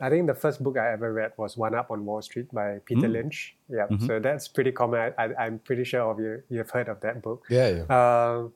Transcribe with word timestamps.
I 0.00 0.10
think 0.10 0.26
the 0.26 0.34
first 0.34 0.62
book 0.62 0.76
I 0.76 0.92
ever 0.92 1.12
read 1.12 1.32
was 1.36 1.56
One 1.56 1.74
Up 1.74 1.90
on 1.90 2.04
Wall 2.04 2.22
Street 2.22 2.52
by 2.52 2.78
Peter 2.84 3.08
mm. 3.08 3.12
Lynch. 3.12 3.56
Yeah, 3.68 3.86
mm-hmm. 3.90 4.06
so 4.06 4.20
that's 4.20 4.48
pretty 4.48 4.72
common. 4.72 5.14
I, 5.18 5.46
am 5.46 5.58
pretty 5.60 5.84
sure 5.84 6.10
of 6.10 6.20
you 6.20 6.42
you've 6.48 6.70
heard 6.70 6.88
of 6.88 7.00
that 7.00 7.22
book. 7.22 7.44
Yeah, 7.48 7.68
yeah. 7.68 7.84
Um, 7.88 8.52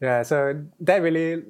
yeah, 0.00 0.22
so 0.22 0.64
that 0.80 1.02
really 1.02 1.42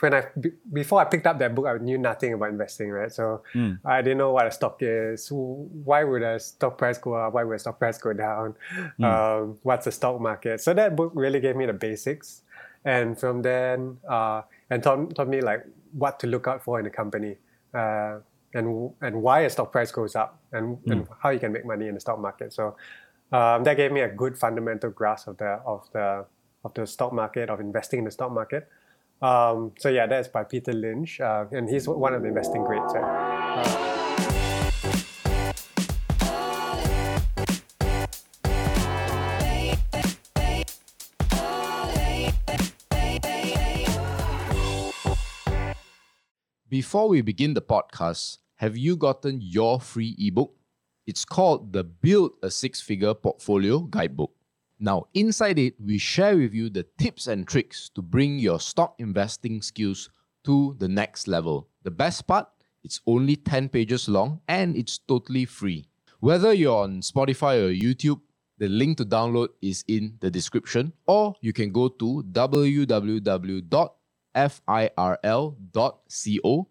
when 0.00 0.14
I 0.14 0.24
before 0.72 1.00
I 1.00 1.04
picked 1.04 1.26
up 1.26 1.38
that 1.38 1.54
book, 1.54 1.66
I 1.66 1.78
knew 1.78 1.98
nothing 1.98 2.32
about 2.34 2.50
investing, 2.50 2.90
right? 2.90 3.12
So 3.12 3.42
mm. 3.54 3.78
I 3.84 4.02
didn't 4.02 4.18
know 4.18 4.32
what 4.32 4.46
a 4.46 4.50
stock 4.50 4.78
is. 4.80 5.28
Why 5.30 6.04
would 6.04 6.22
a 6.22 6.40
stock 6.40 6.78
price 6.78 6.98
go 6.98 7.14
up? 7.14 7.34
Why 7.34 7.44
would 7.44 7.56
a 7.56 7.58
stock 7.58 7.78
price 7.78 7.98
go 7.98 8.12
down? 8.12 8.54
Mm. 8.98 9.04
Um, 9.04 9.58
what's 9.62 9.84
the 9.84 9.92
stock 9.92 10.20
market? 10.20 10.60
So 10.60 10.74
that 10.74 10.96
book 10.96 11.12
really 11.14 11.40
gave 11.40 11.56
me 11.56 11.66
the 11.66 11.72
basics, 11.72 12.42
and 12.84 13.18
from 13.18 13.42
then, 13.42 13.98
uh, 14.08 14.42
and 14.70 14.82
taught, 14.82 15.14
taught 15.14 15.28
me 15.28 15.40
like 15.40 15.64
what 15.92 16.18
to 16.20 16.26
look 16.26 16.48
out 16.48 16.62
for 16.62 16.80
in 16.80 16.86
a 16.86 16.90
company, 16.90 17.36
uh, 17.72 18.18
and 18.54 18.92
and 19.00 19.20
why 19.20 19.40
a 19.40 19.50
stock 19.50 19.72
price 19.72 19.92
goes 19.92 20.16
up, 20.16 20.40
and, 20.52 20.78
mm. 20.78 20.92
and 20.92 21.08
how 21.22 21.30
you 21.30 21.38
can 21.38 21.52
make 21.52 21.66
money 21.66 21.88
in 21.88 21.94
the 21.94 22.00
stock 22.00 22.18
market. 22.18 22.52
So 22.52 22.76
um, 23.32 23.64
that 23.64 23.76
gave 23.76 23.92
me 23.92 24.00
a 24.00 24.08
good 24.08 24.38
fundamental 24.38 24.90
grasp 24.90 25.28
of 25.28 25.36
the 25.36 25.60
of 25.66 25.90
the 25.92 26.24
of 26.64 26.72
the 26.74 26.86
stock 26.86 27.12
market 27.12 27.50
of 27.50 27.60
investing 27.60 27.98
in 27.98 28.04
the 28.04 28.10
stock 28.10 28.32
market. 28.32 28.68
Um, 29.20 29.72
so 29.78 29.88
yeah, 29.88 30.06
that's 30.06 30.28
by 30.28 30.44
Peter 30.44 30.72
Lynch, 30.72 31.20
uh, 31.20 31.44
and 31.52 31.68
he's 31.68 31.88
one 31.88 32.14
of 32.14 32.22
the 32.22 32.28
investing 32.28 32.64
greats. 32.64 32.94
Uh, 32.94 34.00
Before 46.70 47.08
we 47.08 47.22
begin 47.22 47.54
the 47.54 47.62
podcast, 47.62 48.38
have 48.56 48.76
you 48.76 48.96
gotten 48.96 49.40
your 49.40 49.80
free 49.80 50.14
ebook? 50.18 50.54
It's 51.06 51.24
called 51.24 51.72
the 51.72 51.84
Build 51.84 52.32
a 52.42 52.50
Six 52.50 52.80
Figure 52.80 53.14
Portfolio 53.14 53.80
Guidebook. 53.80 54.32
Now, 54.78 55.06
inside 55.14 55.58
it, 55.58 55.74
we 55.80 55.98
share 55.98 56.36
with 56.36 56.54
you 56.54 56.70
the 56.70 56.86
tips 56.98 57.26
and 57.26 57.46
tricks 57.46 57.90
to 57.94 58.02
bring 58.02 58.38
your 58.38 58.60
stock 58.60 58.94
investing 58.98 59.60
skills 59.62 60.08
to 60.44 60.76
the 60.78 60.88
next 60.88 61.26
level. 61.28 61.68
The 61.82 61.90
best 61.90 62.26
part, 62.26 62.48
it's 62.82 63.00
only 63.06 63.36
10 63.36 63.68
pages 63.70 64.08
long 64.08 64.40
and 64.48 64.76
it's 64.76 64.98
totally 64.98 65.44
free. 65.46 65.86
Whether 66.20 66.52
you're 66.52 66.82
on 66.84 67.00
Spotify 67.00 67.60
or 67.60 67.72
YouTube, 67.72 68.20
the 68.58 68.68
link 68.68 68.98
to 68.98 69.04
download 69.04 69.48
is 69.60 69.84
in 69.88 70.16
the 70.20 70.30
description, 70.30 70.92
or 71.06 71.34
you 71.40 71.52
can 71.52 71.72
go 71.72 71.88
to 71.88 72.24
www.firl.co 72.30 72.68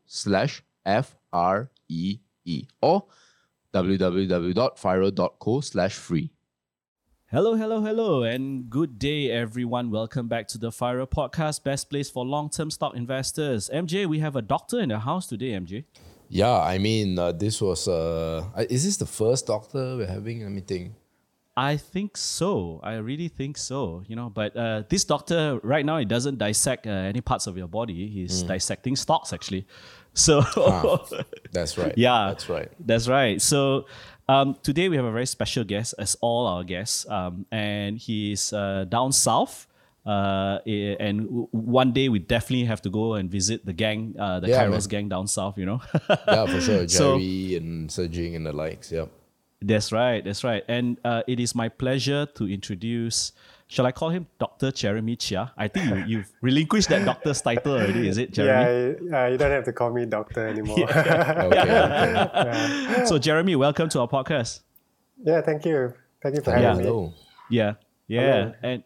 slash 0.05 0.63
F-R-E-E 0.85 2.67
or 2.81 3.05
www.firl.co 3.73 5.61
slash 5.61 5.93
free. 5.93 6.31
Hello, 7.31 7.55
hello, 7.55 7.81
hello, 7.81 8.21
and 8.21 8.69
good 8.69 8.99
day, 8.99 9.31
everyone. 9.31 9.89
Welcome 9.89 10.27
back 10.27 10.47
to 10.49 10.59
the 10.59 10.69
FIRL 10.69 11.07
podcast, 11.07 11.63
best 11.63 11.89
place 11.89 12.07
for 12.07 12.23
long 12.23 12.51
term 12.51 12.69
stock 12.69 12.95
investors. 12.95 13.71
MJ, 13.73 14.05
we 14.05 14.19
have 14.19 14.35
a 14.35 14.41
doctor 14.41 14.79
in 14.79 14.89
the 14.89 14.99
house 14.99 15.25
today, 15.25 15.51
MJ. 15.51 15.85
Yeah, 16.29 16.59
I 16.59 16.77
mean, 16.77 17.17
uh, 17.17 17.31
this 17.31 17.59
was, 17.59 17.87
uh, 17.87 18.45
is 18.69 18.85
this 18.85 18.97
the 18.97 19.07
first 19.07 19.47
doctor 19.47 19.97
we're 19.97 20.05
having? 20.05 20.43
Let 20.43 20.51
me 20.51 20.61
think. 20.61 20.93
I 21.55 21.77
think 21.77 22.17
so. 22.17 22.79
I 22.83 22.95
really 22.95 23.27
think 23.27 23.57
so. 23.57 24.03
You 24.07 24.15
know, 24.15 24.29
but 24.29 24.55
uh, 24.57 24.83
this 24.89 25.03
doctor 25.03 25.59
right 25.61 25.85
now 25.85 25.97
he 25.97 26.05
doesn't 26.05 26.39
dissect 26.39 26.87
uh, 26.87 26.89
any 26.89 27.21
parts 27.21 27.45
of 27.45 27.57
your 27.57 27.67
body. 27.67 28.07
He's 28.07 28.43
mm. 28.43 28.47
dissecting 28.47 28.95
stocks 28.95 29.33
actually. 29.33 29.67
So 30.13 30.41
ah, 30.57 31.05
that's 31.51 31.77
right. 31.77 31.93
Yeah, 31.97 32.27
that's 32.29 32.49
right. 32.49 32.69
That's 32.79 33.07
right. 33.07 33.41
So 33.41 33.85
um, 34.29 34.55
today 34.63 34.89
we 34.89 34.95
have 34.95 35.05
a 35.05 35.11
very 35.11 35.25
special 35.25 35.63
guest, 35.63 35.95
as 35.97 36.15
all 36.21 36.47
our 36.47 36.63
guests, 36.63 37.07
um, 37.09 37.45
and 37.51 37.97
he's 37.97 38.53
uh, 38.53 38.85
down 38.87 39.11
south. 39.11 39.67
Uh, 40.05 40.59
and 40.67 41.21
w- 41.27 41.47
one 41.51 41.93
day 41.93 42.09
we 42.09 42.19
definitely 42.19 42.65
have 42.65 42.81
to 42.81 42.89
go 42.89 43.13
and 43.13 43.31
visit 43.31 43.65
the 43.65 43.71
gang, 43.73 44.15
uh, 44.19 44.39
the 44.39 44.49
yeah, 44.49 44.65
Kairos 44.65 44.87
gang 44.87 45.09
down 45.09 45.27
south. 45.27 45.57
You 45.57 45.65
know. 45.65 45.81
yeah, 46.09 46.45
for 46.45 46.61
sure. 46.61 46.85
Jerry 46.85 46.87
so, 46.87 47.15
and 47.15 47.91
Ser 47.91 48.07
Jing 48.07 48.35
and 48.35 48.45
the 48.45 48.53
likes. 48.53 48.91
Yeah. 48.91 49.05
That's 49.61 49.91
right. 49.93 50.23
That's 50.23 50.43
right. 50.43 50.63
And 50.67 50.99
uh, 51.05 51.23
it 51.25 51.39
is 51.39 51.55
my 51.55 51.69
pleasure 51.69 52.25
to 52.35 52.47
introduce 52.49 53.31
Shall 53.73 53.87
I 53.87 53.91
call 53.91 54.09
him 54.09 54.27
Dr. 54.37 54.71
Jeremy 54.71 55.15
Chia? 55.15 55.51
I 55.57 55.67
think 55.67 55.89
you, 55.89 56.03
you've 56.05 56.31
relinquished 56.41 56.89
that 56.89 57.05
doctor's 57.05 57.41
title 57.41 57.73
already, 57.73 58.07
is 58.07 58.19
it, 58.19 58.31
Jeremy? 58.31 58.99
Yeah, 59.09 59.27
you 59.29 59.35
don't 59.35 59.49
have 59.49 59.63
to 59.63 59.73
call 59.73 59.91
me 59.91 60.05
doctor 60.05 60.47
anymore. 60.47 60.77
yeah. 60.81 60.85
okay, 61.43 61.59
okay. 61.59 61.65
Yeah. 61.65 63.05
So, 63.05 63.17
Jeremy, 63.17 63.55
welcome 63.55 63.89
to 63.89 64.01
our 64.01 64.07
podcast. 64.07 64.59
Yeah, 65.23 65.41
thank 65.41 65.65
you. 65.65 65.91
Thank 66.21 66.35
you 66.35 66.43
for 66.43 66.51
having 66.51 66.85
yeah. 66.85 66.91
me. 66.91 67.13
Yeah, 67.49 67.73
yeah, 68.05 68.21
Hello. 68.21 68.53
and 68.61 68.83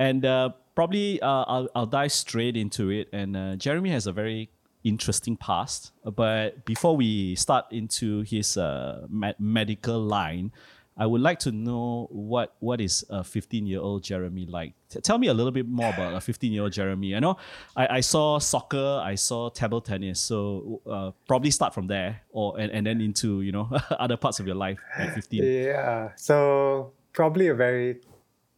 and 0.00 0.24
uh, 0.24 0.48
probably 0.74 1.22
uh, 1.22 1.44
I'll 1.46 1.68
I'll 1.76 1.86
dive 1.86 2.10
straight 2.10 2.56
into 2.56 2.90
it. 2.90 3.10
And 3.12 3.36
uh, 3.36 3.54
Jeremy 3.54 3.90
has 3.90 4.08
a 4.08 4.12
very 4.12 4.50
interesting 4.82 5.36
past, 5.36 5.92
but 6.02 6.64
before 6.64 6.96
we 6.96 7.36
start 7.36 7.66
into 7.70 8.22
his 8.22 8.56
uh, 8.56 9.06
med- 9.08 9.38
medical 9.38 10.00
line, 10.00 10.50
I 10.96 11.06
would 11.06 11.20
like 11.20 11.40
to 11.40 11.52
know 11.52 12.06
what 12.10 12.54
what 12.60 12.80
is 12.80 13.04
a 13.10 13.24
15 13.24 13.66
year 13.66 13.80
old 13.80 14.04
Jeremy 14.04 14.46
like. 14.46 14.74
T- 14.88 15.00
tell 15.00 15.18
me 15.18 15.26
a 15.26 15.34
little 15.34 15.50
bit 15.50 15.66
more 15.66 15.90
about 15.90 16.14
a 16.14 16.20
15 16.20 16.52
year 16.52 16.62
old 16.62 16.72
Jeremy. 16.72 17.16
I 17.16 17.20
know 17.20 17.36
I, 17.76 17.96
I 17.96 18.00
saw 18.00 18.38
soccer, 18.38 19.00
I 19.02 19.16
saw 19.16 19.48
table 19.48 19.80
tennis, 19.80 20.20
so 20.20 20.80
uh, 20.88 21.10
probably 21.26 21.50
start 21.50 21.74
from 21.74 21.88
there, 21.88 22.20
or 22.30 22.58
and, 22.60 22.70
and 22.70 22.86
then 22.86 23.00
into 23.00 23.40
you 23.42 23.50
know 23.50 23.68
other 23.98 24.16
parts 24.16 24.38
of 24.38 24.46
your 24.46 24.56
life 24.56 24.78
at 24.96 25.14
15. 25.14 25.42
Yeah, 25.42 26.10
so 26.16 26.92
probably 27.12 27.48
a 27.48 27.54
very 27.54 27.96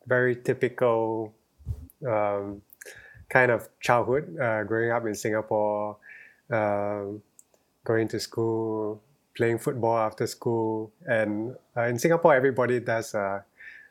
very 0.07 0.37
typical 0.37 1.35
um, 2.07 2.61
kind 3.29 3.51
of 3.51 3.69
childhood, 3.81 4.39
uh, 4.39 4.65
growing 4.65 4.91
up 4.91 5.07
in 5.07 5.15
Singapore, 5.15 5.97
um, 6.51 7.23
going 7.85 8.09
to 8.09 8.21
school, 8.21 9.03
playing 9.37 9.59
football 9.59 9.99
after 9.99 10.27
school. 10.27 10.91
And 11.07 11.55
uh, 11.77 11.83
in 11.83 11.99
Singapore, 11.99 12.35
everybody 12.35 12.81
does 12.81 13.15
uh, 13.15 13.43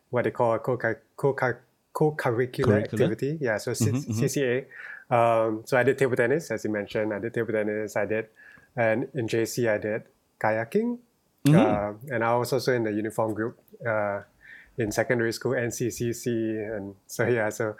what 0.09 0.23
they 0.23 0.31
call 0.31 0.55
a 0.55 0.59
co-curricular 0.59 1.57
co-curricular 1.93 2.83
activity. 2.83 3.37
Yeah, 3.39 3.57
so 3.57 3.71
mm-hmm, 3.71 3.97
C- 3.97 4.09
mm-hmm. 4.09 4.23
CCA. 4.23 4.65
Um, 5.09 5.63
so 5.65 5.77
I 5.77 5.83
did 5.83 5.97
table 5.97 6.15
tennis, 6.15 6.51
as 6.51 6.65
you 6.65 6.69
mentioned. 6.69 7.13
I 7.13 7.19
did 7.19 7.33
table 7.33 7.53
tennis. 7.53 7.95
I 7.95 8.05
did, 8.05 8.27
and 8.75 9.07
in 9.13 9.27
JC 9.27 9.69
I 9.69 9.77
did 9.77 10.03
kayaking. 10.39 10.99
Mm-hmm. 11.47 11.55
Uh, 11.55 12.13
and 12.13 12.23
I 12.23 12.35
was 12.35 12.51
also 12.51 12.73
in 12.73 12.83
the 12.83 12.91
uniform 12.91 13.33
group 13.33 13.59
uh, 13.87 14.21
in 14.77 14.91
secondary 14.91 15.31
school, 15.31 15.53
NCCC, 15.53 16.27
and 16.75 16.95
so 17.07 17.27
yeah. 17.27 17.49
So 17.49 17.75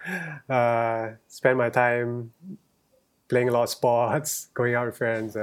uh, 0.49 1.09
spend 1.27 1.57
my 1.57 1.69
time 1.69 2.31
playing 3.27 3.49
a 3.49 3.51
lot 3.51 3.63
of 3.63 3.69
sports, 3.69 4.47
going 4.53 4.75
out 4.75 4.85
with 4.85 4.97
friends. 4.97 5.35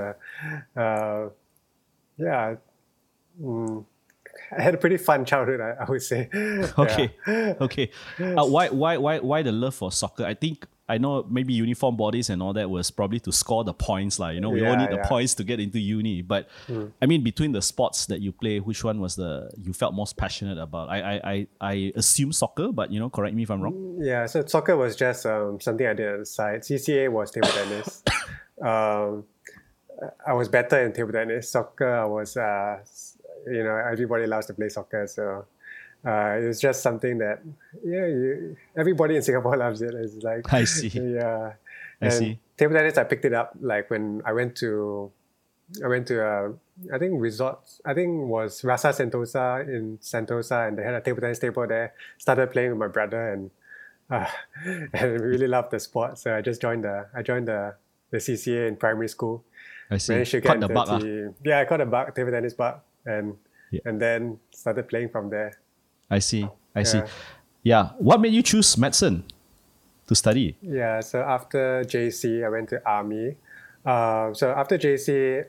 Yeah, 2.17 2.57
mm, 3.41 3.85
I 4.57 4.63
had 4.63 4.75
a 4.75 4.79
pretty 4.79 4.97
fun 4.97 5.25
childhood, 5.25 5.61
I, 5.61 5.85
I 5.85 5.91
would 5.91 6.03
say. 6.03 6.29
okay, 6.79 7.15
yeah. 7.27 7.55
okay. 7.61 7.91
Uh, 8.19 8.47
why, 8.47 8.69
why, 8.69 8.97
why, 8.97 9.19
why 9.19 9.43
the 9.43 9.53
love 9.53 9.75
for 9.75 9.91
soccer? 9.91 10.25
I 10.25 10.35
think 10.35 10.67
I 10.89 10.99
know 10.99 11.25
maybe 11.31 11.55
uniform 11.55 11.97
bodies 11.97 12.29
and 12.29 12.43
all 12.43 12.53
that 12.53 12.69
was 12.69 12.91
probably 12.91 13.19
to 13.21 13.33
score 13.33 13.65
the 13.65 13.73
points, 13.73 14.19
like 14.19 14.35
you 14.35 14.41
know, 14.41 14.51
we 14.51 14.61
yeah, 14.61 14.71
all 14.71 14.77
need 14.77 14.91
yeah. 14.91 15.03
the 15.03 15.09
points 15.09 15.35
to 15.35 15.45
get 15.45 15.59
into 15.59 15.79
uni. 15.79 16.21
But 16.23 16.49
mm. 16.69 16.93
I 17.01 17.07
mean, 17.07 17.23
between 17.23 17.53
the 17.53 17.63
sports 17.63 18.07
that 18.07 18.21
you 18.21 18.31
play, 18.31 18.59
which 18.59 18.85
one 18.85 19.01
was 19.01 19.17
the 19.17 19.51
you 19.57 19.73
felt 19.73 19.95
most 19.95 20.17
passionate 20.19 20.59
about? 20.59 20.91
I, 20.91 21.01
I, 21.01 21.21
I, 21.25 21.47
I 21.61 21.93
assume 21.95 22.33
soccer, 22.33 22.73
but 22.73 22.93
you 22.93 23.01
know, 23.01 23.09
correct 23.09 23.35
me 23.35 23.45
if 23.45 23.51
I'm 23.51 23.63
wrong. 23.63 23.73
Mm, 23.73 23.99
yeah, 24.05 24.27
so 24.27 24.45
soccer 24.45 24.77
was 24.77 24.95
just 24.95 25.25
um, 25.25 25.61
something 25.61 25.87
I 25.87 25.95
did 25.95 26.13
on 26.13 26.19
the 26.21 26.27
side. 26.27 26.61
CCA 26.61 27.11
was 27.11 27.31
table 27.31 27.49
tennis. 27.49 28.03
um, 28.63 29.25
I 30.27 30.33
was 30.33 30.49
better 30.49 30.81
in 30.85 30.93
table 30.93 31.13
tennis. 31.13 31.51
Soccer, 31.51 31.97
I 31.97 32.05
was, 32.05 32.37
uh, 32.37 32.79
you 33.47 33.65
know, 33.65 33.77
everybody 33.77 34.27
loves 34.27 34.47
to 34.47 34.55
play 34.55 34.69
soccer. 34.69 35.07
So 35.07 35.47
uh, 36.05 36.39
it 36.41 36.47
was 36.47 36.61
just 36.61 36.83
something 36.83 37.19
that, 37.19 37.43
yeah, 37.85 38.07
you, 38.07 38.57
everybody 38.77 39.17
in 39.17 39.23
Singapore 39.29 39.57
loves 39.57 39.83
it. 39.83 39.95
It's 39.95 40.23
like, 40.23 40.53
I 40.53 40.65
see. 40.65 40.89
Yeah. 40.89 41.53
I 42.01 42.07
and 42.07 42.13
see. 42.13 42.39
Table 42.57 42.75
tennis, 42.75 42.99
I 42.99 43.05
picked 43.05 43.25
it 43.25 43.33
up 43.33 43.57
like 43.61 43.91
when 43.91 44.23
I 44.25 44.33
went 44.33 44.57
to, 44.57 45.11
I 45.83 45.89
went 45.89 46.07
to, 46.09 46.27
uh, 46.27 46.49
I 46.93 46.99
think 46.99 47.21
resorts, 47.21 47.81
I 47.85 47.95
think 47.95 48.29
was 48.29 48.65
Rasa 48.65 48.89
Sentosa 48.89 49.67
in 49.67 49.99
Sentosa, 49.99 50.69
and 50.69 50.77
they 50.77 50.83
had 50.83 50.95
a 50.95 51.01
table 51.01 51.21
tennis 51.21 51.39
table 51.39 51.67
there. 51.67 51.95
Started 52.19 52.51
playing 52.51 52.71
with 52.71 52.79
my 52.79 52.89
brother, 52.89 53.33
and 53.33 53.51
uh, 54.11 54.27
and 54.93 55.21
really 55.21 55.47
loved 55.47 55.71
the 55.71 55.81
sport. 55.81 56.19
So 56.19 56.37
I 56.37 56.43
just 56.43 56.61
joined 56.61 56.85
the, 56.85 57.07
I 57.15 57.23
joined 57.23 57.49
the, 57.49 57.75
the 58.11 58.19
CCA 58.19 58.69
in 58.69 58.77
primary 58.77 59.09
school 59.09 59.45
I 59.93 59.99
see. 59.99 60.13
Managed 60.15 60.31
to 60.33 60.41
get 60.41 60.61
the 60.61 60.69
bug. 60.69 60.89
Uh. 60.89 61.33
Yeah, 61.45 61.61
I 61.61 61.65
caught 61.65 61.81
a 61.81 61.87
bug, 61.87 62.15
table 62.15 62.33
tennis 62.33 62.55
bug, 62.55 62.81
and 63.05 63.37
yeah. 63.71 63.81
and 63.85 64.01
then 64.01 64.39
started 64.51 64.89
playing 64.89 65.11
from 65.11 65.29
there. 65.29 65.61
I 66.11 66.19
see. 66.19 66.45
I 66.75 66.81
yeah. 66.81 66.85
see. 66.85 67.01
Yeah. 67.63 67.85
What 67.99 68.21
made 68.21 68.33
you 68.33 68.43
choose 68.43 68.77
medicine 68.79 69.25
to 70.07 70.15
study? 70.15 70.57
Yeah. 70.63 71.01
So 71.01 71.21
after 71.21 71.85
JC, 71.85 72.45
I 72.45 72.49
went 72.49 72.71
to 72.71 72.81
army. 72.89 73.37
Uh, 73.85 74.33
so 74.33 74.51
after 74.53 74.79
JC, 74.79 75.45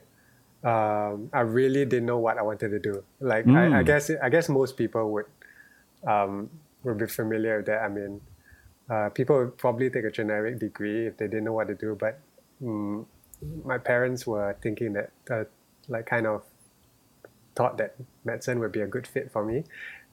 um, 0.62 1.30
I 1.32 1.40
really 1.40 1.84
didn't 1.84 2.06
know 2.06 2.18
what 2.18 2.36
I 2.36 2.42
wanted 2.42 2.68
to 2.70 2.78
do. 2.78 3.02
Like 3.20 3.48
I, 3.48 3.80
I 3.80 3.82
guess 3.82 4.10
I 4.10 4.28
guess 4.28 4.48
most 4.48 4.76
people 4.76 5.10
would 5.12 5.26
um, 6.06 6.50
would 6.82 6.98
be 6.98 7.06
familiar 7.06 7.58
with 7.58 7.66
that. 7.66 7.82
I 7.82 7.88
mean, 7.88 8.20
uh, 8.90 9.08
people 9.08 9.36
would 9.38 9.56
probably 9.56 9.88
take 9.88 10.04
a 10.04 10.10
generic 10.10 10.58
degree 10.58 11.06
if 11.06 11.16
they 11.16 11.26
didn't 11.26 11.44
know 11.44 11.52
what 11.54 11.68
to 11.68 11.74
do. 11.74 11.96
But 11.98 12.20
mm, 12.62 13.04
my 13.64 13.78
parents 13.78 14.26
were 14.26 14.56
thinking 14.62 14.92
that 14.94 15.10
uh, 15.30 15.44
like 15.88 16.06
kind 16.06 16.26
of 16.26 16.42
thought 17.54 17.78
that 17.78 17.94
medicine 18.24 18.58
would 18.58 18.72
be 18.72 18.80
a 18.80 18.86
good 18.86 19.06
fit 19.06 19.30
for 19.30 19.44
me. 19.44 19.64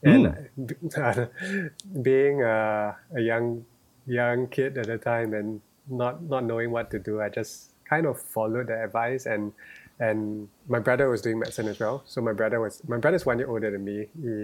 And 0.03 0.49
uh, 0.97 1.25
being 2.01 2.41
a, 2.41 2.95
a 3.15 3.21
young 3.21 3.65
young 4.07 4.47
kid 4.47 4.77
at 4.77 4.87
the 4.87 4.97
time 4.97 5.33
and 5.33 5.61
not 5.89 6.23
not 6.23 6.43
knowing 6.43 6.71
what 6.71 6.89
to 6.91 6.99
do, 6.99 7.21
I 7.21 7.29
just 7.29 7.71
kind 7.85 8.05
of 8.05 8.19
followed 8.19 8.67
the 8.67 8.83
advice 8.83 9.25
and 9.25 9.53
and 9.99 10.49
my 10.67 10.79
brother 10.79 11.09
was 11.09 11.21
doing 11.21 11.37
medicine 11.37 11.67
as 11.67 11.79
well. 11.79 12.03
So 12.07 12.21
my 12.21 12.33
brother 12.33 12.59
was 12.59 12.81
my 12.87 12.97
brother's 12.97 13.25
one 13.25 13.37
year 13.37 13.49
older 13.49 13.69
than 13.69 13.85
me. 13.85 14.07
He 14.19 14.43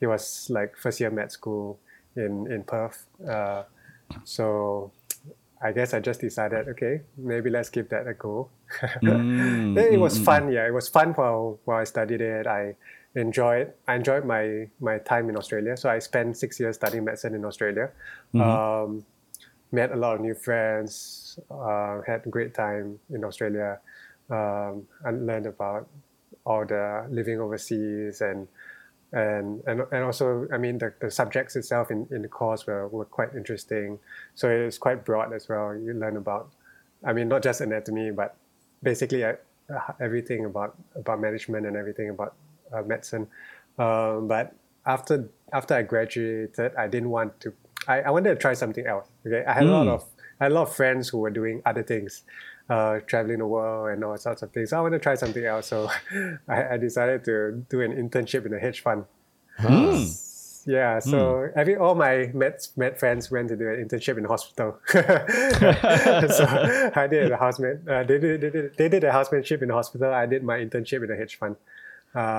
he 0.00 0.06
was 0.06 0.48
like 0.48 0.76
first 0.76 1.00
year 1.00 1.10
med 1.10 1.30
school 1.30 1.78
in 2.16 2.50
in 2.50 2.64
Perth. 2.64 3.06
Uh, 3.26 3.64
so 4.24 4.90
I 5.64 5.72
guess 5.72 5.94
I 5.94 6.00
just 6.00 6.20
decided, 6.20 6.68
okay, 6.68 7.00
maybe 7.16 7.48
let's 7.48 7.70
give 7.70 7.88
that 7.88 8.06
a 8.06 8.14
go. 8.14 8.50
Mm, 9.02 9.78
it 9.78 9.98
was 9.98 10.18
fun, 10.18 10.52
yeah. 10.52 10.66
It 10.66 10.74
was 10.74 10.88
fun 10.88 11.14
while 11.14 11.58
while 11.64 11.78
I 11.78 11.84
studied 11.84 12.20
it. 12.20 12.46
I 12.46 12.76
enjoyed 13.14 13.72
I 13.88 13.94
enjoyed 13.94 14.24
my 14.24 14.68
my 14.80 14.98
time 14.98 15.28
in 15.30 15.36
Australia. 15.36 15.76
So 15.76 15.88
I 15.88 16.00
spent 16.00 16.36
six 16.36 16.60
years 16.60 16.76
studying 16.76 17.04
medicine 17.04 17.34
in 17.34 17.44
Australia. 17.44 17.90
Um, 18.34 19.06
met 19.72 19.92
a 19.92 19.96
lot 19.96 20.16
of 20.16 20.20
new 20.20 20.34
friends. 20.34 21.38
Uh, 21.50 22.00
had 22.06 22.26
a 22.26 22.28
great 22.28 22.52
time 22.54 22.98
in 23.10 23.24
Australia. 23.24 23.80
Um, 24.28 24.86
and 25.04 25.26
learned 25.26 25.46
about 25.46 25.88
all 26.44 26.64
the 26.66 27.06
living 27.10 27.40
overseas 27.40 28.20
and 28.20 28.48
and 29.14 29.62
and, 29.66 29.82
and 29.92 30.04
also 30.04 30.46
I 30.52 30.58
mean 30.58 30.78
the, 30.78 30.92
the 31.00 31.10
subjects 31.10 31.56
itself 31.56 31.90
in, 31.90 32.06
in 32.10 32.22
the 32.22 32.28
course 32.28 32.66
were, 32.66 32.88
were 32.88 33.04
quite 33.04 33.34
interesting. 33.34 33.98
So 34.34 34.50
it's 34.50 34.78
quite 34.78 35.04
broad 35.04 35.32
as 35.32 35.48
well. 35.48 35.74
You 35.74 35.92
learn 35.94 36.16
about 36.16 36.50
I 37.04 37.12
mean 37.12 37.28
not 37.28 37.42
just 37.42 37.60
anatomy 37.60 38.10
but 38.10 38.36
basically 38.82 39.24
uh, 39.24 39.34
everything 40.00 40.44
about 40.44 40.76
about 40.96 41.20
management 41.20 41.66
and 41.66 41.76
everything 41.76 42.10
about 42.10 42.34
uh, 42.72 42.82
medicine. 42.82 43.28
Um, 43.78 44.28
but 44.28 44.54
after 44.84 45.28
after 45.52 45.74
I 45.74 45.82
graduated, 45.82 46.74
I 46.76 46.88
didn't 46.88 47.10
want 47.10 47.40
to. 47.40 47.52
I, 47.86 48.00
I 48.02 48.10
wanted 48.10 48.30
to 48.30 48.36
try 48.36 48.54
something 48.54 48.86
else. 48.86 49.08
Okay, 49.26 49.44
I 49.46 49.52
had 49.52 49.64
a 49.64 49.70
lot 49.70 49.88
of 49.88 50.04
I 50.40 50.44
had 50.44 50.52
a 50.52 50.54
lot 50.54 50.68
of 50.68 50.74
friends 50.74 51.08
who 51.08 51.18
were 51.18 51.30
doing 51.30 51.62
other 51.64 51.82
things, 51.82 52.22
uh, 52.68 53.00
traveling 53.06 53.38
the 53.38 53.46
world 53.46 53.90
and 53.90 54.02
all 54.04 54.16
sorts 54.16 54.42
of 54.42 54.52
things. 54.52 54.70
So 54.70 54.78
I 54.78 54.80
want 54.80 54.94
to 54.94 54.98
try 54.98 55.14
something 55.14 55.44
else. 55.44 55.66
So 55.66 55.90
I, 56.48 56.74
I 56.74 56.76
decided 56.76 57.24
to 57.24 57.64
do 57.68 57.82
an 57.82 57.92
internship 57.92 58.46
in 58.46 58.54
a 58.54 58.58
hedge 58.58 58.80
fund. 58.80 59.04
Yeah, 60.66 60.98
so 60.98 61.50
every 61.54 61.76
all 61.76 61.94
my 61.94 62.30
med 62.32 62.66
med 62.76 62.98
friends 62.98 63.30
went 63.30 63.48
to 63.48 63.56
do 63.56 63.68
an 63.68 63.86
internship 63.86 64.16
in 64.16 64.22
the 64.22 64.30
hospital. 64.30 64.78
so 64.88 65.00
I 66.96 67.06
did 67.06 67.30
a 67.30 67.36
houseman. 67.36 67.86
Uh, 67.86 68.02
they 68.02 68.18
did 68.18 68.40
they 68.40 68.50
did 68.50 68.76
they 68.76 68.88
did 68.88 69.04
a 69.04 69.12
housemanship 69.12 69.60
in 69.60 69.68
the 69.68 69.74
hospital. 69.74 70.12
I 70.12 70.26
did 70.26 70.42
my 70.42 70.58
internship 70.58 71.04
in 71.04 71.10
a 71.10 71.16
hedge 71.16 71.36
fund. 71.36 71.56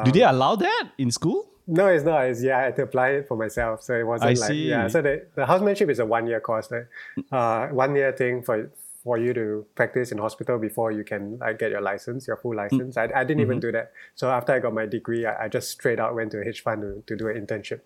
Do 0.05 0.11
they 0.11 0.23
allow 0.23 0.55
that 0.55 0.91
in 0.97 1.11
school? 1.11 1.45
No, 1.67 1.87
it's 1.87 2.03
not. 2.03 2.25
It's 2.25 2.43
yeah, 2.43 2.59
I 2.59 2.61
had 2.63 2.75
to 2.77 2.83
apply 2.83 3.09
it 3.09 3.27
for 3.27 3.37
myself. 3.37 3.83
So 3.83 3.93
it 3.93 4.05
wasn't 4.05 4.37
I 4.37 4.41
like 4.41 4.51
yeah. 4.55 4.87
So 4.87 5.01
the, 5.01 5.25
the 5.35 5.45
housemanship 5.45 5.89
is 5.89 5.99
a 5.99 6.05
one 6.05 6.27
year 6.27 6.39
course, 6.39 6.69
like, 6.71 6.87
uh, 7.31 7.67
one 7.67 7.95
year 7.95 8.11
thing 8.11 8.43
for 8.43 8.69
for 9.05 9.19
you 9.19 9.33
to 9.35 9.65
practice 9.75 10.11
in 10.11 10.17
hospital 10.17 10.57
before 10.57 10.91
you 10.91 11.03
can 11.03 11.37
like 11.37 11.59
get 11.59 11.69
your 11.69 11.79
license, 11.79 12.27
your 12.27 12.37
full 12.37 12.53
mm. 12.53 12.57
license. 12.57 12.97
I, 12.97 13.03
I 13.15 13.23
didn't 13.23 13.41
even 13.41 13.59
mm-hmm. 13.59 13.67
do 13.67 13.71
that. 13.71 13.91
So 14.15 14.31
after 14.31 14.51
I 14.51 14.59
got 14.59 14.73
my 14.73 14.87
degree, 14.87 15.27
I, 15.27 15.45
I 15.45 15.47
just 15.47 15.69
straight 15.69 15.99
out 15.99 16.15
went 16.15 16.31
to 16.31 16.41
a 16.41 16.43
hedge 16.43 16.63
fund 16.63 16.81
to, 16.81 17.03
to 17.05 17.15
do 17.15 17.29
an 17.29 17.45
internship, 17.45 17.81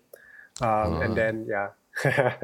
um, 0.62 1.02
and 1.02 1.12
ah. 1.12 1.14
then 1.14 1.46
yeah. 1.48 1.68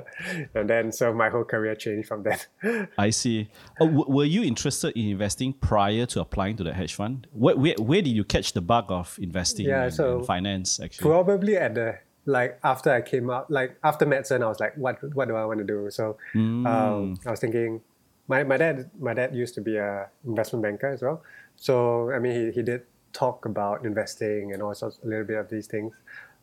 and 0.55 0.69
then 0.69 0.93
so 0.93 1.15
my 1.15 1.31
whole 1.31 1.45
career 1.45 1.75
changed 1.75 2.09
from 2.09 2.25
that. 2.25 2.47
I 2.99 3.11
see. 3.11 3.49
Oh, 3.81 3.87
w- 3.87 4.05
were 4.09 4.25
you 4.25 4.43
interested 4.43 4.95
in 4.99 5.09
investing 5.09 5.55
prior 5.55 6.05
to 6.07 6.21
applying 6.21 6.57
to 6.57 6.65
the 6.65 6.75
hedge 6.75 6.95
fund? 6.95 7.29
Where, 7.33 7.57
where, 7.57 7.75
where 7.79 8.03
did 8.03 8.11
you 8.11 8.25
catch 8.25 8.53
the 8.53 8.61
bug 8.61 8.87
of 8.89 9.17
investing 9.23 9.67
Yeah, 9.67 9.85
in, 9.85 9.93
so 9.93 10.19
in 10.19 10.25
finance, 10.25 10.81
actually? 10.81 11.09
Probably 11.09 11.57
at 11.57 11.77
the 11.77 11.99
like 12.27 12.59
after 12.65 12.93
I 12.93 13.01
came 13.01 13.31
out, 13.31 13.51
like 13.51 13.79
after 13.83 14.05
medicine, 14.05 14.43
I 14.43 14.49
was 14.49 14.61
like, 14.61 14.77
what 14.77 14.99
what 15.15 15.29
do 15.29 15.37
I 15.37 15.45
want 15.47 15.61
to 15.61 15.65
do? 15.65 15.89
So 15.91 16.19
mm. 16.35 16.67
um, 16.67 17.19
I 17.25 17.31
was 17.31 17.41
thinking, 17.41 17.81
my, 18.29 18.45
my 18.45 18.57
dad 18.57 18.91
my 18.99 19.15
dad 19.15 19.35
used 19.35 19.55
to 19.55 19.61
be 19.61 19.77
a 19.77 20.09
investment 20.27 20.63
banker 20.63 20.89
as 20.89 21.03
well. 21.03 21.23
So 21.57 22.11
I 22.11 22.19
mean, 22.19 22.47
he, 22.47 22.53
he 22.53 22.63
did 22.63 22.83
talk 23.13 23.47
about 23.47 23.85
investing 23.85 24.53
and 24.53 24.63
all 24.63 24.75
sorts 24.75 24.99
a 25.05 25.07
little 25.07 25.25
bit 25.25 25.39
of 25.39 25.49
these 25.49 25.67
things, 25.67 25.95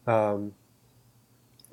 um, 0.07 0.53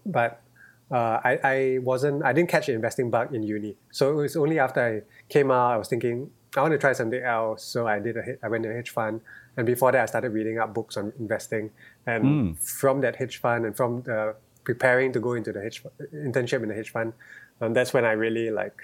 but 0.04 0.42
uh, 0.90 1.20
I 1.24 1.38
I 1.44 1.78
wasn't 1.82 2.24
I 2.24 2.32
didn't 2.32 2.48
catch 2.48 2.66
the 2.66 2.74
investing 2.74 3.10
bug 3.10 3.34
in 3.34 3.42
uni. 3.42 3.76
So 3.90 4.10
it 4.10 4.14
was 4.14 4.36
only 4.36 4.58
after 4.58 4.80
I 4.80 5.02
came 5.28 5.50
out, 5.50 5.72
I 5.72 5.76
was 5.76 5.88
thinking 5.88 6.30
I 6.56 6.62
want 6.62 6.72
to 6.72 6.78
try 6.78 6.92
something 6.92 7.22
else. 7.22 7.62
So 7.64 7.86
I 7.86 8.00
did 8.00 8.16
a 8.16 8.22
I 8.42 8.48
went 8.48 8.64
to 8.64 8.70
a 8.70 8.74
hedge 8.74 8.90
fund, 8.90 9.20
and 9.56 9.66
before 9.66 9.92
that, 9.92 10.02
I 10.02 10.06
started 10.06 10.30
reading 10.30 10.58
up 10.58 10.74
books 10.74 10.96
on 10.96 11.12
investing. 11.18 11.70
And 12.06 12.58
from 12.58 13.00
that 13.02 13.16
hedge 13.16 13.36
fund, 13.38 13.64
and 13.66 13.76
from 13.76 14.02
the 14.02 14.34
preparing 14.64 15.12
to 15.12 15.20
go 15.20 15.34
into 15.34 15.52
the 15.52 15.60
hedge 15.60 15.82
internship 16.12 16.62
in 16.62 16.68
the 16.68 16.74
hedge 16.74 16.90
fund, 16.90 17.12
um, 17.60 17.72
that's 17.72 17.92
when 17.92 18.04
I 18.04 18.12
really 18.12 18.50
like 18.50 18.80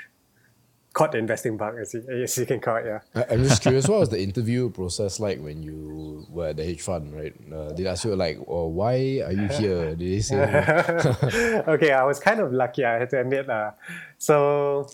caught 0.96 1.12
the 1.12 1.18
investing 1.18 1.58
bug, 1.58 1.76
as 1.78 1.92
you, 1.92 2.00
as 2.24 2.38
you 2.38 2.46
can 2.46 2.58
call 2.58 2.76
it. 2.76 2.86
Yeah. 2.86 3.00
I- 3.14 3.34
I'm 3.34 3.44
just 3.44 3.60
curious, 3.60 3.86
what 3.86 4.00
was 4.00 4.08
the 4.08 4.22
interview 4.28 4.70
process 4.70 5.20
like 5.20 5.38
when 5.40 5.62
you 5.62 6.26
were 6.30 6.48
at 6.48 6.56
the 6.56 6.64
hedge 6.64 6.80
fund, 6.80 7.14
right? 7.14 7.34
Uh, 7.52 7.68
did 7.68 7.84
they 7.84 7.86
ask 7.86 8.04
you 8.06 8.16
like, 8.16 8.38
oh, 8.48 8.68
why 8.68 8.94
are 9.26 9.32
you 9.32 9.46
here? 9.60 9.94
Did 9.94 10.00
they 10.00 10.20
say, 10.20 10.40
okay, 11.68 11.92
I 11.92 12.02
was 12.04 12.18
kind 12.18 12.40
of 12.40 12.50
lucky. 12.52 12.82
I 12.84 12.98
had 13.00 13.10
to 13.10 13.20
admit. 13.20 13.48
Uh, 13.50 13.72
so 14.16 14.88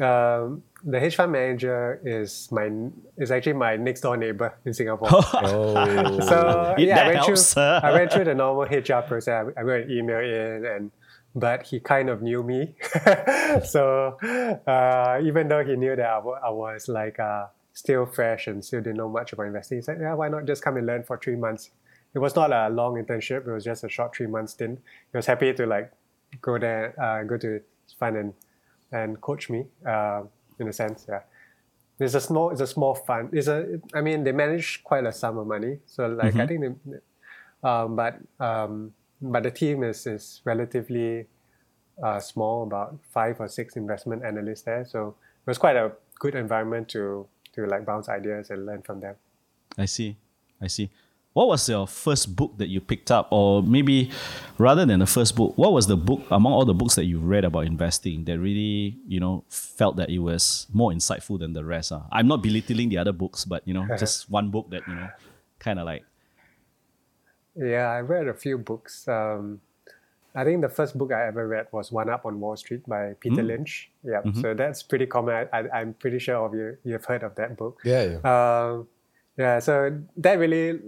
um, 0.00 0.62
the 0.84 1.00
hedge 1.00 1.16
fund 1.16 1.32
manager 1.32 2.00
is 2.04 2.48
my 2.52 2.70
is 3.18 3.30
actually 3.30 3.54
my 3.54 3.76
next 3.76 4.02
door 4.02 4.16
neighbor 4.16 4.54
in 4.64 4.72
Singapore. 4.72 5.08
oh, 5.10 6.20
so 6.20 6.74
yeah, 6.78 7.00
I 7.02 7.06
went 7.08 7.18
helps. 7.26 7.54
through 7.54 7.62
I 7.62 7.90
went 7.92 8.12
through 8.12 8.24
the 8.24 8.34
normal 8.34 8.64
HR 8.64 9.02
process. 9.02 9.46
I, 9.56 9.60
I 9.60 9.62
wrote 9.62 9.86
an 9.86 9.90
email 9.90 10.18
in, 10.20 10.64
and 10.66 10.90
but 11.34 11.64
he 11.64 11.80
kind 11.80 12.08
of 12.08 12.22
knew 12.22 12.42
me. 12.42 12.74
so 13.64 14.16
uh, 14.66 15.20
even 15.22 15.48
though 15.48 15.64
he 15.64 15.76
knew 15.76 15.96
that 15.96 16.06
I 16.06 16.50
was 16.50 16.88
like 16.88 17.18
uh, 17.18 17.46
still 17.72 18.06
fresh 18.06 18.46
and 18.46 18.64
still 18.64 18.80
didn't 18.80 18.96
know 18.96 19.08
much 19.08 19.32
about 19.32 19.46
investing, 19.46 19.78
he 19.78 19.82
said, 19.82 19.98
"Yeah, 20.00 20.14
why 20.14 20.28
not 20.28 20.44
just 20.44 20.62
come 20.62 20.76
and 20.76 20.86
learn 20.86 21.02
for 21.02 21.16
three 21.18 21.36
months?" 21.36 21.70
It 22.14 22.20
was 22.20 22.36
not 22.36 22.52
a 22.52 22.68
long 22.68 22.94
internship; 22.94 23.46
it 23.46 23.52
was 23.52 23.64
just 23.64 23.82
a 23.84 23.88
short 23.88 24.16
three 24.16 24.28
months 24.28 24.52
stint. 24.52 24.78
He 25.12 25.16
was 25.16 25.26
happy 25.26 25.52
to 25.52 25.66
like 25.66 25.92
go 26.40 26.58
there, 26.58 26.94
uh, 27.00 27.24
go 27.24 27.36
to 27.38 27.60
fund 27.98 28.16
and 28.16 28.34
and 28.92 29.20
coach 29.20 29.50
me 29.50 29.66
uh, 29.86 30.22
in 30.58 30.68
a 30.68 30.72
sense. 30.72 31.06
Yeah. 31.08 31.20
It's 31.98 32.14
a 32.14 32.20
small, 32.20 32.50
it's 32.50 32.60
a 32.60 32.66
small 32.66 32.94
fund. 32.94 33.30
It's 33.32 33.46
a, 33.46 33.80
I 33.94 34.00
mean, 34.00 34.24
they 34.24 34.32
manage 34.32 34.82
quite 34.82 35.06
a 35.06 35.12
sum 35.12 35.38
of 35.38 35.46
money. 35.46 35.78
So 35.86 36.08
like, 36.08 36.34
I 36.34 36.46
think 36.46 36.60
they, 36.60 37.68
um, 37.68 37.94
but 37.94 38.18
um, 38.40 38.92
but 39.32 39.42
the 39.42 39.50
team 39.50 39.82
is 39.82 40.06
is 40.06 40.40
relatively 40.44 41.26
uh, 42.02 42.20
small, 42.20 42.64
about 42.64 42.98
five 43.10 43.40
or 43.40 43.48
six 43.48 43.76
investment 43.76 44.24
analysts 44.24 44.62
there. 44.62 44.84
So 44.84 45.08
it 45.08 45.46
was 45.46 45.58
quite 45.58 45.76
a 45.76 45.92
good 46.18 46.34
environment 46.34 46.88
to 46.90 47.26
to 47.54 47.66
like 47.66 47.86
bounce 47.86 48.08
ideas 48.08 48.50
and 48.50 48.66
learn 48.66 48.82
from 48.82 49.00
them. 49.00 49.16
I 49.78 49.86
see. 49.86 50.16
I 50.60 50.66
see. 50.66 50.90
What 51.32 51.48
was 51.48 51.68
your 51.68 51.88
first 51.88 52.36
book 52.36 52.58
that 52.58 52.68
you 52.68 52.80
picked 52.80 53.10
up? 53.10 53.26
Or 53.32 53.60
maybe 53.60 54.10
rather 54.56 54.86
than 54.86 55.00
the 55.00 55.06
first 55.06 55.34
book, 55.34 55.58
what 55.58 55.72
was 55.72 55.88
the 55.88 55.96
book 55.96 56.22
among 56.30 56.52
all 56.52 56.64
the 56.64 56.74
books 56.74 56.94
that 56.94 57.06
you 57.06 57.18
read 57.18 57.44
about 57.44 57.66
investing 57.66 58.24
that 58.26 58.38
really, 58.38 58.98
you 59.08 59.18
know, 59.18 59.42
felt 59.48 59.96
that 59.96 60.10
it 60.10 60.20
was 60.20 60.68
more 60.72 60.92
insightful 60.92 61.36
than 61.38 61.52
the 61.52 61.64
rest? 61.64 61.90
Uh? 61.90 62.02
I'm 62.12 62.28
not 62.28 62.40
belittling 62.40 62.88
the 62.88 62.98
other 62.98 63.12
books, 63.12 63.44
but, 63.44 63.66
you 63.66 63.74
know, 63.74 63.84
just 63.98 64.30
one 64.30 64.50
book 64.50 64.70
that, 64.70 64.86
you 64.86 64.94
know, 64.94 65.08
kind 65.58 65.80
of 65.80 65.86
like, 65.86 66.04
Yeah, 67.56 67.88
I 67.90 68.00
read 68.00 68.28
a 68.28 68.34
few 68.34 68.58
books. 68.58 69.06
Um, 69.08 69.60
I 70.34 70.42
think 70.42 70.62
the 70.62 70.68
first 70.68 70.98
book 70.98 71.12
I 71.12 71.26
ever 71.28 71.46
read 71.46 71.68
was 71.70 71.92
One 71.92 72.10
Up 72.10 72.26
on 72.26 72.40
Wall 72.40 72.56
Street 72.56 72.84
by 72.88 73.14
Peter 73.20 73.42
Lynch. 73.42 73.90
Yeah, 74.02 74.22
so 74.40 74.52
that's 74.52 74.82
pretty 74.82 75.06
common. 75.06 75.46
I, 75.52 75.64
I'm 75.72 75.94
pretty 75.94 76.18
sure 76.18 76.44
of 76.44 76.54
you 76.54 76.76
you've 76.84 77.04
heard 77.04 77.22
of 77.22 77.36
that 77.36 77.56
book. 77.56 77.80
yeah, 77.84 78.18
yeah. 78.18 78.20
Um, 78.66 78.88
yeah, 79.36 79.58
so 79.60 79.96
that 80.16 80.38
really, 80.38 80.80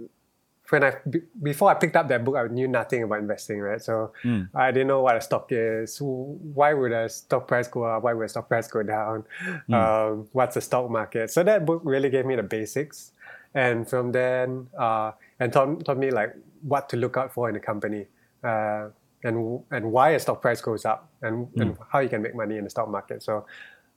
when 0.69 0.83
I 0.83 0.95
before 1.41 1.69
I 1.69 1.75
picked 1.75 1.95
up 1.95 2.09
that 2.09 2.25
book, 2.25 2.35
I 2.35 2.47
knew 2.47 2.67
nothing 2.67 3.03
about 3.03 3.19
investing, 3.19 3.61
right? 3.61 3.81
So 3.81 4.11
I 4.53 4.71
didn't 4.71 4.87
know 4.87 5.01
what 5.01 5.15
a 5.15 5.21
stock 5.21 5.47
is. 5.51 5.97
Why 6.01 6.73
would 6.73 6.91
a 6.91 7.07
stock 7.07 7.47
price 7.47 7.69
go 7.69 7.83
up? 7.83 8.03
Why 8.03 8.13
would 8.13 8.25
a 8.25 8.29
stock 8.29 8.49
price 8.49 8.67
go 8.67 8.83
down? 8.83 9.23
Um, 9.71 10.27
what's 10.33 10.55
the 10.55 10.61
stock 10.61 10.89
market? 10.89 11.29
So 11.31 11.43
that 11.43 11.65
book 11.65 11.81
really 11.85 12.09
gave 12.09 12.25
me 12.25 12.35
the 12.35 12.43
basics, 12.43 13.11
and 13.53 13.87
from 13.87 14.11
then, 14.11 14.67
uh, 14.77 15.11
and 15.39 15.53
taught, 15.53 15.85
taught 15.85 15.97
me 15.97 16.11
like 16.11 16.35
what 16.61 16.89
to 16.89 16.97
look 16.97 17.17
out 17.17 17.33
for 17.33 17.49
in 17.49 17.55
a 17.55 17.59
company, 17.59 18.07
uh, 18.43 18.89
and 19.23 19.63
and 19.71 19.91
why 19.91 20.11
a 20.11 20.19
stock 20.19 20.41
price 20.41 20.61
goes 20.61 20.85
up, 20.85 21.09
and, 21.21 21.47
and 21.55 21.77
how 21.91 21.99
you 21.99 22.09
can 22.09 22.21
make 22.21 22.35
money 22.35 22.57
in 22.57 22.63
the 22.63 22.69
stock 22.69 22.89
market. 22.89 23.23
So 23.23 23.45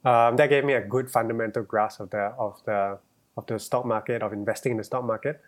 um, 0.05 0.37
that 0.37 0.49
gave 0.49 0.65
me 0.65 0.75
a 0.75 0.81
good 0.81 1.11
fundamental 1.11 1.63
grasp 1.63 2.01
of 2.01 2.11
the 2.11 2.33
of 2.39 2.63
the 2.65 2.99
of 3.37 3.47
the 3.47 3.59
stock 3.59 3.85
market 3.85 4.23
of 4.23 4.33
investing 4.33 4.73
in 4.73 4.79
the 4.79 4.85
stock 4.85 5.05
market. 5.05 5.41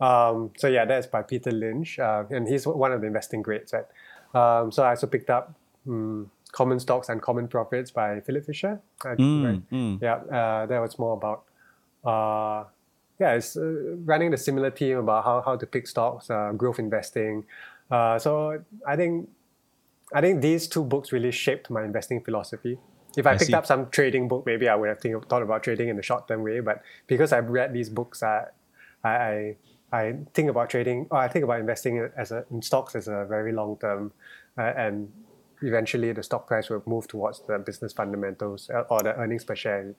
Um, 0.00 0.50
so 0.56 0.68
yeah, 0.68 0.84
that's 0.84 1.06
by 1.06 1.22
Peter 1.22 1.50
Lynch, 1.50 1.98
uh, 1.98 2.24
and 2.30 2.46
he's 2.46 2.66
one 2.66 2.92
of 2.92 3.00
the 3.00 3.06
investing 3.06 3.42
greats, 3.42 3.72
right? 3.72 3.86
Um, 4.34 4.70
so 4.70 4.82
I 4.82 4.90
also 4.90 5.06
picked 5.06 5.30
up 5.30 5.54
um, 5.88 6.30
Common 6.52 6.78
Stocks 6.80 7.08
and 7.08 7.16
Uncommon 7.16 7.48
Profits 7.48 7.90
by 7.90 8.20
Philip 8.20 8.44
Fisher. 8.44 8.80
Uh, 9.04 9.08
right? 9.08 9.62
Yeah, 10.02 10.14
uh, 10.14 10.66
that 10.66 10.80
was 10.80 10.98
more 10.98 11.14
about 11.14 11.44
uh, 12.04 12.64
yeah, 13.18 13.32
it's 13.32 13.56
uh, 13.56 13.96
running 14.04 14.30
the 14.30 14.36
similar 14.36 14.70
team 14.70 14.98
about 14.98 15.24
how, 15.24 15.42
how 15.42 15.56
to 15.56 15.66
pick 15.66 15.86
stocks, 15.86 16.30
uh, 16.30 16.52
growth 16.52 16.78
investing. 16.78 17.44
Uh, 17.90 18.18
so 18.18 18.62
I 18.86 18.96
think 18.96 19.28
I 20.12 20.20
think 20.20 20.40
these 20.40 20.68
two 20.68 20.84
books 20.84 21.12
really 21.12 21.32
shaped 21.32 21.70
my 21.70 21.84
investing 21.84 22.22
philosophy. 22.22 22.78
If 23.16 23.26
I, 23.26 23.32
I 23.32 23.36
picked 23.38 23.46
see. 23.46 23.54
up 23.54 23.66
some 23.66 23.88
trading 23.90 24.28
book, 24.28 24.44
maybe 24.46 24.68
I 24.68 24.74
would 24.74 24.88
have 24.88 25.00
think, 25.00 25.26
thought 25.28 25.42
about 25.42 25.62
trading 25.62 25.88
in 25.88 25.96
the 25.96 26.02
short 26.02 26.28
term 26.28 26.42
way. 26.42 26.60
But 26.60 26.82
because 27.06 27.32
I've 27.32 27.48
read 27.48 27.72
these 27.72 27.88
books, 27.88 28.22
I 28.22 28.46
I, 29.02 29.56
I, 29.92 30.16
think 30.34 30.50
about 30.50 30.70
trading. 30.70 31.06
Or 31.10 31.18
I 31.18 31.28
think 31.28 31.44
about 31.44 31.60
investing 31.60 32.08
as 32.16 32.32
a, 32.32 32.44
in 32.50 32.60
stocks 32.60 32.94
as 32.94 33.08
a 33.08 33.24
very 33.28 33.52
long 33.52 33.78
term, 33.78 34.12
uh, 34.58 34.72
and 34.76 35.10
eventually 35.62 36.12
the 36.12 36.22
stock 36.22 36.46
price 36.46 36.68
will 36.68 36.82
move 36.86 37.08
towards 37.08 37.40
the 37.46 37.58
business 37.58 37.92
fundamentals 37.92 38.68
uh, 38.68 38.84
or 38.90 39.02
the 39.02 39.14
earnings 39.16 39.44
per 39.44 39.56
share. 39.56 39.88
it. 39.88 39.96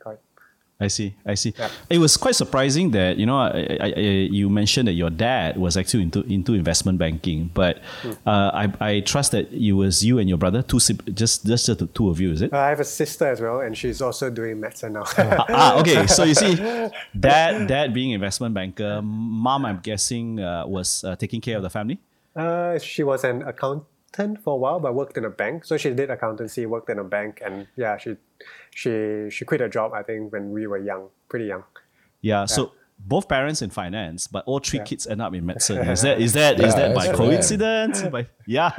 I 0.79 0.87
see. 0.89 1.15
I 1.25 1.33
see. 1.33 1.55
Yeah. 1.57 1.69
It 1.89 1.97
was 1.97 2.17
quite 2.17 2.35
surprising 2.35 2.91
that 2.91 3.17
you 3.17 3.25
know 3.25 3.37
I, 3.39 3.77
I, 3.81 3.93
I, 3.97 3.99
you 4.29 4.47
mentioned 4.47 4.87
that 4.87 4.93
your 4.93 5.09
dad 5.09 5.57
was 5.57 5.75
actually 5.75 6.03
into 6.03 6.21
into 6.31 6.53
investment 6.53 6.99
banking, 6.99 7.49
but 7.53 7.81
Hmm. 8.03 8.11
uh, 8.27 8.51
I, 8.53 8.73
I 8.79 8.99
trust 8.99 9.31
that 9.31 9.51
it 9.51 9.71
was 9.71 10.05
you 10.05 10.19
and 10.19 10.29
your 10.29 10.37
brother, 10.37 10.61
two 10.61 10.77
just 10.77 11.47
just 11.47 11.65
the 11.65 11.87
two 11.87 12.09
of 12.09 12.19
you, 12.21 12.31
is 12.31 12.41
it? 12.43 12.53
I 12.53 12.69
have 12.69 12.79
a 12.79 12.83
sister 12.85 13.25
as 13.25 13.41
well, 13.41 13.61
and 13.61 13.75
she's 13.75 14.01
also 14.03 14.29
doing 14.29 14.59
medicine 14.59 14.93
now. 14.93 15.05
ah, 15.17 15.79
okay. 15.79 16.05
So 16.05 16.23
you 16.23 16.35
see, 16.35 16.53
dad 17.19 17.67
dad 17.67 17.93
being 17.93 18.11
investment 18.11 18.53
banker, 18.53 19.01
mom, 19.01 19.65
I'm 19.65 19.79
guessing 19.79 20.39
uh, 20.39 20.67
was 20.67 21.03
uh, 21.03 21.15
taking 21.15 21.41
care 21.41 21.57
of 21.57 21.63
the 21.63 21.71
family. 21.71 21.97
Uh, 22.35 22.77
she 22.77 23.01
was 23.03 23.23
an 23.23 23.41
accountant 23.41 23.83
for 24.15 24.53
a 24.53 24.57
while, 24.57 24.79
but 24.79 24.93
worked 24.95 25.17
in 25.17 25.25
a 25.25 25.29
bank. 25.29 25.65
So 25.65 25.77
she 25.77 25.93
did 25.93 26.09
accountancy, 26.09 26.65
worked 26.65 26.89
in 26.89 26.99
a 26.99 27.03
bank, 27.03 27.41
and 27.45 27.67
yeah, 27.75 27.97
she 27.97 28.17
she 28.73 29.27
she 29.29 29.45
quit 29.45 29.61
her 29.61 29.69
job. 29.69 29.93
I 29.93 30.03
think 30.03 30.31
when 30.31 30.51
we 30.51 30.67
were 30.67 30.77
young, 30.79 31.09
pretty 31.29 31.45
young. 31.45 31.63
Yeah. 32.21 32.45
So 32.45 32.71
both 32.99 33.27
parents 33.27 33.61
in 33.61 33.69
finance, 33.69 34.27
but 34.27 34.43
all 34.47 34.59
three 34.59 34.79
Yeah. 34.79 34.85
kids 34.85 35.05
end 35.07 35.21
up 35.21 35.33
in 35.35 35.45
medicine. 35.51 35.77
Is 35.87 36.01
that 36.01 36.19
is 36.19 36.33
that 36.33 36.59
is 36.59 36.73
Yeah, 36.73 36.79
that 36.89 36.95
by 36.95 37.13
coincidence? 37.13 38.01
By, 38.03 38.27
yeah. 38.47 38.71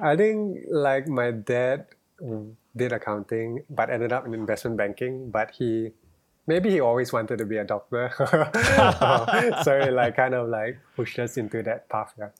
I 0.00 0.16
think 0.16 0.64
like 0.70 1.06
my 1.06 1.30
dad 1.30 1.86
did 2.76 2.92
accounting, 2.92 3.62
but 3.70 3.88
ended 3.90 4.12
up 4.12 4.26
in 4.26 4.34
investment 4.34 4.76
banking. 4.76 5.30
But 5.30 5.52
he 5.52 5.92
maybe 6.46 6.70
he 6.70 6.80
always 6.80 7.12
wanted 7.12 7.38
to 7.38 7.46
be 7.46 7.56
a 7.58 7.64
doctor, 7.64 8.10
so 9.64 9.72
it 9.78 9.92
like 9.92 10.16
kind 10.16 10.34
of 10.34 10.48
like 10.48 10.78
pushed 10.96 11.18
us 11.18 11.36
into 11.36 11.62
that 11.62 11.88
path. 11.88 12.14
Yeah. 12.18 12.30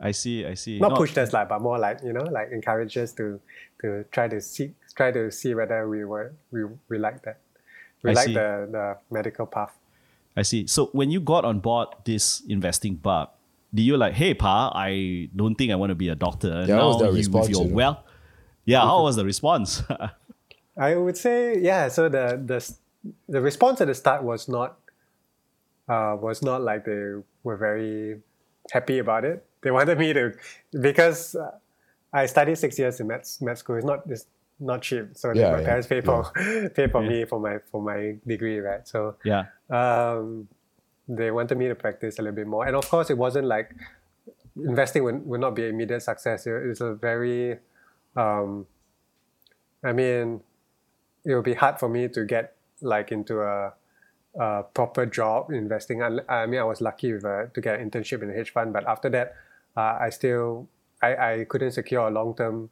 I 0.00 0.12
see. 0.12 0.46
I 0.46 0.54
see. 0.54 0.78
Not 0.78 0.90
No, 0.90 0.96
pushed 0.96 1.18
us 1.18 1.32
like, 1.32 1.48
but 1.48 1.60
more 1.60 1.78
like 1.78 2.02
you 2.04 2.12
know, 2.12 2.24
like 2.24 2.50
encouraged 2.52 2.96
us 2.98 3.12
to 3.14 3.40
to 3.80 4.04
try 4.12 4.28
to 4.28 4.40
see 4.40 4.74
try 4.94 5.10
to 5.10 5.30
see 5.30 5.54
whether 5.54 5.88
we 5.88 6.04
were 6.04 6.32
we 6.50 6.64
we 6.88 6.98
like 6.98 7.22
that. 7.22 7.38
We 8.02 8.10
I 8.10 8.14
like 8.14 8.26
see. 8.26 8.34
the 8.34 8.68
the 8.70 8.96
medical 9.10 9.46
path. 9.46 9.76
I 10.36 10.42
see. 10.42 10.66
So 10.68 10.86
when 10.92 11.10
you 11.10 11.20
got 11.20 11.44
on 11.44 11.58
board 11.58 11.88
this 12.04 12.42
investing 12.48 12.94
bug, 12.94 13.28
did 13.74 13.82
you 13.82 13.96
like, 13.96 14.14
hey, 14.14 14.34
pa, 14.34 14.70
I 14.74 15.28
don't 15.34 15.56
think 15.56 15.72
I 15.72 15.74
want 15.74 15.90
to 15.90 15.96
be 15.96 16.08
a 16.08 16.14
doctor. 16.14 16.52
And 16.52 16.68
Yeah, 16.68 16.76
how 16.76 16.86
was 16.88 16.96
now 16.96 17.02
their 17.02 17.10
you, 17.10 17.16
response, 17.16 17.48
with 17.48 17.56
your 17.56 17.64
you 17.64 17.70
know? 17.70 17.76
well, 17.76 18.04
yeah, 18.64 18.80
how 18.82 19.02
was 19.02 19.16
the 19.16 19.24
response? 19.24 19.82
I 20.78 20.94
would 20.94 21.16
say 21.16 21.58
yeah. 21.58 21.88
So 21.88 22.08
the 22.08 22.40
the 22.44 22.62
the 23.28 23.40
response 23.40 23.80
at 23.80 23.88
the 23.88 23.94
start 23.94 24.22
was 24.22 24.48
not 24.48 24.78
uh, 25.88 26.16
was 26.20 26.40
not 26.42 26.62
like 26.62 26.84
they 26.84 27.14
were 27.42 27.56
very 27.56 28.20
happy 28.70 28.98
about 29.00 29.24
it. 29.24 29.44
They 29.62 29.70
wanted 29.70 29.98
me 29.98 30.12
to 30.12 30.32
because 30.80 31.34
uh, 31.34 31.50
I 32.12 32.26
studied 32.26 32.56
six 32.56 32.78
years 32.78 33.00
in 33.00 33.06
med, 33.06 33.26
med 33.40 33.58
school. 33.58 33.76
It's 33.76 33.84
not 33.86 34.02
it's 34.08 34.26
not 34.60 34.82
cheap. 34.82 35.16
So 35.16 35.32
Yeah, 35.32 35.50
my 35.52 35.58
yeah, 35.58 35.64
parents 35.64 35.86
pay 35.86 36.00
for 36.00 36.24
pay 36.74 36.86
for 36.88 37.02
Yeah. 37.02 37.08
me 37.08 37.24
for 37.24 37.40
my 37.40 37.58
for 37.70 37.82
my 37.82 38.16
degree, 38.26 38.58
right? 38.60 38.86
So 38.86 39.16
yeah. 39.24 39.46
um, 39.70 40.48
they 41.08 41.30
wanted 41.30 41.58
me 41.58 41.68
to 41.68 41.74
practice 41.74 42.18
a 42.18 42.22
little 42.22 42.36
bit 42.36 42.46
more. 42.46 42.66
And 42.66 42.76
of 42.76 42.88
course, 42.88 43.10
it 43.10 43.18
wasn't 43.18 43.46
like 43.46 43.74
investing 44.56 45.04
would, 45.04 45.26
would 45.26 45.40
not 45.40 45.54
be 45.54 45.62
an 45.64 45.70
immediate 45.70 46.02
success. 46.02 46.46
It, 46.46 46.52
it's 46.52 46.80
a 46.80 46.94
very, 46.94 47.58
um, 48.16 48.66
I 49.84 49.92
mean, 49.92 50.40
it 51.24 51.34
would 51.34 51.44
be 51.44 51.54
hard 51.54 51.78
for 51.78 51.88
me 51.88 52.08
to 52.08 52.24
get 52.24 52.54
like 52.80 53.10
into 53.12 53.40
a, 53.40 53.72
a 54.38 54.62
proper 54.74 55.06
job 55.06 55.50
investing. 55.50 56.02
I, 56.02 56.18
I 56.28 56.46
mean, 56.46 56.60
I 56.60 56.64
was 56.64 56.80
lucky 56.80 57.12
with 57.12 57.24
a, 57.24 57.50
to 57.54 57.60
get 57.60 57.80
an 57.80 57.88
internship 57.90 58.22
in 58.22 58.30
a 58.30 58.32
hedge 58.32 58.50
fund, 58.52 58.72
but 58.72 58.86
after 58.86 59.08
that, 59.10 59.34
uh, 59.78 59.98
I 60.06 60.10
still 60.10 60.68
I, 61.00 61.10
I 61.28 61.46
couldn't 61.48 61.72
secure 61.72 62.08
a 62.08 62.10
long 62.10 62.34
term 62.34 62.70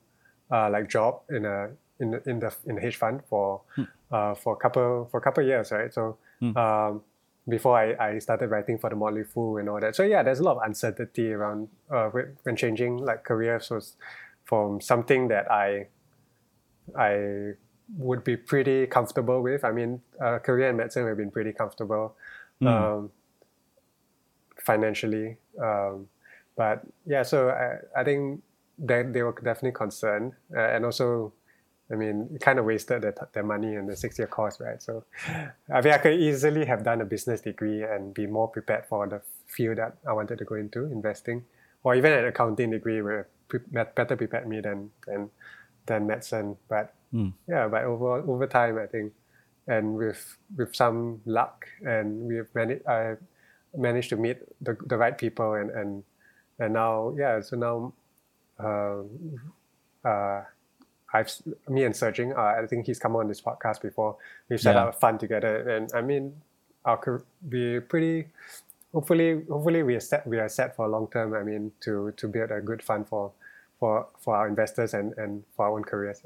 uh, 0.50 0.68
like 0.70 0.88
job 0.88 1.12
in 1.30 1.44
a 1.44 1.70
in 2.00 2.10
the 2.10 2.18
in 2.28 2.40
the 2.40 2.50
in 2.66 2.78
a 2.78 2.80
hedge 2.80 2.96
fund 2.96 3.20
for 3.30 3.62
uh, 4.10 4.34
for 4.34 4.54
a 4.54 4.56
couple 4.56 5.08
for 5.10 5.18
a 5.18 5.20
couple 5.20 5.44
years, 5.44 5.70
right? 5.72 5.92
So 5.92 6.18
um, 6.56 7.02
before 7.48 7.78
I, 7.78 7.86
I 8.08 8.18
started 8.18 8.50
writing 8.50 8.78
for 8.78 8.90
the 8.90 8.96
Motley 8.96 9.24
Fool 9.24 9.58
and 9.58 9.68
all 9.68 9.80
that. 9.80 9.94
So 9.94 10.02
yeah, 10.02 10.22
there's 10.22 10.40
a 10.40 10.42
lot 10.42 10.56
of 10.56 10.62
uncertainty 10.64 11.32
around 11.32 11.68
uh, 11.90 12.10
when 12.42 12.56
changing 12.56 12.98
like 12.98 13.24
careers 13.24 13.70
was 13.70 13.94
from 14.44 14.80
something 14.80 15.28
that 15.28 15.50
I 15.50 15.86
I 16.98 17.52
would 17.98 18.24
be 18.24 18.36
pretty 18.36 18.86
comfortable 18.88 19.42
with. 19.42 19.64
I 19.64 19.70
mean, 19.70 20.00
a 20.20 20.40
career 20.40 20.70
in 20.70 20.76
medicine 20.76 21.04
would 21.04 21.10
have 21.10 21.18
been 21.18 21.30
pretty 21.30 21.52
comfortable 21.52 22.16
um, 22.74 23.10
financially. 24.58 25.36
Um, 25.62 26.08
but 26.56 26.82
yeah, 27.06 27.22
so 27.22 27.50
I, 27.50 28.00
I 28.00 28.04
think 28.04 28.42
that 28.78 29.12
they 29.12 29.22
were 29.22 29.32
definitely 29.32 29.72
concerned. 29.72 30.32
Uh, 30.54 30.60
and 30.60 30.84
also, 30.84 31.32
I 31.90 31.94
mean, 31.94 32.28
it 32.34 32.40
kind 32.40 32.58
of 32.58 32.64
wasted 32.64 33.02
their, 33.02 33.14
their 33.32 33.42
money 33.42 33.76
and 33.76 33.88
the 33.88 33.96
six 33.96 34.18
year 34.18 34.26
course, 34.28 34.60
right? 34.60 34.82
So 34.82 35.04
I 35.72 35.80
mean, 35.80 35.92
I 35.92 35.98
could 35.98 36.18
easily 36.18 36.64
have 36.66 36.82
done 36.82 37.00
a 37.00 37.04
business 37.04 37.40
degree 37.40 37.82
and 37.82 38.12
be 38.12 38.26
more 38.26 38.48
prepared 38.48 38.86
for 38.86 39.06
the 39.06 39.20
field 39.46 39.78
that 39.78 39.96
I 40.06 40.12
wanted 40.12 40.38
to 40.38 40.44
go 40.44 40.56
into, 40.56 40.84
investing, 40.84 41.44
or 41.84 41.94
even 41.94 42.12
an 42.12 42.24
accounting 42.24 42.70
degree 42.70 43.00
would 43.02 43.14
have 43.14 43.26
pre- 43.48 43.84
better 43.94 44.16
prepared 44.16 44.48
me 44.48 44.60
than, 44.60 44.90
than, 45.06 45.30
than 45.86 46.06
medicine. 46.06 46.56
But 46.68 46.92
yeah, 47.48 47.68
but 47.68 47.84
over 47.84 48.18
over 48.18 48.46
time, 48.46 48.78
I 48.78 48.86
think, 48.86 49.12
and 49.68 49.94
with 49.96 50.36
with 50.56 50.74
some 50.74 51.20
luck, 51.24 51.66
and 51.84 52.26
we've 52.28 52.48
managed, 52.54 52.86
I 52.86 53.14
managed 53.76 54.10
to 54.10 54.16
meet 54.16 54.38
the, 54.60 54.76
the 54.86 54.98
right 54.98 55.16
people, 55.16 55.54
and 55.54 55.70
and 55.70 56.02
and 56.58 56.74
now, 56.74 57.14
yeah, 57.16 57.40
so 57.40 57.56
now, 57.56 57.92
um, 58.58 59.08
uh, 60.04 60.42
I've 61.12 61.30
me 61.68 61.84
and 61.84 61.94
Ser 61.94 62.10
Jing, 62.12 62.32
uh, 62.32 62.40
I 62.62 62.66
think 62.66 62.86
he's 62.86 62.98
come 62.98 63.16
on 63.16 63.28
this 63.28 63.40
podcast 63.40 63.80
before. 63.82 64.16
We've 64.48 64.60
set 64.60 64.74
Yeah. 64.74 64.84
up 64.84 64.88
a 64.94 64.98
fund 64.98 65.20
together, 65.20 65.68
and 65.68 65.90
I 65.94 66.00
mean, 66.00 66.40
our 66.84 67.22
we 67.50 67.80
pretty. 67.80 68.28
Hopefully, 68.92 69.44
hopefully 69.48 69.82
we 69.82 69.94
are 69.94 70.00
set. 70.00 70.26
We 70.26 70.38
are 70.38 70.48
set 70.48 70.74
for 70.76 70.88
long 70.88 71.08
term. 71.08 71.34
I 71.34 71.42
mean, 71.42 71.72
to 71.80 72.12
to 72.16 72.28
build 72.28 72.50
a 72.50 72.60
good 72.60 72.82
fund 72.82 73.06
for 73.08 73.32
for 73.78 74.06
for 74.18 74.36
our 74.36 74.48
investors 74.48 74.94
and 74.94 75.12
and 75.18 75.44
for 75.54 75.66
our 75.66 75.72
own 75.72 75.84
careers. 75.84 76.22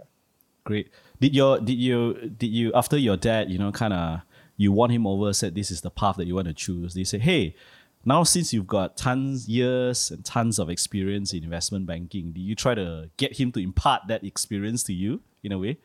Great. 0.64 0.90
Did 1.20 1.34
your 1.34 1.58
did 1.58 1.78
you 1.78 2.14
did 2.36 2.48
you 2.48 2.72
after 2.74 2.96
your 2.96 3.16
dad, 3.16 3.50
you 3.50 3.58
know, 3.58 3.72
kind 3.72 3.92
of 3.92 4.20
you 4.56 4.70
won 4.72 4.90
him 4.90 5.06
over, 5.06 5.32
said 5.32 5.54
this 5.54 5.70
is 5.70 5.80
the 5.80 5.90
path 5.90 6.16
that 6.16 6.26
you 6.26 6.34
want 6.34 6.46
to 6.48 6.54
choose. 6.54 6.94
They 6.94 7.04
say, 7.04 7.18
hey, 7.18 7.56
now 8.04 8.22
since 8.22 8.52
you've 8.52 8.66
got 8.66 8.96
tons 8.96 9.48
years 9.48 10.10
and 10.10 10.24
tons 10.24 10.58
of 10.58 10.70
experience 10.70 11.32
in 11.32 11.44
investment 11.44 11.86
banking, 11.86 12.32
do 12.32 12.40
you 12.40 12.54
try 12.54 12.74
to 12.74 13.10
get 13.16 13.38
him 13.38 13.52
to 13.52 13.60
impart 13.60 14.02
that 14.08 14.24
experience 14.24 14.82
to 14.84 14.92
you 14.92 15.20
in 15.42 15.52
a 15.52 15.58
way? 15.58 15.78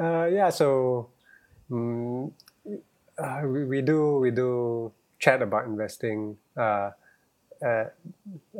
Uh, 0.00 0.26
yeah, 0.26 0.50
so 0.50 1.08
mm, 1.70 2.30
uh, 3.18 3.42
we, 3.44 3.64
we 3.64 3.82
do 3.82 4.18
we 4.18 4.30
do 4.30 4.92
chat 5.18 5.42
about 5.42 5.66
investing. 5.66 6.36
Uh, 6.56 6.90
uh, 7.64 7.84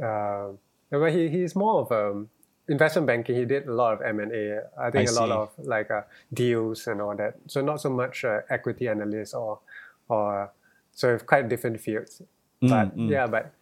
uh, 0.02 0.48
but 0.90 1.12
he, 1.12 1.28
he's 1.28 1.54
more 1.54 1.82
of 1.82 1.92
a 1.92 2.24
investment 2.68 3.06
banking. 3.06 3.36
He 3.36 3.44
did 3.44 3.66
a 3.66 3.72
lot 3.72 3.94
of 3.94 4.02
M 4.02 4.20
and 4.20 4.32
A. 4.32 4.62
I 4.78 4.90
think 4.90 5.08
I 5.08 5.12
a 5.12 5.14
lot 5.14 5.30
of 5.30 5.50
like 5.58 5.90
uh, 5.90 6.02
deals 6.32 6.86
and 6.86 7.00
all 7.00 7.16
that. 7.16 7.34
So 7.46 7.60
not 7.60 7.80
so 7.80 7.90
much 7.90 8.24
uh, 8.24 8.40
equity 8.50 8.88
analyst 8.88 9.34
or 9.34 9.60
or 10.08 10.50
so 10.92 11.18
quite 11.18 11.48
different 11.48 11.80
fields. 11.80 12.22
But 12.60 12.96
yeah, 12.98 13.26
but 13.26 13.52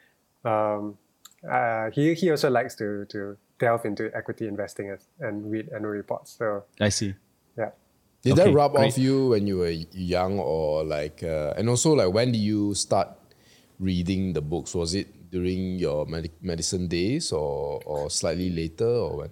um, 0.49 0.97
uh, 1.49 1.91
he 1.91 2.15
he 2.15 2.31
also 2.31 2.49
likes 2.51 2.75
to 2.77 3.05
to 3.07 3.37
delve 3.59 3.85
into 3.85 4.11
equity 4.15 4.49
investing 4.49 4.91
as, 4.91 5.07
and 5.21 5.51
read 5.51 5.69
annual 5.75 5.93
reports. 5.93 6.33
So 6.39 6.65
I 6.81 6.89
see. 6.89 7.15
yeah. 7.57 7.71
Did 8.23 8.33
Okay, 8.39 8.49
that 8.51 8.53
rub 8.55 8.73
great. 8.73 8.87
off 8.93 8.99
you 8.99 9.29
when 9.29 9.47
you 9.47 9.59
were 9.59 9.71
young, 9.93 10.39
or 10.41 10.83
like, 10.85 11.23
uh, 11.23 11.55
and 11.57 11.69
also 11.69 11.93
like 11.93 12.13
when 12.13 12.33
did 12.33 12.41
you 12.41 12.75
start 12.75 13.09
reading 13.79 14.33
the 14.33 14.41
books? 14.41 14.75
Was 14.75 14.95
it 14.95 15.31
during 15.31 15.79
your 15.79 16.07
medic 16.07 16.33
medicine 16.43 16.89
days, 16.89 17.31
or 17.33 17.81
or 17.85 18.11
slightly 18.11 18.51
later, 18.51 18.89
or 18.89 19.17
when? 19.19 19.31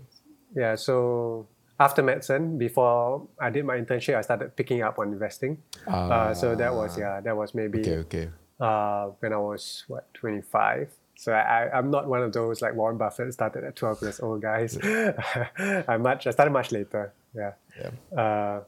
Yeah, 0.55 0.77
so 0.77 1.49
after 1.81 2.03
medicine, 2.03 2.59
before 2.59 3.27
I 3.41 3.51
did 3.51 3.65
my 3.65 3.75
internship, 3.81 4.15
I 4.15 4.21
started 4.23 4.55
picking 4.55 4.83
up 4.83 4.99
on 5.01 5.11
investing. 5.11 5.59
Uh, 5.89 6.33
so 6.35 6.55
that 6.55 6.73
was 6.73 6.97
yeah, 6.99 7.21
that 7.21 7.35
was 7.37 7.55
maybe 7.55 7.81
Okay, 7.81 7.99
okay. 8.07 8.27
Uh, 8.61 9.07
when 9.21 9.33
I 9.33 9.37
was 9.37 9.85
what 9.89 10.13
25. 10.15 10.91
So 11.17 11.33
I, 11.33 11.71
I'm 11.73 11.91
not 11.91 12.09
one 12.09 12.23
of 12.23 12.33
those 12.33 12.61
like 12.61 12.75
Warren 12.75 12.99
Buffett 12.99 13.33
started 13.33 13.65
at 13.65 13.77
12 13.77 14.03
years 14.03 14.21
old 14.21 14.43
guys. 14.43 14.77
I 14.85 15.97
much 15.99 16.27
I 16.27 16.31
started 16.31 16.51
much 16.53 16.73
later. 16.73 17.13
Yeah. 17.35 17.53
Yeah. 17.81 18.21
Uh, 18.21 18.61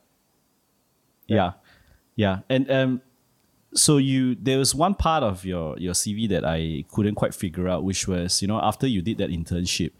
Yeah, 1.28 1.52
yeah, 2.14 2.38
and 2.48 2.70
um, 2.70 3.00
so 3.74 3.96
you 3.98 4.36
there 4.36 4.58
was 4.58 4.74
one 4.76 4.94
part 4.94 5.24
of 5.24 5.44
your 5.44 5.76
your 5.78 5.92
CV 5.92 6.28
that 6.28 6.44
I 6.44 6.84
couldn't 6.92 7.16
quite 7.16 7.34
figure 7.34 7.66
out, 7.68 7.82
which 7.82 8.06
was 8.06 8.40
you 8.42 8.48
know 8.48 8.60
after 8.62 8.86
you 8.86 9.02
did 9.02 9.18
that 9.18 9.30
internship, 9.30 9.90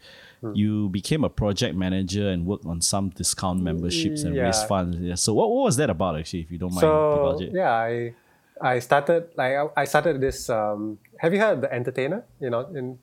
Hmm. 0.41 0.53
you 0.53 0.87
became 0.89 1.23
a 1.23 1.29
project 1.29 1.75
manager 1.75 2.29
and 2.29 2.45
worked 2.45 2.65
on 2.65 2.79
some 2.79 3.09
discount 3.09 3.59
memberships 3.59 4.21
and 4.23 4.35
raised 4.37 4.67
funds. 4.67 4.95
Yeah. 4.99 5.15
So 5.15 5.33
what, 5.33 5.49
what 5.49 5.63
was 5.63 5.77
that 5.77 5.89
about 5.89 6.15
actually, 6.15 6.41
if 6.41 6.51
you 6.51 6.59
don't 6.59 6.69
mind 6.71 6.81
so 6.81 7.39
yeah, 7.51 7.71
I 7.71 8.13
I 8.61 8.79
started 8.79 9.29
like 9.35 9.53
I, 9.55 9.81
I 9.81 9.85
started 9.85 10.21
this. 10.21 10.49
Um, 10.49 10.99
have 11.19 11.33
you 11.33 11.39
heard 11.39 11.53
of 11.53 11.61
the 11.61 11.73
Entertainer? 11.73 12.25
You 12.39 12.49
know, 12.49 12.61
in 12.73 12.99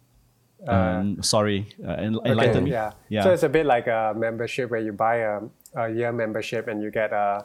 um, 0.67 1.23
sorry, 1.23 1.67
uh, 1.85 1.93
en- 1.93 2.17
Okay, 2.17 2.31
enlighten 2.31 2.65
me. 2.65 2.71
Yeah. 2.71 2.93
yeah. 3.09 3.23
So 3.23 3.33
it's 3.33 3.43
a 3.43 3.49
bit 3.49 3.67
like 3.67 3.87
a 3.87 4.15
membership 4.17 4.71
where 4.71 4.81
you 4.81 4.93
buy 4.93 5.17
a, 5.17 5.41
a 5.77 5.91
year 5.91 6.13
membership 6.13 6.69
and 6.69 6.83
you 6.83 6.91
get 6.91 7.13
uh, 7.13 7.43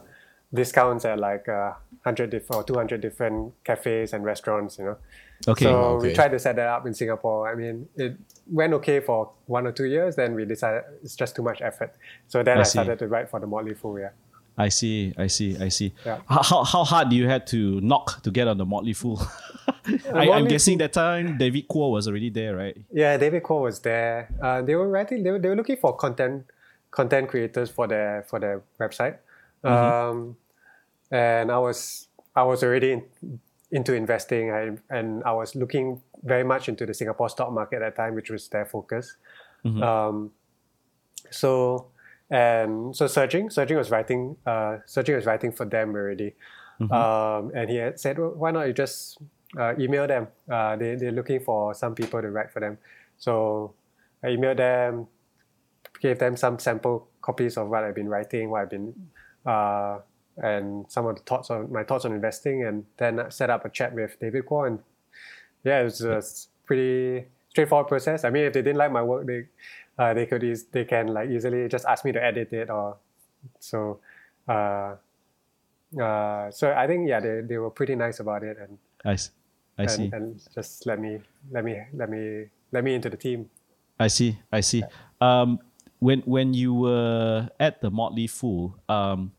discounts 0.53 1.05
at 1.05 1.19
like 1.19 1.47
uh, 1.49 1.73
100 2.03 2.29
diff- 2.29 2.51
or 2.51 2.63
200 2.63 3.01
different 3.01 3.53
cafes 3.63 4.13
and 4.13 4.23
restaurants, 4.23 4.77
you 4.77 4.85
know. 4.85 4.97
okay. 5.47 5.65
So 5.65 5.97
we 6.01 6.13
tried 6.13 6.29
to 6.29 6.39
set 6.39 6.55
that 6.55 6.67
up 6.67 6.85
in 6.85 6.93
Singapore. 6.93 7.49
I 7.51 7.55
mean, 7.55 7.87
it 7.95 8.17
went 8.47 8.73
okay 8.73 8.99
for 8.99 9.31
one 9.45 9.67
or 9.67 9.71
two 9.71 9.85
years. 9.85 10.15
Then 10.15 10.35
we 10.35 10.45
decided 10.45 10.83
it's 11.03 11.15
just 11.15 11.35
too 11.35 11.43
much 11.43 11.61
effort. 11.61 11.93
So 12.27 12.43
then 12.43 12.57
I 12.57 12.61
I, 12.61 12.63
started 12.63 12.99
to 12.99 13.07
write 13.07 13.29
for 13.29 13.39
the 13.39 13.47
Motley 13.47 13.73
Fool. 13.73 13.99
Yeah. 13.99 14.09
I 14.59 14.67
see, 14.67 15.13
I 15.17 15.27
see, 15.27 15.57
I 15.57 15.69
see. 15.69 15.93
Yeah. 16.05 16.19
How, 16.27 16.63
how, 16.65 16.83
hard 16.83 17.09
do 17.09 17.15
you 17.15 17.29
had 17.29 17.47
to 17.47 17.79
knock 17.79 18.21
to 18.23 18.29
get 18.29 18.49
on 18.49 18.57
the 18.57 18.65
Motley 18.65 18.91
Fool? 18.91 19.21
I, 20.13 20.29
I'm 20.31 20.47
guessing 20.47 20.77
that 20.79 20.91
time 20.91 21.37
David 21.37 21.69
Kuo 21.69 21.91
was 21.91 22.09
already 22.09 22.29
there, 22.29 22.57
right? 22.57 22.77
Yeah, 22.91 23.15
David 23.15 23.43
Kuo 23.43 23.61
was 23.61 23.79
there. 23.79 24.29
Uh, 24.41 24.61
they 24.61 24.75
were 24.75 24.89
writing. 24.89 25.23
They 25.23 25.31
were, 25.31 25.39
they 25.39 25.47
were 25.47 25.55
looking 25.55 25.77
for 25.77 25.95
content 25.95 26.45
content 26.91 27.29
creators 27.29 27.69
for 27.69 27.87
their 27.87 28.23
for 28.23 28.39
their 28.39 28.61
website. 28.79 29.17
Um, 29.63 30.35
and 31.09 31.51
I 31.51 31.57
was 31.57 32.09
I 32.35 32.43
was 32.43 32.61
already 32.61 32.91
in, 32.91 33.39
into 33.71 33.93
investing. 33.93 34.51
I, 34.51 34.71
and 34.89 35.23
I 35.23 35.31
was 35.31 35.55
looking 35.55 36.01
very 36.23 36.43
much 36.43 36.67
into 36.67 36.85
the 36.85 36.93
Singapore 36.93 37.29
stock 37.29 37.53
market 37.53 37.77
at 37.77 37.95
that 37.95 38.01
time, 38.01 38.13
which 38.13 38.29
was 38.29 38.49
their 38.49 38.65
focus. 38.65 39.15
Um, 39.65 40.31
so 41.29 41.87
and 42.29 42.95
so 42.95 43.07
Ser 43.07 43.27
Jing, 43.27 43.49
Surging 43.49 43.77
was 43.77 43.89
writing. 43.89 44.37
Uh, 44.45 44.77
Ser 44.85 45.03
Jing 45.03 45.15
was 45.15 45.25
writing 45.25 45.51
for 45.51 45.65
them 45.65 45.95
already. 45.95 46.35
Um, 46.91 47.51
and 47.53 47.69
he 47.69 47.75
had 47.75 47.99
said, 47.99 48.17
well, 48.17 48.29
"Why 48.29 48.51
not 48.51 48.67
you 48.67 48.73
just 48.73 49.17
uh, 49.57 49.73
email 49.77 50.07
them? 50.07 50.27
Uh, 50.49 50.75
they 50.77 50.95
they're 50.95 51.11
looking 51.11 51.41
for 51.41 51.73
some 51.73 51.93
people 51.93 52.21
to 52.21 52.29
write 52.29 52.51
for 52.51 52.59
them." 52.59 52.77
So 53.17 53.73
I 54.23 54.27
emailed 54.27 54.57
them, 54.57 55.07
gave 56.01 56.19
them 56.19 56.37
some 56.37 56.57
sample 56.59 57.09
copies 57.21 57.57
of 57.57 57.67
what 57.67 57.83
I've 57.83 57.95
been 57.95 58.07
writing, 58.07 58.49
what 58.49 58.61
I've 58.61 58.69
been, 58.69 58.93
uh, 59.45 59.99
and 60.37 60.85
some 60.89 61.05
of 61.05 61.17
the 61.17 61.23
thoughts 61.23 61.49
on 61.49 61.71
my 61.71 61.83
thoughts 61.83 62.05
on 62.05 62.13
investing, 62.13 62.63
and 62.63 62.85
then 62.97 63.19
I 63.19 63.29
set 63.29 63.49
up 63.49 63.65
a 63.65 63.69
chat 63.69 63.93
with 63.93 64.17
David 64.19 64.45
Kuo. 64.45 64.67
And 64.67 64.79
yeah, 65.65 65.81
it 65.81 65.83
was 65.83 66.01
a 66.01 66.23
pretty 66.65 67.27
straightforward 67.49 67.87
process. 67.87 68.23
I 68.23 68.29
mean, 68.29 68.45
if 68.45 68.53
they 68.53 68.61
didn't 68.61 68.77
like 68.77 68.91
my 68.91 69.03
work, 69.03 69.27
they 69.27 69.47
uh, 69.99 70.13
they 70.13 70.25
could 70.25 70.41
use 70.41 70.63
they 70.71 70.85
can 70.85 71.07
like 71.07 71.29
easily 71.29 71.67
just 71.67 71.85
ask 71.85 72.05
me 72.05 72.11
to 72.13 72.23
edit 72.23 72.53
it 72.53 72.69
or 72.69 72.97
so. 73.59 73.99
Uh, 74.47 74.95
uh, 76.01 76.49
so 76.49 76.73
I 76.73 76.87
think 76.87 77.07
yeah, 77.07 77.19
they, 77.19 77.41
they 77.41 77.57
were 77.57 77.69
pretty 77.69 77.95
nice 77.95 78.19
about 78.19 78.43
it 78.43 78.57
and 78.57 78.77
I, 79.05 79.83
I 79.83 79.85
see. 79.87 80.03
and, 80.05 80.13
and 80.13 80.41
just 80.55 80.85
let 80.85 80.99
me 80.99 81.19
let 81.51 81.65
me 81.65 81.77
let 81.93 82.09
me 82.09 82.45
let 82.71 82.83
me 82.83 82.95
into 82.95 83.09
the 83.09 83.17
team. 83.17 83.49
I 83.99 84.07
see. 84.07 84.39
I 84.51 84.61
see. 84.61 84.83
Um, 85.19 85.59
when 85.99 86.21
when 86.21 86.53
you 86.53 86.73
were 86.73 87.49
at 87.59 87.81
the 87.81 87.91
Motley 87.91 88.27
Fool, 88.27 88.79
um, 88.87 89.33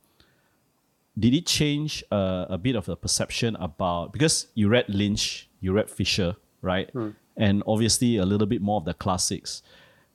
did 1.18 1.32
it 1.32 1.46
change 1.46 2.04
uh, 2.12 2.44
a 2.50 2.58
bit 2.58 2.76
of 2.76 2.85
the 2.85 2.96
perception 2.96 3.56
about 3.56 4.12
because 4.12 4.48
you 4.54 4.68
read 4.68 4.85
Lynch, 4.88 5.48
you 5.61 5.72
read 5.72 5.88
Fisher, 5.88 6.37
right, 6.61 6.90
and 7.37 7.62
obviously 7.66 8.18
a 8.18 8.26
little 8.26 8.46
bit 8.46 8.61
more 8.61 8.76
of 8.76 8.85
the 8.85 8.92
classics. 8.92 9.62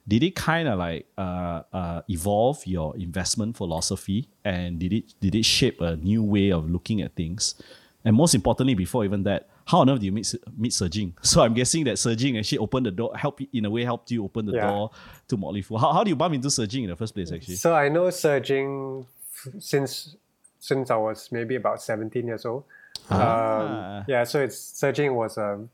Did 0.08 0.22
it 0.24 0.36
kind 0.36 0.68
of 0.68 0.78
like 0.78 1.08
uh, 1.18 1.64
uh, 1.74 2.02
evolve 2.10 2.66
your 2.68 2.96
investment 2.98 3.58
philosophy, 3.58 4.28
and 4.44 4.78
did 4.80 4.94
it 4.94 5.14
did 5.20 5.34
it 5.36 5.44
shape 5.46 5.82
a 5.82 5.96
new 5.96 6.22
way 6.24 6.52
of 6.52 6.70
looking 6.70 7.02
at 7.02 7.16
things? 7.16 7.56
And 8.04 8.16
most 8.16 8.36
importantly, 8.36 8.76
before 8.76 9.04
even 9.04 9.24
that, 9.24 9.50
how 9.66 9.80
on 9.80 9.90
earth 9.90 10.00
do 10.00 10.06
you 10.06 10.12
meet 10.12 10.32
meet 10.56 10.74
Ser 10.74 10.90
Jing? 10.90 11.16
So 11.24 11.42
I'm 11.42 11.56
guessing 11.56 11.86
that 11.86 11.98
Ser 11.98 12.14
Jing 12.14 12.38
actually 12.38 12.60
opened 12.60 12.86
the 12.86 12.92
door, 12.92 13.18
help 13.18 13.42
in 13.52 13.66
a 13.66 13.70
way 13.70 13.84
helped 13.84 14.12
you 14.12 14.24
open 14.24 14.46
the 14.46 14.54
Yeah. 14.54 14.68
door 14.68 14.92
to 15.28 15.38
Motley 15.38 15.64
Fool. 15.64 15.80
How, 15.80 15.92
how 15.92 16.04
do 16.04 16.10
you 16.12 16.16
bump 16.16 16.36
into 16.36 16.52
Ser 16.52 16.68
Jing 16.68 16.84
in 16.84 16.92
the 16.92 16.96
first 16.96 17.16
place? 17.16 17.32
Actually, 17.32 17.56
So 17.56 17.74
I 17.74 17.90
know 17.90 18.12
Ser 18.12 18.40
Jing 18.40 19.08
since 19.60 20.16
since 20.60 20.92
I 20.92 20.98
was 20.98 21.32
maybe 21.32 21.56
about 21.56 21.82
seventeen 21.82 22.28
years 22.28 22.46
old. 22.46 22.64
Ah. 23.10 23.98
Um, 24.00 24.06
yeah, 24.08 24.24
so 24.24 24.40
it's 24.44 24.58
Ser 24.58 24.92
Jing 24.92 25.16
was 25.16 25.38
um, 25.40 25.70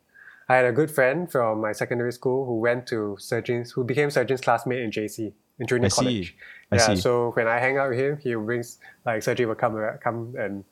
I 0.51 0.55
had 0.55 0.65
a 0.65 0.71
good 0.71 0.91
friend 0.91 1.31
from 1.31 1.61
my 1.61 1.71
secondary 1.71 2.11
school 2.11 2.45
who 2.45 2.59
went 2.59 2.85
to 2.87 3.15
Ser 3.19 3.41
Jing's 3.41 3.71
who 3.71 3.83
became 3.83 4.09
Ser 4.11 4.25
Jing's 4.25 4.41
classmate 4.41 4.81
in 4.81 4.91
JC 4.91 5.33
in 5.59 5.67
junior 5.67 5.85
I 5.85 5.89
see. 5.89 5.95
college. 5.95 6.35
I 6.71 6.75
yeah, 6.75 6.87
see. 6.87 6.95
so 6.97 7.31
when 7.31 7.47
I 7.47 7.57
hang 7.59 7.77
out 7.77 7.89
with 7.89 7.99
him, 7.99 8.17
he 8.17 8.35
brings 8.35 8.77
like 9.05 9.23
Ser 9.23 9.35
Jing 9.35 9.47
will 9.47 9.55
come 9.55 9.79
come 10.03 10.35
and 10.37 10.65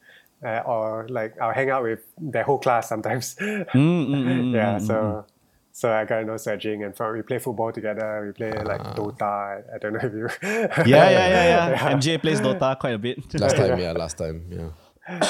uh, 0.44 0.62
or 0.66 1.08
like 1.10 1.40
I'll 1.42 1.54
hang 1.54 1.70
out 1.70 1.84
with 1.84 2.02
their 2.18 2.44
whole 2.44 2.60
class 2.60 2.90
sometimes. 2.90 3.36
Mm, 3.40 3.66
mm, 3.74 4.24
mm, 4.26 4.54
yeah, 4.54 4.78
mm, 4.78 4.88
so 4.88 5.26
so 5.72 5.94
I 5.94 6.04
got 6.04 6.20
to 6.20 6.26
know 6.26 6.38
Ser 6.38 6.58
Jing 6.58 6.84
and 6.84 6.96
from 6.96 7.14
we 7.14 7.22
play 7.22 7.40
football 7.40 7.72
together. 7.72 8.08
We 8.26 8.34
play 8.34 8.52
like 8.52 8.84
Dota. 8.98 9.64
I 9.74 9.78
don't 9.78 9.94
know 9.94 10.04
if 10.04 10.14
you. 10.14 10.28
yeah, 10.44 11.10
yeah, 11.10 11.28
yeah, 11.36 11.70
yeah. 11.70 11.94
MJ 11.96 12.20
plays 12.22 12.42
Dota 12.42 12.78
quite 12.78 12.96
a 12.96 12.98
bit. 12.98 13.18
Last 13.40 13.56
time, 13.56 13.80
yeah, 13.80 13.92
last 13.94 14.18
time, 14.18 14.38
yeah. 14.50 14.70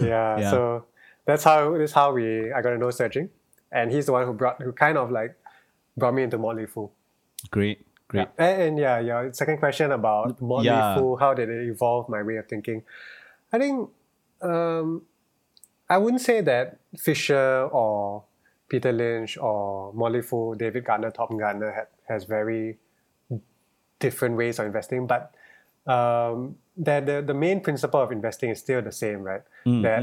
yeah, 0.00 0.38
Yeah. 0.40 0.50
So 0.50 0.86
that's 1.26 1.44
how 1.44 1.76
that's 1.76 1.92
how 1.92 2.12
we 2.12 2.52
I 2.52 2.62
got 2.62 2.70
to 2.70 2.78
know 2.78 2.90
Ser 2.90 3.08
Jing, 3.08 3.28
and 3.72 3.90
he's 3.92 4.06
the 4.06 4.12
one 4.12 4.26
who 4.26 4.32
brought 4.32 4.60
who 4.62 4.72
kind 4.72 4.98
of 4.98 5.10
like 5.10 5.36
brought 5.96 6.14
me 6.14 6.22
into 6.22 6.38
Motley 6.38 6.66
Fool. 6.66 6.92
great, 7.50 7.86
great. 8.08 8.28
And, 8.38 8.62
and 8.62 8.78
yeah, 8.78 8.98
your 9.00 9.32
second 9.32 9.58
question 9.58 9.92
about 9.92 10.40
Motley 10.40 10.66
Yeah. 10.66 10.96
Fool, 10.96 11.16
how 11.16 11.34
did 11.34 11.48
it 11.48 11.68
evolve 11.68 12.08
my 12.08 12.22
way 12.22 12.36
of 12.36 12.46
thinking? 12.48 12.82
I 13.52 13.58
think 13.58 13.88
um, 14.42 15.02
I 15.88 15.98
wouldn't 15.98 16.22
say 16.22 16.40
that 16.42 16.78
Fisher 16.98 17.68
or 17.72 18.24
Peter 18.68 18.92
Lynch 18.92 19.38
or 19.38 19.92
Motley 19.94 20.22
Fool, 20.22 20.54
David 20.54 20.84
Gardner, 20.84 21.10
Tom 21.10 21.38
Gardner 21.38 21.70
had, 21.72 21.86
has 22.08 22.24
very 22.24 22.78
different 23.98 24.36
ways 24.36 24.58
of 24.58 24.66
investing, 24.66 25.06
but 25.06 25.34
um, 25.86 26.56
that 26.76 27.06
the, 27.06 27.22
the 27.22 27.32
main 27.34 27.60
principle 27.60 28.00
of 28.00 28.10
investing 28.12 28.50
is 28.50 28.58
still 28.58 28.82
the 28.82 28.92
same, 28.92 29.22
right? 29.22 29.42
that 29.82 30.02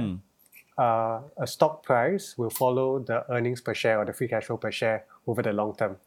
uh, 0.78 1.22
a 1.38 1.48
stock 1.48 1.84
price 1.84 2.38
will 2.38 2.50
follow 2.50 3.00
the 3.00 3.24
earnings 3.32 3.62
per 3.62 3.74
share 3.74 4.00
or 4.00 4.06
the 4.06 4.14
free 4.14 4.28
cash 4.28 4.46
flow 4.46 4.58
per 4.58 4.72
share 4.72 5.06
over 5.28 5.42
the 5.42 5.54
long 5.54 5.76
term. 5.76 5.98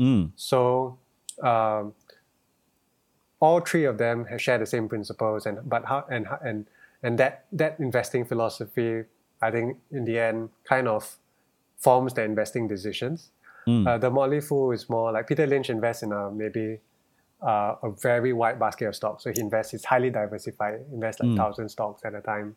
Mm, 0.00 0.32
So 0.36 0.98
um, 1.42 1.94
all 3.40 3.60
three 3.60 3.84
of 3.84 3.98
them 3.98 4.24
have 4.26 4.40
share 4.40 4.58
the 4.58 4.66
same 4.66 4.88
principles, 4.88 5.46
and 5.46 5.58
but 5.68 5.84
how 5.84 6.04
and 6.10 6.26
and 6.42 6.66
and 7.02 7.18
that 7.18 7.44
that 7.52 7.78
investing 7.78 8.24
philosophy, 8.24 9.04
I 9.42 9.50
think 9.50 9.78
in 9.90 10.04
the 10.04 10.18
end, 10.18 10.50
kind 10.64 10.88
of 10.88 11.16
forms 11.76 12.14
the 12.14 12.22
investing 12.22 12.68
decisions. 12.68 13.30
Uh, 13.86 13.98
the 13.98 14.10
Motley 14.10 14.40
Fool 14.40 14.70
is 14.72 14.88
more 14.88 15.10
like 15.12 15.26
Peter 15.26 15.46
Lynch 15.46 15.70
invests 15.70 16.02
in 16.02 16.12
a 16.12 16.30
maybe 16.30 16.78
uh, 17.42 17.74
a 17.82 17.90
very 17.90 18.32
wide 18.32 18.58
basket 18.58 18.86
of 18.86 18.94
stocks. 18.94 19.24
So 19.24 19.32
he 19.32 19.40
invests, 19.40 19.72
he's 19.72 19.84
highly 19.84 20.08
diversified, 20.10 20.80
invests 20.92 21.20
like 21.20 21.36
thousand 21.36 21.68
stocks 21.68 22.02
at 22.04 22.14
a 22.14 22.20
time, 22.20 22.56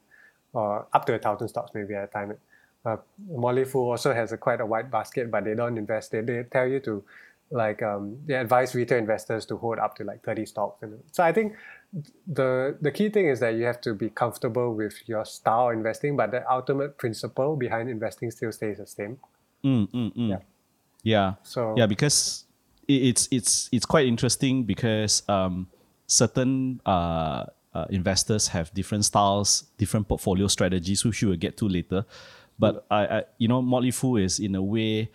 or 0.54 0.88
up 0.94 1.06
to 1.06 1.14
a 1.14 1.20
thousand 1.20 1.48
stocks 1.50 1.72
maybe 1.74 1.96
at 1.96 2.04
a 2.06 2.08
time. 2.08 2.38
Uh, 2.86 2.98
Motley 3.30 3.66
Fool 3.66 3.92
also 3.92 4.14
has 4.14 4.32
a 4.32 4.38
quite 4.38 4.62
a 4.62 4.66
wide 4.66 4.90
basket, 4.90 5.30
but 5.30 5.44
they 5.44 5.54
don't 5.54 5.78
invest. 5.78 6.12
They, 6.12 6.22
they 6.22 6.44
tell 6.44 6.68
you 6.68 6.80
to 6.82 7.04
like 7.52 7.82
um, 7.82 8.18
they 8.26 8.36
advise 8.36 8.76
retail 8.76 9.00
investors 9.00 9.46
to 9.48 9.58
hold 9.58 9.80
up 9.80 9.96
to 9.96 10.04
like 10.04 10.24
30 10.24 10.46
stocks. 10.46 10.82
And 10.84 11.00
so 11.12 11.24
I 11.24 11.32
think 11.34 11.56
the 12.28 12.78
the 12.80 12.92
key 12.92 13.10
thing 13.10 13.28
is 13.28 13.40
that 13.40 13.56
you 13.56 13.64
have 13.66 13.82
to 13.82 13.94
be 13.94 14.10
comfortable 14.10 14.74
with 14.76 14.94
your 15.08 15.26
style 15.26 15.70
of 15.70 15.74
investing, 15.74 16.16
but 16.16 16.32
the 16.32 16.50
ultimate 16.52 16.98
principle 16.98 17.56
behind 17.56 17.90
investing 17.90 18.32
still 18.32 18.52
stays 18.52 18.78
the 18.78 18.88
same. 18.88 19.18
mm, 19.64 19.90
mm, 19.92 20.16
mm. 20.16 20.30
Yeah. 20.30 20.38
Yeah. 21.04 21.34
So- 21.44 21.76
yeah, 21.78 21.88
because 21.88 22.46
it, 22.88 22.94
it's 22.94 23.28
it's 23.32 23.70
it's 23.72 23.86
quite 23.86 24.06
interesting 24.08 24.64
because 24.64 25.24
um, 25.28 25.68
certain 26.08 26.82
uh, 26.86 27.46
uh, 27.74 27.86
investors 27.90 28.48
have 28.50 28.74
different 28.74 29.06
styles, 29.06 29.66
different 29.78 30.08
portfolio 30.08 30.48
strategies, 30.48 31.06
which 31.06 31.22
we 31.22 31.30
will 31.30 31.38
get 31.38 31.58
to 31.58 31.68
later. 31.68 32.06
But 32.58 32.86
I, 32.90 33.06
I 33.06 33.24
you 33.38 33.48
know, 33.48 33.62
Motley 33.62 33.92
Fool 33.92 34.18
is 34.18 34.40
in 34.40 34.56
a 34.56 34.62
way. 34.62 35.10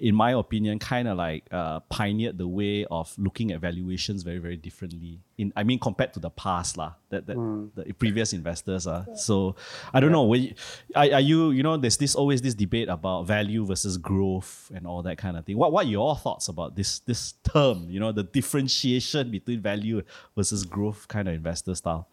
In 0.00 0.14
my 0.14 0.32
opinion, 0.32 0.78
kind 0.78 1.08
of 1.08 1.16
like 1.18 1.46
uh, 1.50 1.80
pioneered 1.80 2.38
the 2.38 2.46
way 2.46 2.84
of 2.90 3.12
looking 3.18 3.52
at 3.52 3.60
valuations 3.60 4.22
very, 4.22 4.38
very 4.38 4.56
differently. 4.56 5.20
In 5.38 5.52
I 5.56 5.62
mean, 5.62 5.78
compared 5.78 6.12
to 6.14 6.20
the 6.20 6.30
past, 6.30 6.76
lah, 6.76 6.94
that, 7.08 7.26
that 7.26 7.36
the 7.74 7.92
previous 7.92 8.32
investors 8.32 8.86
are. 8.86 9.06
So 9.14 9.56
I 9.92 10.00
don't 10.00 10.12
know. 10.12 10.24
Were 10.24 10.36
you, 10.36 10.54
are, 10.94 11.12
are 11.14 11.20
you, 11.20 11.50
you 11.50 11.62
know, 11.62 11.76
there's 11.76 11.96
this 11.96 12.14
always 12.14 12.42
this 12.42 12.54
debate 12.54 12.88
about 12.88 13.26
value 13.26 13.64
versus 13.64 13.96
growth 13.96 14.70
and 14.74 14.86
all 14.86 15.02
that 15.02 15.18
kind 15.18 15.36
of 15.36 15.44
thing. 15.44 15.56
What 15.56 15.72
what 15.72 15.86
are 15.86 15.88
your 15.88 16.16
thoughts 16.16 16.48
about 16.48 16.76
this 16.76 17.00
this 17.00 17.34
term? 17.42 17.86
You 17.88 18.00
know, 18.00 18.12
the 18.12 18.22
differentiation 18.22 19.30
between 19.30 19.60
value 19.60 20.02
versus 20.36 20.64
growth 20.64 21.08
kind 21.08 21.28
of 21.28 21.34
investor 21.34 21.74
style. 21.74 22.08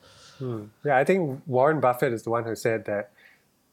Yeah, 0.84 0.98
I 0.98 1.04
think 1.04 1.42
Warren 1.46 1.80
Buffett 1.80 2.14
is 2.14 2.24
the 2.24 2.30
one 2.30 2.44
who 2.44 2.56
said 2.56 2.86
that 2.86 3.12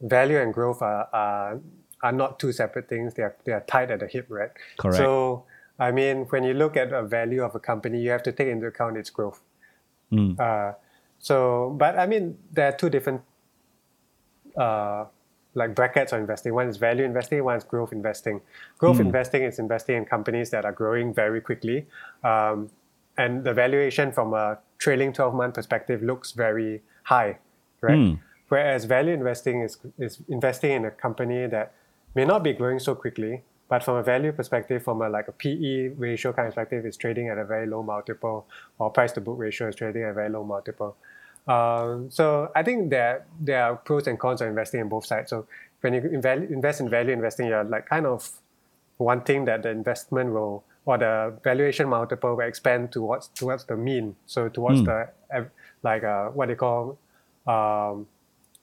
value 0.00 0.40
and 0.40 0.52
growth 0.52 0.82
are 0.82 1.08
are, 1.12 1.60
are 2.04 2.12
not 2.12 2.38
two 2.38 2.52
separate 2.52 2.88
things. 2.88 3.14
They 3.14 3.24
are 3.24 3.34
they 3.44 3.52
are 3.52 3.64
tied 3.66 3.90
at 3.90 4.00
the 4.00 4.06
hip, 4.06 4.26
right? 4.28 4.50
Correct. 4.78 4.98
So 4.98 5.44
I 5.78 5.90
mean, 5.90 6.26
when 6.26 6.44
you 6.44 6.54
look 6.54 6.76
at 6.76 6.92
a 6.92 7.02
value 7.02 7.42
of 7.42 7.54
a 7.54 7.58
company, 7.58 8.00
you 8.00 8.10
have 8.10 8.22
to 8.24 8.32
take 8.32 8.48
into 8.48 8.66
account 8.66 8.96
its 8.96 9.10
growth. 9.10 9.40
Uh, 10.38 10.72
so, 11.18 11.74
but 11.76 11.98
I 11.98 12.06
mean, 12.06 12.38
there 12.52 12.68
are 12.68 12.76
two 12.76 12.90
different 12.90 13.22
uh, 14.56 15.06
like 15.54 15.74
brackets 15.74 16.12
of 16.12 16.20
investing. 16.20 16.54
One 16.54 16.68
is 16.68 16.76
value 16.76 17.04
investing, 17.04 17.42
one 17.42 17.56
is 17.56 17.64
growth 17.64 17.92
investing. 17.92 18.40
Growth 18.78 18.98
investing 19.06 19.42
is 19.42 19.58
investing 19.58 19.96
in 19.96 20.04
companies 20.04 20.50
that 20.50 20.64
are 20.64 20.72
growing 20.72 21.14
very 21.14 21.40
quickly, 21.40 21.86
um, 22.22 22.70
and 23.16 23.42
the 23.44 23.54
valuation 23.54 24.12
from 24.12 24.34
a 24.34 24.58
trailing 24.78 25.12
twelve 25.12 25.34
month 25.34 25.54
perspective 25.54 26.02
looks 26.02 26.32
very 26.32 26.82
high, 27.04 27.38
right? 27.80 28.18
Whereas 28.48 28.84
value 28.84 29.14
investing 29.14 29.62
is 29.62 29.78
is 29.98 30.18
investing 30.28 30.72
in 30.72 30.84
a 30.84 30.90
company 30.90 31.46
that 31.46 31.72
may 32.14 32.24
not 32.24 32.42
be 32.42 32.52
growing 32.52 32.78
so 32.78 32.94
quickly, 32.94 33.42
but 33.68 33.82
from 33.82 33.96
a 33.96 34.02
value 34.02 34.32
perspective, 34.32 34.82
from 34.82 35.02
a 35.02 35.08
like 35.08 35.28
a 35.28 35.32
PE 35.32 35.88
ratio 35.96 36.32
kind 36.32 36.48
of 36.48 36.54
perspective, 36.54 36.86
is 36.86 36.96
trading 36.96 37.28
at 37.28 37.38
a 37.38 37.44
very 37.44 37.66
low 37.66 37.82
multiple, 37.82 38.46
or 38.78 38.90
price 38.90 39.12
to 39.12 39.20
book 39.20 39.36
ratio 39.38 39.68
is 39.68 39.74
trading 39.74 40.02
at 40.02 40.10
a 40.10 40.14
very 40.14 40.28
low 40.28 40.44
multiple. 40.44 40.96
Um, 41.46 42.10
so 42.10 42.50
I 42.54 42.62
think 42.62 42.90
there 42.90 43.26
there 43.40 43.64
are 43.64 43.76
pros 43.76 44.06
and 44.06 44.18
cons 44.18 44.40
of 44.40 44.48
investing 44.48 44.80
in 44.80 44.88
both 44.88 45.06
sides. 45.06 45.30
So 45.30 45.46
when 45.80 45.94
you 45.94 46.00
invest 46.00 46.80
in 46.80 46.88
value 46.88 47.12
investing, 47.12 47.46
you're 47.46 47.64
like 47.64 47.88
kind 47.88 48.06
of 48.06 48.30
wanting 48.98 49.44
that 49.46 49.62
the 49.62 49.70
investment 49.70 50.32
will 50.32 50.64
or 50.86 50.98
the 50.98 51.34
valuation 51.42 51.88
multiple 51.88 52.36
will 52.36 52.46
expand 52.46 52.92
towards 52.92 53.28
towards 53.28 53.64
the 53.64 53.76
mean. 53.76 54.16
So 54.26 54.48
towards 54.48 54.84
the 54.84 55.08
like 55.82 56.04
uh, 56.04 56.28
what 56.28 56.48
they 56.48 56.54
call 56.54 56.98
um, 57.46 58.06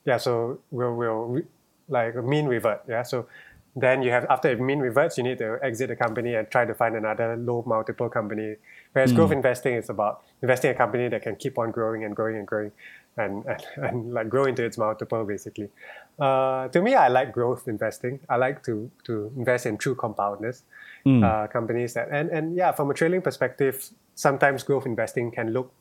yeah. 0.04 0.16
So 0.16 0.60
we'll 0.70 0.94
will 0.94 1.24
re- 1.26 1.46
like 1.92 2.14
a 2.16 2.22
mean 2.22 2.46
revert. 2.46 2.82
Yeah. 2.88 3.02
So 3.02 3.26
then 3.74 4.02
you 4.02 4.10
have 4.10 4.26
after 4.28 4.50
it 4.50 4.60
mean 4.60 4.80
reverts, 4.80 5.16
you 5.16 5.24
need 5.24 5.38
to 5.38 5.58
exit 5.62 5.88
the 5.88 5.96
company 5.96 6.34
and 6.34 6.50
try 6.50 6.64
to 6.64 6.74
find 6.74 6.94
another 6.94 7.36
low 7.36 7.62
multiple 7.66 8.08
company. 8.08 8.56
Whereas 8.92 9.12
growth 9.12 9.32
investing 9.32 9.74
is 9.74 9.88
about 9.88 10.22
investing 10.42 10.70
in 10.70 10.76
a 10.76 10.78
company 10.78 11.08
that 11.08 11.22
can 11.22 11.36
keep 11.36 11.58
on 11.58 11.70
growing 11.70 12.04
and 12.04 12.14
growing 12.14 12.36
and 12.36 12.46
growing, 12.46 12.72
and 13.16 13.44
and, 13.46 13.64
and 13.76 14.14
like 14.14 14.28
grow 14.28 14.44
into 14.44 14.62
its 14.62 14.76
multiple 14.76 15.24
basically. 15.24 15.70
Uh, 16.18 16.68
to 16.68 16.82
me, 16.82 16.94
I 16.94 17.08
like 17.08 17.32
growth 17.32 17.66
investing. 17.66 18.20
I 18.28 18.36
like 18.36 18.62
to 18.64 18.90
to 19.04 19.32
invest 19.36 19.64
in 19.64 19.78
true 19.78 19.94
compounders, 19.94 20.62
uh, 21.06 21.46
companies 21.46 21.94
that 21.94 22.08
and 22.10 22.28
and 22.30 22.54
yeah, 22.54 22.72
from 22.72 22.90
a 22.90 22.94
trailing 22.94 23.22
perspective, 23.22 23.88
sometimes 24.14 24.62
growth 24.64 24.84
investing 24.84 25.30
can 25.30 25.52
look 25.52 25.72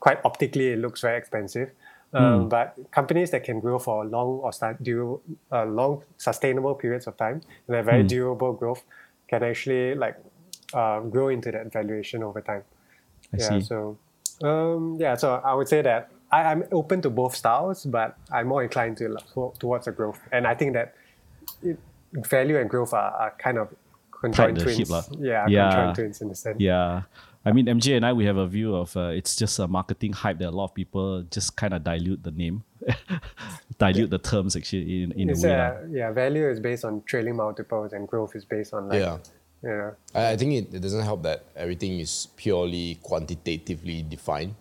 quite 0.00 0.18
optically 0.24 0.68
it 0.68 0.78
looks 0.78 1.02
very 1.02 1.18
expensive. 1.18 1.70
Um, 2.12 2.48
But 2.48 2.76
companies 2.92 3.30
that 3.32 3.44
can 3.44 3.60
grow 3.60 3.78
for 3.78 4.04
long 4.04 4.38
or 4.40 4.52
sta- 4.52 4.78
due, 4.80 5.20
uh, 5.52 5.64
long 5.64 6.02
sustainable 6.16 6.74
periods 6.74 7.06
of 7.06 7.16
time, 7.16 7.40
and 7.66 7.74
they're 7.74 7.82
very 7.82 8.02
durable 8.04 8.52
growth, 8.52 8.82
can 9.28 9.42
actually 9.42 9.94
like 9.94 10.16
uh, 10.72 11.00
grow 11.00 11.28
into 11.28 11.50
that 11.52 11.72
valuation 11.72 12.22
over 12.22 12.40
time. 12.40 12.62
I 13.32 13.36
yeah. 13.38 13.48
see. 13.48 13.60
So 13.60 13.98
um, 14.42 14.96
yeah. 15.00 15.16
So 15.16 15.34
I 15.44 15.52
would 15.54 15.68
say 15.68 15.82
that 15.82 16.10
I, 16.30 16.42
I'm 16.42 16.64
open 16.72 17.02
to 17.02 17.10
both 17.10 17.34
styles, 17.34 17.84
but 17.84 18.16
I'm 18.30 18.46
more 18.46 18.62
inclined 18.62 18.96
to 18.98 19.16
towards 19.58 19.84
the 19.86 19.92
growth, 19.92 20.20
and 20.32 20.46
I 20.46 20.54
think 20.54 20.74
that 20.74 20.94
it, 21.62 21.78
value 22.12 22.58
and 22.58 22.70
growth 22.70 22.94
are, 22.94 23.10
are 23.12 23.34
kind 23.38 23.58
of 23.58 23.68
conjoined 24.10 24.58
twins. 24.60 24.78
hip. 24.78 24.88
Yeah, 25.18 25.46
Yeah. 25.48 25.70
conjoined 25.70 25.94
twins 25.96 26.20
in 26.22 26.30
a 26.30 26.34
sense. 26.34 26.60
Yeah. 26.60 27.02
I 27.46 27.52
mean, 27.52 27.66
MJ 27.66 27.96
and 27.96 28.04
I, 28.04 28.12
we 28.12 28.24
have 28.26 28.36
a 28.38 28.46
view 28.48 28.74
of 28.74 28.96
uh, 28.96 29.14
it's 29.20 29.36
just 29.36 29.58
a 29.60 29.68
marketing 29.68 30.12
hype 30.12 30.38
that 30.38 30.48
a 30.48 30.56
lot 30.60 30.64
of 30.64 30.74
people 30.74 31.22
just 31.30 31.54
kind 31.56 31.72
of 31.74 31.84
dilute 31.84 32.22
the 32.24 32.32
name, 32.32 32.64
dilute 33.78 34.10
the 34.10 34.18
terms 34.18 34.56
actually 34.56 35.04
in, 35.04 35.12
in 35.12 35.28
a 35.28 35.32
It's, 35.32 35.44
way. 35.44 35.54
uh, 35.54 35.58
lah. 35.58 35.74
yeah, 35.90 36.10
value 36.10 36.48
is 36.50 36.58
based 36.58 36.84
on 36.84 37.02
trailing 37.06 37.36
multiples, 37.36 37.92
and 37.92 38.08
growth 38.08 38.34
is 38.34 38.44
based 38.44 38.74
on 38.74 38.88
like 38.88 38.98
Yeah. 39.00 39.18
you 39.62 39.68
know 39.70 39.94
I, 40.14 40.32
I 40.32 40.36
think 40.36 40.52
it, 40.54 40.74
it 40.74 40.80
doesn't 40.82 41.04
help 41.04 41.22
that 41.22 41.44
everything 41.54 42.00
is 42.00 42.28
purely 42.36 42.98
quantitatively 43.02 44.02
defined. 44.02 44.54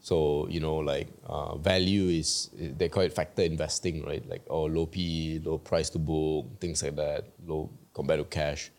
So 0.00 0.46
you 0.48 0.60
know, 0.60 0.76
like 0.76 1.08
uh, 1.26 1.56
value 1.56 2.08
is 2.08 2.50
they 2.52 2.88
call 2.88 3.02
it 3.02 3.12
factor 3.12 3.42
investing, 3.42 4.04
right? 4.04 4.24
Like 4.28 4.42
oh, 4.48 4.64
low 4.64 4.86
P, 4.86 5.40
low 5.44 5.58
price 5.58 5.88
to 5.90 5.98
book, 5.98 6.46
things 6.60 6.82
like 6.82 6.96
that, 6.96 7.24
low 7.46 7.70
compared 7.94 8.20
to 8.20 8.24
cash. 8.24 8.70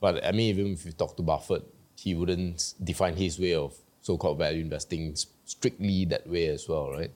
But 0.00 0.24
I 0.24 0.32
mean, 0.32 0.48
even 0.56 0.72
if 0.72 0.84
you 0.86 0.92
talk 0.92 1.16
to 1.16 1.22
Buffett, 1.22 1.64
he 2.02 2.14
wouldn't 2.14 2.74
define 2.82 3.14
his 3.16 3.38
way 3.38 3.54
of 3.54 3.74
so-called 4.00 4.38
value 4.38 4.60
investing 4.62 5.14
strictly 5.44 6.04
that 6.06 6.26
way 6.26 6.46
as 6.48 6.68
well, 6.68 6.90
right? 6.90 7.12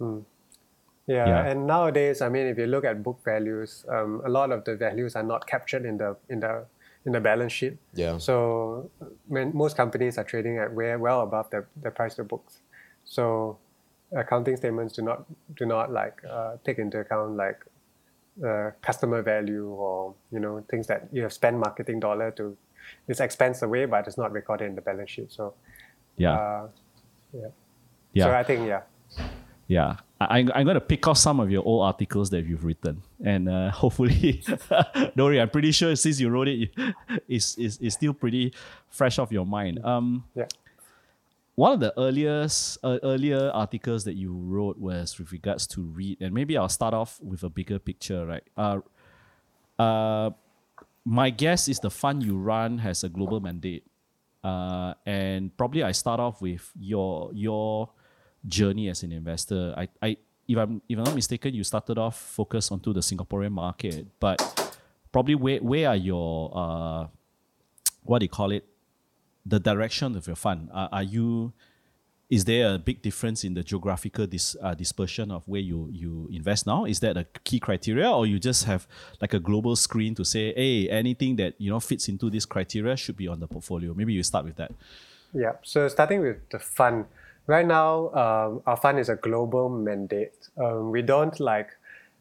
Yeah, 0.00 1.26
Yeah. 1.26 1.50
and 1.50 1.66
nowadays, 1.66 2.20
I 2.20 2.28
mean, 2.28 2.46
if 2.46 2.58
you 2.58 2.66
look 2.66 2.84
at 2.84 3.02
book 3.02 3.20
values, 3.24 3.84
um, 3.88 4.20
a 4.24 4.28
lot 4.28 4.52
of 4.52 4.64
the 4.64 4.76
values 4.76 5.16
are 5.16 5.22
not 5.22 5.46
captured 5.46 5.86
in 5.86 5.96
the 5.96 6.16
in 6.28 6.40
the 6.40 6.66
in 7.06 7.12
the 7.12 7.20
balance 7.20 7.52
sheet. 7.52 7.78
Yeah. 7.94 8.18
So, 8.18 8.90
when 9.26 9.56
most 9.56 9.76
companies 9.76 10.18
are 10.18 10.24
trading 10.24 10.58
at 10.58 10.74
way 10.74 10.94
well 10.96 11.22
above 11.22 11.48
the, 11.50 11.64
the 11.82 11.90
price 11.90 12.16
to 12.16 12.24
books, 12.24 12.60
so 13.04 13.56
accounting 14.12 14.56
statements 14.56 14.94
do 14.94 15.02
not 15.02 15.24
do 15.56 15.64
not 15.64 15.90
like 15.90 16.22
uh, 16.30 16.56
take 16.64 16.78
into 16.78 16.98
account 17.00 17.36
like 17.36 17.64
uh, 18.44 18.70
customer 18.82 19.22
value 19.22 19.66
or 19.68 20.14
you 20.30 20.40
know 20.40 20.62
things 20.70 20.86
that 20.86 21.08
you 21.10 21.22
have 21.22 21.32
spent 21.32 21.56
marketing 21.56 22.00
dollar 22.00 22.30
to 22.32 22.56
it's 23.06 23.20
expense 23.20 23.62
away, 23.62 23.84
but 23.86 24.06
it's 24.06 24.18
not 24.18 24.32
recorded 24.32 24.66
in 24.66 24.74
the 24.74 24.80
balance 24.82 25.10
sheet. 25.10 25.30
So, 25.32 25.54
Yeah. 26.16 26.34
uh, 26.34 26.68
yeah. 27.32 27.40
yeah. 28.12 28.24
So 28.24 28.34
I 28.34 28.42
think 28.42 28.66
yeah. 28.66 28.82
Yeah, 29.66 29.96
I, 30.18 30.38
I'm, 30.38 30.50
I'm 30.54 30.64
going 30.64 30.76
to 30.76 30.80
pick 30.80 31.06
off 31.06 31.18
some 31.18 31.40
of 31.40 31.50
your 31.50 31.62
old 31.62 31.84
articles 31.84 32.30
that 32.30 32.46
you've 32.46 32.64
written, 32.64 33.02
and 33.22 33.48
uh, 33.50 33.70
hopefully, 33.82 34.42
don't 34.70 35.16
worry. 35.18 35.40
I'm 35.40 35.50
pretty 35.50 35.72
sure 35.72 35.94
since 35.94 36.18
you 36.18 36.30
wrote 36.30 36.48
it, 36.48 36.70
it's, 37.28 37.56
it's, 37.58 37.76
it's 37.78 37.94
still 37.94 38.14
pretty 38.14 38.54
fresh 38.88 39.18
off 39.18 39.30
your 39.30 39.44
mind. 39.44 39.84
Um, 39.84 40.24
Yeah. 40.34 40.46
one 41.54 41.72
of 41.74 41.80
the 41.80 41.92
earliest 42.00 42.78
uh, 42.82 42.98
earlier 43.02 43.50
articles 43.52 44.04
that 44.04 44.14
you 44.14 44.32
wrote 44.32 44.78
was 44.78 45.18
with 45.18 45.32
regards 45.32 45.66
to 45.66 45.82
read, 45.82 46.16
and 46.22 46.32
maybe 46.32 46.56
I'll 46.56 46.70
start 46.70 46.94
off 46.94 47.20
with 47.22 47.42
a 47.42 47.50
bigger 47.50 47.78
picture, 47.78 48.24
right? 48.24 48.44
Uh, 48.56 48.80
uh, 49.78 50.30
my 51.08 51.30
guess 51.30 51.68
is 51.68 51.80
the 51.80 51.90
fund 51.90 52.22
you 52.22 52.36
run 52.36 52.76
has 52.78 53.02
a 53.02 53.08
global 53.08 53.40
mandate, 53.40 53.82
uh, 54.44 54.92
and 55.06 55.56
probably 55.56 55.82
I 55.82 55.92
start 55.92 56.20
off 56.20 56.42
with 56.42 56.70
your 56.78 57.30
your 57.32 57.88
journey 58.46 58.90
as 58.90 59.02
an 59.02 59.12
investor. 59.12 59.72
I, 59.74 59.88
I 60.02 60.16
if 60.46 60.58
I'm 60.58 60.82
if 60.86 60.98
I'm 60.98 61.04
not 61.04 61.14
mistaken, 61.14 61.54
you 61.54 61.64
started 61.64 61.96
off 61.96 62.20
focused 62.20 62.70
onto 62.70 62.92
the 62.92 63.00
Singaporean 63.00 63.52
market, 63.52 64.06
but 64.20 64.36
probably 65.10 65.34
where 65.34 65.60
where 65.60 65.88
are 65.88 65.96
your 65.96 66.52
uh, 66.54 67.06
what 68.02 68.18
do 68.18 68.24
you 68.26 68.30
call 68.30 68.52
it? 68.52 68.66
The 69.46 69.58
direction 69.58 70.14
of 70.14 70.26
your 70.26 70.36
fund. 70.36 70.68
Are, 70.74 70.90
are 70.92 71.02
you 71.02 71.54
is 72.30 72.44
there 72.44 72.74
a 72.74 72.78
big 72.78 73.00
difference 73.00 73.42
in 73.42 73.54
the 73.54 73.62
geographical 73.62 74.26
dis, 74.26 74.56
uh, 74.62 74.74
dispersion 74.74 75.30
of 75.30 75.42
where 75.46 75.60
you, 75.60 75.88
you 75.90 76.28
invest 76.30 76.66
now? 76.66 76.84
Is 76.84 77.00
that 77.00 77.16
a 77.16 77.24
key 77.44 77.58
criteria, 77.58 78.10
or 78.10 78.26
you 78.26 78.38
just 78.38 78.64
have 78.64 78.86
like 79.20 79.32
a 79.32 79.40
global 79.40 79.76
screen 79.76 80.14
to 80.16 80.24
say, 80.24 80.52
hey, 80.54 80.88
anything 80.90 81.36
that 81.36 81.54
you 81.58 81.70
know 81.70 81.80
fits 81.80 82.08
into 82.08 82.28
this 82.28 82.44
criteria 82.44 82.96
should 82.96 83.16
be 83.16 83.28
on 83.28 83.40
the 83.40 83.46
portfolio? 83.46 83.94
Maybe 83.94 84.12
you 84.12 84.22
start 84.22 84.44
with 84.44 84.56
that. 84.56 84.72
Yeah. 85.32 85.52
So 85.62 85.88
starting 85.88 86.20
with 86.20 86.36
the 86.50 86.58
fund, 86.58 87.06
right 87.46 87.66
now 87.66 88.08
um, 88.10 88.62
our 88.66 88.76
fund 88.76 88.98
is 88.98 89.08
a 89.08 89.16
global 89.16 89.68
mandate. 89.70 90.48
Um, 90.58 90.90
we 90.90 91.02
don't 91.02 91.38
like 91.40 91.70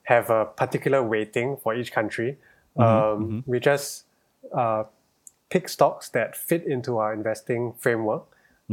have 0.04 0.30
a 0.30 0.46
particular 0.46 1.04
weighting 1.04 1.58
for 1.58 1.76
each 1.76 1.92
country. 1.92 2.38
Um, 2.78 3.44
We 3.46 3.60
just 3.60 4.06
uh, 4.56 4.84
pick 5.50 5.68
stocks 5.68 6.10
that 6.10 6.36
fit 6.36 6.64
into 6.64 6.98
our 6.98 7.14
investing 7.14 7.74
framework. 7.78 8.24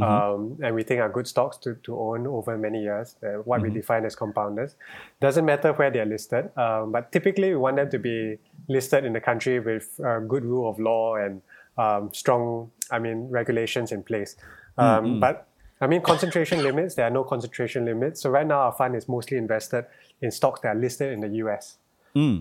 Um, 0.03 0.57
and 0.61 0.75
we 0.75 0.83
think 0.83 0.99
are 0.99 1.09
good 1.09 1.27
stocks 1.27 1.57
to, 1.59 1.75
to 1.83 1.97
own 1.97 2.27
over 2.27 2.57
many 2.57 2.81
years, 2.83 3.15
uh, 3.23 3.39
what 3.43 3.61
we 3.61 3.69
define 3.69 4.03
as 4.05 4.13
compounders. 4.15 4.75
Doesn't 5.21 5.45
matter 5.45 5.71
where 5.71 5.89
they're 5.89 6.05
listed, 6.05 6.49
um, 6.57 6.91
but 6.91 7.11
typically 7.13 7.51
we 7.51 7.55
want 7.55 7.77
them 7.77 7.89
to 7.91 7.99
be 7.99 8.37
listed 8.67 9.05
in 9.05 9.13
the 9.13 9.21
country 9.21 9.59
with 9.59 9.97
uh, 10.05 10.19
good 10.19 10.43
rule 10.43 10.69
of 10.69 10.79
law 10.79 11.15
and 11.15 11.41
um, 11.77 12.13
strong, 12.13 12.71
I 12.91 12.99
mean, 12.99 13.29
regulations 13.29 13.91
in 13.93 14.03
place. 14.03 14.35
Um, 14.77 15.19
But 15.21 15.47
I 15.79 15.87
mean, 15.87 16.01
concentration 16.01 16.61
limits, 16.63 16.95
there 16.95 17.05
are 17.05 17.11
no 17.11 17.23
concentration 17.23 17.85
limits. 17.85 18.21
So 18.21 18.29
right 18.29 18.47
now 18.47 18.59
our 18.59 18.71
fund 18.73 18.95
is 18.95 19.07
mostly 19.07 19.37
invested 19.37 19.85
in 20.21 20.31
stocks 20.31 20.59
that 20.61 20.75
are 20.75 20.79
listed 20.79 21.13
in 21.13 21.19
the 21.21 21.29
US. 21.43 21.77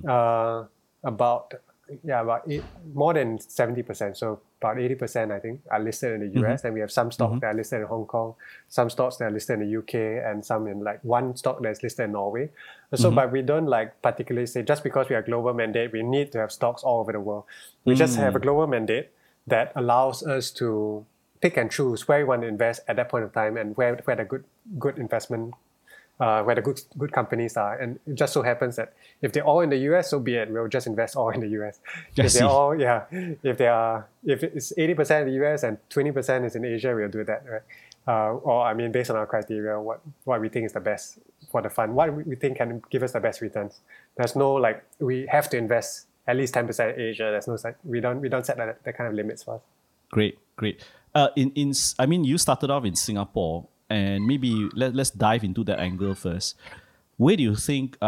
Uh, 0.08 0.64
about 1.04 1.54
yeah, 2.02 2.22
about 2.22 2.42
eight, 2.48 2.64
more 2.94 3.14
than 3.14 3.38
70%. 3.38 4.16
So 4.16 4.40
about 4.60 4.76
80%, 4.76 5.30
I 5.30 5.38
think, 5.38 5.60
are 5.70 5.80
listed 5.80 6.14
in 6.14 6.20
the 6.20 6.40
US. 6.40 6.64
And 6.64 6.70
mm-hmm. 6.70 6.74
we 6.74 6.80
have 6.80 6.90
some 6.90 7.10
stocks 7.12 7.30
mm-hmm. 7.30 7.40
that 7.40 7.46
are 7.46 7.54
listed 7.54 7.80
in 7.80 7.86
Hong 7.86 8.06
Kong, 8.06 8.34
some 8.68 8.88
stocks 8.90 9.16
that 9.16 9.26
are 9.26 9.30
listed 9.30 9.60
in 9.60 9.68
the 9.68 9.78
UK, 9.78 10.24
and 10.24 10.44
some 10.44 10.66
in 10.66 10.80
like 10.80 11.02
one 11.04 11.36
stock 11.36 11.62
that's 11.62 11.82
listed 11.82 12.06
in 12.06 12.12
Norway. 12.12 12.50
So, 12.94 13.08
mm-hmm. 13.08 13.16
but 13.16 13.32
we 13.32 13.42
don't 13.42 13.66
like 13.66 14.00
particularly 14.02 14.46
say 14.46 14.62
just 14.62 14.82
because 14.82 15.08
we 15.08 15.16
are 15.16 15.22
global 15.22 15.52
mandate, 15.52 15.92
we 15.92 16.02
need 16.02 16.32
to 16.32 16.38
have 16.38 16.52
stocks 16.52 16.82
all 16.82 17.00
over 17.00 17.12
the 17.12 17.20
world. 17.20 17.44
We 17.84 17.94
just 17.94 18.16
have 18.16 18.34
a 18.34 18.38
mm. 18.38 18.42
global 18.42 18.66
mandate 18.66 19.10
that 19.46 19.72
allows 19.76 20.22
us 20.22 20.50
to 20.52 21.04
pick 21.40 21.58
and 21.58 21.70
choose 21.70 22.08
where 22.08 22.18
we 22.18 22.24
want 22.24 22.42
to 22.42 22.48
invest 22.48 22.80
at 22.88 22.96
that 22.96 23.10
point 23.10 23.24
of 23.24 23.32
time 23.32 23.56
and 23.58 23.76
where, 23.76 23.96
where 24.04 24.16
the 24.16 24.24
good 24.24 24.44
good 24.78 24.98
investment 24.98 25.54
uh, 26.24 26.42
where 26.42 26.54
the 26.54 26.62
good 26.62 26.80
good 26.96 27.12
companies 27.12 27.56
are. 27.56 27.74
And 27.76 27.98
it 28.06 28.14
just 28.14 28.32
so 28.32 28.42
happens 28.42 28.76
that 28.76 28.94
if 29.20 29.32
they're 29.32 29.44
all 29.44 29.60
in 29.60 29.68
the 29.68 29.80
US, 29.90 30.10
so 30.10 30.18
be 30.18 30.34
it. 30.36 30.50
We'll 30.50 30.68
just 30.68 30.86
invest 30.86 31.16
all 31.16 31.28
in 31.28 31.40
the 31.40 31.52
US. 31.58 31.80
I 32.18 32.22
if 32.24 32.32
they're 32.32 32.48
all 32.48 32.74
yeah, 32.80 33.04
if 33.50 33.58
they 33.58 33.68
are 33.68 34.06
if 34.24 34.42
it's 34.42 34.72
eighty 34.78 34.94
percent 34.94 35.28
in 35.28 35.34
the 35.34 35.44
US 35.44 35.64
and 35.64 35.76
twenty 35.90 36.12
percent 36.12 36.46
is 36.46 36.56
in 36.56 36.64
Asia, 36.64 36.94
we'll 36.94 37.14
do 37.18 37.24
that, 37.24 37.44
right? 37.54 37.66
Uh, 38.06 38.32
or 38.48 38.64
I 38.64 38.72
mean, 38.72 38.90
based 38.92 39.10
on 39.10 39.16
our 39.16 39.26
criteria, 39.26 39.78
what 39.78 40.00
what 40.24 40.40
we 40.40 40.48
think 40.48 40.64
is 40.66 40.72
the 40.72 40.80
best 40.80 41.18
for 41.50 41.60
the 41.60 41.70
fund, 41.70 41.94
what 41.94 42.14
we- 42.14 42.36
think 42.36 42.56
can 42.56 42.82
give 42.90 43.02
us 43.02 43.12
the 43.12 43.20
best 43.20 43.40
returns. 43.42 43.80
There's 44.16 44.34
no 44.34 44.54
like 44.54 44.82
we 44.98 45.26
have 45.36 45.50
to 45.50 45.56
invest 45.58 46.06
at 46.26 46.36
least 46.36 46.54
ten 46.54 46.66
percent 46.66 46.96
in 46.96 47.02
Asia. 47.12 47.28
There's 47.34 47.48
no 47.48 47.56
we 47.84 48.00
don't 48.00 48.20
we 48.20 48.30
don't 48.30 48.46
set 48.46 48.56
that, 48.56 48.82
that 48.84 48.96
kind 48.96 49.08
of 49.08 49.14
limits 49.14 49.42
for 49.42 49.56
us. 49.56 49.62
Great, 50.10 50.38
great. 50.56 50.82
Uh, 51.14 51.28
in 51.36 51.50
in 51.52 51.72
I 51.98 52.06
mean, 52.06 52.24
you 52.24 52.38
started 52.38 52.70
off 52.70 52.84
in 52.84 52.96
Singapore, 52.96 53.68
and 53.90 54.26
maybe 54.26 54.68
let 54.74 54.94
let's 54.94 55.10
dive 55.10 55.44
into 55.44 55.64
that 55.64 55.78
angle 55.78 56.14
first. 56.14 56.56
Where 57.16 57.36
do 57.36 57.44
you 57.44 57.54
think 57.54 57.96
uh, 58.02 58.04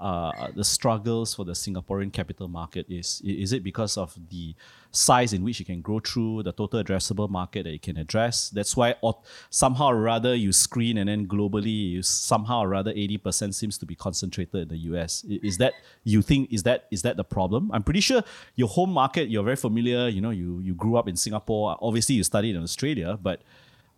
uh, 0.00 0.50
the 0.54 0.64
struggles 0.64 1.34
for 1.34 1.44
the 1.44 1.52
Singaporean 1.52 2.10
capital 2.10 2.48
market 2.48 2.86
is? 2.88 3.20
Is 3.22 3.52
it 3.52 3.62
because 3.62 3.98
of 3.98 4.16
the 4.30 4.54
size 4.92 5.34
in 5.34 5.44
which 5.44 5.60
you 5.60 5.66
can 5.66 5.82
grow 5.82 6.00
through 6.00 6.42
the 6.42 6.52
total 6.52 6.82
addressable 6.82 7.28
market 7.28 7.64
that 7.64 7.72
you 7.72 7.78
can 7.78 7.98
address? 7.98 8.48
That's 8.48 8.74
why 8.74 8.94
or 9.02 9.18
somehow 9.50 9.88
or 9.88 10.00
rather 10.00 10.34
you 10.34 10.52
screen 10.52 10.96
and 10.96 11.10
then 11.10 11.26
globally 11.26 11.90
you 11.90 12.02
somehow 12.02 12.62
or 12.62 12.68
rather 12.68 12.92
eighty 12.92 13.18
percent 13.18 13.54
seems 13.54 13.76
to 13.76 13.84
be 13.84 13.94
concentrated 13.94 14.54
in 14.54 14.68
the 14.68 14.78
US. 14.94 15.22
Is 15.24 15.58
that 15.58 15.74
you 16.04 16.22
think 16.22 16.50
is 16.50 16.62
that 16.62 16.86
is 16.90 17.02
that 17.02 17.18
the 17.18 17.24
problem? 17.24 17.70
I'm 17.74 17.82
pretty 17.82 18.00
sure 18.00 18.22
your 18.54 18.68
home 18.68 18.90
market 18.90 19.28
you're 19.28 19.44
very 19.44 19.56
familiar. 19.56 20.08
You 20.08 20.22
know 20.22 20.30
you 20.30 20.60
you 20.60 20.74
grew 20.74 20.96
up 20.96 21.08
in 21.08 21.16
Singapore. 21.16 21.76
Obviously 21.82 22.14
you 22.14 22.24
studied 22.24 22.56
in 22.56 22.62
Australia, 22.62 23.18
but 23.20 23.42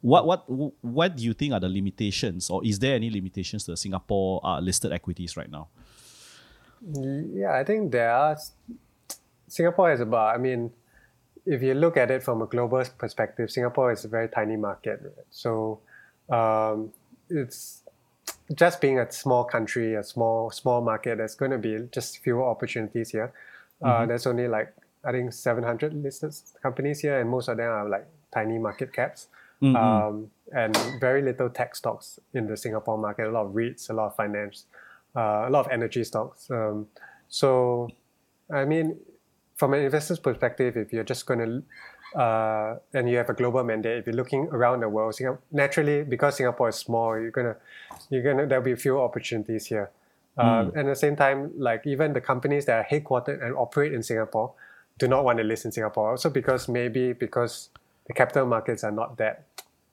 what 0.00 0.26
what 0.26 0.44
what 0.82 1.16
do 1.16 1.24
you 1.24 1.34
think 1.34 1.52
are 1.52 1.60
the 1.60 1.68
limitations, 1.68 2.50
or 2.50 2.64
is 2.64 2.78
there 2.78 2.94
any 2.94 3.10
limitations 3.10 3.64
to 3.64 3.72
the 3.72 3.76
Singapore 3.76 4.40
uh, 4.44 4.60
listed 4.60 4.92
equities 4.92 5.36
right 5.36 5.50
now? 5.50 5.68
Yeah, 6.82 7.52
I 7.52 7.64
think 7.64 7.90
there 7.90 8.10
are. 8.10 8.36
Singapore 9.48 9.92
is 9.92 10.00
about. 10.00 10.34
I 10.34 10.38
mean, 10.38 10.70
if 11.44 11.62
you 11.62 11.74
look 11.74 11.96
at 11.96 12.10
it 12.10 12.22
from 12.22 12.42
a 12.42 12.46
global 12.46 12.84
perspective, 12.96 13.50
Singapore 13.50 13.92
is 13.92 14.04
a 14.04 14.08
very 14.08 14.28
tiny 14.28 14.56
market. 14.56 15.00
right? 15.02 15.26
So, 15.30 15.80
um, 16.30 16.92
it's 17.28 17.82
just 18.54 18.80
being 18.80 18.98
a 19.00 19.10
small 19.10 19.44
country, 19.44 19.94
a 19.94 20.04
small 20.04 20.50
small 20.50 20.80
market. 20.80 21.18
There's 21.18 21.34
going 21.34 21.50
to 21.50 21.58
be 21.58 21.88
just 21.90 22.18
fewer 22.18 22.44
opportunities 22.44 23.10
here. 23.10 23.32
Uh, 23.82 24.06
there's 24.06 24.26
only 24.26 24.48
like 24.48 24.74
I 25.04 25.12
think 25.12 25.32
700 25.32 25.94
listed 25.94 26.34
companies 26.62 27.00
here, 27.00 27.20
and 27.20 27.28
most 27.28 27.48
of 27.48 27.56
them 27.56 27.70
are 27.70 27.88
like 27.88 28.06
tiny 28.32 28.58
market 28.58 28.92
caps. 28.92 29.28
Um, 29.62 30.30
and 30.52 30.76
very 31.00 31.20
little 31.22 31.50
tech 31.50 31.76
stocks 31.76 32.18
in 32.32 32.46
the 32.46 32.56
Singapore 32.56 32.96
market. 32.96 33.26
A 33.26 33.30
lot 33.30 33.46
of 33.46 33.52
REITs, 33.52 33.90
a 33.90 33.92
lot 33.92 34.06
of 34.06 34.16
finance, 34.16 34.64
uh, 35.16 35.46
a 35.46 35.50
lot 35.50 35.66
of 35.66 35.72
energy 35.72 36.04
stocks. 36.04 36.50
Um, 36.50 36.86
so, 37.28 37.88
I 38.52 38.64
mean, 38.64 38.96
from 39.56 39.74
an 39.74 39.82
investor's 39.82 40.18
perspective, 40.18 40.76
if 40.76 40.92
you're 40.92 41.04
just 41.04 41.26
going 41.26 41.40
to, 41.40 42.18
uh, 42.18 42.78
and 42.94 43.10
you 43.10 43.16
have 43.18 43.28
a 43.28 43.34
global 43.34 43.62
mandate, 43.64 43.98
if 43.98 44.06
you're 44.06 44.14
looking 44.14 44.48
around 44.52 44.80
the 44.80 44.88
world, 44.88 45.14
Singapore, 45.14 45.40
naturally, 45.52 46.02
because 46.04 46.36
Singapore 46.36 46.70
is 46.70 46.76
small, 46.76 47.18
you're 47.18 47.30
gonna, 47.30 47.56
you're 48.08 48.22
gonna, 48.22 48.46
there'll 48.46 48.64
be 48.64 48.74
few 48.74 48.98
opportunities 49.00 49.66
here. 49.66 49.90
Um, 50.38 50.68
and 50.68 50.78
at 50.78 50.86
the 50.86 50.94
same 50.94 51.16
time, 51.16 51.50
like 51.58 51.84
even 51.84 52.12
the 52.12 52.20
companies 52.20 52.64
that 52.66 52.78
are 52.78 52.88
headquartered 52.88 53.44
and 53.44 53.56
operate 53.56 53.92
in 53.92 54.04
Singapore 54.04 54.52
do 54.96 55.08
not 55.08 55.24
want 55.24 55.38
to 55.38 55.44
list 55.44 55.64
in 55.64 55.72
Singapore. 55.72 56.12
Also 56.12 56.30
because 56.30 56.68
maybe 56.68 57.12
because 57.12 57.70
the 58.06 58.12
capital 58.12 58.46
markets 58.46 58.84
are 58.84 58.92
not 58.92 59.18
that 59.18 59.47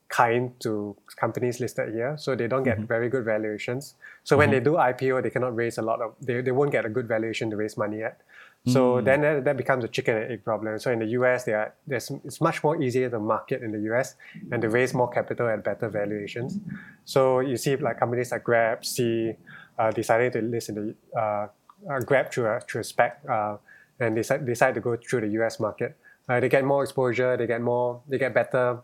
kind 0.10 0.58
to 0.60 0.96
companies 1.16 1.60
listed 1.60 1.94
here, 1.94 2.16
so 2.18 2.36
they 2.36 2.48
don't 2.48 2.64
get 2.64 2.80
very 2.80 3.10
good 3.10 3.26
valuations. 3.26 3.96
So 4.24 4.38
when 4.38 4.52
they 4.52 4.60
do 4.60 4.74
IPO, 4.74 5.24
they 5.24 5.30
cannot 5.30 5.56
raise 5.56 5.78
a 5.78 5.82
lot 5.82 6.02
of, 6.02 6.14
they, 6.22 6.42
they 6.42 6.52
won't 6.52 6.72
get 6.72 6.86
a 6.86 6.90
good 6.90 7.08
valuation 7.08 7.50
to 7.50 7.58
raise 7.58 7.76
money 7.78 8.04
at. 8.04 8.22
So 8.68 9.00
then 9.00 9.22
that, 9.22 9.46
that 9.46 9.58
becomes 9.58 9.84
a 9.84 9.88
chicken 9.88 10.18
and 10.18 10.32
egg 10.32 10.44
problem. 10.44 10.80
So 10.80 10.92
in 10.92 11.00
the 11.00 11.06
US, 11.20 11.44
they 11.44 11.54
are, 11.54 11.74
there's, 11.86 12.10
it's 12.24 12.42
much 12.42 12.64
more 12.64 12.82
easier 12.82 13.10
to 13.10 13.20
market 13.20 13.62
in 13.62 13.72
the 13.72 13.94
US 13.94 14.16
and 14.52 14.62
to 14.62 14.70
raise 14.70 14.94
more 14.94 15.10
capital 15.10 15.48
at 15.48 15.64
better 15.64 15.88
valuations. 15.88 16.60
So 17.06 17.42
you 17.42 17.58
see 17.58 17.76
like 17.76 18.00
companies 18.00 18.32
like 18.32 18.44
Grab, 18.44 18.84
Sea, 18.84 19.36
uh, 19.78 19.92
deciding 19.92 20.32
to 20.32 20.42
list 20.42 20.70
in 20.70 20.76
the 20.76 21.20
uh, 21.20 21.48
uh, 21.92 22.00
Grab 22.00 22.32
through 22.32 22.48
a, 22.48 22.60
through 22.60 22.82
a 22.82 22.84
SPAC 22.84 23.30
uh, 23.30 23.58
and 24.00 24.16
decide, 24.16 24.46
decide 24.46 24.74
to 24.74 24.82
go 24.82 24.98
through 24.98 25.22
the 25.22 25.44
US 25.44 25.60
market. 25.60 25.96
Uh, 26.28 26.40
they 26.40 26.50
get 26.50 26.66
more 26.66 26.82
exposure, 26.82 27.38
they 27.38 27.46
get 27.46 27.62
more, 27.62 28.02
they 28.10 28.18
get 28.18 28.34
better 28.34 28.80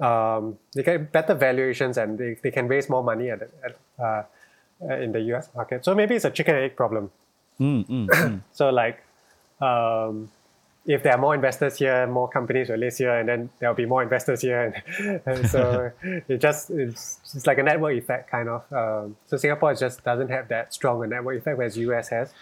um, 0.00 0.58
they 0.74 0.82
get 0.82 1.12
better 1.12 1.34
valuations 1.34 1.96
and 1.96 2.18
they, 2.18 2.36
they 2.42 2.50
can 2.50 2.68
raise 2.68 2.88
more 2.88 3.02
money 3.02 3.30
at, 3.30 3.42
at, 3.42 3.78
uh, 3.98 4.22
in 4.94 5.12
the 5.12 5.20
US 5.34 5.48
market. 5.54 5.84
So 5.84 5.94
maybe 5.94 6.14
it's 6.14 6.24
a 6.24 6.30
chicken 6.30 6.54
and 6.54 6.64
egg 6.64 6.76
problem. 6.76 7.10
Mm, 7.60 7.86
mm, 7.86 8.06
mm. 8.06 8.40
So 8.52 8.70
like, 8.70 9.02
um, 9.60 10.30
if 10.86 11.02
there 11.02 11.12
are 11.12 11.18
more 11.18 11.34
investors 11.34 11.76
here, 11.78 12.06
more 12.06 12.28
companies 12.28 12.70
will 12.70 12.78
list 12.78 12.98
here, 12.98 13.18
and 13.18 13.28
then 13.28 13.50
there'll 13.58 13.74
be 13.74 13.84
more 13.84 14.02
investors 14.02 14.40
here, 14.40 14.72
and, 14.98 15.20
and 15.26 15.48
so 15.48 15.92
it 16.02 16.38
just 16.38 16.70
it's, 16.70 17.20
it's 17.34 17.46
like 17.46 17.58
a 17.58 17.62
network 17.62 17.94
effect 17.94 18.30
kind 18.30 18.48
of. 18.48 18.72
Um, 18.72 19.16
so 19.26 19.36
Singapore 19.36 19.74
just 19.74 20.02
doesn't 20.02 20.30
have 20.30 20.48
that 20.48 20.72
strong 20.72 21.04
a 21.04 21.06
network 21.06 21.38
effect, 21.38 21.58
whereas 21.58 21.76
US 21.76 22.08
has, 22.08 22.32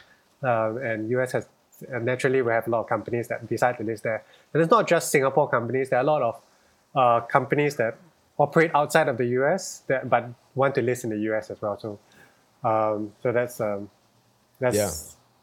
um, 0.45 0.77
and 0.79 1.11
US 1.11 1.33
has 1.33 1.49
and 1.91 2.05
naturally 2.05 2.41
we 2.41 2.53
have 2.53 2.67
a 2.67 2.71
lot 2.71 2.81
of 2.81 2.89
companies 2.89 3.29
that 3.29 3.47
decide 3.49 3.77
to 3.79 3.85
list 3.85 4.05
there. 4.05 4.23
And 4.55 4.63
it's 4.63 4.71
not 4.71 4.87
just 4.87 5.11
Singapore 5.11 5.49
companies; 5.49 5.91
there 5.91 5.99
are 5.99 6.03
a 6.03 6.07
lot 6.07 6.23
of 6.23 6.41
uh, 6.97 7.21
companies 7.21 7.77
that 7.77 7.99
operate 8.39 8.71
outside 8.75 9.09
of 9.09 9.17
the 9.19 9.27
US 9.41 9.83
that 9.87 10.09
but 10.11 10.29
want 10.55 10.75
to 10.75 10.83
list 10.83 11.05
in 11.05 11.11
the 11.11 11.19
US 11.31 11.51
as 11.51 11.61
well. 11.63 11.79
So, 11.79 11.99
um, 12.65 13.13
so 13.23 13.33
that's 13.33 13.61
um, 13.61 13.91
that's 14.59 14.77
Yeah. 14.77 14.91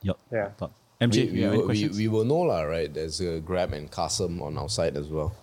Yep. 0.02 0.18
Yeah. 0.32 0.50
Thought- 0.58 0.72
MJ, 1.02 1.16
we, 1.16 1.22
you 1.22 1.34
we, 1.34 1.42
have 1.42 1.54
will, 1.54 1.68
we, 1.68 1.88
we 1.89 2.08
will 2.08 2.24
know 2.24 2.42
lah, 2.48 2.62
right? 2.63 2.88
There's 2.94 3.20
a 3.20 3.39
Grab 3.42 3.74
and 3.74 3.92
Carsome 3.92 4.42
on 4.42 4.58
our 4.58 4.70
side 4.70 4.96
as 4.96 5.08
well, 5.10 5.36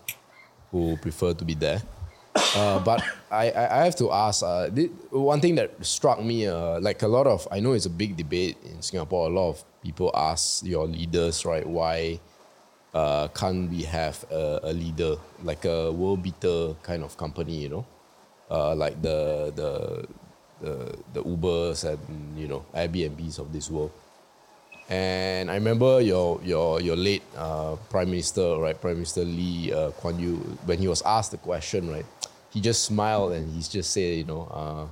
who 0.71 0.97
prefer 0.97 1.35
to 1.35 1.45
be 1.45 1.53
there. 1.55 1.83
Uh, 2.57 2.79
but 2.81 3.03
I, 3.31 3.51
I, 3.51 3.81
I 3.81 3.85
have 3.85 3.97
to 3.97 4.11
ask. 4.11 4.43
Uh, 4.43 4.71
thi- 4.71 4.89
one 5.11 5.41
thing 5.43 5.57
that 5.57 5.75
struck 5.85 6.23
me, 6.23 6.47
uh, 6.47 6.81
like 6.81 7.03
a 7.03 7.09
lot 7.09 7.27
of, 7.27 7.47
I 7.51 7.61
know 7.61 7.73
it's 7.73 7.85
a 7.85 7.91
big 7.93 8.17
debate 8.17 8.57
in 8.65 8.81
Singapore. 8.81 9.27
A 9.29 9.33
lot 9.33 9.51
of 9.51 9.65
people 9.83 10.11
ask 10.15 10.65
your 10.65 10.87
leaders, 10.87 11.45
right? 11.45 11.67
Why 11.67 12.21
uh, 12.95 13.29
can't 13.29 13.71
we 13.71 13.83
have 13.83 14.25
a, 14.31 14.61
a 14.65 14.73
leader 14.73 15.17
like 15.43 15.65
a 15.65 15.93
world 15.93 16.23
beater 16.23 16.75
kind 16.83 17.03
of 17.03 17.17
company? 17.17 17.63
You 17.63 17.69
know, 17.69 17.87
uh, 18.51 18.75
like 18.75 19.01
the 19.01 19.53
the 19.55 20.07
the 20.61 20.95
the 21.15 21.23
Ubers 21.23 21.85
and 21.85 22.39
you 22.39 22.49
know 22.49 22.65
Airbnbs 22.75 23.39
of 23.39 23.53
this 23.53 23.71
world. 23.71 23.93
And 24.91 25.51
I 25.51 25.55
remember 25.55 26.01
your 26.01 26.41
your 26.43 26.81
your 26.81 26.97
late 26.97 27.23
uh, 27.37 27.77
Prime 27.91 28.11
Minister, 28.11 28.57
right, 28.59 28.79
Prime 28.79 28.95
Minister 28.95 29.25
Lee 29.25 29.73
uh, 29.73 29.93
Kuan 29.93 30.19
Yew, 30.19 30.37
when 30.67 30.79
he 30.79 30.89
was 30.89 31.01
asked 31.03 31.31
the 31.31 31.39
question, 31.39 31.89
right, 31.89 32.07
he 32.51 32.61
just 32.61 32.85
smiled 32.85 33.33
and 33.33 33.55
he's 33.55 33.69
just 33.69 33.93
said, 33.93 34.19
you 34.19 34.25
know, 34.25 34.51
uh, 34.51 34.87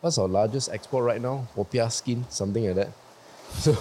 what's 0.00 0.16
our 0.16 0.28
largest 0.28 0.70
export 0.70 1.04
right 1.04 1.20
now? 1.20 1.48
Popiah 1.56 1.90
skin, 1.90 2.24
something 2.28 2.66
like 2.66 2.76
that. 2.76 2.90
So 3.52 3.76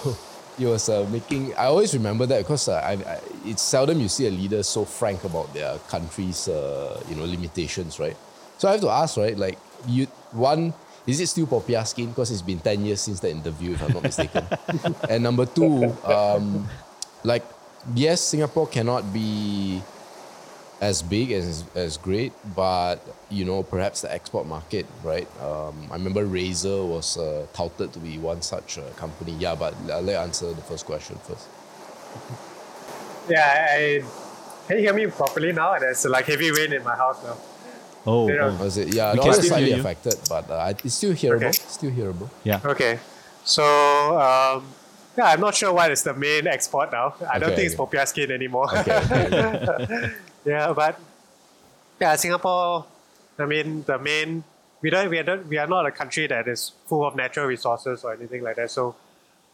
he 0.57 0.65
was 0.65 0.89
uh, 0.89 1.07
making. 1.11 1.53
I 1.55 1.65
always 1.65 1.93
remember 1.93 2.25
that 2.25 2.39
because 2.39 2.67
uh, 2.67 2.75
I, 2.83 2.93
I, 2.93 3.19
it's 3.45 3.61
seldom 3.61 3.99
you 3.99 4.07
see 4.07 4.27
a 4.27 4.31
leader 4.31 4.63
so 4.63 4.85
frank 4.85 5.23
about 5.23 5.53
their 5.53 5.77
country's 5.89 6.47
uh, 6.47 7.01
you 7.09 7.15
know 7.15 7.25
limitations, 7.25 7.99
right? 7.99 8.17
So 8.57 8.67
I 8.67 8.73
have 8.73 8.81
to 8.81 8.89
ask, 8.89 9.17
right, 9.17 9.37
like 9.37 9.57
you 9.87 10.05
one. 10.31 10.73
Is 11.07 11.19
it 11.19 11.27
still 11.27 11.47
Popiah 11.47 11.85
skin? 11.87 12.09
Because 12.09 12.29
it's 12.29 12.43
been 12.43 12.59
10 12.59 12.85
years 12.85 13.01
since 13.01 13.19
the 13.19 13.31
interview, 13.31 13.73
if 13.73 13.81
I'm 13.81 13.91
not 13.91 14.03
mistaken. 14.03 14.45
and 15.09 15.23
number 15.23 15.47
two, 15.47 15.97
um, 16.05 16.69
like, 17.23 17.43
yes, 17.95 18.21
Singapore 18.21 18.67
cannot 18.67 19.11
be 19.11 19.81
as 20.81 21.01
big 21.03 21.31
as 21.31 21.63
as 21.75 21.95
great, 21.97 22.33
but 22.55 22.97
you 23.29 23.45
know 23.45 23.61
perhaps 23.63 24.01
the 24.01 24.11
export 24.11 24.47
market, 24.47 24.85
right? 25.03 25.27
Um, 25.39 25.87
I 25.91 25.93
remember 25.95 26.25
Razer 26.25 26.83
was 26.85 27.17
uh, 27.17 27.45
touted 27.53 27.93
to 27.93 27.99
be 27.99 28.17
one 28.17 28.41
such 28.41 28.77
uh, 28.79 28.83
company. 28.97 29.33
Yeah, 29.39 29.55
but 29.55 29.73
I'll 29.91 30.01
let 30.01 30.13
you 30.13 30.17
answer 30.19 30.51
the 30.53 30.61
first 30.63 30.85
question 30.85 31.17
first. 31.27 31.47
Yeah, 33.29 33.67
I, 33.77 34.03
can 34.67 34.77
you 34.77 34.83
hear 34.83 34.93
me 34.93 35.07
properly 35.07 35.51
now? 35.53 35.77
There's 35.77 36.03
like 36.05 36.25
heavy 36.25 36.51
rain 36.51 36.73
in 36.73 36.83
my 36.83 36.95
house 36.95 37.23
now. 37.23 37.37
oh, 38.07 38.27
you 38.27 38.39
oh, 38.39 38.55
Was 38.57 38.77
it? 38.77 38.93
Yeah, 38.93 39.13
We 39.13 39.19
no, 39.19 39.29
it's 39.31 39.47
slightly 39.47 39.69
you. 39.73 39.79
affected, 39.79 40.15
but 40.27 40.49
uh, 40.49 40.73
it's 40.83 40.95
still 40.95 41.13
hearable. 41.13 41.45
Okay. 41.45 41.51
Still 41.51 41.91
hearable. 41.91 42.29
yeah. 42.43 42.59
Okay, 42.65 42.99
so 43.45 43.63
um, 44.19 44.65
yeah, 45.17 45.25
I'm 45.25 45.39
not 45.39 45.53
sure 45.55 45.71
what 45.71 45.91
is 45.91 46.01
the 46.03 46.13
main 46.15 46.47
export 46.47 46.91
now. 46.91 47.13
I 47.31 47.37
don't 47.37 47.51
Okay, 47.51 47.55
think 47.57 47.71
it's 47.71 47.79
okay. 47.79 47.97
popiah 47.97 48.07
skin 48.07 48.31
anymore. 48.31 48.67
Okay, 48.79 48.97
okay, 48.97 49.25
okay. 49.83 50.11
yeah, 50.45 50.73
but 50.73 50.99
yeah, 51.99 52.15
Singapore. 52.15 52.85
I 53.37 53.45
mean, 53.45 53.83
the 53.83 53.97
main 53.97 54.43
we 54.81 54.89
don't 54.89 55.09
we 55.09 55.19
are 55.19 55.23
not, 55.23 55.45
we 55.47 55.57
are 55.57 55.67
not 55.67 55.85
a 55.85 55.91
country 55.91 56.27
that 56.27 56.47
is 56.47 56.71
full 56.87 57.05
of 57.05 57.15
natural 57.15 57.45
resources 57.45 58.03
or 58.03 58.13
anything 58.13 58.43
like 58.43 58.55
that. 58.55 58.71
So, 58.71 58.95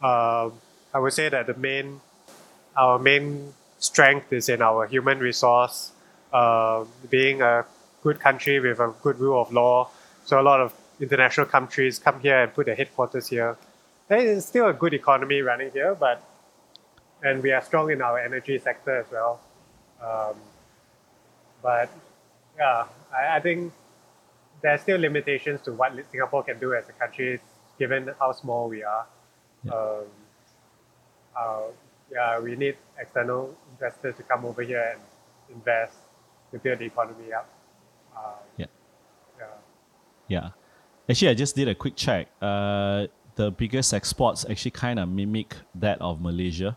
um, 0.02 0.52
I 0.92 0.98
would 0.98 1.12
say 1.12 1.28
that 1.28 1.46
the 1.46 1.54
main 1.54 2.00
our 2.76 2.98
main 2.98 3.52
strength 3.78 4.32
is 4.32 4.48
in 4.48 4.62
our 4.62 4.86
human 4.86 5.18
resource, 5.18 5.92
uh, 6.32 6.84
being 7.10 7.42
a 7.42 7.64
good 8.02 8.20
country 8.20 8.60
with 8.60 8.80
a 8.80 8.92
good 9.02 9.18
rule 9.18 9.40
of 9.40 9.52
law. 9.52 9.88
So 10.24 10.40
a 10.40 10.42
lot 10.42 10.60
of 10.60 10.72
international 11.00 11.46
countries 11.46 11.98
come 11.98 12.20
here 12.20 12.42
and 12.42 12.54
put 12.54 12.66
their 12.66 12.74
headquarters 12.74 13.28
here. 13.28 13.56
There 14.08 14.18
is 14.18 14.46
still 14.46 14.68
a 14.68 14.72
good 14.72 14.94
economy 14.94 15.42
running 15.42 15.70
here, 15.72 15.94
but 15.94 16.22
and 17.22 17.42
we 17.42 17.50
are 17.52 17.62
strong 17.62 17.90
in 17.90 18.00
our 18.00 18.18
energy 18.18 18.58
sector 18.58 18.96
as 18.96 19.06
well. 19.10 19.40
Um, 20.00 20.36
but 21.62 21.90
yeah, 22.56 22.86
I, 23.14 23.36
I 23.36 23.40
think 23.40 23.72
there 24.62 24.72
are 24.72 24.78
still 24.78 24.98
limitations 24.98 25.60
to 25.62 25.72
what 25.72 25.92
Singapore 26.10 26.42
can 26.42 26.58
do 26.58 26.74
as 26.74 26.88
a 26.88 26.92
country, 26.92 27.40
given 27.78 28.10
how 28.18 28.32
small 28.32 28.68
we 28.68 28.82
are. 28.82 29.06
Um, 29.72 30.06
uh, 31.36 31.60
yeah, 32.12 32.40
we 32.40 32.56
need 32.56 32.76
external 32.98 33.54
investors 33.72 34.16
to 34.16 34.22
come 34.22 34.44
over 34.44 34.62
here 34.62 34.94
and 34.94 35.00
invest 35.56 35.94
to 36.52 36.58
build 36.58 36.78
the 36.78 36.86
economy 36.86 37.32
up. 37.32 37.48
Uh, 38.16 38.32
Yeah. 38.56 38.66
yeah. 39.38 39.46
Yeah. 40.28 40.48
Actually, 41.08 41.28
I 41.28 41.34
just 41.34 41.54
did 41.54 41.68
a 41.68 41.74
quick 41.74 41.96
check. 41.96 42.28
Uh, 42.40 43.06
the 43.36 43.50
biggest 43.50 43.94
exports 43.94 44.44
actually 44.48 44.72
kind 44.72 44.98
of 44.98 45.08
mimic 45.08 45.56
that 45.74 46.00
of 46.00 46.20
Malaysia. 46.20 46.76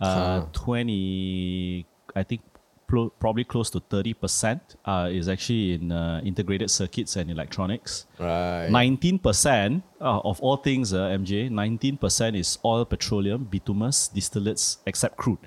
Uh, 0.00 0.40
Huh. 0.40 0.46
20, 0.52 1.86
I 2.14 2.22
think 2.22 2.40
pro- 2.88 3.10
probably 3.20 3.44
close 3.44 3.70
to 3.70 3.80
30% 3.80 4.60
uh, 4.84 5.08
is 5.12 5.28
actually 5.28 5.74
in 5.74 5.92
uh, 5.92 6.20
integrated 6.24 6.70
circuits 6.70 7.14
and 7.14 7.30
electronics. 7.30 8.06
Right. 8.18 8.68
19% 8.68 9.82
uh, 10.00 10.20
of 10.24 10.40
all 10.40 10.56
things, 10.56 10.92
uh, 10.92 11.08
MJ, 11.10 11.48
19% 11.50 12.36
is 12.36 12.58
oil, 12.64 12.84
petroleum, 12.84 13.44
bituminous, 13.44 14.10
distillates, 14.12 14.78
except 14.86 15.16
crude. 15.16 15.38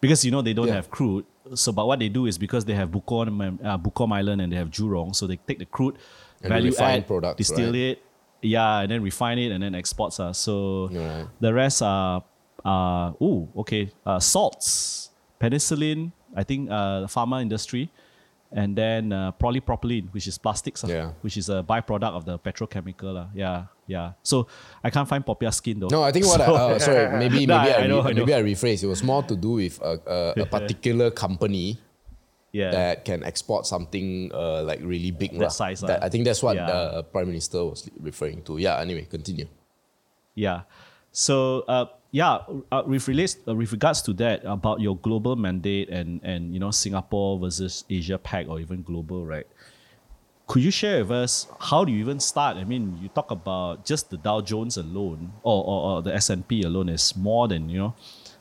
Because, 0.00 0.24
you 0.24 0.30
know, 0.30 0.42
they 0.42 0.52
don't 0.52 0.68
Yeah. 0.68 0.74
have 0.74 0.90
crude. 0.90 1.24
So, 1.54 1.72
but 1.72 1.86
what 1.86 1.98
they 1.98 2.08
do 2.10 2.26
is 2.26 2.38
because 2.38 2.64
they 2.64 2.74
have 2.74 2.90
Bukom, 2.90 3.58
uh, 3.64 3.78
Bukom 3.78 4.12
Island 4.12 4.40
and 4.42 4.52
they 4.52 4.56
have 4.56 4.70
Jurong, 4.70 5.16
so 5.16 5.26
they 5.26 5.36
take 5.48 5.58
the 5.58 5.64
crude, 5.64 5.96
And 6.42 6.50
value 6.52 6.70
refine 6.70 6.98
add, 7.00 7.06
products, 7.06 7.36
distill 7.38 7.72
right? 7.72 7.96
it, 7.96 8.02
yeah, 8.42 8.80
and 8.80 8.90
then 8.92 9.02
refine 9.02 9.38
it 9.38 9.50
and 9.50 9.62
then 9.62 9.74
exports. 9.74 10.20
Uh. 10.20 10.32
So 10.32 10.88
Right. 10.92 11.26
the 11.40 11.52
rest 11.52 11.82
are, 11.82 12.22
uh, 12.64 13.12
oh, 13.20 13.48
okay, 13.56 13.90
uh, 14.06 14.20
salts, 14.20 15.10
penicillin, 15.40 16.12
I 16.34 16.44
think 16.44 16.70
uh, 16.70 17.00
the 17.00 17.06
pharma 17.06 17.40
industry, 17.42 17.90
and 18.52 18.76
then 18.76 19.12
uh, 19.12 19.32
polypropylene, 19.32 20.08
which 20.12 20.26
is 20.26 20.38
plastics, 20.38 20.82
uh, 20.84 20.88
Yeah. 20.88 21.10
which 21.20 21.36
is 21.36 21.48
a 21.48 21.62
byproduct 21.62 22.12
of 22.16 22.24
the 22.24 22.38
petrochemical. 22.38 23.16
Uh. 23.16 23.26
Yeah, 23.34 23.64
yeah. 23.86 24.12
So 24.22 24.46
I 24.82 24.90
can't 24.90 25.08
find 25.08 25.24
popiah 25.24 25.52
skin 25.52 25.80
though. 25.80 25.88
No, 25.90 26.02
I 26.02 26.12
think 26.12 26.26
what 26.26 26.40
So- 26.46 26.54
I, 26.54 26.72
uh, 26.72 26.78
sorry, 26.78 27.18
maybe 27.18 27.38
maybe 27.46 27.52
I, 27.52 27.84
I 27.84 27.86
know, 27.86 28.02
re- 28.02 28.10
I 28.10 28.14
maybe 28.14 28.34
I 28.34 28.42
rephrase. 28.42 28.82
It 28.82 28.86
was 28.88 29.02
more 29.02 29.22
to 29.24 29.36
do 29.36 29.52
with 29.60 29.80
a, 29.82 30.00
a, 30.36 30.42
a 30.42 30.46
particular 30.56 31.10
company 31.10 31.76
yeah. 32.52 32.70
that 32.70 33.04
can 33.04 33.22
export 33.22 33.66
something 33.66 34.30
uh, 34.32 34.62
like 34.64 34.80
really 34.82 35.10
big. 35.10 35.38
That 35.38 35.52
size, 35.52 35.80
That- 35.82 36.00
ah. 36.02 36.06
I 36.06 36.08
think 36.08 36.24
that's 36.24 36.42
what 36.42 36.56
Yeah. 36.56 36.66
the 36.66 37.02
Prime 37.04 37.26
Minister 37.28 37.64
was 37.64 37.88
referring 38.00 38.42
to. 38.44 38.56
Yeah. 38.56 38.80
Anyway, 38.80 39.04
continue. 39.10 39.46
Yeah. 40.34 40.62
So 41.12 41.64
uh, 41.68 41.86
yeah, 42.10 42.38
uh, 42.72 42.82
with 42.86 43.06
relates 43.06 43.36
uh, 43.46 43.54
with 43.54 43.72
regards 43.72 44.00
to 44.02 44.12
that 44.14 44.42
about 44.44 44.80
your 44.80 44.96
global 44.96 45.36
mandate 45.36 45.90
and 45.90 46.20
and 46.22 46.54
you 46.54 46.60
know 46.60 46.70
Singapore 46.70 47.38
versus 47.38 47.84
Asia 47.90 48.18
Pac 48.18 48.48
or 48.48 48.60
even 48.60 48.82
global, 48.82 49.26
right? 49.26 49.46
Could 50.46 50.62
you 50.62 50.70
share 50.70 51.00
with 51.00 51.10
us 51.10 51.46
how 51.60 51.84
do 51.84 51.92
you 51.92 51.98
even 51.98 52.18
start? 52.18 52.56
I 52.56 52.64
mean, 52.64 52.98
you 53.02 53.08
talk 53.10 53.30
about 53.30 53.84
just 53.84 54.08
the 54.08 54.16
Dow 54.16 54.40
Jones 54.40 54.78
alone 54.78 55.30
or, 55.42 55.62
or, 55.62 55.90
or 55.90 56.02
the 56.02 56.14
S&P 56.14 56.62
alone 56.62 56.88
is 56.88 57.14
more 57.14 57.46
than, 57.48 57.68
you 57.68 57.76
know, 57.76 57.94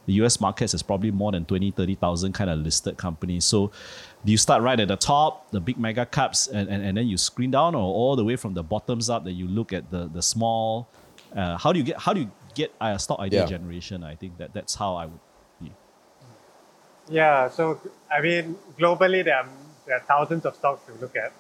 the 0.06 0.14
US 0.24 0.40
markets 0.40 0.74
is 0.74 0.82
probably 0.82 1.12
more 1.12 1.34
than 1.34 1.44
20, 1.44 1.72
30,000 1.72 2.32
kind 2.32 2.50
of 2.50 2.60
listed 2.60 2.96
companies. 2.96 3.44
So 3.44 3.74
do 4.24 4.32
you 4.32 4.38
start 4.38 4.64
right 4.64 4.80
at 4.80 4.88
the 4.88 4.96
top, 4.96 5.52
the 5.52 5.60
big 5.60 5.78
mega 5.78 6.06
caps, 6.06 6.48
and, 6.48 6.70
and, 6.70 6.82
and 6.82 6.98
then 6.98 7.08
you 7.08 7.18
screen 7.18 7.52
down 7.52 7.76
or 7.76 7.82
all 7.82 8.16
the 8.16 8.24
way 8.24 8.38
from 8.38 8.54
the 8.54 8.64
bottoms 8.64 9.10
up 9.10 9.26
that 9.26 9.34
you 9.34 9.46
look 9.46 9.74
at 9.74 9.92
the, 9.92 10.08
the 10.08 10.22
small, 10.22 10.88
uh, 11.36 11.58
how 11.58 11.74
do 11.74 11.80
you 11.80 11.84
get, 11.84 12.00
how 12.00 12.14
do 12.14 12.22
you 12.22 12.32
get 12.58 12.72
uh, 12.82 12.98
stock 12.98 13.20
idea 13.20 13.42
Yeah. 13.42 13.46
generation? 13.46 14.04
I 14.04 14.16
think 14.16 14.38
that 14.40 14.54
that's 14.54 14.76
how 14.76 14.96
I 14.96 15.06
would 15.06 15.22
be. 15.62 15.70
Yeah, 17.10 17.50
so 17.50 17.80
I 18.12 18.22
mean, 18.22 18.56
globally 18.80 19.24
there 19.24 19.38
are, 19.38 19.50
there 19.86 19.96
are 19.98 20.06
thousands 20.14 20.46
of 20.46 20.56
stocks 20.56 20.82
to 20.88 20.94
look 21.04 21.16
at. 21.16 21.32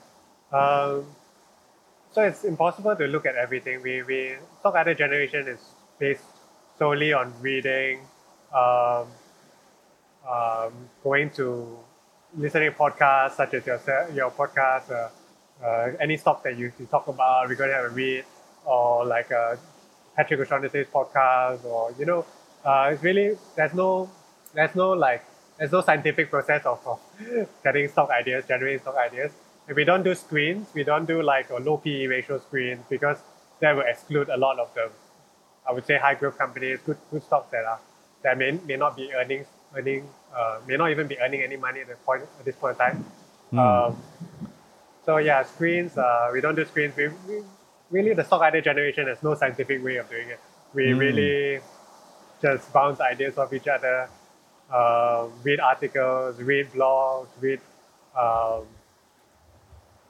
Um, 0.57 1.05
so 2.13 2.21
it's 2.23 2.43
impossible 2.45 2.95
to 2.95 3.05
look 3.05 3.25
at 3.25 3.35
everything. 3.35 3.81
We, 3.81 4.01
we 4.03 4.35
stock 4.59 4.75
idea 4.75 4.95
generation 4.95 5.47
is 5.47 5.59
based 5.99 6.23
solely 6.79 7.11
on 7.13 7.33
reading, 7.41 7.99
um, 8.53 9.07
um, 10.29 10.73
going 11.03 11.29
to 11.31 11.77
listening 12.37 12.71
to 12.71 12.77
podcasts 12.77 13.35
such 13.35 13.53
as 13.53 13.65
your 13.65 13.79
your 14.13 14.31
podcast, 14.31 14.91
uh, 14.91 15.09
uh, 15.65 15.91
any 15.99 16.17
stock 16.17 16.43
that 16.43 16.57
you, 16.57 16.71
you 16.79 16.85
talk 16.85 17.07
about, 17.07 17.49
we're 17.49 17.55
going 17.55 17.69
to 17.69 17.75
have 17.75 17.85
a 17.85 17.89
read, 17.89 18.23
or 18.65 19.05
like 19.05 19.31
uh, 19.31 19.55
Patrick 20.17 20.39
O'Shaughnessy's 20.39 20.87
podcast, 20.87 21.63
or 21.63 21.93
you 21.99 22.05
know, 22.05 22.25
uh, 22.65 22.89
it's 22.91 23.03
really 23.03 23.37
there's 23.55 23.73
no 23.73 24.09
there's 24.53 24.75
no 24.75 24.89
like 24.91 25.23
there's 25.57 25.71
no 25.71 25.81
scientific 25.81 26.29
process 26.31 26.65
of, 26.65 26.79
of 26.85 26.99
getting 27.63 27.87
stock 27.87 28.09
ideas, 28.09 28.45
generating 28.47 28.79
stock 28.79 28.95
ideas. 28.97 29.31
If 29.67 29.75
we 29.75 29.83
don't 29.83 30.03
do 30.03 30.15
screens, 30.15 30.67
we 30.73 30.83
don't 30.83 31.05
do 31.05 31.21
like 31.21 31.49
a 31.51 31.57
low 31.57 31.77
PE 31.77 32.07
ratio 32.07 32.39
screens 32.39 32.83
because 32.89 33.17
that 33.59 33.75
will 33.75 33.83
exclude 33.83 34.29
a 34.29 34.37
lot 34.37 34.59
of 34.59 34.73
the, 34.73 34.89
I 35.67 35.73
would 35.73 35.85
say 35.85 35.97
high 35.97 36.15
growth 36.15 36.37
companies, 36.37 36.79
good 36.85 36.97
good 37.11 37.23
stocks 37.23 37.51
that 37.51 37.65
are 37.65 37.79
that 38.23 38.37
may, 38.37 38.51
may 38.51 38.75
not 38.75 38.95
be 38.95 39.13
earning 39.13 39.45
earning 39.75 40.09
uh, 40.35 40.59
may 40.67 40.77
not 40.77 40.89
even 40.89 41.07
be 41.07 41.19
earning 41.19 41.41
any 41.41 41.57
money 41.57 41.81
at 41.81 41.87
the 41.89 41.95
point 41.95 42.23
at 42.23 42.45
this 42.45 42.55
point 42.55 42.77
in 42.79 42.85
time. 42.85 43.05
Um, 43.59 43.97
so 45.05 45.17
yeah, 45.17 45.43
screens. 45.43 45.97
Uh, 45.97 46.29
we 46.33 46.41
don't 46.41 46.55
do 46.55 46.65
screens. 46.65 46.95
We, 46.95 47.09
we 47.27 47.43
really 47.89 48.13
the 48.13 48.23
stock 48.23 48.41
idea 48.41 48.61
generation. 48.61 49.05
There's 49.05 49.23
no 49.23 49.35
scientific 49.35 49.83
way 49.83 49.97
of 49.97 50.09
doing 50.09 50.29
it. 50.29 50.39
We 50.73 50.93
really 50.93 51.59
just 52.41 52.71
bounce 52.73 52.99
ideas 52.99 53.37
off 53.37 53.53
each 53.53 53.67
other, 53.67 54.09
um, 54.73 55.31
read 55.43 55.59
articles, 55.59 56.39
read 56.41 56.71
blogs, 56.71 57.27
read, 57.39 57.59
um, 58.19 58.65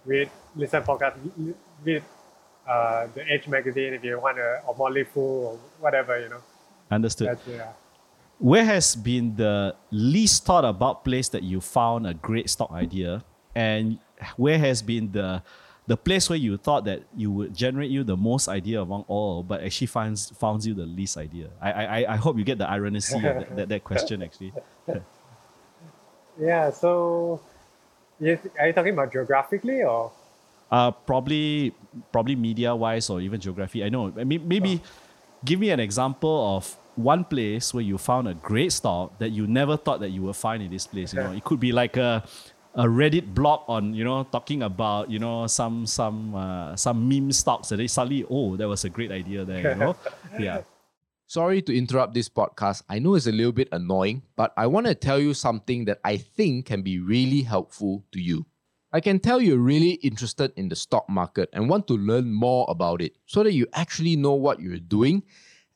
read 0.05 0.29
listen 0.55 0.83
podcasts, 0.83 1.17
read 1.83 2.03
uh, 2.67 3.07
the 3.13 3.29
Edge 3.29 3.47
magazine 3.47 3.93
if 3.93 4.03
you 4.03 4.19
want 4.19 4.39
a 4.39 4.61
or 4.67 4.75
Motley 4.75 5.03
Fool 5.03 5.45
or 5.45 5.59
whatever 5.79 6.19
you 6.19 6.29
know. 6.29 6.41
Understood. 6.91 7.27
That's 7.27 7.47
yeah. 7.47 7.71
Where 8.39 8.65
has 8.65 8.95
been 8.95 9.35
the 9.35 9.75
least 9.91 10.45
thought 10.45 10.65
about 10.65 11.03
place 11.03 11.29
that 11.29 11.43
you 11.43 11.59
found 11.59 12.05
a 12.05 12.13
great 12.13 12.49
stock 12.49 12.71
idea, 12.71 13.23
and 13.55 13.99
where 14.35 14.59
has 14.59 14.81
been 14.81 15.11
the 15.11 15.41
the 15.87 15.97
place 15.97 16.29
where 16.29 16.37
you 16.37 16.57
thought 16.57 16.85
that 16.85 17.03
you 17.15 17.31
would 17.31 17.55
generate 17.55 17.89
you 17.89 18.03
the 18.03 18.17
most 18.17 18.47
idea 18.47 18.81
among 18.81 19.05
all, 19.07 19.41
but 19.41 19.63
actually 19.63 19.87
finds 19.87 20.29
found 20.31 20.63
you 20.65 20.73
the 20.73 20.85
least 20.85 21.17
idea? 21.17 21.49
I 21.61 21.71
I, 21.71 22.13
I 22.13 22.15
hope 22.17 22.37
you 22.37 22.43
get 22.43 22.57
the 22.57 22.69
irony 22.69 22.97
of 22.97 23.21
that, 23.21 23.55
that, 23.55 23.69
that 23.69 23.83
question 23.83 24.21
actually. 24.21 24.53
Yeah. 26.39 26.69
So, 26.71 27.41
are 28.21 28.67
you 28.67 28.73
talking 28.73 28.93
about 28.93 29.11
geographically 29.11 29.83
or? 29.83 30.11
Uh, 30.69 30.91
probably 30.91 31.73
probably 32.11 32.35
media 32.35 32.75
wise 32.75 33.09
or 33.09 33.21
even 33.21 33.39
geography. 33.39 33.83
I 33.83 33.89
know. 33.89 34.11
Maybe 34.11 34.81
give 35.45 35.59
me 35.59 35.69
an 35.69 35.79
example 35.79 36.57
of 36.57 36.75
one 36.95 37.23
place 37.23 37.73
where 37.73 37.83
you 37.83 37.97
found 37.97 38.27
a 38.27 38.33
great 38.33 38.73
stock 38.73 39.17
that 39.19 39.29
you 39.29 39.47
never 39.47 39.77
thought 39.77 39.99
that 40.01 40.09
you 40.09 40.23
would 40.23 40.35
find 40.35 40.61
in 40.61 40.71
this 40.71 40.85
place. 40.85 41.13
You 41.13 41.21
know, 41.21 41.31
it 41.31 41.43
could 41.43 41.59
be 41.59 41.71
like 41.71 41.95
a 41.95 42.23
a 42.75 42.85
Reddit 42.85 43.33
blog 43.33 43.61
on 43.67 43.93
you 43.93 44.03
know 44.03 44.23
talking 44.23 44.63
about 44.63 45.09
you 45.09 45.19
know 45.19 45.47
some 45.47 45.85
some 45.85 46.35
uh, 46.35 46.75
some 46.75 47.07
meme 47.07 47.31
stocks 47.31 47.71
and 47.71 47.79
they 47.79 47.87
suddenly 47.87 48.25
oh 48.29 48.55
that 48.55 48.67
was 48.67 48.85
a 48.85 48.89
great 48.89 49.11
idea 49.11 49.45
there. 49.45 49.73
You 49.73 49.75
know, 49.75 49.95
yeah. 50.39 50.61
Sorry 51.29 51.61
to 51.61 51.75
interrupt 51.75 52.13
this 52.13 52.29
podcast. 52.29 52.83
I 52.87 52.99
know 52.99 53.15
it's 53.15 53.27
a 53.27 53.33
little 53.33 53.51
bit 53.51 53.67
annoying, 53.73 54.23
but 54.37 54.53
I 54.55 54.67
want 54.67 54.87
to 54.87 54.95
tell 54.95 55.19
you 55.19 55.33
something 55.33 55.83
that 55.85 55.99
I 56.05 56.15
think 56.15 56.67
can 56.67 56.83
be 56.83 56.99
really 56.99 57.41
helpful 57.41 58.05
to 58.13 58.21
you. 58.21 58.45
I 58.93 59.01
can 59.01 59.19
tell 59.19 59.41
you're 59.41 59.57
really 59.57 59.99
interested 59.99 60.53
in 60.55 60.69
the 60.69 60.75
stock 60.77 61.09
market 61.09 61.49
and 61.51 61.69
want 61.69 61.87
to 61.87 61.97
learn 61.97 62.31
more 62.31 62.65
about 62.69 63.01
it 63.01 63.17
so 63.25 63.43
that 63.43 63.51
you 63.51 63.67
actually 63.73 64.15
know 64.15 64.35
what 64.35 64.61
you're 64.61 64.79
doing, 64.79 65.23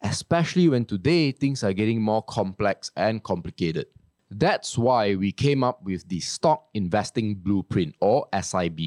especially 0.01 0.69
when 0.69 0.85
today 0.85 1.33
things 1.33 1.65
are 1.65 1.73
getting 1.73 2.01
more 2.01 2.23
complex 2.23 2.89
and 2.95 3.21
complicated. 3.21 3.87
That's 4.31 4.77
why 4.77 5.15
we 5.15 5.31
came 5.31 5.63
up 5.63 5.83
with 5.83 6.07
the 6.07 6.21
Stock 6.21 6.69
Investing 6.73 7.35
Blueprint 7.35 7.95
or 7.99 8.27
SIB. 8.41 8.79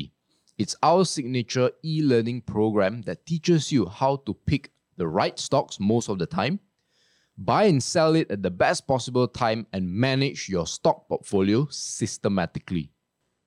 It's 0.59 0.75
our 0.83 1.05
signature 1.05 1.71
e 1.85 2.03
learning 2.03 2.43
program 2.43 3.03
that 3.03 3.27
teaches 3.27 3.71
you 3.71 3.87
how 3.87 4.17
to 4.27 4.35
pick 4.35 4.73
the 4.97 5.07
right 5.07 5.39
stocks 5.39 5.79
most 5.79 6.09
of 6.09 6.19
the 6.19 6.27
time, 6.27 6.61
Buy 7.37 7.65
and 7.65 7.83
sell 7.83 8.15
it 8.15 8.31
at 8.31 8.43
the 8.43 8.51
best 8.51 8.87
possible 8.87 9.27
time 9.27 9.67
and 9.73 9.93
manage 9.93 10.49
your 10.49 10.69
stock 10.69 11.09
portfolio 11.09 11.67
systematically. 11.69 12.93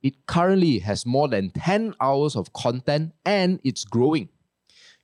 It 0.02 0.26
currently 0.28 0.80
has 0.80 1.06
more 1.06 1.30
than 1.30 1.52
10 1.52 1.96
hours 2.02 2.36
of 2.36 2.52
content 2.52 3.14
and 3.26 3.62
it's 3.64 3.86
growing. 3.86 4.28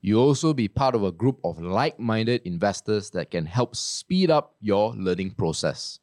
You'll 0.01 0.27
also 0.27 0.53
be 0.53 0.67
part 0.67 0.95
of 0.95 1.03
a 1.03 1.13
group 1.13 1.39
of 1.45 1.61
like 1.61 1.97
minded 1.97 2.41
investors 2.43 3.09
that 3.11 3.31
can 3.31 3.45
help 3.45 3.73
speed 3.73 4.29
up 4.29 4.55
your 4.59 4.93
learning 4.95 5.31
process. 5.31 5.99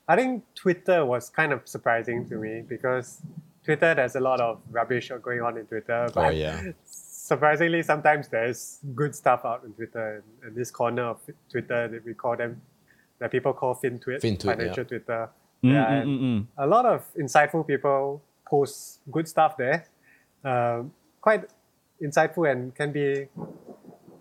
I 0.08 0.16
think 0.16 0.44
Twitter 0.54 1.04
was 1.04 1.32
kind 1.32 1.52
of 1.52 1.68
surprising 1.68 2.30
to 2.30 2.36
me 2.36 2.62
because 2.62 3.24
Twitter, 3.64 3.96
there's 3.96 4.16
a 4.16 4.20
lot 4.20 4.40
of 4.40 4.62
rubbish 4.70 5.12
going 5.24 5.42
on 5.42 5.58
in 5.58 5.66
Twitter. 5.66 6.12
But 6.14 6.28
Oh 6.28 6.30
yeah. 6.30 6.62
surprisingly, 6.86 7.82
sometimes 7.82 8.28
there's 8.28 8.82
good 8.94 9.16
stuff 9.16 9.46
out 9.46 9.64
on 9.64 9.74
Twitter. 9.74 10.18
And, 10.18 10.24
and 10.44 10.56
this 10.56 10.70
corner 10.70 11.06
of 11.06 11.22
Twitter 11.50 11.88
that 11.88 12.06
we 12.06 12.14
call 12.14 12.38
them, 12.38 12.62
that 13.18 13.32
people 13.32 13.54
call 13.54 13.74
FinTwit, 13.74 14.22
FinTwit, 14.22 14.44
financial 14.44 14.84
yeah. 14.84 14.90
Twitter. 14.90 15.30
Mm, 15.64 15.72
Yeah, 15.74 16.04
mm, 16.04 16.20
mm, 16.22 16.46
a 16.58 16.68
lot 16.68 16.86
of 16.86 17.06
insightful 17.16 17.66
people 17.66 18.22
post 18.46 19.00
good 19.12 19.28
stuff 19.28 19.58
there. 19.58 19.88
Um, 20.44 20.92
quite 21.22 21.46
insightful 22.02 22.50
and 22.52 22.74
can 22.76 22.92
be 22.92 23.28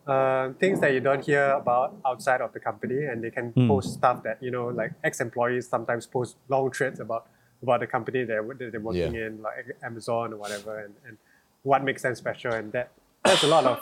uh, 0.06 0.52
things 0.60 0.80
that 0.80 0.92
you 0.92 1.00
don't 1.00 1.24
hear 1.24 1.50
about 1.52 1.94
outside 2.06 2.40
of 2.40 2.52
the 2.52 2.60
company, 2.60 3.04
and 3.04 3.22
they 3.22 3.30
can 3.30 3.52
post 3.68 3.94
stuff 3.94 4.22
that 4.22 4.42
you 4.42 4.50
know, 4.50 4.68
like 4.68 4.92
ex-employees 5.04 5.68
sometimes 5.68 6.06
post 6.06 6.36
long 6.48 6.70
threads 6.70 7.00
about 7.00 7.26
about 7.62 7.80
the 7.80 7.86
company 7.86 8.24
they're 8.24 8.42
that 8.42 8.70
they're 8.72 8.80
working 8.80 9.14
Yeah. 9.14 9.26
in, 9.26 9.42
like 9.42 9.76
Amazon 9.82 10.32
or 10.32 10.36
whatever, 10.36 10.78
and, 10.78 10.94
and 11.06 11.16
what 11.62 11.82
makes 11.84 12.02
them 12.02 12.14
special, 12.14 12.52
and 12.52 12.72
that 12.72 12.90
there's 13.24 13.42
a 13.42 13.48
lot 13.48 13.64
of 13.64 13.80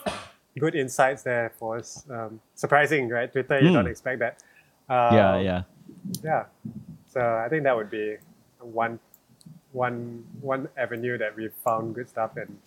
good 0.58 0.74
insights 0.74 1.22
there 1.22 1.52
for 1.58 1.78
us. 1.78 2.04
Um, 2.10 2.40
surprising, 2.54 3.08
right? 3.08 3.30
Twitter, 3.30 3.60
you 3.60 3.72
don't 3.72 3.86
expect 3.86 4.18
that. 4.20 4.42
Um, 4.88 5.14
yeah, 5.16 5.38
yeah. 5.38 5.62
yeah. 6.22 6.44
So 7.14 7.20
I 7.20 7.48
think 7.48 7.62
that 7.64 7.76
would 7.76 7.90
be 7.90 8.16
one 8.60 8.98
one 9.72 10.24
one 10.40 10.68
avenue 10.76 11.16
that 11.18 11.36
we 11.36 11.48
found 11.64 11.94
good 11.94 12.08
stuff 12.08 12.36
and 12.36 12.58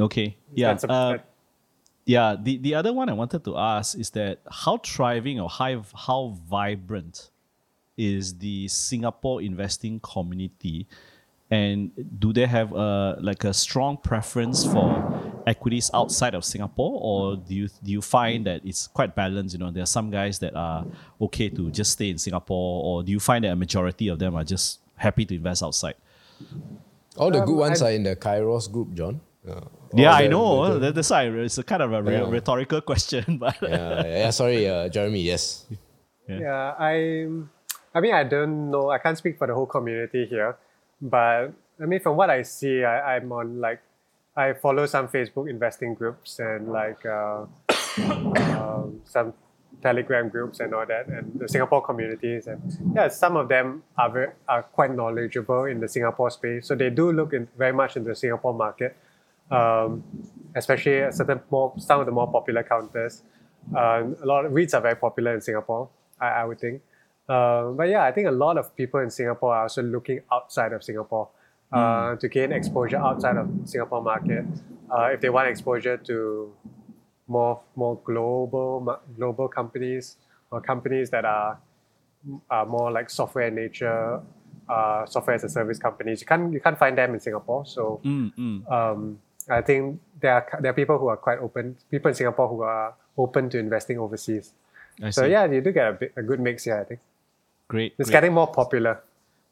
Okay. 0.00 0.36
Yeah. 0.54 0.78
a- 0.82 0.92
uh, 0.92 1.18
Yeah, 2.04 2.34
the, 2.40 2.58
the 2.58 2.74
other 2.74 2.92
one 2.92 3.08
I 3.08 3.12
wanted 3.12 3.44
to 3.44 3.56
ask 3.56 3.96
is 3.96 4.10
that 4.10 4.40
how 4.50 4.78
thriving 4.78 5.38
or 5.38 5.48
how, 5.48 5.84
how 5.94 6.36
vibrant 6.48 7.30
is 7.96 8.38
the 8.38 8.66
Singapore 8.68 9.40
investing 9.40 10.00
community? 10.00 10.88
And 11.50 11.92
do 12.18 12.32
they 12.32 12.46
have 12.46 12.72
a, 12.72 13.18
like 13.20 13.44
a 13.44 13.54
strong 13.54 13.98
preference 13.98 14.64
for 14.64 15.31
equities 15.46 15.90
outside 15.94 16.34
of 16.34 16.44
Singapore? 16.44 16.98
Or 17.02 17.36
do 17.36 17.54
you, 17.54 17.68
do 17.82 17.90
you 17.90 18.00
find 18.02 18.46
that 18.46 18.60
it's 18.64 18.86
quite 18.86 19.14
balanced? 19.14 19.54
You 19.54 19.60
know, 19.60 19.70
there 19.70 19.82
are 19.82 19.86
some 19.86 20.10
guys 20.10 20.38
that 20.40 20.54
are 20.54 20.84
okay 21.20 21.48
to 21.50 21.70
just 21.70 21.92
stay 21.92 22.10
in 22.10 22.18
Singapore, 22.18 22.84
or 22.84 23.02
do 23.02 23.12
you 23.12 23.20
find 23.20 23.44
that 23.44 23.52
a 23.52 23.56
majority 23.56 24.08
of 24.08 24.18
them 24.18 24.34
are 24.34 24.44
just 24.44 24.80
happy 24.96 25.24
to 25.24 25.34
invest 25.34 25.62
outside? 25.62 25.94
All 27.16 27.30
the 27.30 27.40
Um, 27.40 27.46
good 27.46 27.56
ones 27.56 27.82
I- 27.82 27.88
are 27.88 27.92
in 27.92 28.02
the 28.04 28.16
Kairos 28.16 28.70
group, 28.70 28.94
John. 28.94 29.20
Uh, 29.48 29.60
Yeah, 29.94 30.08
all 30.10 30.14
I 30.22 30.26
know. 30.28 30.72
the- 30.74 30.78
the- 30.78 30.92
That's 30.92 31.10
why 31.10 31.24
it's 31.24 31.58
a 31.58 31.62
kind 31.64 31.82
of 31.82 31.92
a 31.92 32.02
re- 32.02 32.14
Yeah. 32.14 32.30
rhetorical 32.30 32.80
question, 32.90 33.36
but 33.38 33.56
yeah, 33.60 34.06
yeah, 34.06 34.30
sorry, 34.30 34.68
uh, 34.68 34.88
Jeremy. 34.88 35.20
Yes. 35.20 35.66
yeah, 36.28 36.74
I 36.78 37.26
I 37.94 38.00
mean 38.00 38.14
I 38.14 38.24
don't 38.24 38.70
know. 38.70 38.88
I 38.90 38.96
can't 38.98 39.18
speak 39.18 39.36
for 39.36 39.46
the 39.46 39.52
whole 39.54 39.66
community 39.66 40.24
here, 40.24 40.56
but 41.02 41.52
I 41.80 41.84
mean 41.84 42.00
from 42.00 42.16
what 42.16 42.30
I 42.30 42.40
see, 42.42 42.84
I, 42.84 43.16
I'm 43.16 43.30
on 43.32 43.60
like 43.60 43.82
I 44.34 44.54
follow 44.54 44.86
some 44.86 45.08
Facebook 45.08 45.48
investing 45.48 45.94
groups 45.94 46.38
and 46.38 46.72
like 46.72 47.04
uh, 47.04 47.44
um, 47.98 49.00
some 49.04 49.34
Telegram 49.82 50.28
groups 50.28 50.60
and 50.60 50.74
all 50.74 50.86
that, 50.86 51.08
and 51.08 51.38
the 51.38 51.48
Singapore 51.48 51.82
communities. 51.82 52.46
And 52.46 52.60
yeah, 52.94 53.08
some 53.08 53.36
of 53.36 53.48
them 53.48 53.82
are 53.98 54.10
very, 54.10 54.28
are 54.48 54.62
quite 54.62 54.94
knowledgeable 54.94 55.64
in 55.64 55.80
the 55.80 55.88
Singapore 55.88 56.30
space, 56.30 56.66
so 56.66 56.74
they 56.74 56.88
do 56.88 57.12
look 57.12 57.32
in, 57.32 57.48
very 57.58 57.72
much 57.72 57.96
into 57.96 58.10
the 58.10 58.16
Singapore 58.16 58.54
market, 58.54 58.96
um, 59.50 60.02
especially 60.54 61.10
certain 61.12 61.40
more 61.50 61.74
some 61.78 62.00
of 62.00 62.06
the 62.06 62.12
more 62.12 62.30
popular 62.30 62.62
counters. 62.62 63.22
Uh, 63.76 64.04
a 64.22 64.26
lot 64.26 64.44
of 64.46 64.52
REITs 64.52 64.74
are 64.74 64.80
very 64.80 64.96
popular 64.96 65.34
in 65.34 65.40
Singapore, 65.40 65.88
I, 66.20 66.28
I 66.28 66.44
would 66.44 66.58
think. 66.60 66.80
Uh, 67.28 67.70
but 67.70 67.88
yeah, 67.88 68.04
I 68.04 68.12
think 68.12 68.28
a 68.28 68.32
lot 68.32 68.58
of 68.58 68.74
people 68.76 69.00
in 69.00 69.10
Singapore 69.10 69.54
are 69.54 69.62
also 69.64 69.82
looking 69.82 70.20
outside 70.32 70.72
of 70.72 70.82
Singapore 70.82 71.28
uh, 71.72 72.16
to 72.16 72.28
gain 72.28 72.52
exposure 72.52 72.98
outside 72.98 73.36
of 73.36 73.48
Singapore 73.64 74.02
market. 74.02 74.44
Uh, 74.90 75.06
if 75.14 75.20
they 75.20 75.30
want 75.30 75.48
exposure 75.48 75.96
to 75.96 76.52
more 77.28 77.60
more 77.76 77.96
global 78.04 78.98
global 79.16 79.48
companies 79.48 80.16
or 80.50 80.60
companies 80.60 81.10
that 81.10 81.24
are 81.24 81.58
are 82.50 82.66
more 82.66 82.90
like 82.92 83.08
software 83.10 83.48
in 83.48 83.54
nature, 83.54 84.20
uh, 84.68 85.06
software 85.06 85.34
as 85.36 85.44
a 85.44 85.48
service 85.48 85.78
companies. 85.78 86.20
You 86.20 86.26
can't 86.26 86.52
you 86.52 86.60
can't 86.60 86.78
find 86.78 86.96
them 86.96 87.14
in 87.14 87.20
Singapore. 87.20 87.64
So 87.66 88.00
Mm, 88.04 88.32
mm. 88.36 88.72
um, 88.72 89.18
I 89.50 89.60
think 89.60 90.00
there 90.20 90.34
are 90.34 90.60
there 90.60 90.70
are 90.70 90.74
people 90.74 90.98
who 90.98 91.08
are 91.08 91.16
quite 91.16 91.38
open. 91.38 91.76
People 91.90 92.08
in 92.10 92.14
Singapore 92.14 92.48
who 92.48 92.62
are 92.62 92.94
open 93.16 93.48
to 93.50 93.58
investing 93.58 93.98
overseas. 93.98 94.52
I 95.02 95.10
So 95.10 95.22
see. 95.22 95.30
yeah, 95.30 95.46
you 95.46 95.60
do 95.60 95.72
get 95.72 95.88
a, 95.88 95.92
bit, 95.92 96.12
a 96.16 96.22
good 96.22 96.38
mix 96.40 96.64
here. 96.64 96.78
I 96.78 96.84
think 96.84 97.00
great. 97.68 97.94
it's 97.98 98.08
great. 98.10 98.16
getting 98.20 98.34
more 98.34 98.46
popular. 98.46 99.00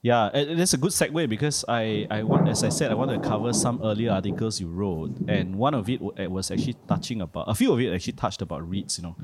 Yeah, 0.03 0.31
and 0.33 0.59
it's 0.59 0.73
a 0.73 0.79
good 0.79 0.93
segue 0.93 1.29
because 1.29 1.63
I, 1.69 2.07
I 2.11 2.23
want, 2.23 2.49
as 2.49 2.65
I 2.65 2.71
said, 2.71 2.91
I 2.91 2.95
want 2.95 3.11
to 3.11 3.29
cover 3.29 3.53
some 3.53 3.81
earlier 3.85 4.13
articles 4.13 4.59
you 4.59 4.69
wrote, 4.69 5.13
and 5.29 5.57
one 5.57 5.75
of 5.75 5.91
it 5.91 6.01
it 6.17 6.31
was 6.31 6.51
actually 6.51 6.77
touching 6.89 7.21
about 7.21 7.51
a 7.51 7.55
few 7.55 7.71
of 7.73 7.81
it 7.81 7.93
actually 7.93 8.15
touched 8.15 8.41
about 8.41 8.63
REITs, 8.63 8.97
you 8.97 9.03
know, 9.05 9.17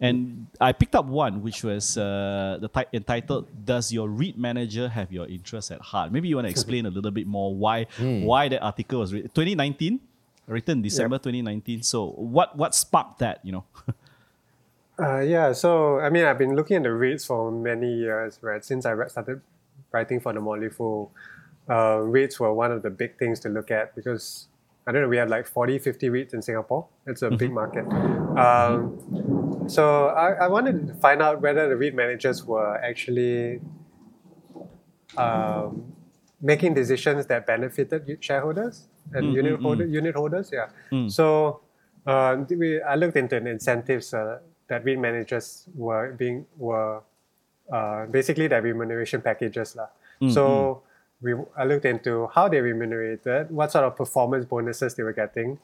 and 0.00 0.48
I 0.60 0.72
picked 0.72 0.96
up 0.96 1.06
one 1.06 1.40
which 1.40 1.62
was 1.62 1.96
uh, 1.96 2.58
the 2.60 2.66
ti- 2.66 2.90
entitled 2.92 3.46
"Does 3.64 3.92
Your 3.92 4.08
REIT 4.08 4.36
Manager 4.36 4.88
Have 4.88 5.12
Your 5.12 5.26
Interests 5.28 5.70
at 5.70 5.80
Heart?" 5.80 6.10
Maybe 6.10 6.26
you 6.26 6.34
want 6.34 6.46
to 6.46 6.50
explain 6.56 6.86
a 6.86 6.90
little 6.90 7.12
bit 7.12 7.28
more 7.28 7.54
why 7.54 7.86
why 8.00 8.48
that 8.48 8.60
article 8.60 9.00
was 9.00 9.12
written. 9.12 9.30
2019, 9.30 10.00
written 10.48 10.82
December 10.82 11.18
2019. 11.18 11.84
So 11.84 12.10
what 12.10 12.56
what 12.56 12.74
sparked 12.74 13.20
that, 13.20 13.38
you 13.44 13.52
know? 13.52 13.64
Uh, 14.96 15.18
yeah, 15.18 15.50
so 15.50 15.98
I 15.98 16.08
mean, 16.08 16.24
I've 16.24 16.38
been 16.38 16.54
looking 16.54 16.76
at 16.76 16.84
the 16.84 16.90
REITs 16.90 17.26
for 17.26 17.50
many 17.50 17.92
years, 17.92 18.38
right? 18.42 18.64
Since 18.64 18.86
I 18.86 18.94
started 19.08 19.40
writing 19.94 20.20
for 20.20 20.32
the 20.32 20.40
Motley 20.40 20.68
Fool, 20.68 21.12
uh, 21.68 21.98
REITs 22.14 22.38
were 22.38 22.52
one 22.52 22.70
of 22.72 22.82
the 22.82 22.90
big 22.90 23.18
things 23.18 23.40
to 23.40 23.48
look 23.48 23.70
at 23.70 23.94
because 23.94 24.48
I 24.86 24.92
don't 24.92 25.00
know, 25.00 25.08
we 25.08 25.16
have 25.16 25.30
like 25.30 25.46
40, 25.46 25.78
50 25.78 26.10
REITs 26.10 26.34
in 26.34 26.42
Singapore. 26.42 26.86
It's 27.06 27.22
a 27.22 27.30
big 27.30 27.52
market. 27.52 27.86
Um, 28.36 29.64
so 29.66 30.08
I, 30.08 30.32
I 30.44 30.48
wanted 30.48 30.88
to 30.88 30.94
find 30.94 31.22
out 31.22 31.40
whether 31.40 31.68
the 31.68 31.76
REIT 31.76 31.94
managers 31.94 32.44
were 32.44 32.76
actually 32.76 33.62
um, 35.16 35.94
making 36.42 36.74
decisions 36.74 37.26
that 37.26 37.46
benefited 37.46 38.18
shareholders 38.20 38.88
and 39.12 39.24
Mm, 39.24 39.34
unit 39.34 39.58
mm, 39.58 39.62
holder, 39.62 39.86
unit 39.86 40.14
holders. 40.14 40.50
Yeah. 40.52 40.68
Mm. 40.92 41.10
So 41.10 41.60
um, 42.06 42.46
we, 42.50 42.82
I 42.82 42.94
looked 42.96 43.16
into 43.16 43.40
the 43.40 43.50
incentives 43.50 44.12
uh, 44.12 44.40
that 44.68 44.84
REIT 44.84 44.98
managers 44.98 45.68
were 45.74 46.12
being 46.12 46.46
were 46.56 47.02
uh, 47.70 48.06
basically 48.06 48.46
their 48.46 48.62
remuneration 48.62 49.20
packages 49.22 49.76
lah. 49.76 49.88
Mm, 50.20 50.32
So 50.32 50.82
we 51.22 51.34
I 51.56 51.64
looked 51.64 51.84
into 51.84 52.28
how 52.34 52.48
they 52.48 52.60
remunerated, 52.60 53.50
what 53.50 53.72
sort 53.72 53.84
of 53.84 53.96
performance 53.96 54.44
bonuses 54.44 54.94
they 54.94 55.02
were 55.02 55.16
getting, 55.16 55.58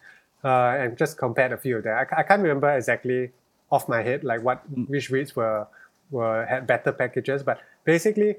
uh, 0.44 0.76
and 0.80 0.96
just 0.96 1.18
compared 1.18 1.52
a 1.52 1.58
few 1.58 1.78
of 1.78 1.84
them. 1.84 1.96
I, 1.96 2.04
I 2.20 2.22
can't 2.22 2.42
remember 2.42 2.70
exactly 2.72 3.30
off 3.70 3.88
my 3.88 4.02
head 4.02 4.24
like 4.24 4.42
what 4.42 4.64
Mm. 4.72 4.88
which 4.88 5.10
REITs 5.10 5.36
were 5.36 5.66
were 6.10 6.44
had 6.46 6.66
better 6.66 6.90
packages, 6.92 7.42
but 7.42 7.60
basically, 7.84 8.36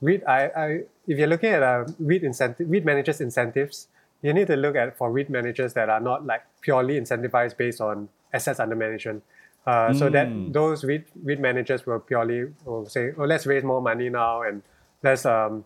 REIT 0.00 0.22
I, 0.26 0.40
I 0.56 0.66
if 1.06 1.18
you're 1.18 1.28
looking 1.28 1.52
at 1.52 1.62
a 1.62 1.84
REIT 1.98 2.22
incentive 2.22 2.70
REIT 2.70 2.84
managers 2.84 3.20
incentives, 3.20 3.88
you 4.22 4.32
need 4.32 4.46
to 4.46 4.56
look 4.56 4.76
at 4.76 4.96
for 4.96 5.10
REIT 5.12 5.28
managers 5.28 5.74
that 5.74 5.88
are 5.90 6.00
not 6.00 6.24
like 6.24 6.42
purely 6.62 6.96
incentivized 7.00 7.56
based 7.56 7.80
on 7.80 8.08
assets 8.32 8.60
under 8.60 8.76
management. 8.76 9.22
Uh, 9.66 9.92
So 9.92 10.08
that 10.10 10.28
Mm. 10.28 10.52
those 10.52 10.84
REIT, 10.84 11.04
REIT 11.22 11.40
managers 11.40 11.84
will 11.86 12.00
purely 12.00 12.50
will 12.64 12.86
say, 12.86 13.12
oh, 13.18 13.24
let's 13.24 13.46
raise 13.46 13.62
more 13.62 13.80
money 13.82 14.08
now 14.08 14.42
and 14.42 14.62
let's 15.02 15.24
um, 15.26 15.64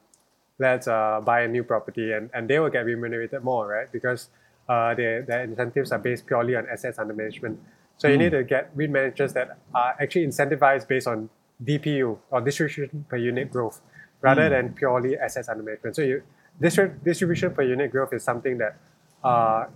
let's 0.58 0.86
uh, 0.88 1.20
buy 1.24 1.40
a 1.42 1.48
new 1.48 1.64
property 1.64 2.12
and, 2.12 2.30
and 2.34 2.48
they 2.48 2.58
will 2.58 2.70
get 2.70 2.84
remunerated 2.86 3.42
more, 3.42 3.66
right? 3.66 3.90
Because 3.90 4.28
uh, 4.68 4.94
their, 4.94 5.22
their 5.22 5.42
incentives 5.42 5.90
are 5.92 5.98
based 5.98 6.26
purely 6.26 6.54
on 6.56 6.66
assets 6.68 6.98
under 6.98 7.12
management. 7.14 7.58
So 7.96 8.08
you 8.08 8.16
need 8.18 8.30
to 8.30 8.42
get 8.44 8.70
REIT 8.74 8.90
managers 8.90 9.32
that 9.34 9.56
are 9.74 9.94
actually 10.00 10.26
incentivized 10.26 10.86
based 10.88 11.06
on 11.06 11.28
DPU 11.64 12.18
or 12.30 12.40
distribution 12.40 13.04
per 13.08 13.16
unit 13.16 13.50
growth 13.52 13.80
rather 14.20 14.48
than 14.48 14.72
purely 14.74 15.16
assets 15.18 15.48
under 15.48 15.62
management. 15.62 15.94
So 15.96 16.02
you 16.02 16.22
distri- 16.60 16.94
distribution 17.04 17.52
per 17.54 17.62
unit 17.62 17.90
growth 17.92 18.12
is 18.12 18.22
something 18.24 18.58
that 18.58 18.76
uh, 19.22 19.66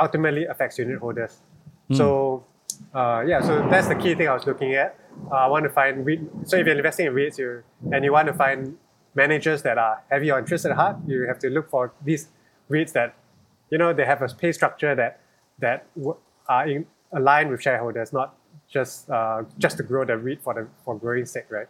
ultimately 0.00 0.44
affects 0.46 0.78
unit 0.78 0.98
holders. 0.98 1.38
So 1.92 2.44
uh, 2.94 3.24
yeah, 3.26 3.40
so 3.40 3.66
that's 3.68 3.88
the 3.88 3.94
key 3.94 4.14
thing 4.14 4.28
I 4.28 4.34
was 4.34 4.46
looking 4.46 4.74
at. 4.74 4.98
uh, 5.30 5.34
I 5.34 5.46
want 5.48 5.64
to 5.64 5.70
find. 5.70 6.04
So 6.44 6.56
if 6.56 6.66
you're 6.66 6.76
investing 6.76 7.06
in 7.06 7.12
REITs, 7.14 7.38
you 7.38 7.62
and 7.92 8.04
you 8.04 8.12
want 8.12 8.26
to 8.28 8.34
find 8.34 8.76
managers 9.14 9.62
that 9.62 9.78
are 9.78 10.02
have 10.10 10.24
your 10.24 10.38
interest 10.38 10.66
at 10.66 10.72
heart, 10.76 10.96
you 11.06 11.26
have 11.26 11.38
to 11.40 11.48
look 11.50 11.70
for 11.70 11.92
these 12.04 12.28
REITs 12.70 12.92
that, 12.92 13.14
you 13.70 13.78
know, 13.78 13.92
they 13.92 14.04
have 14.04 14.22
a 14.22 14.28
pay 14.28 14.52
structure 14.52 14.94
that 14.94 15.20
that 15.58 15.86
w- 15.96 16.16
are 16.48 16.66
in, 16.66 16.86
aligned 17.12 17.50
with 17.50 17.62
shareholders, 17.62 18.12
not 18.12 18.34
just 18.68 19.08
uh, 19.10 19.42
just 19.58 19.76
to 19.76 19.82
grow 19.82 20.04
the 20.04 20.16
REIT 20.16 20.42
for 20.42 20.54
the 20.54 20.68
for 20.84 20.98
growing 20.98 21.26
sake, 21.26 21.46
right? 21.50 21.68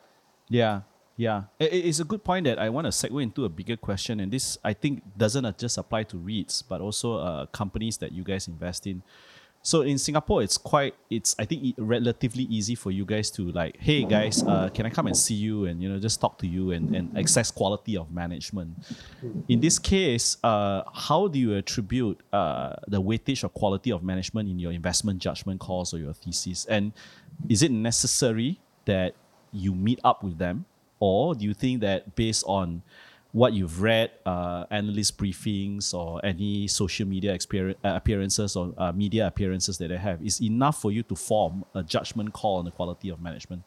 Yeah, 0.48 0.82
yeah. 1.16 1.44
It's 1.58 2.00
a 2.00 2.04
good 2.04 2.24
point 2.24 2.44
that 2.44 2.58
I 2.58 2.68
want 2.70 2.86
to 2.86 2.90
segue 2.90 3.22
into 3.22 3.44
a 3.44 3.48
bigger 3.48 3.76
question, 3.76 4.20
and 4.20 4.32
this 4.32 4.58
I 4.64 4.72
think 4.72 5.02
doesn't 5.16 5.58
just 5.58 5.78
apply 5.78 6.04
to 6.04 6.16
REITs, 6.16 6.62
but 6.68 6.80
also 6.80 7.18
uh, 7.18 7.46
companies 7.46 7.98
that 7.98 8.12
you 8.12 8.24
guys 8.24 8.48
invest 8.48 8.86
in. 8.86 9.02
So 9.64 9.80
in 9.80 9.96
Singapore, 9.96 10.42
it's 10.42 10.58
quite 10.58 10.94
it's 11.08 11.34
I 11.38 11.46
think 11.46 11.74
relatively 11.78 12.44
easy 12.44 12.74
for 12.74 12.90
you 12.90 13.06
guys 13.06 13.30
to 13.32 13.50
like, 13.52 13.78
hey 13.80 14.04
guys, 14.04 14.42
uh, 14.42 14.68
can 14.68 14.84
I 14.84 14.90
come 14.90 15.06
and 15.06 15.16
see 15.16 15.34
you 15.34 15.64
and 15.64 15.82
you 15.82 15.88
know 15.88 15.98
just 15.98 16.20
talk 16.20 16.36
to 16.40 16.46
you 16.46 16.72
and, 16.72 16.94
and 16.94 17.16
access 17.16 17.50
quality 17.50 17.96
of 17.96 18.12
management. 18.12 18.76
In 19.48 19.60
this 19.60 19.78
case, 19.78 20.36
uh, 20.44 20.82
how 20.92 21.28
do 21.28 21.38
you 21.38 21.54
attribute 21.54 22.20
uh, 22.30 22.76
the 22.88 23.00
weightage 23.00 23.42
or 23.42 23.48
quality 23.48 23.90
of 23.90 24.02
management 24.02 24.50
in 24.50 24.58
your 24.58 24.70
investment 24.70 25.18
judgment 25.18 25.60
calls 25.60 25.94
or 25.94 25.98
your 25.98 26.12
thesis? 26.12 26.66
And 26.66 26.92
is 27.48 27.62
it 27.62 27.70
necessary 27.70 28.60
that 28.84 29.14
you 29.50 29.74
meet 29.74 29.98
up 30.04 30.22
with 30.22 30.36
them, 30.36 30.66
or 31.00 31.34
do 31.34 31.46
you 31.46 31.54
think 31.54 31.80
that 31.80 32.14
based 32.14 32.44
on 32.46 32.82
what 33.34 33.52
you've 33.52 33.82
read, 33.82 34.12
uh, 34.24 34.64
analyst 34.70 35.18
briefings, 35.18 35.92
or 35.92 36.24
any 36.24 36.68
social 36.68 37.04
media 37.04 37.34
uh, 37.34 37.66
appearances 37.82 38.54
or 38.54 38.72
uh, 38.78 38.92
media 38.92 39.26
appearances 39.26 39.76
that 39.76 39.88
they 39.88 39.96
have 39.96 40.24
is 40.24 40.40
enough 40.40 40.80
for 40.80 40.92
you 40.92 41.02
to 41.02 41.16
form 41.16 41.64
a 41.74 41.82
judgment 41.82 42.32
call 42.32 42.58
on 42.58 42.64
the 42.64 42.70
quality 42.70 43.08
of 43.08 43.20
management? 43.20 43.60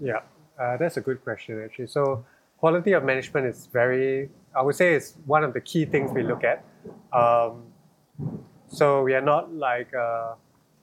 Yeah, 0.00 0.20
uh, 0.58 0.78
that's 0.78 0.96
a 0.96 1.02
good 1.02 1.22
question 1.22 1.62
actually. 1.62 1.88
So 1.88 2.24
quality 2.56 2.92
of 2.92 3.04
management 3.04 3.46
is 3.46 3.68
very, 3.70 4.30
I 4.56 4.62
would 4.62 4.74
say, 4.74 4.94
it's 4.94 5.18
one 5.26 5.44
of 5.44 5.52
the 5.52 5.60
key 5.60 5.84
things 5.84 6.10
we 6.10 6.22
look 6.22 6.42
at. 6.42 6.64
Um, 7.12 7.64
so 8.68 9.02
we 9.02 9.12
are 9.12 9.20
not 9.20 9.52
like 9.52 9.92
uh, 9.94 10.32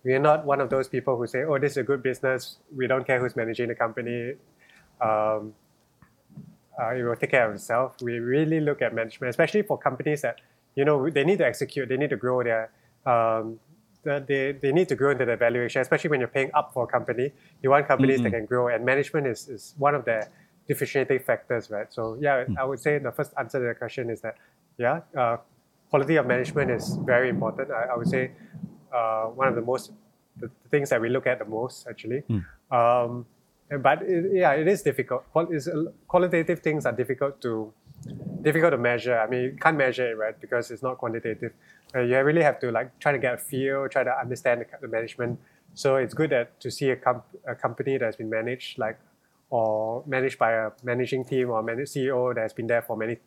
we 0.04 0.14
are 0.14 0.20
not 0.20 0.46
one 0.46 0.62
of 0.62 0.70
those 0.70 0.88
people 0.88 1.18
who 1.18 1.26
say, 1.26 1.44
"Oh, 1.44 1.58
this 1.58 1.72
is 1.72 1.78
a 1.78 1.84
good 1.84 2.04
business. 2.04 2.58
We 2.76 2.86
don't 2.86 3.06
care 3.08 3.20
who's 3.20 3.36
managing 3.36 3.70
the 3.70 3.76
company. 3.76 4.36
Um, 5.02 5.56
uh, 6.80 6.90
it 6.98 7.04
will 7.04 7.16
take 7.16 7.32
care 7.32 7.48
of 7.50 7.56
itself." 7.56 7.96
We 8.02 8.20
really 8.20 8.60
look 8.60 8.82
at 8.82 8.94
management, 8.94 9.30
especially 9.30 9.64
for 9.64 9.78
companies 9.78 10.22
that 10.22 10.36
you 10.76 10.86
know 10.86 11.10
they 11.10 11.24
need 11.24 11.40
to 11.40 11.46
execute, 11.46 11.90
they 11.90 11.98
need 11.98 12.10
to 12.12 12.18
grow 12.26 12.44
their. 12.44 12.72
Um, 13.06 13.60
the- 14.04 14.24
they, 14.26 14.54
they 14.54 14.72
need 14.72 14.88
to 14.90 14.96
grow 14.96 15.12
into 15.12 15.26
their 15.26 15.36
valuation, 15.38 15.82
especially 15.82 16.10
when 16.12 16.20
you're 16.22 16.36
paying 16.40 16.52
up 16.54 16.74
for 16.74 16.84
a 16.86 16.88
company. 16.88 17.34
You 17.62 17.70
want 17.72 17.88
companies 17.88 18.20
that 18.22 18.32
can 18.38 18.46
grow, 18.46 18.68
and 18.70 18.86
management 18.86 19.28
is, 19.28 19.50
is 19.50 19.76
one 19.78 19.94
of 19.94 20.06
the 20.06 20.18
differentiating 20.70 21.20
factors, 21.20 21.70
right? 21.70 21.92
So, 21.92 22.16
yeah, 22.22 22.46
I 22.58 22.64
would 22.64 22.80
say 22.80 22.98
the 23.00 23.12
first 23.12 23.34
answer 23.38 23.60
to 23.60 23.66
the 23.68 23.76
question 23.76 24.10
is 24.10 24.22
that, 24.22 24.36
yeah, 24.78 25.02
uh, 25.18 25.38
quality 25.90 26.16
of 26.16 26.26
management 26.28 26.72
is 26.72 26.96
very 27.14 27.28
important. 27.28 27.72
I, 27.72 27.84
I 27.94 27.96
would 27.98 28.08
say 28.08 28.32
uh, 28.94 29.26
one 29.42 29.48
of 29.50 29.56
the 29.56 29.62
most 29.62 29.92
the, 30.40 30.48
the 30.64 30.70
things 30.70 30.90
that 30.92 31.02
we 31.02 31.10
look 31.10 31.28
at 31.28 31.38
the 31.40 31.46
most 31.46 31.86
actually. 31.88 32.24
Um, 32.30 32.42
and- 32.72 33.26
but 33.78 34.02
it, 34.02 34.32
yeah, 34.34 34.54
it 34.54 34.68
is 34.68 34.82
difficult. 34.82 35.24
Is 35.52 35.70
qualitative 36.08 36.60
things 36.60 36.86
are 36.86 36.92
difficult 36.92 37.42
to 37.42 37.72
difficult 38.42 38.72
to 38.72 38.78
measure. 38.78 39.20
I 39.20 39.28
mean, 39.28 39.42
you 39.44 39.58
can't 39.60 39.78
measure 39.78 40.12
it, 40.12 40.18
right? 40.18 40.40
Because 40.40 40.72
it's 40.72 40.82
not 40.82 40.98
quantitative. 40.98 41.54
Uh, 41.94 42.00
you 42.00 42.20
really 42.22 42.44
have 42.44 42.60
to 42.60 42.72
like 42.72 42.98
try 43.00 43.12
to 43.12 43.18
get 43.20 43.34
a 43.34 43.38
feel, 43.38 43.88
try 43.90 44.04
to 44.04 44.20
understand 44.20 44.62
the, 44.62 44.66
the 44.82 44.88
management. 44.88 45.40
So 45.74 45.98
it's 45.98 46.14
good 46.14 46.32
that 46.32 46.60
to 46.62 46.72
see 46.72 46.90
a, 46.90 46.96
comp- 46.96 47.26
a 47.48 47.56
company 47.56 47.98
that's 47.98 48.16
been 48.18 48.30
managed 48.30 48.80
like 48.80 49.00
or 49.50 50.04
managed 50.06 50.38
by 50.38 50.52
a 50.52 50.72
managing 50.84 51.26
team 51.26 51.50
or 51.50 51.64
CEO 51.64 52.34
that 52.36 52.42
has 52.42 52.54
been 52.54 52.68
there 52.68 52.82
for 52.82 52.96
many 52.96 53.18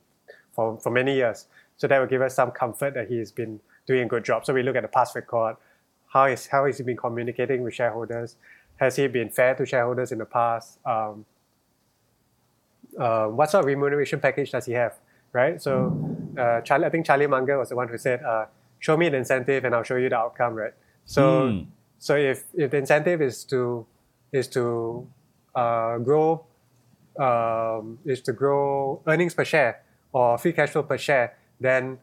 for, 0.52 0.78
for 0.78 0.90
many 0.90 1.14
years. 1.14 1.46
So 1.76 1.86
that 1.88 1.98
will 1.98 2.06
give 2.06 2.22
us 2.22 2.34
some 2.34 2.50
comfort 2.50 2.94
that 2.94 3.08
he's 3.08 3.32
been 3.32 3.60
doing 3.86 4.02
a 4.02 4.06
good 4.06 4.24
job. 4.24 4.44
So 4.44 4.52
we 4.52 4.62
look 4.62 4.76
at 4.76 4.82
the 4.82 4.88
past 4.88 5.14
record. 5.14 5.56
How 6.08 6.26
is 6.26 6.46
how 6.46 6.66
has 6.66 6.78
he 6.78 6.84
been 6.84 6.96
communicating 6.96 7.62
with 7.62 7.74
shareholders? 7.74 8.36
Has 8.76 8.96
he 8.96 9.06
been 9.06 9.30
fair 9.30 9.54
to 9.54 9.64
shareholders 9.64 10.12
in 10.12 10.18
the 10.18 10.24
past? 10.24 10.78
Um, 10.84 11.24
uh, 12.98 13.26
what 13.26 13.50
sort 13.50 13.62
of 13.64 13.66
remuneration 13.66 14.20
package 14.20 14.50
does 14.50 14.66
he 14.66 14.72
have? 14.72 14.94
Right. 15.32 15.60
So 15.62 15.96
uh, 16.38 16.60
Charlie, 16.60 16.84
I 16.86 16.90
think 16.90 17.06
Charlie 17.06 17.26
Munger 17.26 17.58
was 17.58 17.70
the 17.70 17.76
one 17.76 17.88
who 17.88 17.96
said, 17.96 18.22
uh, 18.22 18.46
"Show 18.80 18.96
me 18.96 19.08
the 19.08 19.16
incentive, 19.16 19.64
and 19.64 19.74
I'll 19.74 19.82
show 19.82 19.96
you 19.96 20.08
the 20.10 20.16
outcome." 20.16 20.54
Right. 20.54 20.74
So 21.06 21.22
Mm. 21.48 21.66
so 21.98 22.16
if 22.16 22.44
if 22.54 22.70
the 22.70 22.76
incentive 22.76 23.22
is 23.22 23.44
to 23.44 23.86
is 24.32 24.46
to 24.48 25.06
uh, 25.54 25.98
grow 25.98 26.44
um, 27.18 27.98
is 28.04 28.20
to 28.22 28.32
grow 28.32 29.00
earnings 29.06 29.34
per 29.34 29.44
share 29.44 29.82
or 30.12 30.36
free 30.36 30.52
cash 30.52 30.70
flow 30.70 30.82
per 30.82 30.98
share, 30.98 31.34
then 31.60 31.98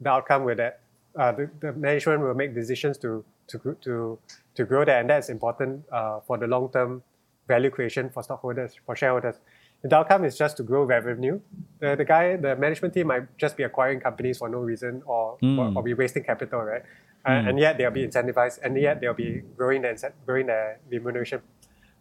the 0.00 0.10
outcome 0.10 0.44
with 0.44 0.58
that 0.58 0.80
uh, 1.18 1.32
the, 1.32 1.50
the 1.60 1.72
management 1.72 2.20
will 2.20 2.34
make 2.34 2.54
decisions 2.54 2.98
to 2.98 3.24
to 3.50 3.76
to 3.82 4.18
to 4.54 4.64
grow 4.64 4.84
that, 4.84 5.00
and 5.00 5.10
that's 5.10 5.28
important 5.28 5.84
uh, 5.92 6.20
for 6.26 6.38
the 6.38 6.46
long 6.46 6.70
term 6.72 7.02
value 7.46 7.70
creation 7.70 8.10
for 8.10 8.22
stockholders 8.22 8.76
for 8.86 8.96
shareholders. 8.96 9.36
The 9.82 9.96
outcome 9.96 10.24
is 10.24 10.36
just 10.36 10.58
to 10.58 10.62
grow 10.62 10.84
revenue, 10.84 11.40
the, 11.80 11.96
the 11.96 12.04
guy 12.04 12.36
the 12.36 12.54
management 12.54 12.92
team 12.94 13.06
might 13.06 13.24
just 13.38 13.56
be 13.56 13.62
acquiring 13.62 14.00
companies 14.00 14.38
for 14.38 14.48
no 14.48 14.58
reason 14.58 15.02
or 15.06 15.38
or, 15.58 15.72
or 15.76 15.82
be 15.82 15.94
wasting 15.94 16.24
capital, 16.24 16.60
right? 16.60 16.82
Uh, 17.26 17.48
and 17.48 17.58
yet 17.58 17.76
they'll 17.76 17.90
be 17.90 18.06
incentivized, 18.06 18.58
and 18.62 18.76
yet 18.76 19.00
they'll 19.00 19.14
be 19.14 19.42
growing 19.56 19.82
their 19.82 19.96
growing 20.26 20.46
their 20.46 20.78
remuneration. 20.90 21.40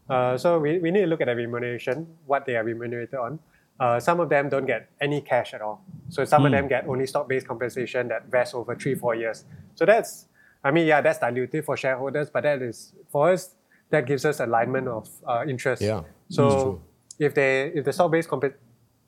Uh, 0.09 0.37
so 0.37 0.59
we, 0.59 0.79
we 0.79 0.91
need 0.91 1.01
to 1.01 1.07
look 1.07 1.21
at 1.21 1.27
the 1.27 1.35
remuneration, 1.35 2.07
what 2.25 2.45
they 2.45 2.55
are 2.55 2.63
remunerated 2.63 3.15
on. 3.15 3.39
Uh, 3.79 3.99
some 3.99 4.19
of 4.19 4.27
them 4.27 4.49
don't 4.49 4.65
get 4.65 4.89
any 4.99 5.21
cash 5.21 5.53
at 5.53 5.61
all. 5.61 5.81
So 6.09 6.25
some 6.25 6.45
of 6.45 6.51
them 6.51 6.67
get 6.67 6.87
only 6.87 7.05
stock-based 7.05 7.47
compensation 7.47 8.07
that 8.09 8.25
vests 8.25 8.53
over 8.55 8.75
three, 8.75 8.95
four 8.95 9.15
years. 9.15 9.45
So 9.75 9.85
that's, 9.85 10.25
I 10.63 10.71
mean, 10.71 10.87
yeah, 10.87 11.01
that's 11.01 11.19
dilutive 11.19 11.65
for 11.65 11.77
shareholders, 11.77 12.29
but 12.29 12.43
that 12.43 12.61
is, 12.61 12.93
for 13.11 13.31
us, 13.31 13.55
that 13.91 14.05
gives 14.05 14.25
us 14.25 14.39
alignment 14.39 14.87
of 14.87 15.09
uh, 15.27 15.45
interest. 15.47 15.81
Yeah, 15.81 16.03
So 16.29 16.81
if 17.17 17.33
they, 17.33 17.71
if 17.73 17.85
the 17.85 17.93
stock-based 17.93 18.29
comp, 18.29 18.45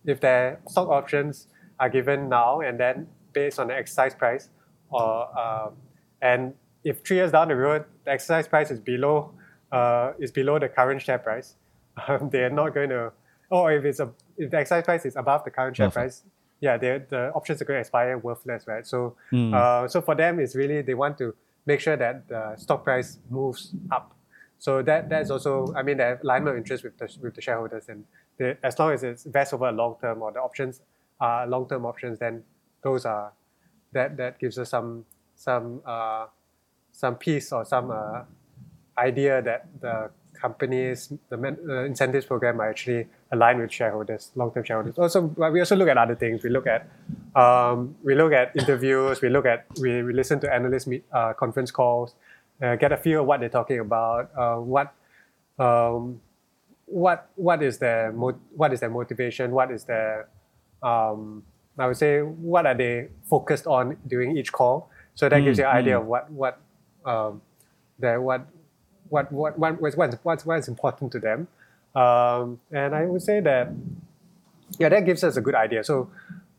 if 0.06 0.20
their 0.20 0.60
stock 0.68 0.90
options 0.90 1.48
are 1.80 1.90
given 1.90 2.30
now 2.30 2.62
and 2.62 2.80
then 2.80 3.08
based 3.34 3.60
on 3.60 3.68
the 3.68 3.76
exercise 3.76 4.16
price, 4.16 4.50
or 4.90 5.40
um, 5.40 5.74
and 6.22 6.54
if 6.84 7.04
three 7.04 7.18
years 7.18 7.32
down 7.32 7.48
the 7.48 7.56
road 7.56 7.86
the 8.06 8.12
exercise 8.12 8.48
price 8.48 8.72
is 8.72 8.80
below 8.80 9.32
uh, 9.72 10.14
is 10.20 10.32
below 10.32 10.60
the 10.60 10.68
current 10.68 11.02
share 11.02 11.20
price, 11.20 11.56
um, 12.08 12.30
they 12.32 12.44
are 12.44 12.50
not 12.50 12.74
going 12.74 12.90
to. 12.90 13.12
Or 13.50 13.72
if 13.72 13.84
it's 13.84 14.00
a 14.00 14.10
if 14.38 14.52
the 14.52 14.58
exercise 14.58 14.84
price 14.84 15.06
is 15.06 15.16
above 15.16 15.44
the 15.44 15.52
current 15.52 15.76
share 15.76 15.88
it. 15.88 15.94
price, 15.94 16.24
yeah, 16.62 16.78
the 16.78 17.32
options 17.34 17.62
are 17.62 17.66
going 17.66 17.78
to 17.78 17.82
expire 17.82 18.18
worthless, 18.18 18.68
right? 18.68 18.86
So, 18.88 19.16
Hmm. 19.32 19.54
uh, 19.54 19.88
so 19.88 20.02
for 20.02 20.16
them, 20.16 20.40
it's 20.40 20.56
really 20.56 20.82
they 20.82 20.94
want 20.94 21.18
to 21.18 21.34
make 21.66 21.80
sure 21.80 21.98
that 21.98 22.28
the 22.28 22.56
stock 22.56 22.84
price 22.84 23.20
moves 23.30 23.74
up. 23.92 24.16
So 24.60 24.82
that 24.84 25.10
that's 25.10 25.32
also, 25.32 25.74
I 25.76 25.82
mean, 25.82 25.98
the 25.98 26.20
alignment 26.24 26.54
of 26.56 26.58
interest 26.58 26.84
with 26.84 26.98
the 26.98 27.08
with 27.22 27.34
the 27.36 27.42
shareholders, 27.42 27.90
and 27.90 28.06
the, 28.38 28.58
as 28.64 28.78
long 28.80 28.92
as 28.94 29.04
it's 29.04 29.24
vests 29.24 29.54
over 29.54 29.68
a 29.68 29.72
long 29.72 29.96
term 30.00 30.22
or 30.22 30.32
the 30.32 30.40
options 30.40 30.82
are 31.20 31.48
long 31.48 31.68
term 31.68 31.86
options, 31.86 32.20
then 32.20 32.44
those 32.84 33.06
are 33.06 33.34
that 33.94 34.18
that 34.18 34.38
gives 34.40 34.58
us 34.60 34.70
some 34.70 35.06
some 35.36 35.82
uh, 35.86 36.28
some 36.92 37.16
peace 37.16 37.52
or 37.52 37.66
some 37.66 37.90
uh, 37.90 38.22
idea 38.98 39.42
that 39.42 39.66
the 39.82 40.12
companies 40.42 41.14
the 41.30 41.38
uh, 41.38 41.84
incentives 41.84 42.26
program 42.26 42.60
are 42.60 42.70
actually 42.70 43.08
aligned 43.32 43.60
with 43.62 43.72
shareholders 43.72 44.32
long 44.36 44.52
term 44.52 44.64
shareholders. 44.64 44.98
Also, 44.98 45.22
we 45.22 45.60
also 45.60 45.76
look 45.76 45.88
at 45.88 45.98
other 45.98 46.16
things. 46.16 46.44
We 46.44 46.50
look 46.50 46.68
at 46.68 46.90
um, 47.36 47.96
we 48.04 48.16
look 48.16 48.34
at 48.34 48.56
interviews. 48.56 49.22
We 49.22 49.30
look 49.30 49.46
at 49.46 49.66
we, 49.80 50.04
we 50.04 50.14
listen 50.14 50.40
to 50.42 50.54
analyst 50.54 50.88
meet, 50.88 51.04
uh, 51.14 51.34
conference 51.34 51.72
calls, 51.72 52.16
uh, 52.62 52.76
get 52.76 52.92
a 52.92 52.98
feel 52.98 53.22
of 53.22 53.28
what 53.28 53.40
they're 53.40 53.50
talking 53.50 53.80
about. 53.80 54.32
Uh, 54.36 54.58
what 54.58 54.94
um, 55.60 56.20
what 56.86 57.30
what 57.36 57.62
is 57.62 57.78
their 57.78 58.12
mo- 58.12 58.40
what 58.56 58.74
is 58.74 58.80
their 58.80 58.90
motivation? 58.90 59.52
What 59.52 59.72
is 59.72 59.84
their 59.86 60.28
um, 60.82 61.44
I 61.78 61.88
would 61.88 61.98
say 61.98 62.22
what 62.22 62.66
are 62.66 62.76
they 62.76 63.10
focused 63.30 63.68
on 63.68 63.98
during 64.08 64.38
each 64.38 64.52
call? 64.52 64.90
So 65.16 65.30
that 65.30 65.40
gives 65.42 65.60
you 65.60 65.66
an 65.66 65.76
idea 65.76 66.00
of 66.00 66.06
what 66.06 66.32
what 66.32 66.60
um, 67.06 67.42
their 68.00 68.22
what 68.22 68.48
what 69.12 69.32
what 69.32 69.60
what 69.60 69.82
what's 69.82 69.96
what's 69.96 70.16
what's, 70.24 70.46
what's 70.46 70.68
important 70.68 71.12
to 71.12 71.20
them. 71.20 71.48
Um, 71.94 72.60
and 72.72 72.96
I 72.96 73.06
would 73.06 73.22
say 73.22 73.42
that 73.42 73.70
yeah, 74.80 74.90
that 74.90 75.06
gives 75.06 75.24
us 75.24 75.36
a 75.36 75.42
good 75.42 75.56
idea. 75.56 75.84
So 75.84 76.10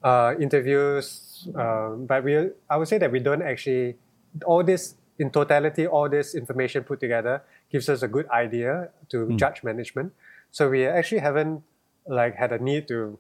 uh, 0.03 0.35
interviews, 0.39 1.49
um, 1.55 2.07
but 2.07 2.23
we 2.25 2.51
I 2.69 2.77
would 2.77 2.89
say 2.89 2.99
that 2.99 3.11
we 3.11 3.21
don't 3.21 3.43
actually 3.43 3.97
all 4.45 4.63
this 4.63 4.95
in 5.19 5.31
totality, 5.31 5.87
all 5.87 6.09
this 6.09 6.35
information 6.35 6.85
put 6.85 7.01
together 7.01 7.43
gives 7.71 7.89
us 7.89 8.03
a 8.03 8.09
good 8.09 8.29
idea 8.29 8.91
to 9.09 9.35
judge 9.37 9.63
management. 9.65 10.13
So 10.51 10.69
we 10.69 10.87
actually 10.87 11.21
haven't 11.21 11.63
like 12.07 12.35
had 12.37 12.53
a 12.53 12.59
need 12.59 12.89
to 12.89 13.19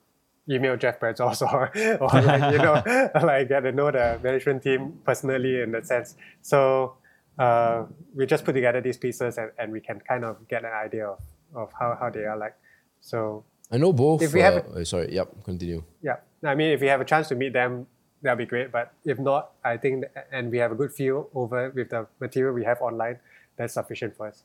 email 0.50 0.76
Jeff 0.76 1.00
Bezos 1.00 1.40
or, 1.52 1.72
or 1.98 2.20
like, 2.20 2.52
you 2.52 2.58
know 2.58 2.82
like 3.26 3.48
get 3.48 3.60
to 3.60 3.72
know 3.72 3.90
the 3.90 4.20
management 4.22 4.62
team 4.62 5.00
personally 5.04 5.62
in 5.62 5.72
that 5.72 5.86
sense. 5.86 6.16
So 6.42 6.96
uh, 7.38 7.84
we 8.14 8.26
just 8.26 8.44
put 8.44 8.52
together 8.52 8.80
these 8.80 8.98
pieces 8.98 9.38
and, 9.38 9.50
and 9.58 9.72
we 9.72 9.80
can 9.80 10.00
kind 10.00 10.24
of 10.24 10.46
get 10.48 10.64
an 10.64 10.72
idea 10.72 11.06
of, 11.08 11.20
of 11.54 11.72
how, 11.78 11.96
how 11.98 12.10
they 12.10 12.24
are 12.24 12.36
like. 12.36 12.56
So 13.00 13.44
I 13.70 13.78
know 13.78 13.92
both. 13.92 14.22
If 14.22 14.32
we 14.32 14.40
have 14.40 14.66
uh, 14.66 14.84
sorry, 14.84 15.12
yep, 15.14 15.28
continue. 15.44 15.82
yeah, 16.02 16.16
I 16.44 16.54
mean, 16.54 16.70
if 16.70 16.80
we 16.80 16.88
have 16.88 17.00
a 17.00 17.04
chance 17.04 17.28
to 17.28 17.34
meet 17.34 17.52
them, 17.52 17.86
that'll 18.20 18.36
be 18.36 18.46
great. 18.46 18.70
But 18.70 18.92
if 19.04 19.18
not, 19.18 19.52
I 19.64 19.76
think, 19.76 20.04
and 20.30 20.50
we 20.50 20.58
have 20.58 20.72
a 20.72 20.74
good 20.74 20.92
feel 20.92 21.30
over 21.34 21.70
with 21.70 21.90
the 21.90 22.06
material 22.20 22.54
we 22.54 22.64
have 22.64 22.80
online, 22.80 23.18
that's 23.56 23.74
sufficient 23.74 24.16
for 24.16 24.28
us. 24.28 24.44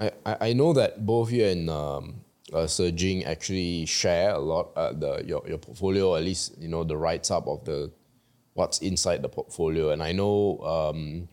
I, 0.00 0.12
I 0.24 0.52
know 0.52 0.72
that 0.74 1.04
both 1.04 1.32
you 1.32 1.44
and 1.44 1.68
um, 1.68 2.20
uh, 2.52 2.66
Ser 2.66 2.92
Jing 2.92 3.24
actually 3.24 3.84
share 3.86 4.30
a 4.30 4.38
lot 4.38 4.70
uh, 4.76 4.92
the 4.92 5.24
your, 5.26 5.42
your 5.46 5.58
portfolio, 5.58 6.14
at 6.14 6.22
least 6.22 6.56
you 6.58 6.68
know 6.68 6.84
the 6.84 6.96
writes 6.96 7.30
up 7.30 7.48
of 7.48 7.64
the 7.64 7.90
what's 8.54 8.78
inside 8.78 9.22
the 9.22 9.28
portfolio, 9.28 9.90
and 9.90 10.02
I 10.02 10.12
know 10.12 10.60
um, 10.60 11.28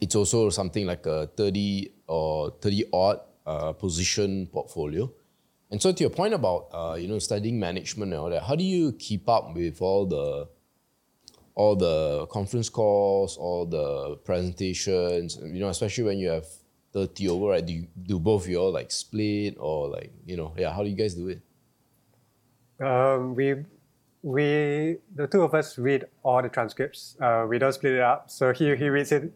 it's 0.00 0.14
also 0.14 0.50
something 0.50 0.86
like 0.86 1.06
a 1.06 1.26
thirty 1.36 1.92
or 2.06 2.50
thirty 2.60 2.84
odd 2.92 3.20
uh, 3.46 3.72
position 3.72 4.46
portfolio. 4.46 5.10
And 5.70 5.80
so, 5.80 5.92
to 5.92 6.00
your 6.00 6.10
point 6.10 6.34
about 6.34 6.68
uh, 6.72 6.96
you 6.98 7.08
know 7.08 7.18
studying 7.18 7.58
management 7.58 8.12
and 8.12 8.20
all 8.20 8.30
that, 8.30 8.42
how 8.42 8.54
do 8.54 8.64
you 8.64 8.92
keep 8.92 9.28
up 9.28 9.54
with 9.54 9.80
all 9.80 10.06
the 10.06 10.48
all 11.54 11.76
the 11.76 12.26
conference 12.26 12.68
calls, 12.68 13.36
all 13.36 13.66
the 13.66 14.16
presentations? 14.24 15.38
You 15.42 15.60
know, 15.60 15.68
especially 15.68 16.04
when 16.04 16.18
you 16.18 16.28
have 16.28 16.46
thirty 16.92 17.28
over, 17.28 17.46
right? 17.46 17.64
Do 17.64 17.72
you, 17.72 17.86
do 18.02 18.18
both 18.18 18.44
of 18.44 18.48
you 18.50 18.58
all 18.58 18.72
like 18.72 18.90
split 18.90 19.56
or 19.58 19.88
like 19.88 20.12
you 20.26 20.36
know, 20.36 20.54
yeah? 20.56 20.72
How 20.72 20.82
do 20.82 20.88
you 20.88 20.96
guys 20.96 21.14
do 21.14 21.28
it? 21.28 21.40
Um, 22.80 23.34
we 23.34 23.64
we 24.22 24.96
the 25.14 25.26
two 25.26 25.42
of 25.42 25.54
us 25.54 25.78
read 25.78 26.06
all 26.22 26.42
the 26.42 26.48
transcripts. 26.48 27.16
Uh, 27.20 27.46
we 27.48 27.58
don't 27.58 27.72
split 27.72 27.94
it 27.94 28.00
up. 28.00 28.30
So 28.30 28.52
he 28.52 28.74
he 28.76 28.88
reads 28.88 29.12
it. 29.12 29.32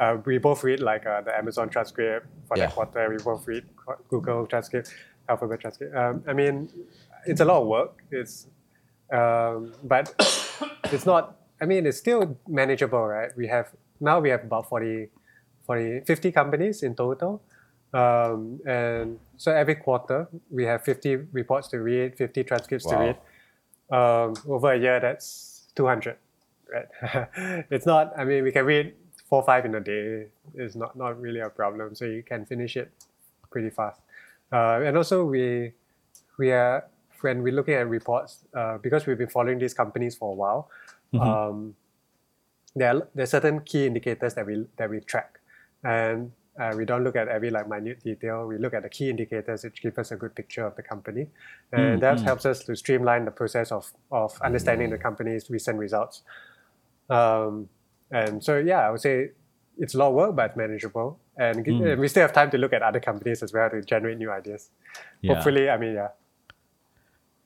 Uh, 0.00 0.16
we 0.24 0.38
both 0.38 0.64
read 0.64 0.80
like 0.80 1.04
uh, 1.06 1.20
the 1.20 1.36
Amazon 1.36 1.68
transcript 1.68 2.26
for 2.48 2.56
Yeah. 2.56 2.66
that 2.66 2.74
quarter. 2.74 3.08
We 3.10 3.18
both 3.18 3.46
read 3.46 3.64
Google 4.08 4.46
transcript, 4.46 4.94
Alphabet 5.28 5.60
transcript. 5.60 5.94
Um, 5.94 6.24
I 6.26 6.32
mean, 6.32 6.70
it's 7.26 7.40
a 7.40 7.44
lot 7.44 7.60
of 7.60 7.66
work. 7.68 8.02
It's 8.10 8.46
um, 9.12 9.74
but 9.84 10.14
it's 10.84 11.04
not. 11.04 11.36
I 11.60 11.66
mean, 11.66 11.84
it's 11.86 11.98
still 11.98 12.38
manageable, 12.48 13.06
right? 13.06 13.30
We 13.36 13.46
have 13.48 13.68
now 14.00 14.20
we 14.20 14.30
have 14.30 14.42
about 14.44 14.68
40, 14.70 15.08
40 15.66 16.00
50 16.06 16.32
companies 16.32 16.82
in 16.82 16.94
total. 16.94 17.42
Um, 17.92 18.60
and 18.66 19.18
so 19.36 19.52
every 19.52 19.74
quarter 19.74 20.28
we 20.48 20.64
have 20.64 20.82
50 20.82 21.16
reports 21.32 21.68
to 21.68 21.78
read, 21.80 22.16
50 22.16 22.44
transcripts 22.44 22.86
to 22.86 22.96
read. 22.96 23.16
Um, 23.90 24.34
over 24.48 24.72
a 24.72 24.78
year, 24.78 25.00
that's 25.00 25.66
200. 25.74 26.16
Right? 26.72 27.26
it's 27.70 27.86
not, 27.86 28.12
I 28.16 28.24
mean, 28.24 28.44
we 28.44 28.52
can 28.52 28.64
read 28.64 28.94
four, 29.30 29.42
five 29.44 29.64
in 29.64 29.74
a 29.76 29.80
day. 29.80 30.26
is 30.54 30.76
not, 30.76 30.96
not 30.96 31.18
really 31.20 31.40
a 31.40 31.48
problem. 31.48 31.94
So 31.94 32.04
you 32.04 32.22
can 32.22 32.44
finish 32.44 32.76
it 32.76 32.90
pretty 33.50 33.70
fast. 33.70 34.00
Uh, 34.52 34.80
and 34.84 34.96
also 34.96 35.24
we, 35.24 35.72
we 36.38 36.50
are, 36.50 36.84
when 37.20 37.42
we're 37.42 37.54
looking 37.54 37.74
at 37.74 37.88
reports, 37.88 38.44
uh, 38.54 38.78
because 38.78 39.06
we've 39.06 39.18
been 39.18 39.28
following 39.28 39.58
these 39.58 39.74
companies 39.74 40.16
for 40.16 40.32
a 40.32 40.34
while, 40.34 40.68
um, 41.18 41.74
there 42.74 42.94
are, 42.94 43.08
there 43.14 43.24
are 43.24 43.26
certain 43.26 43.60
key 43.60 43.86
indicators 43.86 44.34
that 44.34 44.46
we 44.46 44.64
that 44.76 44.88
we 44.88 45.00
track, 45.00 45.40
and 45.82 46.30
uh, 46.58 46.72
we 46.76 46.84
don't 46.84 47.02
look 47.02 47.16
at 47.16 47.28
every 47.28 47.50
like 47.50 47.68
minute 47.68 48.02
detail. 48.02 48.46
We 48.46 48.58
look 48.58 48.74
at 48.74 48.84
the 48.84 48.88
key 48.88 49.10
indicators 49.10 49.64
which 49.64 49.82
give 49.82 49.98
us 49.98 50.12
a 50.12 50.16
good 50.16 50.34
picture 50.34 50.64
of 50.64 50.76
the 50.76 50.82
company, 50.82 51.26
and 51.72 52.00
that 52.00 52.20
helps 52.20 52.46
us 52.46 52.60
to 52.64 52.76
streamline 52.76 53.24
the 53.24 53.32
process 53.32 53.72
of 53.72 53.92
of 54.12 54.40
understanding 54.40 54.90
the 54.90 54.98
company's 54.98 55.50
recent 55.50 55.78
results. 55.78 56.22
Um, 57.08 57.68
and 58.10 58.42
so 58.42 58.58
yeah, 58.58 58.86
I 58.86 58.90
would 58.90 59.00
say 59.00 59.30
it's 59.78 59.94
a 59.94 59.98
lot 59.98 60.08
of 60.08 60.14
work, 60.14 60.36
but 60.36 60.56
manageable, 60.56 61.18
and, 61.36 61.66
and 61.66 62.00
we 62.00 62.08
still 62.08 62.22
have 62.22 62.32
time 62.32 62.50
to 62.50 62.58
look 62.58 62.72
at 62.72 62.82
other 62.82 63.00
companies 63.00 63.42
as 63.42 63.52
well 63.52 63.70
to 63.70 63.80
generate 63.82 64.18
new 64.18 64.30
ideas. 64.30 64.70
Yeah. 65.22 65.34
Hopefully, 65.34 65.70
I 65.70 65.76
mean, 65.78 65.94
yeah. 65.94 66.08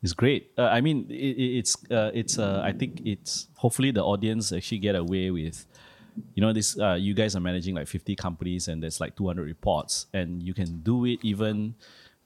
It's 0.02 0.12
great. 0.12 0.50
Uh, 0.58 0.64
I 0.64 0.80
mean, 0.82 1.06
it, 1.08 1.14
it- 1.14 1.58
it's 1.58 1.76
uh, 1.90 2.10
it's. 2.12 2.38
Uh, 2.38 2.60
I 2.62 2.72
think 2.72 3.00
it's 3.06 3.48
hopefully 3.56 3.90
the 3.90 4.02
audience 4.04 4.52
actually 4.52 4.78
get 4.78 4.94
away 4.96 5.30
with, 5.30 5.64
you 6.34 6.42
know, 6.42 6.52
this. 6.52 6.78
Uh, 6.78 6.94
you 6.94 7.14
guys 7.14 7.34
are 7.36 7.40
managing 7.40 7.74
like 7.74 7.88
fifty 7.88 8.14
companies 8.14 8.68
and 8.68 8.82
there's 8.82 9.00
like 9.00 9.16
two 9.16 9.26
hundred 9.26 9.46
reports, 9.46 10.06
and 10.12 10.42
you 10.42 10.52
can 10.54 10.80
do 10.80 11.06
it 11.06 11.20
even. 11.22 11.74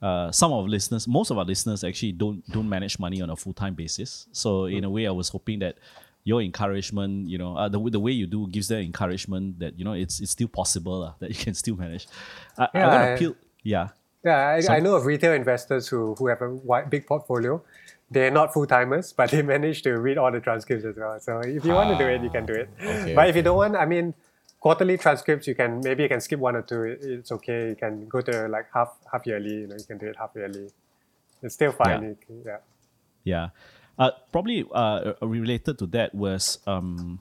Uh, 0.02 0.30
some 0.30 0.52
of 0.52 0.66
listeners, 0.66 1.06
most 1.08 1.30
of 1.30 1.38
our 1.38 1.44
listeners 1.44 1.84
actually 1.84 2.12
don't 2.12 2.44
don't 2.50 2.68
manage 2.68 2.98
money 2.98 3.20
on 3.22 3.30
a 3.30 3.36
full 3.36 3.52
time 3.52 3.74
basis. 3.74 4.26
So 4.32 4.64
in 4.66 4.82
a 4.84 4.90
way, 4.90 5.06
I 5.06 5.10
was 5.12 5.28
hoping 5.28 5.58
that 5.60 5.76
your 6.30 6.40
encouragement, 6.48 7.12
you 7.32 7.38
know, 7.42 7.50
uh, 7.60 7.68
the 7.74 7.80
way- 7.82 7.90
the 7.96 8.02
way 8.06 8.12
you 8.20 8.26
do 8.36 8.40
gives 8.56 8.68
them 8.72 8.80
encouragement 8.92 9.44
that 9.62 9.72
you 9.78 9.84
know 9.86 9.94
it's 10.02 10.16
it's 10.22 10.32
still 10.38 10.50
possible 10.60 10.98
uh, 11.08 11.12
that 11.20 11.30
you 11.34 11.40
can 11.46 11.54
still 11.62 11.76
manage. 11.84 12.04
I, 12.58 12.64
I 12.64 12.68
Yeah, 12.74 12.86
want 12.88 13.02
to 13.02 13.08
I- 13.08 13.14
appeal. 13.14 13.34
Yeah. 13.74 13.86
Yeah, 14.28 14.48
I, 14.56 14.60
Some- 14.60 14.74
I 14.76 14.78
know 14.84 14.94
of 14.98 15.06
retail 15.12 15.32
investors 15.42 15.84
who, 15.90 16.00
who 16.18 16.26
have 16.32 16.42
a 16.42 16.50
wide, 16.70 16.90
big 16.94 17.06
portfolio. 17.12 17.62
They're 18.10 18.34
not 18.40 18.52
full 18.54 18.66
timers, 18.66 19.12
but 19.18 19.30
they 19.30 19.42
manage 19.54 19.78
to 19.86 19.90
read 20.06 20.18
all 20.18 20.32
the 20.36 20.40
transcripts 20.40 20.84
as 20.90 20.96
well. 21.02 21.14
So 21.20 21.32
if 21.56 21.64
you 21.64 21.72
want 21.80 21.88
to 21.96 21.98
do 22.04 22.08
it, 22.14 22.20
you 22.26 22.30
can 22.36 22.44
do 22.52 22.54
it. 22.62 22.68
Okay, 22.82 23.14
but 23.18 23.28
if 23.30 23.36
you 23.36 23.42
don't 23.48 23.56
want, 23.62 23.76
I 23.76 23.86
mean, 23.94 24.14
quarterly 24.60 24.96
transcripts, 25.04 25.46
you 25.50 25.54
can 25.54 25.70
maybe 25.88 26.02
you 26.04 26.08
can 26.14 26.20
skip 26.26 26.40
one 26.48 26.56
or 26.60 26.62
two. 26.70 26.82
It's 27.14 27.30
okay. 27.36 27.60
You 27.70 27.76
can 27.84 28.08
go 28.14 28.20
to 28.28 28.48
like 28.56 28.66
half 28.74 28.90
half 29.12 29.22
yearly. 29.30 29.54
You 29.62 29.66
know, 29.68 29.76
you 29.82 29.86
can 29.90 29.98
do 29.98 30.06
it 30.12 30.16
half 30.22 30.32
yearly. 30.40 30.66
It's 31.42 31.54
still 31.54 31.72
fine. 31.72 32.02
Yeah. 32.02 32.14
Can- 32.26 32.42
yeah. 32.50 32.56
Yeah. 33.32 33.46
Uh, 33.98 34.10
probably 34.30 34.64
uh, 34.72 35.14
related 35.22 35.78
to 35.78 35.86
that 35.86 36.14
was 36.14 36.58
um, 36.66 37.20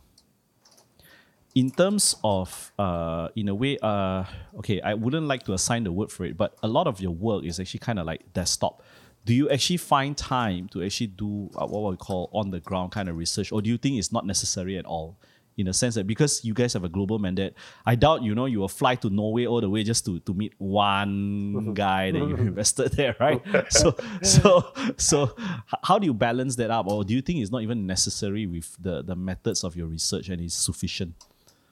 in 1.55 1.71
terms 1.71 2.15
of, 2.23 2.71
uh, 2.77 3.29
in 3.35 3.47
a 3.47 3.55
way, 3.55 3.79
uh, 3.81 4.23
okay, 4.59 4.79
I 4.81 4.93
wouldn't 4.93 5.27
like 5.27 5.41
to 5.45 5.53
assign 5.53 5.85
the 5.85 5.91
word 5.91 6.11
for 6.11 6.23
it, 6.25 6.37
but 6.37 6.55
a 6.61 6.67
lot 6.67 6.85
of 6.85 7.01
your 7.01 7.09
work 7.09 7.45
is 7.45 7.59
actually 7.59 7.79
kind 7.79 7.97
of 7.97 8.05
like 8.05 8.31
desktop. 8.33 8.83
Do 9.25 9.33
you 9.33 9.49
actually 9.49 9.77
find 9.77 10.15
time 10.15 10.69
to 10.69 10.83
actually 10.83 11.07
do 11.07 11.49
uh, 11.55 11.65
what 11.65 11.89
we 11.89 11.97
call 11.97 12.29
on 12.31 12.51
the 12.51 12.59
ground 12.59 12.91
kind 12.91 13.09
of 13.09 13.17
research, 13.17 13.51
or 13.51 13.63
do 13.63 13.71
you 13.71 13.77
think 13.79 13.97
it's 13.97 14.11
not 14.11 14.27
necessary 14.27 14.77
at 14.77 14.85
all? 14.85 15.17
In 15.57 15.67
a 15.67 15.73
sense 15.73 15.95
that 15.95 16.05
because 16.05 16.45
you 16.45 16.53
guys 16.53 16.73
have 16.73 16.83
a 16.83 16.89
global 16.89 17.17
mandate, 17.17 17.53
I 17.85 17.95
doubt 17.95 18.21
you 18.21 18.35
know 18.35 18.45
you 18.45 18.59
will 18.59 18.67
fly 18.67 18.93
to 18.95 19.09
Norway 19.09 19.47
all 19.47 19.59
the 19.59 19.69
way 19.69 19.83
just 19.83 20.05
to 20.05 20.19
to 20.19 20.33
meet 20.33 20.53
one 20.59 21.73
guy 21.73 22.11
that 22.11 22.19
you 22.19 22.35
invested 22.53 22.93
there, 22.93 23.15
right? 23.19 23.41
So 23.71 23.95
so 24.21 24.71
so 24.97 25.35
how 25.83 25.97
do 25.97 26.05
you 26.05 26.13
balance 26.13 26.55
that 26.57 26.69
up, 26.69 26.87
or 26.87 27.03
do 27.03 27.13
you 27.13 27.21
think 27.21 27.39
it's 27.39 27.51
not 27.51 27.63
even 27.63 27.87
necessary 27.87 28.45
with 28.45 28.75
the 28.79 29.01
the 29.01 29.15
methods 29.15 29.63
of 29.63 29.75
your 29.75 29.87
research 29.87 30.29
and 30.29 30.41
it's 30.41 30.53
sufficient? 30.53 31.15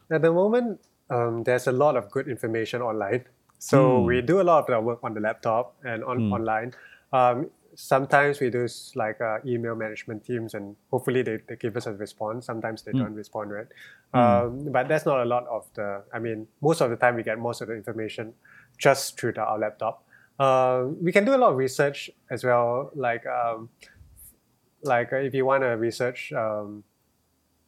At 0.10 0.22
the 0.22 0.32
moment, 0.32 0.82
um, 1.10 1.44
there's 1.44 1.68
a 1.68 1.72
lot 1.72 1.96
of 1.96 2.10
good 2.10 2.28
information 2.28 2.82
online. 2.82 3.26
So 3.60 4.02
we 4.02 4.22
do 4.22 4.42
a 4.42 4.46
lot 4.46 4.60
of 4.60 4.68
the 4.68 4.80
work 4.82 5.00
on 5.02 5.14
the 5.14 5.22
laptop 5.22 5.76
and 5.84 6.04
on 6.04 6.32
online. 6.32 6.74
Um, 7.14 7.50
sometimes 7.76 8.40
we 8.40 8.50
do 8.50 8.68
like 8.96 9.22
uh, 9.22 9.38
email 9.46 9.76
management 9.76 10.26
teams, 10.26 10.54
and 10.54 10.76
hopefully 10.90 11.22
they, 11.22 11.40
they 11.48 11.56
give 11.56 11.78
us 11.78 11.86
a 11.86 11.94
response. 11.94 12.46
Sometimes 12.46 12.84
they 12.84 12.92
don't 12.92 13.14
respond, 13.14 13.52
right? 13.52 13.68
Um, 14.14 14.72
but 14.72 14.88
that's 14.88 15.06
not 15.06 15.22
a 15.22 15.26
lot 15.26 15.46
of 15.48 15.68
the. 15.74 16.04
I 16.14 16.20
mean, 16.20 16.48
most 16.62 16.82
of 16.82 16.90
the 16.90 16.96
time 16.96 17.16
we 17.16 17.24
get 17.24 17.38
most 17.40 17.62
of 17.62 17.68
the 17.68 17.76
information 17.76 18.34
just 18.78 19.20
through 19.20 19.34
the, 19.34 19.42
our 19.42 19.60
laptop. 19.60 20.04
Um, 20.40 20.98
we 21.02 21.12
can 21.12 21.26
do 21.26 21.36
a 21.36 21.38
lot 21.38 21.52
of 21.52 21.58
research 21.58 22.10
as 22.30 22.44
well, 22.44 22.92
like 22.96 23.26
um, 23.26 23.70
like 24.84 25.14
uh, 25.14 25.18
if 25.18 25.34
you 25.34 25.46
want 25.46 25.64
to 25.64 25.70
research. 25.70 26.32
Um, 26.34 26.84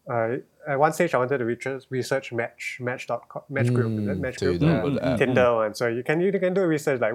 uh, 0.09 0.37
at 0.67 0.79
one 0.79 0.93
stage, 0.93 1.13
I 1.13 1.17
wanted 1.17 1.39
to 1.39 1.45
research, 1.45 1.83
research 1.89 2.31
Match, 2.31 2.77
Match.com, 2.79 3.41
Match 3.49 3.73
Group, 3.73 3.99
is 3.99 4.07
it? 4.07 4.17
Mm, 4.17 4.19
Match 4.19 4.37
Group, 4.37 4.61
download 4.61 4.91
uh, 4.91 4.95
the 4.95 5.05
app. 5.05 5.17
Tinder 5.19 5.55
one. 5.55 5.75
So 5.75 5.87
you 5.87 6.03
can 6.03 6.21
you 6.21 6.31
can 6.31 6.53
do 6.53 6.61
research 6.61 7.01
like 7.01 7.13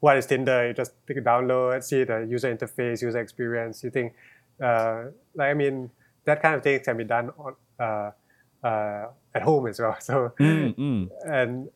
what 0.00 0.16
is 0.16 0.26
Tinder? 0.26 0.68
You 0.68 0.74
just 0.74 0.92
take 1.06 1.16
a 1.16 1.20
download, 1.22 1.82
see 1.82 2.04
the 2.04 2.26
user 2.28 2.54
interface, 2.54 3.02
user 3.02 3.18
experience. 3.18 3.82
You 3.82 3.90
think, 3.90 4.14
uh, 4.62 5.04
like 5.34 5.50
I 5.50 5.54
mean, 5.54 5.90
that 6.24 6.42
kind 6.42 6.54
of 6.54 6.62
thing 6.62 6.80
can 6.80 6.96
be 6.96 7.04
done 7.04 7.30
on 7.38 7.54
uh, 7.78 8.10
uh, 8.66 9.08
at 9.34 9.42
home 9.42 9.66
as 9.66 9.80
well. 9.80 9.96
So 10.00 10.32
Mm, 10.40 11.08
and 11.26 11.68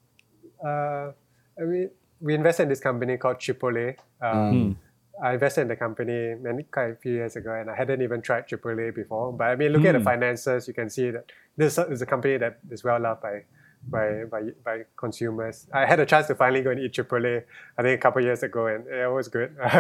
uh, 0.64 1.12
I 1.61 1.64
mean, 1.64 1.91
we 2.21 2.35
invested 2.35 2.64
in 2.64 2.69
this 2.69 2.81
company 2.81 3.16
called 3.16 3.39
Chipotle. 3.39 3.97
Um, 4.21 4.77
I 5.23 5.35
invested 5.35 5.62
in 5.62 5.69
the 5.69 5.77
company 5.77 6.35
many 6.41 6.62
quite 6.62 6.91
a 6.91 6.97
few 6.97 7.12
years 7.12 7.35
ago, 7.37 7.53
and 7.53 7.69
I 7.71 7.75
hadn't 7.77 8.03
even 8.03 8.23
tried 8.23 8.49
Chipotle 8.49 8.95
before. 8.95 9.33
But 9.33 9.49
I 9.49 9.57
mean, 9.57 9.73
looking 9.73 9.89
at 9.89 9.93
the 9.93 10.05
finances, 10.05 10.69
you 10.69 10.75
can 10.75 10.89
see 10.91 11.11
that 11.11 11.25
this 11.57 11.77
is 11.79 12.03
a 12.03 12.07
company 12.07 12.37
that 12.37 12.59
is 12.71 12.85
well 12.85 13.01
loved 13.01 13.23
by 13.23 13.45
by 13.87 14.24
by, 14.24 14.43
by 14.64 14.85
consumers. 14.97 15.66
I 15.72 15.87
had 15.87 16.01
a 16.01 16.07
chance 16.07 16.26
to 16.29 16.35
finally 16.35 16.62
go 16.62 16.70
and 16.70 16.81
eat 16.81 16.93
Chipotle, 16.93 17.43
I 17.76 17.83
think 17.83 17.99
a 17.99 18.03
couple 18.03 18.22
years 18.22 18.43
ago, 18.43 18.66
and 18.66 18.87
it 18.87 19.11
was 19.11 19.29
good. 19.29 19.55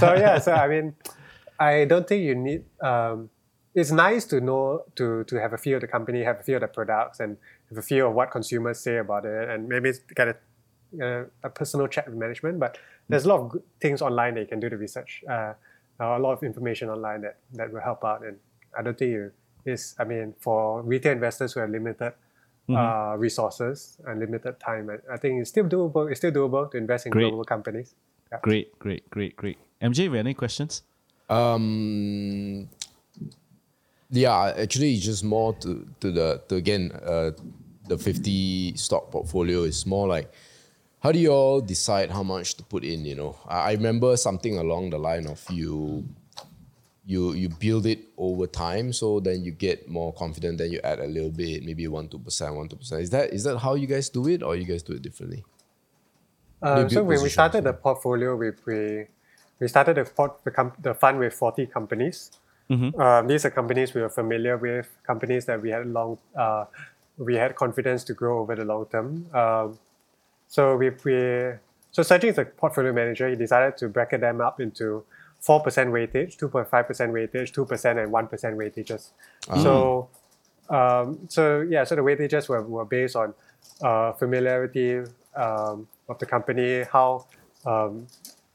so 0.00 0.14
yeah, 0.14 0.38
so 0.38 0.52
I 0.52 0.68
mean, 0.68 0.94
I 1.58 1.84
don't 1.84 2.06
think 2.06 2.24
you 2.24 2.34
need. 2.34 2.64
Um, 2.80 3.30
it's 3.74 3.90
nice 3.90 4.24
to 4.26 4.40
know 4.40 4.84
to 4.96 5.24
to 5.24 5.40
have 5.40 5.52
a 5.52 5.58
feel 5.58 5.76
of 5.76 5.80
the 5.82 5.88
company, 5.88 6.22
have 6.22 6.40
a 6.40 6.42
feel 6.42 6.56
of 6.56 6.62
the 6.62 6.68
products, 6.68 7.20
and 7.20 7.36
have 7.68 7.78
a 7.78 7.82
feel 7.82 8.08
of 8.08 8.14
what 8.14 8.30
consumers 8.30 8.78
say 8.80 8.98
about 8.98 9.24
it, 9.24 9.48
and 9.48 9.68
maybe 9.68 9.92
get 10.14 10.28
a 10.28 10.36
uh, 11.02 11.24
a 11.42 11.50
personal 11.50 11.88
chat 11.88 12.06
with 12.06 12.16
management. 12.16 12.58
But 12.60 12.78
there's 13.08 13.24
a 13.24 13.28
lot 13.28 13.40
of 13.40 13.62
things 13.80 14.00
online 14.00 14.34
that 14.34 14.40
you 14.40 14.46
can 14.46 14.60
do 14.60 14.70
the 14.70 14.76
research. 14.76 15.24
Uh, 15.28 15.54
a 16.00 16.18
lot 16.18 16.32
of 16.32 16.42
information 16.42 16.88
online 16.88 17.22
that, 17.22 17.36
that 17.52 17.72
will 17.72 17.80
help 17.80 18.04
out. 18.04 18.24
And 18.24 18.38
I 18.76 18.82
don't 18.82 18.98
think 18.98 19.10
you 19.10 19.30
is. 19.64 19.94
I 19.98 20.04
mean, 20.04 20.34
for 20.38 20.82
retail 20.82 21.12
investors 21.12 21.52
who 21.52 21.60
are 21.60 21.68
limited 21.68 22.12
uh, 22.68 23.14
resources 23.18 23.98
and 24.06 24.20
limited 24.20 24.58
time. 24.60 24.90
I, 24.90 25.14
I 25.14 25.16
think 25.16 25.40
it's 25.40 25.50
still 25.50 25.64
doable. 25.64 26.10
It's 26.10 26.20
still 26.20 26.32
doable 26.32 26.70
to 26.70 26.76
invest 26.76 27.06
in 27.06 27.12
Great. 27.12 27.28
global 27.28 27.44
companies. 27.44 27.94
Yeah. 28.32 28.38
Great, 28.42 28.78
great, 28.78 29.08
great, 29.10 29.36
great. 29.36 29.58
MJ, 29.82 30.04
have 30.04 30.14
any 30.14 30.34
questions? 30.34 30.82
Um, 31.28 32.68
yeah, 34.10 34.54
actually, 34.56 34.94
it's 34.94 35.04
just 35.04 35.24
more 35.24 35.52
to 35.54 35.86
to 36.00 36.10
the 36.10 36.42
to 36.48 36.56
again 36.56 36.92
uh, 37.04 37.32
the 37.88 37.98
fifty 37.98 38.76
stock 38.76 39.10
portfolio 39.10 39.62
is 39.62 39.86
more 39.86 40.08
like 40.08 40.32
how 41.00 41.12
do 41.12 41.18
you 41.18 41.30
all 41.30 41.60
decide 41.60 42.10
how 42.10 42.22
much 42.22 42.54
to 42.54 42.62
put 42.62 42.82
in? 42.82 43.04
You 43.04 43.14
know, 43.14 43.36
I, 43.46 43.70
I 43.70 43.72
remember 43.72 44.16
something 44.16 44.56
along 44.58 44.90
the 44.90 44.98
line 44.98 45.26
of 45.26 45.44
you 45.50 46.04
you 47.06 47.34
you 47.34 47.48
build 47.48 47.86
it 47.86 48.00
over 48.16 48.46
time, 48.46 48.92
so 48.92 49.20
then 49.20 49.44
you 49.44 49.52
get 49.52 49.88
more 49.88 50.12
confident. 50.12 50.58
Then 50.58 50.72
you 50.72 50.80
add 50.82 51.00
a 51.00 51.06
little 51.06 51.30
bit, 51.30 51.64
maybe 51.64 51.86
one 51.88 52.08
two 52.08 52.18
percent, 52.18 52.54
one 52.54 52.68
two 52.68 52.76
percent. 52.76 53.02
Is 53.02 53.10
that 53.10 53.32
is 53.32 53.44
that 53.44 53.58
how 53.58 53.74
you 53.74 53.86
guys 53.86 54.08
do 54.08 54.26
it, 54.28 54.42
or 54.42 54.56
you 54.56 54.64
guys 54.64 54.82
do 54.82 54.94
it 54.94 55.02
differently? 55.02 55.44
Uh, 56.62 56.88
so 56.88 57.02
when 57.02 57.22
we 57.22 57.28
started 57.28 57.64
the 57.64 57.72
portfolio, 57.72 58.34
we 58.36 58.52
we, 58.64 59.06
we 59.60 59.68
started 59.68 59.96
the, 59.96 60.04
port, 60.04 60.42
the, 60.44 60.50
com- 60.50 60.72
the 60.80 60.94
fund 60.94 61.18
with 61.18 61.34
40 61.34 61.66
companies. 61.66 62.30
Um, 62.70 63.28
these 63.28 63.44
are 63.44 63.50
companies 63.50 63.92
we 63.92 64.00
were 64.00 64.08
familiar 64.08 64.56
with, 64.56 64.88
companies 65.06 65.44
that 65.44 65.60
we 65.60 65.70
had 65.70 65.86
long, 65.86 66.18
uh, 66.34 66.64
we 67.18 67.34
had 67.36 67.54
confidence 67.54 68.02
to 68.04 68.14
grow 68.14 68.38
over 68.38 68.56
the 68.56 68.64
long 68.64 68.86
term. 68.86 69.26
Um, 69.34 69.78
so 70.46 70.76
we, 70.76 70.90
we 71.04 71.52
so 71.90 72.02
Ser 72.02 72.18
Jing 72.18 72.30
as 72.30 72.38
a 72.38 72.44
portfolio 72.46 72.92
manager, 72.92 73.28
he 73.28 73.36
decided 73.36 73.76
to 73.76 73.88
bracket 73.88 74.20
them 74.20 74.40
up 74.40 74.60
into 74.60 75.04
four 75.46 75.60
percent 75.64 75.88
weightage, 75.96 76.30
two 76.40 76.48
point 76.48 76.68
five 76.74 76.86
percent 76.90 77.12
weightage, 77.12 77.48
two 77.56 77.66
percent, 77.70 77.98
and 77.98 78.08
one 78.18 78.26
percent 78.32 78.56
weightages. 78.60 79.02
So, 79.64 80.08
um, 80.78 81.06
so 81.28 81.42
yeah, 81.74 81.84
so 81.88 81.92
the 81.96 82.04
weightages 82.08 82.48
were, 82.48 82.62
were 82.76 82.88
based 82.96 83.16
on 83.22 83.34
uh, 83.88 84.12
familiarity 84.12 84.90
um, 85.36 85.86
of 86.08 86.16
the 86.18 86.26
company, 86.34 86.70
how 86.96 87.26
um, 87.66 88.06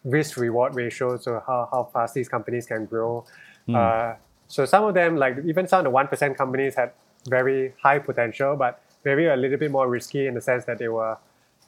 risk 0.03 0.37
reward 0.37 0.75
ratio, 0.75 1.17
so 1.17 1.31
how, 1.45 1.67
how 1.71 1.83
fast 1.93 2.13
these 2.13 2.29
companies 2.35 2.65
can 2.65 2.85
grow. 2.85 3.25
Uh, 3.75 4.15
so 4.47 4.65
some 4.65 4.83
of 4.83 4.93
them, 4.95 5.15
like 5.15 5.35
even 5.45 5.67
some 5.67 5.79
of 5.81 5.83
the 5.83 5.93
one 6.01 6.07
percent 6.07 6.35
companies, 6.35 6.73
had 6.73 6.91
very 7.27 7.73
high 7.83 7.99
potential, 7.99 8.55
but 8.55 8.81
maybe 9.05 9.25
a 9.27 9.35
little 9.35 9.59
bit 9.59 9.69
more 9.69 9.87
risky 9.87 10.25
in 10.25 10.33
the 10.33 10.41
sense 10.41 10.65
that 10.65 10.79
they 10.79 10.87
were 10.87 11.15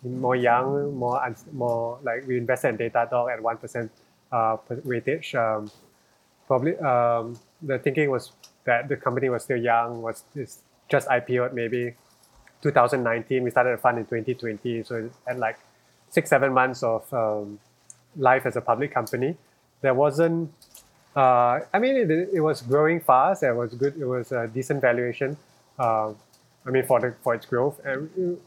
more 0.04 0.36
young, 0.36 0.96
more 0.96 1.18
more 1.52 2.00
like 2.02 2.26
we 2.28 2.38
invested 2.38 2.70
in 2.70 2.78
Datadog 2.78 3.32
at 3.32 3.40
one 3.50 3.58
percent 3.58 3.92
uh, 4.32 4.58
weightage. 4.86 5.36
Um, 5.36 5.72
probably 6.48 6.78
um, 6.78 7.38
the 7.62 7.80
thinking 7.80 8.10
was 8.10 8.32
that 8.66 8.88
the 8.88 8.96
company 8.96 9.30
was 9.30 9.44
still 9.44 9.58
young, 9.58 10.02
was 10.02 10.24
just 10.90 11.08
IPO'd 11.08 11.54
maybe 11.54 11.96
2019. 12.62 13.44
We 13.44 13.50
started 13.50 13.72
a 13.72 13.78
fund 13.78 13.98
in 13.98 14.06
2020, 14.06 14.84
so 14.84 14.96
it 14.96 15.12
had 15.28 15.40
like 15.40 15.58
six 16.10 16.30
seven 16.30 16.54
months 16.54 16.84
of 16.84 17.12
um, 17.14 17.60
life 18.18 18.46
as 18.46 18.56
a 18.56 18.62
public 18.62 18.94
company. 18.94 19.36
There 19.82 19.94
wasn't. 19.94 20.54
Uh, 21.16 21.60
I 21.74 21.80
mean, 21.80 21.96
it, 21.96 22.12
it 22.34 22.40
was 22.40 22.62
growing 22.62 23.00
fast. 23.00 23.44
It 23.44 23.54
was 23.54 23.74
good. 23.74 23.98
It 23.98 24.06
was 24.06 24.32
a 24.32 24.48
decent 24.48 24.82
valuation. 24.82 25.38
Uh, 25.80 26.14
I 26.66 26.70
mean, 26.70 26.86
for 26.86 27.00
the 27.00 27.16
for 27.24 27.34
its 27.34 27.46
growth. 27.46 27.80
And, 27.84 28.38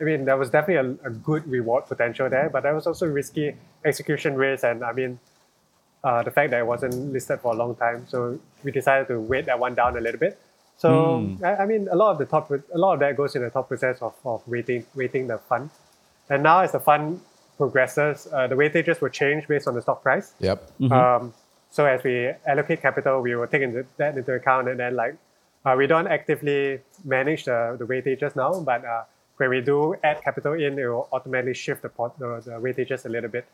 I 0.00 0.04
mean, 0.04 0.24
there 0.24 0.36
was 0.36 0.50
definitely 0.50 0.98
a, 1.04 1.08
a 1.08 1.10
good 1.10 1.46
reward 1.46 1.86
potential 1.86 2.28
there, 2.28 2.50
but 2.50 2.62
there 2.64 2.74
was 2.74 2.86
also 2.86 3.06
risky 3.06 3.54
execution 3.84 4.34
risk, 4.34 4.64
and 4.64 4.82
I 4.84 4.92
mean, 4.92 5.20
uh, 6.04 6.22
the 6.22 6.30
fact 6.30 6.50
that 6.52 6.60
it 6.60 6.66
wasn't 6.66 6.94
listed 7.12 7.40
for 7.40 7.52
a 7.52 7.56
long 7.56 7.74
time. 7.74 8.06
So 8.06 8.38
we 8.62 8.70
decided 8.70 9.08
to 9.08 9.18
weight 9.18 9.46
that 9.46 9.58
one 9.58 9.74
down 9.74 9.96
a 9.96 10.00
little 10.00 10.20
bit. 10.20 10.38
So 10.76 10.90
I, 11.42 11.62
I 11.62 11.66
mean, 11.66 11.88
a 11.90 11.96
lot 11.96 12.10
of 12.12 12.18
the 12.18 12.26
top, 12.26 12.50
a 12.50 12.78
lot 12.84 12.94
of 12.94 13.00
that 13.00 13.16
goes 13.16 13.34
in 13.36 13.42
the 13.42 13.50
top 13.50 13.68
process 13.68 14.02
of, 14.02 14.14
of 14.24 14.46
weighting 14.46 14.84
weighting 14.94 15.26
the 15.26 15.38
fund. 15.38 15.70
And 16.28 16.42
now 16.42 16.60
as 16.60 16.72
the 16.72 16.80
fund 16.80 17.20
progresses, 17.56 18.28
uh, 18.32 18.46
the 18.48 18.56
weightages 18.56 19.00
will 19.00 19.10
change 19.10 19.46
based 19.46 19.68
on 19.68 19.74
the 19.74 19.82
stock 19.82 20.02
price. 20.02 20.34
Yep. 20.40 20.72
Um, 20.90 21.32
so 21.70 21.86
as 21.86 22.02
we 22.02 22.30
allocate 22.46 22.82
capital, 22.82 23.20
we 23.20 23.34
will 23.36 23.46
take 23.46 23.62
into, 23.62 23.86
that 23.96 24.16
into 24.16 24.32
account, 24.32 24.68
and 24.68 24.78
then 24.78 24.96
like 24.96 25.16
uh, 25.64 25.74
we 25.76 25.86
don't 25.86 26.08
actively 26.08 26.80
manage 27.04 27.44
the, 27.44 27.76
the 27.78 27.84
weightages 27.84 28.36
now, 28.36 28.60
but 28.60 28.84
uh, 28.84 29.04
when 29.38 29.50
we 29.50 29.60
do 29.60 29.94
add 30.02 30.22
capital 30.22 30.52
in, 30.54 30.78
it 30.78 30.86
will 30.86 31.08
automatically 31.12 31.54
shift 31.54 31.82
the, 31.82 31.88
pot, 31.88 32.18
the, 32.18 32.42
the 32.44 32.52
weightages 32.52 33.06
a 33.06 33.08
little 33.08 33.30
bit. 33.30 33.46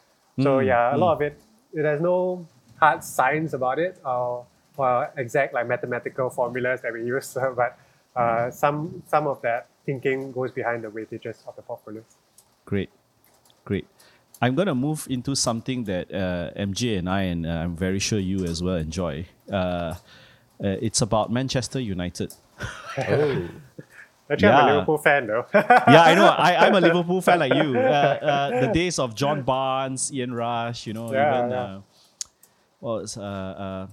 So 0.43 0.61
yeah, 0.61 0.95
a 0.95 0.99
lot 0.99 1.13
of 1.15 1.23
it, 1.23 1.39
there's 1.73 2.01
no 2.01 2.47
hard 2.79 3.05
science 3.05 3.53
about 3.53 3.79
it 3.79 4.01
or, 4.05 4.47
or 4.77 5.11
exact 5.17 5.55
like 5.55 5.67
mathematical 5.67 6.31
formulas 6.31 6.81
that 6.83 6.93
we 6.93 7.05
use, 7.05 7.37
but 7.57 7.79
uh, 8.17 8.51
some 8.51 9.03
some 9.07 9.27
of 9.27 9.41
that 9.43 9.69
thinking 9.87 10.33
goes 10.33 10.51
behind 10.51 10.85
the 10.85 10.89
weightages 10.89 11.47
of 11.47 11.55
the 11.57 11.63
portfolios. 11.63 12.05
Great, 12.65 12.91
great. 13.65 13.87
I'm 14.43 14.55
gonna 14.55 14.75
move 14.75 15.07
into 15.11 15.35
something 15.35 15.85
that 15.85 16.13
uh, 16.13 16.51
MJ 16.59 16.99
and 16.99 17.09
I, 17.09 17.23
and 17.23 17.47
uh, 17.47 17.51
I'm 17.51 17.77
very 17.77 17.99
sure 17.99 18.19
you 18.19 18.45
as 18.45 18.63
well 18.63 18.77
enjoy. 18.77 19.27
Uh, 19.51 19.95
uh, 20.63 20.77
it's 20.81 21.03
about 21.03 21.31
Manchester 21.31 21.81
United. 21.81 22.35
Oh. 22.99 23.49
Actually, 24.31 24.49
I'm 24.49 24.69
a 24.69 24.73
Liverpool 24.73 24.99
fan 24.99 25.27
though. 25.27 25.47
yeah, 25.55 26.03
I 26.03 26.15
know. 26.15 26.27
I, 26.27 26.67
I'm 26.67 26.75
a 26.75 26.81
Liverpool 26.89 27.21
fan 27.21 27.41
like 27.41 27.55
you. 27.55 27.77
Uh, 27.77 27.81
uh, 27.81 28.61
the 28.61 28.73
days 28.73 28.99
of 28.99 29.15
John 29.15 29.43
Barnes, 29.43 30.13
Ian 30.13 30.33
Rush, 30.35 30.87
you 30.87 30.93
know, 30.93 31.13
Yeah, 31.13 31.39
even 31.39 31.51
yeah. 31.51 31.63
uh, 31.63 31.81
well, 32.81 32.99
it's, 32.99 33.17
uh, 33.17 33.23
uh, 33.23 33.87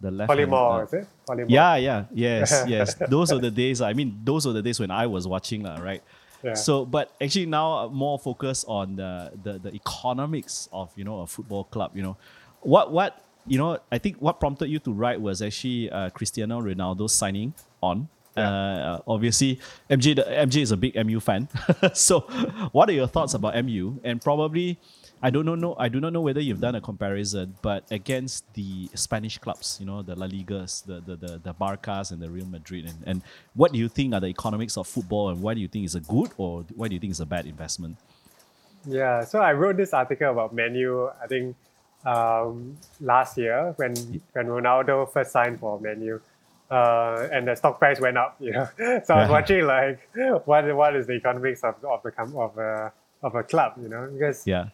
the 0.00 0.10
left. 0.10 0.30
Polymore, 0.30 0.78
hand, 0.78 0.80
uh, 0.80 0.84
is 0.84 0.92
it? 0.92 1.08
Polymore. 1.26 1.46
Yeah, 1.48 1.76
yeah, 1.76 2.04
yes, 2.12 2.64
yes. 2.68 2.94
Those 3.08 3.32
are 3.32 3.38
the 3.38 3.50
days. 3.50 3.80
I 3.80 3.92
mean, 3.92 4.20
those 4.24 4.46
are 4.46 4.52
the 4.52 4.62
days 4.62 4.80
when 4.80 4.90
I 4.90 5.06
was 5.06 5.26
watching, 5.28 5.62
lah, 5.62 5.76
right? 5.76 6.02
Yeah. 6.42 6.54
So, 6.54 6.84
but 6.84 7.12
actually 7.22 7.46
now 7.46 7.72
uh, 7.72 7.88
more 7.88 8.18
focus 8.18 8.66
on 8.68 8.96
the, 8.96 9.32
the 9.42 9.58
the 9.58 9.74
economics 9.74 10.68
of 10.72 10.90
you 10.94 11.04
know 11.04 11.20
a 11.20 11.26
football 11.26 11.64
club. 11.64 11.92
You 11.94 12.02
know, 12.02 12.16
what 12.60 12.92
what 12.92 13.24
you 13.46 13.56
know. 13.56 13.78
I 13.90 13.96
think 13.98 14.18
what 14.18 14.40
prompted 14.40 14.68
you 14.68 14.78
to 14.80 14.92
write 14.92 15.20
was 15.20 15.40
actually 15.40 15.88
uh, 15.90 16.10
Cristiano 16.10 16.60
Ronaldo 16.60 17.08
signing 17.08 17.54
on. 17.80 18.08
Uh, 18.36 19.00
obviously, 19.06 19.60
MJ 19.88 20.16
the, 20.16 20.22
MJ 20.22 20.62
is 20.62 20.72
a 20.72 20.76
big 20.76 20.94
MU 21.06 21.20
fan. 21.20 21.48
so, 21.94 22.20
what 22.72 22.88
are 22.88 22.92
your 22.92 23.06
thoughts 23.06 23.34
about 23.34 23.54
MU? 23.64 23.98
And 24.02 24.20
probably, 24.20 24.78
I 25.22 25.30
don't 25.30 25.46
know. 25.46 25.76
I 25.78 25.88
do 25.88 26.00
not 26.00 26.12
know 26.12 26.20
whether 26.20 26.40
you've 26.40 26.60
done 26.60 26.74
a 26.74 26.80
comparison, 26.80 27.54
but 27.62 27.84
against 27.90 28.52
the 28.54 28.88
Spanish 28.94 29.38
clubs, 29.38 29.78
you 29.80 29.86
know, 29.86 30.02
the 30.02 30.16
La 30.16 30.26
Ligas, 30.26 30.84
the 30.84 31.00
the 31.00 31.16
the, 31.16 31.40
the 31.42 31.54
Barcas 31.54 32.10
and 32.10 32.20
the 32.20 32.30
Real 32.30 32.46
Madrid, 32.46 32.86
and, 32.86 32.98
and 33.06 33.22
what 33.54 33.72
do 33.72 33.78
you 33.78 33.88
think 33.88 34.14
are 34.14 34.20
the 34.20 34.26
economics 34.26 34.76
of 34.76 34.86
football, 34.86 35.28
and 35.28 35.40
why 35.40 35.54
do 35.54 35.60
you 35.60 35.68
think 35.68 35.84
it's 35.84 35.94
a 35.94 36.00
good 36.00 36.30
or 36.36 36.64
why 36.74 36.88
do 36.88 36.94
you 36.94 37.00
think 37.00 37.10
it's 37.10 37.20
a 37.20 37.26
bad 37.26 37.46
investment? 37.46 37.96
Yeah, 38.86 39.24
so 39.24 39.38
I 39.38 39.52
wrote 39.52 39.76
this 39.76 39.94
article 39.94 40.30
about 40.30 40.54
Man 40.54 40.74
U. 40.74 41.10
I 41.22 41.26
think 41.26 41.56
um, 42.04 42.76
last 43.00 43.38
year 43.38 43.72
when 43.76 43.94
when 44.32 44.46
Ronaldo 44.46 45.10
first 45.10 45.32
signed 45.32 45.60
for 45.60 45.80
Man 45.80 46.02
U, 46.02 46.20
uh, 46.70 47.28
and 47.32 47.46
the 47.48 47.54
stock 47.54 47.78
price 47.78 48.00
went 48.00 48.16
up. 48.18 48.36
You 48.40 48.52
know, 48.56 48.68
so 49.04 49.14
I 49.14 49.20
was 49.22 49.30
watching 49.30 49.66
like 49.66 50.00
what 50.46 50.74
what 50.74 50.96
is 50.96 51.06
the 51.06 51.14
economics 51.14 51.62
of 51.64 51.74
of 51.84 52.02
the 52.02 52.10
com- 52.10 52.36
of 52.36 52.56
a 52.58 52.92
of 53.22 53.34
a 53.34 53.42
club. 53.42 53.74
You 53.80 53.88
know, 53.88 54.08
because 54.12 54.46
Yeah, 54.46 54.68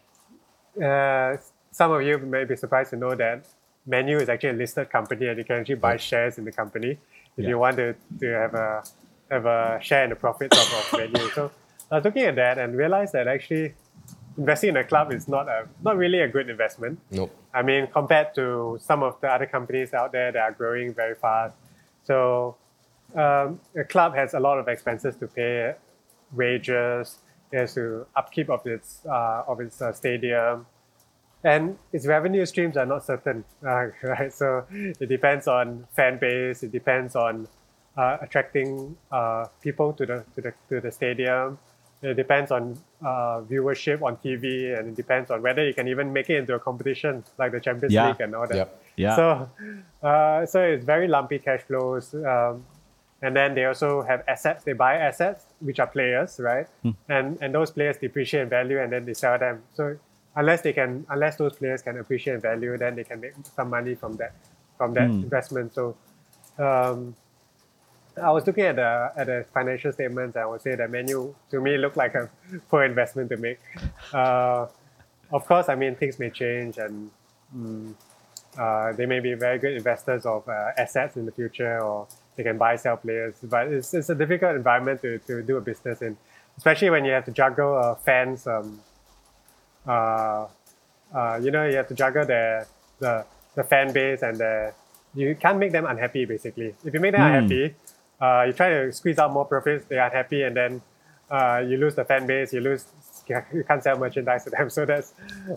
uh, 0.81 1.37
some 1.71 1.91
of 1.91 2.01
you 2.01 2.17
may 2.19 2.43
be 2.45 2.55
surprised 2.55 2.91
to 2.91 2.97
know 2.97 3.15
that 3.15 3.45
Man 3.85 4.07
U 4.07 4.17
is 4.19 4.29
actually 4.29 4.49
a 4.49 4.53
listed 4.53 4.89
company 4.89 5.27
and 5.27 5.37
you 5.37 5.43
can 5.43 5.57
actually 5.57 5.75
buy 5.75 5.97
shares 5.97 6.37
in 6.37 6.45
the 6.45 6.51
company 6.51 6.91
if 6.91 7.43
Yeah. 7.43 7.49
you 7.49 7.57
want 7.57 7.77
to, 7.77 7.95
to 8.19 8.27
have 8.27 8.53
a 8.53 8.83
have 9.29 9.45
a 9.45 9.79
share 9.81 10.03
in 10.03 10.09
the 10.09 10.15
profits 10.15 10.57
of, 10.57 10.93
of 10.93 10.99
Man 10.99 11.11
U. 11.21 11.29
So 11.35 11.51
I 11.91 11.95
was 11.95 12.05
looking 12.05 12.23
at 12.23 12.35
that 12.35 12.57
and 12.57 12.75
realized 12.77 13.13
that 13.13 13.27
actually 13.27 13.73
investing 14.37 14.69
in 14.69 14.77
a 14.77 14.83
club 14.83 15.11
is 15.11 15.27
not 15.27 15.47
a 15.49 15.67
not 15.83 15.97
really 15.97 16.19
a 16.19 16.27
good 16.27 16.49
investment. 16.49 16.99
Nope. 17.11 17.35
I 17.53 17.61
mean, 17.63 17.87
compared 17.87 18.33
to 18.35 18.77
some 18.81 19.03
of 19.03 19.19
the 19.21 19.27
other 19.27 19.45
companies 19.45 19.93
out 19.93 20.11
there 20.13 20.31
that 20.31 20.41
are 20.41 20.51
growing 20.51 20.93
very 20.93 21.15
fast. 21.15 21.55
So, 22.11 22.57
um, 23.15 23.61
a 23.77 23.85
club 23.85 24.15
has 24.15 24.33
a 24.33 24.39
lot 24.39 24.59
of 24.59 24.67
expenses 24.67 25.15
to 25.21 25.27
pay, 25.27 25.75
wages, 26.33 27.19
it 27.51 27.57
has 27.57 27.73
to 27.75 28.05
upkeep 28.17 28.49
of 28.49 28.65
its 28.65 29.05
uh, 29.05 29.51
of 29.51 29.61
its 29.61 29.81
uh, 29.81 29.93
stadium, 29.93 30.65
and 31.45 31.77
its 31.93 32.05
revenue 32.05 32.45
streams 32.45 32.75
are 32.75 32.85
not 32.85 33.05
certain, 33.05 33.45
uh, 33.65 33.87
right? 34.03 34.33
So 34.33 34.65
it 34.71 35.07
depends 35.07 35.47
on 35.47 35.87
fan 35.95 36.17
base. 36.19 36.63
It 36.63 36.73
depends 36.73 37.15
on 37.15 37.47
uh, 37.95 38.17
attracting 38.21 38.97
uh, 39.09 39.45
people 39.61 39.93
to 39.93 40.05
the 40.05 40.17
to 40.35 40.41
the 40.41 40.53
to 40.69 40.81
the 40.81 40.91
stadium. 40.91 41.59
It 42.01 42.15
depends 42.15 42.51
on 42.51 42.77
uh, 43.01 43.41
viewership 43.51 44.01
on 44.01 44.17
TV, 44.17 44.77
and 44.77 44.89
it 44.89 44.95
depends 44.95 45.31
on 45.31 45.41
whether 45.41 45.63
you 45.63 45.73
can 45.73 45.87
even 45.87 46.11
make 46.11 46.29
it 46.29 46.37
into 46.41 46.55
a 46.55 46.59
competition 46.59 47.23
like 47.37 47.53
the 47.53 47.61
Champions 47.61 47.93
Yeah. 47.93 48.07
League 48.07 48.19
and 48.19 48.35
all 48.35 48.47
that. 48.47 48.57
Yep. 48.57 48.80
Yeah, 48.95 49.15
So, 49.15 49.49
uh, 50.03 50.45
so 50.45 50.61
it's 50.61 50.85
very 50.85 51.07
lumpy 51.07 51.39
cash 51.39 51.61
flows, 51.61 52.13
um, 52.13 52.65
and 53.21 53.35
then 53.35 53.55
they 53.55 53.65
also 53.65 54.01
have 54.01 54.23
assets. 54.27 54.63
They 54.63 54.73
buy 54.73 54.95
assets, 54.95 55.45
which 55.59 55.79
are 55.79 55.87
players, 55.87 56.39
right? 56.39 56.67
And 57.09 57.37
and 57.41 57.53
those 57.53 57.71
players 57.71 57.97
depreciate 57.97 58.43
in 58.43 58.49
value, 58.49 58.79
and 58.81 58.91
then 58.91 59.05
they 59.05 59.13
sell 59.13 59.37
them. 59.39 59.63
So 59.73 59.97
unless 60.35 60.61
they 60.61 60.73
can, 60.73 61.05
unless 61.09 61.35
those 61.37 61.53
players 61.55 61.81
can 61.81 61.97
appreciate 61.99 62.35
in 62.35 62.41
value, 62.41 62.77
then 62.77 62.95
they 62.95 63.03
can 63.03 63.19
make 63.21 63.33
some 63.55 63.69
money 63.69 63.95
from 63.95 64.17
that 64.17 64.33
from 64.77 64.93
that 64.95 65.09
investment. 65.23 65.73
So, 65.73 65.95
um, 66.57 67.15
I 68.21 68.31
was 68.31 68.45
looking 68.45 68.65
at 68.65 68.75
the 68.75 69.11
at 69.15 69.27
the 69.27 69.45
financial 69.53 69.91
statements. 69.91 70.35
I 70.35 70.45
would 70.45 70.61
say 70.61 70.75
that 70.75 70.89
Man 70.89 71.07
U 71.07 71.35
to 71.51 71.61
me 71.61 71.77
looked 71.77 71.97
like 71.97 72.15
a 72.15 72.29
poor 72.69 72.83
investment 72.83 73.29
to 73.29 73.37
make. 73.37 73.59
Uh, 74.13 74.67
of 75.31 75.45
course, 75.45 75.69
I 75.69 75.75
mean 75.75 75.95
things 75.95 76.19
may 76.19 76.29
change, 76.29 76.77
and 76.77 77.09
mm, 77.55 77.93
uh, 78.57 78.93
they 78.93 79.05
may 79.05 79.19
be 79.19 79.33
very 79.33 79.57
good 79.59 79.73
investors 79.73 80.25
of 80.25 80.47
uh, 80.47 80.71
assets 80.77 81.15
in 81.17 81.25
the 81.25 81.31
future, 81.31 81.79
or 81.81 82.07
they 82.35 82.43
can 82.43 82.57
buy 82.57 82.75
sell 82.75 82.97
players. 82.97 83.35
But 83.43 83.67
it's, 83.67 83.93
it's 83.93 84.09
a 84.09 84.15
difficult 84.15 84.55
environment 84.55 85.01
to, 85.01 85.19
to 85.19 85.41
do 85.41 85.57
a 85.57 85.61
business 85.61 86.01
in, 86.01 86.17
especially 86.57 86.89
when 86.89 87.05
you 87.05 87.11
have 87.11 87.25
to 87.25 87.31
juggle 87.31 87.77
uh, 87.77 87.95
fans. 87.95 88.45
Um, 88.47 88.81
uh, 89.87 90.47
uh, 91.13 91.39
you 91.41 91.51
know, 91.51 91.65
you 91.65 91.75
have 91.75 91.87
to 91.87 91.93
juggle 91.95 92.25
the 92.25 92.65
the 92.99 93.25
the 93.55 93.63
fan 93.63 93.91
base 93.91 94.21
and 94.21 94.37
the 94.37 94.73
you 95.13 95.35
can't 95.35 95.57
make 95.57 95.71
them 95.71 95.85
unhappy. 95.85 96.25
Basically, 96.25 96.75
if 96.85 96.93
you 96.93 96.99
make 96.99 97.11
them 97.13 97.21
Hmm. 97.21 97.35
unhappy, 97.35 97.75
uh, 98.21 98.43
you 98.47 98.53
try 98.53 98.69
to 98.69 98.91
squeeze 98.91 99.19
out 99.19 99.31
more 99.31 99.45
profits. 99.45 99.85
They 99.85 99.97
are 99.97 100.07
unhappy, 100.07 100.43
and 100.43 100.55
then 100.55 100.81
uh, 101.29 101.63
you 101.65 101.77
lose 101.77 101.95
the 101.95 102.05
fan 102.05 102.25
base. 102.27 102.53
You 102.53 102.61
lose. 102.61 102.85
You 103.53 103.63
can't 103.63 103.83
sell 103.83 103.97
merchandise 103.97 104.43
to 104.45 104.49
them. 104.51 104.69
So 104.69 104.85
that's 104.85 105.13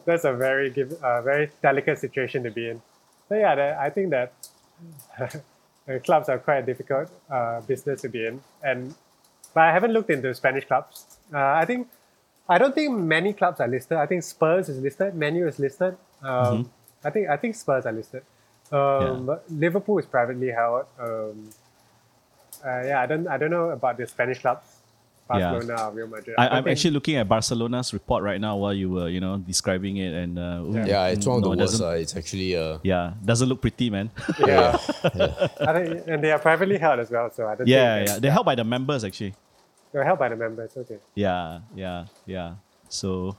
that's 0.06 0.24
a 0.24 0.32
very 0.32 0.70
give, 0.70 0.92
uh, 1.02 1.22
very 1.22 1.50
delicate 1.62 1.98
situation 1.98 2.42
to 2.44 2.50
be 2.50 2.68
in. 2.70 2.82
So 3.28 3.36
yeah, 3.36 3.54
that, 3.54 3.78
I 3.78 3.90
think 3.90 4.10
that 4.10 4.32
the 5.86 6.00
clubs 6.00 6.28
are 6.28 6.38
quite 6.38 6.58
a 6.58 6.62
difficult 6.66 7.10
uh, 7.30 7.60
business 7.62 8.02
to 8.02 8.08
be 8.08 8.26
in, 8.26 8.42
and 8.62 8.94
but 9.54 9.62
I 9.64 9.72
haven't 9.72 9.92
looked 9.92 10.10
into 10.10 10.34
Spanish 10.34 10.64
clubs. 10.66 11.18
Uh, 11.32 11.38
I 11.38 11.64
think 11.64 11.88
I 12.48 12.58
don't 12.58 12.74
think 12.74 12.92
many 12.98 13.32
clubs 13.32 13.60
are 13.60 13.68
listed. 13.68 13.98
I 13.98 14.06
think 14.06 14.22
Spurs 14.22 14.68
is 14.68 14.78
listed, 14.80 15.14
Man 15.14 15.34
U 15.36 15.48
is 15.48 15.58
listed. 15.58 15.96
Um, 16.22 16.70
I 17.04 17.10
think 17.10 17.28
I 17.28 17.36
think 17.36 17.54
Spurs 17.54 17.86
are 17.86 17.92
listed. 17.92 18.22
Um, 18.72 19.26
but 19.26 19.44
Liverpool 19.50 19.98
is 19.98 20.06
privately 20.06 20.50
held. 20.50 20.86
Um, 20.98 21.50
uh, 22.64 22.82
yeah, 22.84 23.00
I 23.02 23.06
don't 23.06 23.26
I 23.28 23.36
don't 23.38 23.50
know 23.50 23.70
about 23.70 23.96
the 23.98 24.06
Spanish 24.06 24.40
clubs, 24.40 24.66
Yeah. 24.66 24.73
Barcelona, 25.28 25.88
or 25.88 25.92
Real 25.92 26.06
Madrid. 26.06 26.36
I, 26.38 26.44
don't 26.44 26.52
I'm 26.58 26.64
think- 26.64 26.72
actually 26.76 26.90
looking 26.90 27.16
at 27.16 27.28
Barcelona's 27.28 27.92
report 27.92 28.22
right 28.22 28.40
now 28.40 28.56
while 28.56 28.74
you 28.74 28.90
were, 28.90 29.08
you 29.08 29.20
know, 29.20 29.38
describing 29.38 29.96
it, 29.96 30.12
and 30.12 30.38
uh, 30.38 30.60
ooh, 30.62 30.74
Yeah, 30.86 31.06
it's 31.08 31.26
one 31.26 31.38
of 31.38 31.44
no, 31.44 31.50
the 31.52 31.56
worst. 31.58 31.72
doesn't- 31.72 31.86
Uh, 31.86 31.90
it's 31.92 32.14
actually 32.16 32.56
uh, 32.56 32.78
Yeah, 32.82 33.14
doesn't 33.24 33.48
look 33.48 33.60
pretty, 33.60 33.88
man. 33.90 34.10
yeah. 34.46 34.76
I 35.04 35.72
think, 35.84 36.06
and 36.06 36.22
they 36.22 36.30
are 36.32 36.38
privately 36.38 36.78
held 36.78 37.00
as 37.00 37.10
well. 37.10 37.30
So 37.32 37.46
I 37.46 37.54
don't 37.54 37.66
yeah, 37.66 37.96
think 37.98 38.08
yeah, 38.08 38.18
they're 38.20 38.32
held 38.32 38.46
by 38.46 38.54
the 38.54 38.64
members 38.64 39.02
actually. 39.04 39.34
they're 39.92 40.04
held 40.04 40.18
by 40.18 40.28
the 40.28 40.36
members. 40.36 40.76
Okay. 40.76 40.98
Yeah, 41.14 41.60
yeah, 41.74 42.06
yeah. 42.26 42.54
So, 42.88 43.36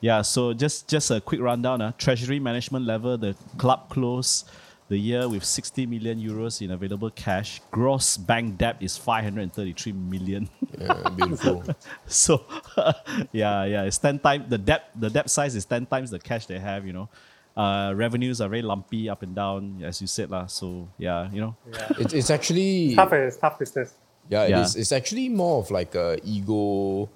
yeah. 0.00 0.22
So 0.22 0.54
just 0.54 0.88
just 0.88 1.10
a 1.10 1.20
quick 1.20 1.40
rundown. 1.40 1.82
Uh, 1.82 1.92
treasury 1.98 2.38
management 2.40 2.86
level, 2.86 3.18
the 3.18 3.34
club 3.58 3.90
closed 3.90 4.48
the 4.88 4.96
year 4.98 5.28
with 5.28 5.44
60 5.44 5.86
million 5.86 6.18
euros 6.18 6.62
in 6.62 6.70
available 6.70 7.10
cash. 7.10 7.60
Gross 7.70 8.16
bank 8.16 8.56
debt 8.58 8.76
is 8.80 8.96
533 8.96 9.92
million. 9.92 10.48
yeah, 10.80 11.08
beautiful. 11.14 11.62
so, 12.06 12.44
yeah, 13.32 13.64
yeah. 13.64 13.82
It's 13.84 13.98
ten 13.98 14.18
times 14.18 14.48
the 14.48 14.58
debt. 14.58 14.90
The 14.98 15.10
debt 15.10 15.28
size 15.30 15.54
is 15.56 15.64
ten 15.64 15.86
times 15.86 16.10
the 16.10 16.18
cash 16.18 16.46
they 16.46 16.58
have. 16.58 16.86
You 16.86 16.92
know. 16.92 17.08
Uh, 17.56 17.92
revenues 17.92 18.40
are 18.40 18.48
very 18.48 18.62
lumpy, 18.62 19.08
up 19.10 19.22
and 19.22 19.34
down, 19.34 19.82
as 19.82 20.00
you 20.00 20.06
said, 20.06 20.30
lah. 20.30 20.46
So 20.46 20.86
yeah, 20.96 21.28
you 21.32 21.40
know, 21.40 21.56
Yeah. 21.66 21.88
it's, 21.98 22.14
it's 22.14 22.30
actually 22.30 22.94
tough. 22.94 23.12
It's 23.12 23.36
tough 23.36 23.58
business. 23.58 23.94
Yeah, 24.30 24.44
it 24.44 24.50
Yeah. 24.50 24.62
is. 24.62 24.76
It's 24.76 24.92
actually 24.92 25.28
more 25.28 25.58
of 25.58 25.70
like 25.72 25.94
a 25.96 26.18
ego. 26.24 27.08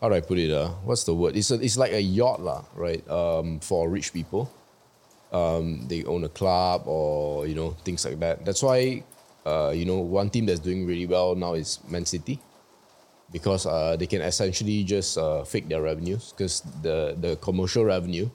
How 0.00 0.08
do 0.08 0.14
I 0.14 0.20
put 0.20 0.38
it? 0.38 0.52
Uh, 0.54 0.68
what's 0.86 1.02
the 1.02 1.12
word? 1.14 1.34
It's 1.34 1.50
a, 1.50 1.58
it's 1.58 1.76
like 1.76 1.90
a 1.92 2.00
yacht, 2.00 2.38
lah, 2.40 2.62
right? 2.78 3.02
Um, 3.10 3.58
for 3.58 3.90
rich 3.90 4.12
people, 4.14 4.46
um, 5.32 5.86
they 5.88 6.04
own 6.04 6.24
a 6.24 6.28
club 6.28 6.82
or 6.86 7.46
you 7.46 7.54
know 7.54 7.70
things 7.84 8.04
like 8.04 8.18
that. 8.20 8.44
That's 8.44 8.62
why, 8.62 9.02
uh, 9.44 9.72
you 9.74 9.84
know, 9.84 9.98
one 9.98 10.30
team 10.30 10.46
that's 10.46 10.60
doing 10.60 10.86
really 10.86 11.06
well 11.06 11.34
now 11.34 11.54
is 11.54 11.78
Man 11.88 12.04
City, 12.04 12.40
because 13.32 13.66
uh, 13.66 13.96
they 13.96 14.06
can 14.06 14.22
essentially 14.22 14.84
just 14.84 15.18
uh, 15.18 15.44
fake 15.44 15.68
their 15.68 15.82
revenues 15.82 16.32
because 16.32 16.62
the 16.82 17.16
the 17.20 17.36
commercial 17.36 17.84
revenue, 17.84 18.28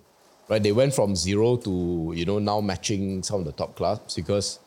right? 0.49 0.61
They 0.61 0.71
went 0.71 0.93
from 0.93 1.15
zero 1.15 1.57
to 1.57 2.13
you 2.15 2.25
know 2.25 2.39
now 2.39 2.61
matching 2.61 3.23
some 3.23 3.39
of 3.39 3.45
the 3.45 3.53
top 3.53 3.75
clubs 3.75 4.15
because 4.15 4.59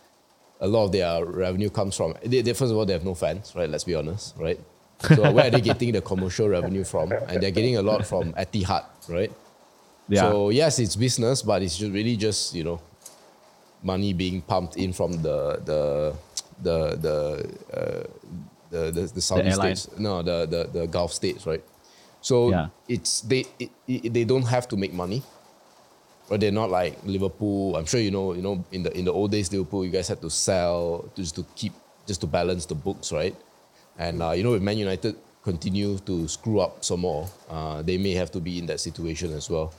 a 0.61 0.67
lot 0.67 0.87
of 0.87 0.93
their 0.93 1.25
revenue 1.25 1.71
comes 1.71 1.97
from. 1.97 2.15
They, 2.25 2.41
they, 2.41 2.53
first 2.55 2.73
of 2.73 2.79
all, 2.79 2.87
they 2.87 2.95
have 2.95 3.05
no 3.05 3.15
fans, 3.15 3.53
right? 3.55 3.69
Let's 3.69 3.85
be 3.85 3.95
honest, 3.95 4.35
right? 4.39 4.59
So 5.01 5.31
where 5.31 5.47
are 5.47 5.51
they 5.51 5.61
getting 5.61 5.93
the 5.93 6.01
commercial 6.01 6.49
revenue 6.49 6.83
from? 6.83 7.13
And 7.13 7.43
they're 7.43 7.51
getting 7.51 7.77
a 7.77 7.83
lot 7.83 8.07
from 8.07 8.33
Etihad, 8.33 8.85
right? 9.09 9.31
Yeah, 10.09 10.31
So 10.31 10.51
yes, 10.51 10.79
it's 10.79 10.97
business, 10.97 11.43
but 11.43 11.63
it's 11.63 11.77
ju- 11.79 11.91
really 11.93 12.17
just 12.17 12.55
you 12.55 12.65
know, 12.65 12.81
money 13.83 14.13
being 14.13 14.41
pumped 14.43 14.77
in 14.77 14.93
from 14.93 15.13
the 15.23 15.61
the 15.65 16.15
the 16.63 16.97
the 16.97 17.17
uh, 17.73 18.03
the, 18.71 18.91
the 18.91 19.03
the 19.15 19.21
Saudi 19.21 19.49
airline. 19.49 19.77
states, 19.77 19.99
no, 19.99 20.23
the, 20.23 20.47
the 20.47 20.81
the 20.81 20.87
Gulf 20.87 21.13
states, 21.13 21.47
right? 21.47 21.63
So 22.21 22.51
Yeah. 22.51 22.69
it's 22.89 23.21
they 23.23 23.45
it, 23.59 23.71
it, 23.87 24.13
they 24.13 24.25
don't 24.25 24.47
have 24.47 24.67
to 24.69 24.77
make 24.77 24.93
money. 24.93 25.23
But 26.29 26.41
they're 26.41 26.51
not 26.51 26.71
like 26.71 26.99
Liverpool. 27.05 27.77
I'm 27.77 27.87
sure 27.87 28.01
you 28.01 28.11
know. 28.11 28.35
You 28.35 28.43
know, 28.43 28.65
in 28.73 28.83
the 28.83 28.91
in 28.99 29.05
the 29.05 29.13
old 29.13 29.31
days, 29.31 29.53
Liverpool, 29.53 29.85
you 29.85 29.93
guys 29.93 30.09
had 30.09 30.21
to 30.23 30.31
sell 30.31 31.09
just 31.15 31.37
to 31.37 31.45
keep, 31.55 31.73
just 32.07 32.21
to 32.23 32.27
balance 32.27 32.67
the 32.67 32.75
books, 32.75 33.13
right? 33.13 33.35
And 33.97 34.21
uh, 34.21 34.33
you 34.33 34.43
know, 34.43 34.55
if 34.55 34.63
Man 34.63 34.77
United 34.77 35.15
continue 35.47 35.97
to 36.03 36.27
screw 36.27 36.59
up 36.59 36.83
some 36.83 37.01
more, 37.07 37.31
uh, 37.49 37.81
they 37.81 37.97
may 37.97 38.11
have 38.19 38.33
to 38.33 38.41
be 38.41 38.59
in 38.59 38.67
that 38.67 38.81
situation 38.81 39.33
as 39.33 39.49
well, 39.49 39.73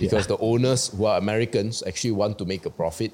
because 0.00 0.26
the 0.26 0.38
owners 0.38 0.88
who 0.88 1.04
are 1.04 1.18
Americans 1.18 1.82
actually 1.86 2.12
want 2.12 2.38
to 2.38 2.46
make 2.46 2.64
a 2.64 2.70
profit. 2.70 3.12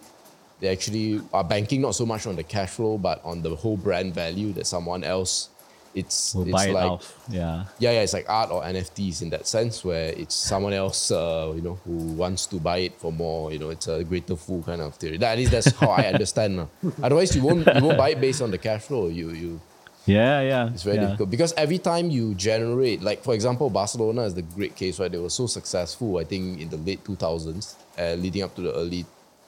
They 0.61 0.69
actually 0.69 1.21
are 1.35 1.43
banking 1.43 1.83
not 1.83 1.97
so 1.97 2.07
much 2.07 2.25
on 2.31 2.37
the 2.37 2.45
cash 2.45 2.71
flow, 2.71 2.99
but 2.99 3.19
on 3.25 3.43
the 3.43 3.57
whole 3.57 3.77
brand 3.77 4.15
value 4.15 4.53
that 4.53 4.67
someone 4.69 5.03
else. 5.03 5.49
It's 5.93 6.35
we'll 6.35 6.49
it's 6.49 6.65
it 6.65 6.73
like 6.73 6.91
off. 6.91 7.19
Yeah, 7.29 7.67
yeah, 7.83 7.91
yeah, 7.91 8.07
it's 8.07 8.15
like 8.15 8.31
art 8.31 8.51
or 8.55 8.63
NFTs 8.63 9.21
in 9.21 9.29
that 9.35 9.45
sense, 9.47 9.85
where 9.85 10.09
it's 10.15 10.35
someone 10.35 10.73
else, 10.73 11.11
uh, 11.11 11.53
you 11.55 11.61
know, 11.61 11.77
who 11.85 12.15
wants 12.15 12.47
to 12.47 12.57
buy 12.57 12.79
it 12.79 12.95
for 12.95 13.13
more. 13.13 13.53
You 13.53 13.59
know, 13.59 13.71
it's 13.71 13.89
a 13.89 14.03
greater 14.05 14.37
fool 14.37 14.63
kind 14.63 14.81
of 14.81 14.95
theory. 14.95 15.19
That, 15.19 15.33
at 15.33 15.39
least 15.39 15.51
that's 15.51 15.73
how 15.77 15.91
I 15.91 16.07
understand. 16.15 16.57
lah. 16.57 16.69
Otherwise, 17.03 17.37
you 17.37 17.43
won't 17.43 17.67
you 17.67 17.83
won't 17.85 17.99
buy 17.99 18.11
it 18.15 18.21
based 18.23 18.41
on 18.41 18.51
the 18.55 18.57
cash 18.57 18.83
flow. 18.89 19.09
You 19.09 19.31
you 19.37 19.61
yeah, 20.07 20.41
yeah. 20.41 20.71
it's 20.71 20.83
very 20.83 20.97
yeah. 20.97 21.07
difficult 21.07 21.31
because 21.31 21.53
every 21.57 21.79
time 21.79 22.11
you 22.11 22.35
generate, 22.35 23.03
like 23.03 23.23
for 23.23 23.35
example, 23.35 23.71
Barcelona 23.71 24.23
is 24.23 24.35
the 24.35 24.43
great 24.43 24.75
case, 24.75 24.99
right? 24.99 25.11
They 25.11 25.19
were 25.19 25.31
so 25.31 25.47
successful, 25.47 26.19
I 26.19 26.25
think, 26.25 26.61
in 26.61 26.69
the 26.69 26.77
late 26.77 27.05
2000s, 27.05 27.75
uh, 27.99 28.15
leading 28.15 28.43
up 28.43 28.55
to 28.57 28.63
the 28.63 28.75
early 28.75 29.07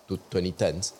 to 0.09 0.17
2010s. 0.31 0.93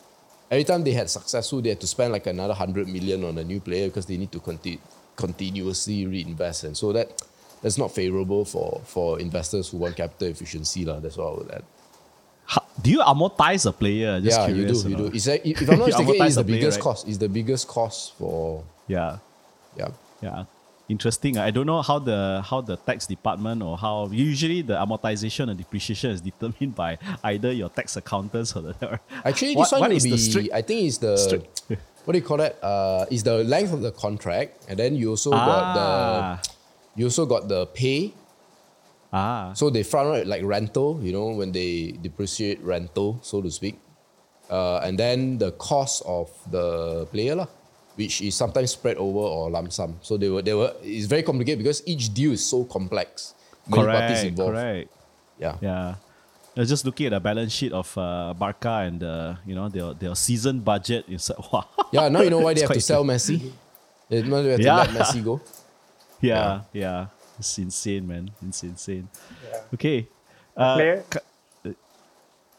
Every 0.51 0.65
time 0.65 0.85
they 0.85 0.93
had 0.93 1.09
successful, 1.11 1.61
they 1.63 1.71
had 1.71 1.81
to 1.81 1.87
spend 1.87 2.13
like 2.13 2.27
another 2.27 2.53
100 2.53 2.89
million 2.89 3.25
on 3.25 3.39
a 3.39 3.45
new 3.45 3.61
player 3.61 3.89
because 3.89 4.07
they 4.07 4.17
need 4.17 4.33
to 4.33 4.41
conti- 4.41 4.81
continuously 5.17 6.07
reinvest. 6.07 6.65
And 6.65 6.77
so 6.77 6.93
that 6.93 7.23
that's 7.63 7.79
not 7.79 7.95
favorable 7.95 8.45
for, 8.45 8.83
for 8.85 9.19
investors 9.21 9.71
who 9.71 9.79
want 9.79 9.97
capital 9.97 10.29
efficiency. 10.29 10.85
lah. 10.85 11.01
That's 11.01 11.17
what 11.17 11.27
I 11.27 11.37
would 11.39 11.51
add. 11.51 11.65
How- 12.47 12.63
do 12.81 12.91
you 12.91 13.01
amortize 13.01 13.65
a 13.67 13.73
player? 13.73 14.21
Just 14.21 14.39
yeah, 14.39 14.47
you 14.49 14.67
do. 14.67 14.89
You 14.91 14.97
do. 14.97 15.07
It's 15.07 15.27
a, 15.29 15.49
if 15.49 15.63
I'm 15.63 15.79
not 15.79 15.87
mistaken, 15.97 16.15
it's 16.27 16.35
the 16.35 16.43
the 16.43 16.47
player, 16.47 16.61
biggest 16.61 16.77
right? 16.79 16.83
cost. 16.85 17.09
It's 17.09 17.19
the 17.19 17.29
biggest 17.29 17.69
cost 17.69 18.15
for, 18.19 18.65
Yeah, 18.87 19.19
yeah. 19.77 19.89
yeah. 20.23 20.45
Interesting. 20.87 21.39
I 21.39 21.51
don't 21.51 21.65
know 21.67 21.81
how 21.81 21.99
the 21.99 22.43
how 22.45 22.61
the 22.61 22.77
tax 22.77 23.07
department 23.07 23.63
or 23.63 23.79
how 23.79 24.09
usually 24.13 24.61
the 24.61 24.75
amortization 24.75 25.49
and 25.49 25.57
depreciation 25.57 26.11
is 26.11 26.21
determined 26.21 26.75
by 26.75 26.99
either 27.25 27.51
your 27.53 27.71
tax 27.71 27.97
accountants 27.97 28.55
or 28.55 28.61
the. 28.69 29.01
Actually, 29.25 29.57
What- 29.57 29.65
this 29.65 29.73
one 29.73 29.81
what 29.81 29.91
will 29.91 29.97
is 29.97 30.05
be. 30.05 30.11
the 30.11 30.19
strict- 30.19 30.53
I 30.53 30.61
think 30.61 30.79
it's 30.87 30.99
the 30.99 31.17
strict- 31.17 31.63
what 32.05 32.13
do 32.13 32.19
you 32.19 32.25
call 32.25 32.37
that? 32.37 32.63
Uh, 32.63 33.07
is 33.11 33.23
the 33.25 33.43
length 33.45 33.73
of 33.73 33.81
the 33.81 33.93
contract, 33.93 34.61
and 34.69 34.79
then 34.79 34.95
you 34.95 35.09
also 35.09 35.31
got 35.31 35.49
Ah. 35.49 35.73
the 35.79 37.01
you 37.01 37.07
also 37.07 37.25
got 37.25 37.49
the 37.49 37.65
pay. 37.73 38.13
Ah, 39.13 39.53
So 39.55 39.71
they 39.71 39.83
front 39.85 40.09
right 40.11 40.27
like 40.27 40.43
rental, 40.45 40.99
you 41.01 41.13
know, 41.13 41.29
when 41.29 41.53
they 41.53 41.95
depreciate 42.03 42.61
rental, 42.63 43.21
so 43.23 43.41
to 43.41 43.51
speak, 43.51 43.79
uh, 44.51 44.79
and 44.85 44.99
then 44.99 45.39
the 45.39 45.53
cost 45.53 46.03
of 46.05 46.29
the 46.51 47.07
player 47.13 47.37
lah, 47.37 47.47
which 47.97 48.21
is 48.23 48.35
sometimes 48.35 48.73
spread 48.73 48.97
over 48.97 49.19
or 49.19 49.51
lump 49.51 49.73
sum. 49.73 49.97
So 50.03 50.17
they 50.17 50.29
were 50.29 50.43
they 50.43 50.55
were 50.55 50.73
it's 50.83 51.07
very 51.07 51.23
complicated 51.23 51.59
because 51.59 51.83
each 51.87 52.13
deal 52.15 52.33
is 52.33 52.45
so 52.45 52.65
complex. 52.65 53.35
Many 53.69 53.85
parties 53.87 54.09
correct, 54.09 54.25
involved. 54.25 54.53
correct. 54.55 54.89
Yeah. 55.39 55.57
Yeah. 55.61 55.95
I 56.57 56.61
was 56.61 56.69
just 56.69 56.85
looking 56.85 57.07
at 57.07 57.11
the 57.11 57.21
balance 57.21 57.51
sheet 57.53 57.73
of 57.73 57.91
uh, 57.99 58.33
Barca 58.35 58.87
and 58.87 59.03
uh, 59.03 59.35
you 59.45 59.55
know 59.57 59.69
their 59.69 59.95
their 59.95 60.15
season 60.15 60.61
budget 60.61 61.05
is 61.09 61.31
wow. 61.53 61.67
Yeah, 61.91 62.09
now 62.09 62.21
you 62.23 62.31
know 62.31 62.39
why 62.39 62.55
they 62.55 62.61
It's 62.63 62.69
have 62.71 62.77
to 62.77 62.81
sell 62.81 63.05
Messi. 63.11 63.51
They 64.09 64.23
have 64.23 64.27
to 64.31 64.63
Yeah. 64.63 64.77
let 64.77 64.91
Messi 64.91 65.25
go. 65.25 65.41
yeah, 66.21 66.61
yeah, 66.73 67.07
It's 67.39 67.59
insane, 67.59 68.07
man. 68.07 68.31
It's 68.47 68.63
insane. 68.63 69.09
Yeah. 69.51 69.75
Okay. 69.75 70.07
Uh, 70.57 70.75
Player- 70.77 71.05
ca- 71.11 71.21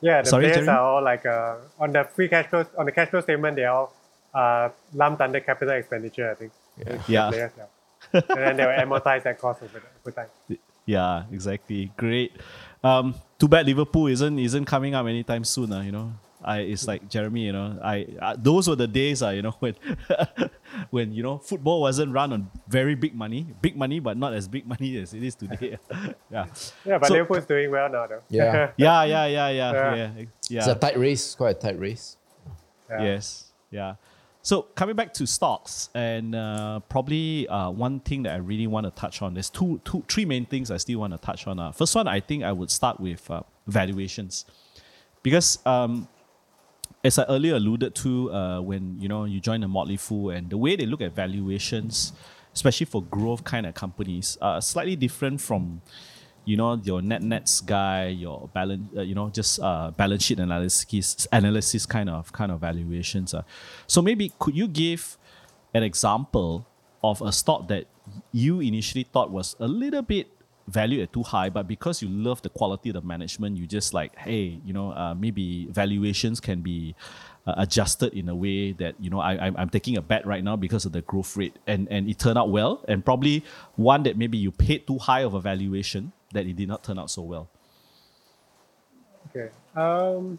Yeah, 0.02 0.22
the 0.22 0.30
Sorry, 0.30 0.44
players 0.52 0.58
Jeremy? 0.68 0.72
are 0.76 0.82
all 0.84 1.04
like 1.04 1.26
uh, 1.26 1.56
on 1.80 1.94
the 1.94 2.04
free 2.04 2.28
cash 2.28 2.48
flow 2.52 2.66
on 2.78 2.86
the 2.86 2.92
cash 2.92 3.10
flow 3.10 3.22
statement. 3.22 3.56
They're 3.56 3.72
all 3.72 3.95
uh, 4.36 4.70
lumped 4.94 5.22
under 5.22 5.40
capital 5.40 5.74
expenditure. 5.76 6.30
I 6.32 6.36
think. 6.36 6.52
Yeah. 6.78 7.02
Yeah. 7.08 7.30
players, 7.30 7.52
yeah. 7.58 7.66
and 8.14 8.24
then 8.38 8.58
they 8.58 8.66
will 8.66 9.00
amortize 9.00 9.24
that 9.24 9.40
cost 9.40 9.64
over, 9.64 9.82
over 10.04 10.12
time. 10.12 10.28
Yeah, 10.86 11.24
exactly. 11.32 11.92
Great. 11.98 12.34
Um, 12.84 13.16
too 13.40 13.48
bad 13.48 13.66
Liverpool 13.66 14.08
isn't 14.08 14.38
isn't 14.38 14.66
coming 14.66 14.94
up 14.94 15.08
anytime 15.08 15.44
soon. 15.44 15.74
Uh, 15.74 15.82
you 15.82 15.92
know, 15.92 16.14
I 16.44 16.60
it's 16.60 16.86
like 16.88 17.10
Jeremy, 17.10 17.46
you 17.46 17.54
know, 17.54 17.80
I, 17.84 18.06
I 18.22 18.36
those 18.38 18.70
were 18.70 18.76
the 18.76 18.86
days, 18.88 19.24
uh, 19.24 19.30
you 19.30 19.42
know, 19.42 19.52
when 19.60 19.74
when 20.92 21.12
you 21.12 21.24
know 21.24 21.40
football 21.40 21.82
wasn't 21.82 22.14
run 22.14 22.32
on 22.34 22.52
very 22.68 22.94
big 22.94 23.16
money, 23.16 23.48
big 23.62 23.76
money, 23.76 24.00
but 24.00 24.18
not 24.18 24.34
as 24.34 24.48
big 24.48 24.68
money 24.74 24.98
as 24.98 25.14
it 25.16 25.24
is 25.24 25.34
today. 25.34 25.80
yeah. 26.32 26.46
Yeah, 26.86 27.00
but 27.00 27.08
So- 27.08 27.14
Liverpool's 27.16 27.46
doing 27.46 27.72
well 27.72 27.90
now, 27.90 28.06
though. 28.06 28.22
Yeah. 28.30 28.72
Yeah, 28.78 29.04
yeah, 29.04 29.26
yeah, 29.26 29.50
yeah, 29.50 29.72
Yeah. 29.72 29.96
yeah, 29.96 30.26
yeah. 30.50 30.60
It's 30.60 30.68
a 30.68 30.76
tight 30.76 31.00
race, 31.00 31.34
quite 31.34 31.58
a 31.58 31.60
tight 31.60 31.80
race. 31.80 32.18
Yeah. 32.90 33.02
Yes. 33.04 33.52
Yeah. 33.72 33.96
So 34.46 34.62
coming 34.62 34.96
back 34.96 35.12
to 35.16 35.26
stocks, 35.26 35.90
and 35.96 36.36
uh, 36.36 36.80
probably 36.82 37.48
uh, 37.48 37.72
one 37.72 38.00
thing 38.00 38.22
that 38.24 38.34
I 38.34 38.38
really 38.38 38.68
want 38.68 38.86
to 38.86 38.92
touch 38.92 39.24
on. 39.24 39.34
There's 39.34 39.50
two, 39.50 39.82
two, 39.84 40.04
three 40.08 40.24
main 40.24 40.46
things 40.46 40.70
I 40.70 40.78
still 40.78 41.00
want 41.00 41.14
to 41.14 41.18
touch 41.18 41.48
on. 41.48 41.58
Uh. 41.58 41.72
First 41.72 41.96
one, 41.96 42.08
I 42.08 42.20
think 42.20 42.44
I 42.44 42.52
would 42.52 42.70
start 42.70 43.00
with 43.00 43.28
uh, 43.32 43.42
valuations, 43.66 44.46
because 45.24 45.58
um, 45.66 46.08
as 47.04 47.18
I 47.18 47.24
earlier 47.24 47.56
alluded 47.56 47.96
to, 47.96 48.32
uh, 48.32 48.62
when 48.62 49.00
you 49.00 49.10
know 49.10 49.26
you 49.26 49.40
join 49.40 49.62
the 49.62 49.68
Motley 49.68 49.98
Fool, 49.98 50.30
and 50.30 50.48
the 50.48 50.58
way 50.58 50.76
they 50.76 50.86
look 50.86 51.02
at 51.02 51.16
valuations, 51.16 52.14
especially 52.54 52.86
for 52.86 53.02
growth 53.02 53.44
kind 53.44 53.66
of 53.66 53.74
companies, 53.74 54.38
are 54.44 54.62
slightly 54.62 54.96
different 54.96 55.42
from 55.42 55.82
you 56.46 56.56
know 56.58 56.80
your 56.84 57.02
net 57.02 57.22
nets 57.22 57.62
guy, 57.62 58.08
your 58.08 58.50
balance, 58.54 58.90
uh, 58.96 59.02
you 59.02 59.16
know 59.16 59.30
just 59.30 59.60
uh, 59.60 59.92
balance 59.92 60.24
sheet 60.24 60.40
analysis 60.40 61.28
analysis 61.32 61.86
kind 61.86 62.10
of 62.10 62.32
kind 62.32 62.52
of 62.52 62.62
valuations. 62.62 63.34
Uh. 63.34 63.44
So 63.88 64.02
maybe 64.02 64.32
could 64.40 64.56
you 64.56 64.68
give 64.68 65.18
an 65.74 65.84
example 65.84 66.68
of 67.04 67.22
a 67.22 67.32
stock 67.32 67.68
that 67.68 67.86
you 68.32 68.62
initially 68.62 69.04
thought 69.04 69.32
was 69.32 69.56
a 69.60 69.68
little 69.68 70.02
bit 70.02 70.28
valued 70.68 71.02
at 71.04 71.14
too 71.14 71.24
high, 71.24 71.50
but 71.50 71.68
because 71.68 72.02
you 72.02 72.10
love 72.10 72.42
the 72.42 72.50
quality 72.50 72.90
of 72.90 72.96
the 72.96 73.02
management, 73.02 73.58
you 73.58 73.68
just 73.68 73.94
like, 73.94 74.16
hey, 74.18 74.60
you 74.66 74.74
know, 74.74 74.92
uh, 74.92 75.14
maybe 75.14 75.68
valuations 75.70 76.40
can 76.40 76.62
be 76.62 76.96
uh, 77.46 77.54
adjusted 77.58 78.14
in 78.14 78.28
a 78.30 78.36
way 78.36 78.72
that 78.72 78.96
you 79.00 79.10
know 79.10 79.20
I, 79.20 79.34
I'm, 79.34 79.56
I'm 79.58 79.70
taking 79.70 79.98
a 79.98 80.02
bet 80.02 80.26
right 80.26 80.44
now 80.44 80.56
because 80.56 80.86
of 80.86 80.92
the 80.92 81.02
growth 81.02 81.38
rate, 81.38 81.58
and 81.68 81.88
and 81.92 82.10
it 82.10 82.18
turned 82.18 82.38
out 82.38 82.50
well, 82.50 82.84
and 82.88 83.06
probably 83.06 83.44
one 83.76 84.04
that 84.04 84.18
maybe 84.18 84.38
you 84.38 84.52
paid 84.52 84.88
too 84.88 84.98
high 84.98 85.22
of 85.22 85.34
a 85.34 85.42
valuation 85.42 86.12
that 86.36 86.46
it 86.46 86.56
did 86.56 86.68
not 86.68 86.84
turn 86.84 87.00
out 87.00 87.10
so 87.10 87.24
well. 87.24 87.48
Okay. 89.32 89.50
Um, 89.76 90.38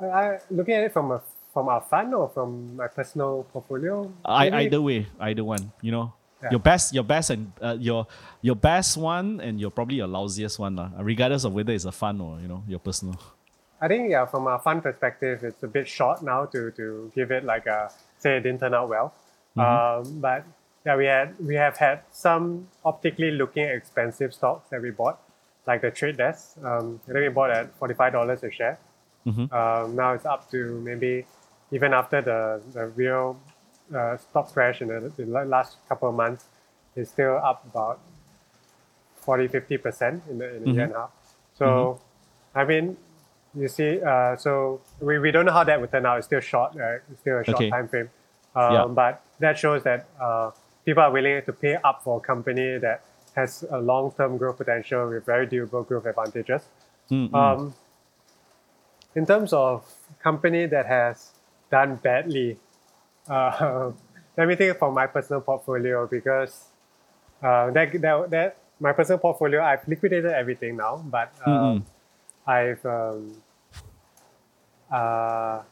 I 0.00 0.38
looking 0.50 0.74
at 0.74 0.84
it 0.84 0.92
from 0.92 1.10
a 1.12 1.20
from 1.52 1.68
our 1.68 1.80
fund 1.80 2.14
or 2.14 2.28
from 2.28 2.76
my 2.76 2.88
personal 2.88 3.44
portfolio. 3.52 4.10
I, 4.24 4.48
maybe- 4.48 4.66
either 4.66 4.80
way, 4.80 5.06
either 5.20 5.44
one, 5.44 5.72
you 5.80 5.92
know. 5.92 6.12
Yeah. 6.42 6.50
Your 6.50 6.60
best, 6.60 6.92
your 6.92 7.04
best, 7.04 7.30
and 7.30 7.52
uh, 7.62 7.76
your 7.78 8.06
your 8.40 8.56
best 8.56 8.96
one, 8.96 9.38
and 9.38 9.60
your 9.60 9.70
probably 9.70 10.02
your 10.02 10.08
lousiest 10.08 10.58
one, 10.58 10.74
lah. 10.74 10.90
regardless 10.98 11.44
of 11.44 11.54
whether 11.54 11.72
it's 11.72 11.84
a 11.84 11.92
fun 11.92 12.20
or 12.20 12.40
you 12.40 12.48
know 12.48 12.64
your 12.66 12.80
personal. 12.80 13.14
I 13.80 13.86
think 13.86 14.10
yeah, 14.10 14.26
from 14.26 14.48
a 14.48 14.58
fund 14.58 14.82
perspective, 14.82 15.44
it's 15.44 15.62
a 15.62 15.68
bit 15.68 15.86
short 15.86 16.22
now 16.22 16.46
to 16.46 16.72
to 16.72 17.12
give 17.14 17.30
it 17.30 17.44
like 17.44 17.66
a 17.70 17.92
say 18.18 18.38
it 18.38 18.40
didn't 18.42 18.58
turn 18.58 18.74
out 18.74 18.88
well. 18.88 19.14
Um, 19.54 20.18
but 20.18 20.42
yeah, 20.84 20.96
we 20.96 21.06
had 21.06 21.34
we 21.38 21.54
have 21.56 21.76
had 21.76 22.00
some 22.10 22.68
optically 22.84 23.30
looking 23.30 23.64
expensive 23.64 24.32
stocks 24.34 24.68
that 24.70 24.80
we 24.82 24.90
bought, 24.90 25.20
like 25.66 25.80
the 25.82 25.90
trade 25.90 26.16
desk. 26.16 26.56
Um, 26.64 27.00
I 27.08 27.12
think 27.12 27.22
we 27.22 27.28
bought 27.28 27.50
at 27.50 27.74
forty 27.78 27.94
five 27.94 28.12
dollars 28.12 28.42
a 28.42 28.50
share. 28.50 28.78
Um, 29.52 29.94
now 29.94 30.12
it's 30.14 30.26
up 30.26 30.50
to 30.50 30.80
maybe 30.80 31.24
even 31.70 31.92
after 31.94 32.20
the 32.20 32.60
the 32.72 32.86
real 32.88 33.38
uh, 33.94 34.16
stock 34.16 34.52
crash 34.52 34.80
in 34.82 34.88
the, 34.88 35.12
the 35.16 35.26
last 35.26 35.76
couple 35.88 36.08
of 36.08 36.14
months, 36.14 36.46
it's 36.96 37.10
still 37.10 37.36
up 37.36 37.64
about 37.70 38.00
40 39.16 39.48
50 39.48 39.76
percent 39.78 40.22
in 40.28 40.38
the 40.38 40.56
in 40.56 40.62
a 40.64 40.72
year 40.72 40.84
and 40.84 40.92
a 40.92 40.98
half. 40.98 41.10
So, 41.54 42.00
I 42.54 42.64
mean, 42.64 42.96
you 43.54 43.68
see, 43.68 44.00
uh, 44.02 44.36
so 44.36 44.80
we, 45.00 45.18
we 45.18 45.30
don't 45.30 45.44
know 45.46 45.52
how 45.52 45.64
that 45.64 45.80
would 45.80 45.92
turn 45.92 46.06
out. 46.06 46.18
It's 46.18 46.26
still 46.26 46.40
short, 46.40 46.74
uh, 46.76 46.94
it's 47.10 47.20
still 47.20 47.38
a 47.38 47.44
short 47.44 47.56
Okay. 47.56 47.70
time 47.70 47.86
frame. 47.88 48.10
Um, 48.56 48.72
Yeah. 48.72 48.84
But 48.86 49.22
that 49.38 49.58
shows 49.58 49.82
that 49.84 50.06
uh, 50.20 50.50
people 50.84 51.02
are 51.02 51.10
willing 51.10 51.42
to 51.44 51.52
pay 51.52 51.76
up 51.76 52.02
for 52.02 52.18
a 52.18 52.20
company 52.20 52.78
that 52.78 53.04
has 53.34 53.64
a 53.70 53.80
long 53.80 54.12
term 54.12 54.36
growth 54.36 54.58
potential 54.58 55.08
with 55.08 55.24
very 55.24 55.46
durable 55.46 55.82
growth 55.82 56.06
advantages. 56.06 56.62
Um, 57.34 57.74
in 59.14 59.26
terms 59.26 59.52
of 59.52 59.84
company 60.22 60.66
that 60.66 60.86
has 60.86 61.32
done 61.70 61.96
badly, 61.96 62.58
uh, 63.28 63.92
let 64.36 64.48
me 64.48 64.56
think 64.56 64.78
from 64.78 64.94
my 64.94 65.06
personal 65.06 65.40
portfolio 65.40 66.06
because 66.06 66.66
uh, 67.42 67.70
that, 67.70 67.92
that, 68.00 68.30
that 68.30 68.56
my 68.80 68.92
personal 68.92 69.18
portfolio, 69.18 69.62
I've 69.62 69.86
liquidated 69.86 70.32
everything 70.32 70.76
now, 70.76 71.04
but 71.06 71.32
um, 71.46 71.86
I've 72.46 72.84
um, 72.84 73.42
uh, 74.90 75.62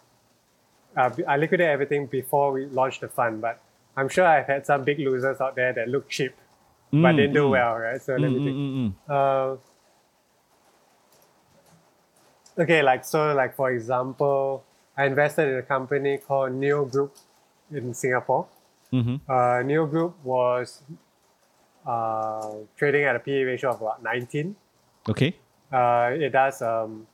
I 0.96 1.36
liquidated 1.36 1.72
everything 1.72 2.06
before 2.06 2.52
we 2.52 2.66
launched 2.66 3.00
the 3.00 3.08
fund, 3.08 3.40
but 3.40 3.60
I'm 4.00 4.08
sure 4.08 4.24
I've 4.26 4.46
had 4.46 4.64
some 4.64 4.84
big 4.84 4.98
losers 4.98 5.40
out 5.40 5.54
there 5.56 5.72
that 5.74 5.88
look 5.88 6.08
cheap 6.08 6.34
but 6.92 7.12
didn't 7.12 7.34
do 7.34 7.48
well, 7.48 7.76
right? 7.76 8.00
So 8.02 8.16
let 8.16 8.30
me 8.32 8.38
think. 8.46 8.56
Mm, 8.56 8.74
mm, 8.76 8.92
Uh, 9.08 9.56
okay, 12.62 12.82
like 12.82 13.04
so, 13.04 13.32
like 13.34 13.54
for 13.54 13.70
example, 13.70 14.64
I 14.96 15.06
invested 15.06 15.48
in 15.48 15.56
a 15.58 15.62
company 15.62 16.18
called 16.18 16.52
Neo 16.52 16.84
Group 16.84 17.14
in 17.70 17.94
Singapore. 17.94 18.46
Mhm. 18.92 19.20
Uh, 19.28 19.62
Neo 19.62 19.86
Group 19.86 20.16
was 20.24 20.82
uh, 21.86 22.54
trading 22.76 23.04
at 23.04 23.14
a 23.16 23.20
PE 23.20 23.42
ratio 23.44 23.70
of 23.70 23.80
about 23.80 24.02
19. 24.02 24.56
Okay. 25.08 25.36
Uh, 25.72 26.10
it 26.26 26.30
does 26.30 26.60
um, 26.62 27.06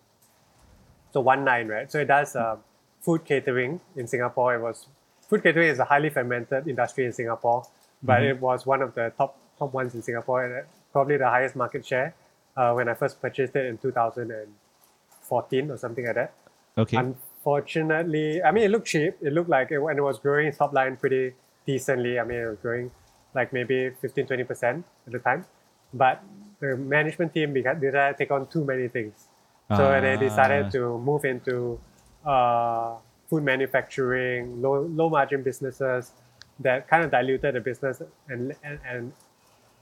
so 1.12 1.20
one 1.20 1.44
nine, 1.44 1.68
right? 1.68 1.90
So 1.92 1.98
it 1.98 2.08
does 2.08 2.34
uh, 2.34 2.56
food 3.00 3.24
catering 3.24 3.80
in 3.94 4.06
Singapore. 4.06 4.54
It 4.54 4.62
was 4.62 4.86
food 5.28 5.42
catering 5.42 5.68
is 5.68 5.78
a 5.78 5.84
highly 5.84 6.10
fragmented 6.10 6.66
industry 6.68 7.04
in 7.04 7.12
Singapore, 7.12 7.64
but 8.02 8.22
it 8.22 8.40
was 8.40 8.66
one 8.66 8.82
of 8.82 8.94
the 8.94 9.12
top 9.16 9.36
top 9.58 9.72
ones 9.72 9.94
in 9.94 10.02
Singapore 10.02 10.44
and 10.44 10.54
uh, 10.54 10.60
probably 10.92 11.16
the 11.16 11.28
highest 11.28 11.56
market 11.56 11.84
share 11.84 12.14
uh, 12.56 12.72
when 12.72 12.88
I 12.88 12.94
first 12.94 13.20
purchased 13.22 13.56
it 13.56 13.66
in 13.66 13.78
2014 13.78 15.70
or 15.70 15.76
something 15.78 16.04
like 16.04 16.14
that. 16.14 16.32
Okay. 16.78 16.96
Unfortunately, 16.98 18.42
I 18.42 18.50
mean, 18.50 18.64
it 18.64 18.70
looked 18.70 18.86
cheap. 18.88 19.14
It 19.22 19.32
looked 19.32 19.48
like 19.48 19.70
it, 19.70 19.78
when 19.78 19.96
it 19.96 20.02
was 20.02 20.18
growing 20.18 20.46
its 20.48 20.58
top 20.58 20.72
line 20.72 20.96
pretty 20.96 21.34
decently. 21.66 22.18
I 22.18 22.24
mean, 22.24 22.38
it 22.38 22.46
was 22.46 22.58
growing 22.60 22.90
like 23.34 23.52
maybe 23.52 23.90
15, 23.90 24.26
20% 24.26 24.84
at 25.06 25.12
the 25.12 25.18
time. 25.18 25.46
But 25.94 26.22
the 26.60 26.76
management 26.76 27.32
team 27.34 27.54
decided 27.54 27.80
to 27.80 28.14
take 28.18 28.30
on 28.30 28.46
too 28.48 28.64
many 28.64 28.88
things. 28.88 29.28
So 29.76 30.00
they 30.00 30.14
Ah. 30.14 30.20
decided 30.20 30.70
to 30.72 30.98
move 30.98 31.24
into 31.24 31.80
uh, 32.24 32.96
food 33.28 33.42
manufacturing, 33.42 34.60
low, 34.62 34.82
low 34.82 35.08
margin 35.10 35.42
businesses 35.42 36.12
that 36.60 36.88
kind 36.88 37.04
of 37.04 37.10
diluted 37.10 37.54
the 37.54 37.60
business 37.60 38.00
and, 38.28 38.54
and, 38.64 38.78
and, 38.88 39.12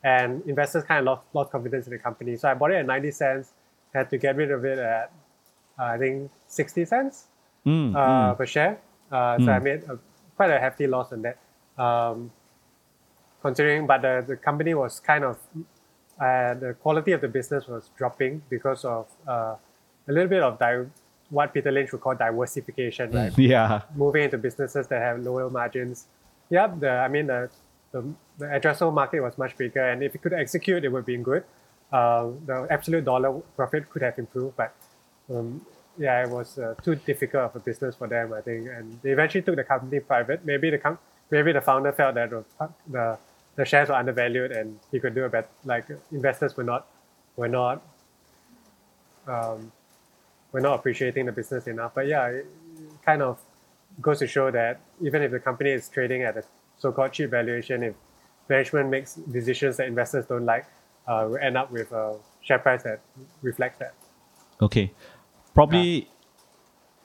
and 0.02 0.42
investors 0.46 0.84
kind 0.84 1.00
of 1.00 1.04
lost, 1.06 1.22
lost 1.34 1.50
confidence 1.52 1.86
in 1.86 1.92
the 1.92 1.98
company. 1.98 2.36
So 2.36 2.48
I 2.50 2.54
bought 2.54 2.70
it 2.72 2.76
at 2.76 2.86
90 2.86 3.10
cents, 3.10 3.52
had 3.94 4.10
to 4.10 4.18
get 4.18 4.36
rid 4.36 4.50
of 4.50 4.64
it 4.64 4.78
at, 4.78 5.12
uh, 5.78 5.82
I 5.84 5.98
think, 5.98 6.30
60 6.48 6.84
cents 6.84 7.26
Mm, 7.66 7.96
uh, 7.96 8.34
per 8.34 8.44
share. 8.44 8.78
Uh, 9.10 9.38
So 9.38 9.50
I 9.50 9.58
made 9.58 9.84
a, 9.84 9.98
quite 10.36 10.50
a 10.50 10.58
hefty 10.58 10.86
loss 10.86 11.12
on 11.14 11.22
that. 11.22 11.38
Um, 11.82 12.30
considering, 13.40 13.86
but 13.86 14.02
the, 14.02 14.24
the 14.26 14.36
company 14.36 14.74
was 14.74 15.00
kind 15.00 15.24
of, 15.24 15.38
uh, 16.20 16.54
the 16.54 16.74
quality 16.82 17.12
of 17.12 17.20
the 17.22 17.28
business 17.28 17.66
was 17.66 17.90
dropping 17.96 18.42
because 18.50 18.84
of 18.84 19.06
uh, 19.26 19.56
a 20.08 20.12
little 20.12 20.28
bit 20.28 20.42
of 20.42 20.58
di- 20.58 20.84
what 21.30 21.52
Peter 21.52 21.72
Lynch 21.72 21.92
would 21.92 22.00
call 22.00 22.14
diversification, 22.14 23.10
right? 23.10 23.36
yeah. 23.38 23.82
Moving 23.94 24.24
into 24.24 24.38
businesses 24.38 24.86
that 24.88 25.00
have 25.00 25.20
lower 25.20 25.50
margins. 25.50 26.06
Yep, 26.50 26.80
the, 26.80 26.90
I 26.90 27.08
mean, 27.08 27.26
the, 27.26 27.50
the, 27.92 28.04
the 28.38 28.46
addressable 28.46 28.92
market 28.92 29.20
was 29.20 29.36
much 29.38 29.56
bigger, 29.56 29.88
and 29.88 30.02
if 30.02 30.14
it 30.14 30.22
could 30.22 30.32
execute, 30.32 30.84
it 30.84 30.88
would 30.88 31.06
be 31.06 31.16
good. 31.16 31.44
Uh, 31.92 32.30
the 32.46 32.66
absolute 32.70 33.04
dollar 33.04 33.40
profit 33.56 33.88
could 33.90 34.02
have 34.02 34.18
improved, 34.18 34.56
but 34.56 34.74
um, 35.30 35.64
yeah, 35.98 36.22
it 36.22 36.30
was 36.30 36.58
uh, 36.58 36.74
too 36.82 36.96
difficult 36.96 37.44
of 37.44 37.56
a 37.56 37.60
business 37.60 37.94
for 37.94 38.08
them, 38.08 38.32
I 38.32 38.40
think. 38.40 38.68
And 38.68 38.98
they 39.02 39.10
eventually 39.10 39.42
took 39.42 39.56
the 39.56 39.64
company 39.64 40.00
private. 40.00 40.44
Maybe 40.44 40.70
the 40.70 40.78
com- 40.78 40.98
maybe 41.30 41.52
the 41.52 41.60
founder 41.60 41.92
felt 41.92 42.14
that 42.16 42.30
the 42.30 42.44
the, 42.88 43.18
the 43.56 43.64
shares 43.64 43.88
were 43.88 43.94
undervalued 43.94 44.52
and 44.52 44.78
he 44.90 44.98
could 44.98 45.14
do 45.14 45.24
a 45.24 45.28
better. 45.28 45.48
Like 45.64 45.86
investors 46.10 46.56
were 46.56 46.64
not 46.64 46.86
were 47.36 47.48
not 47.48 47.82
um, 49.28 49.72
were 50.54 50.60
not 50.60 50.74
appreciating 50.78 51.26
the 51.26 51.32
business 51.32 51.66
enough. 51.66 51.92
But 51.94 52.06
yeah, 52.06 52.28
it 52.28 52.46
kind 53.04 53.20
of 53.20 53.40
goes 54.00 54.20
to 54.20 54.26
show 54.28 54.52
that 54.52 54.80
even 55.02 55.20
if 55.20 55.32
the 55.32 55.40
company 55.40 55.70
is 55.70 55.88
trading 55.88 56.22
at 56.22 56.36
a 56.36 56.44
so-called 56.78 57.12
cheap 57.12 57.30
valuation, 57.30 57.82
if 57.82 57.94
management 58.48 58.88
makes 58.88 59.14
decisions 59.14 59.76
that 59.78 59.88
investors 59.88 60.26
don't 60.26 60.46
like, 60.46 60.66
uh, 61.08 61.28
we 61.28 61.40
end 61.40 61.56
up 61.56 61.72
with 61.72 61.90
a 61.90 62.16
share 62.40 62.60
price 62.60 62.84
that 62.84 63.00
reflects 63.42 63.80
that. 63.80 63.94
Okay. 64.62 64.92
Probably 65.54 66.08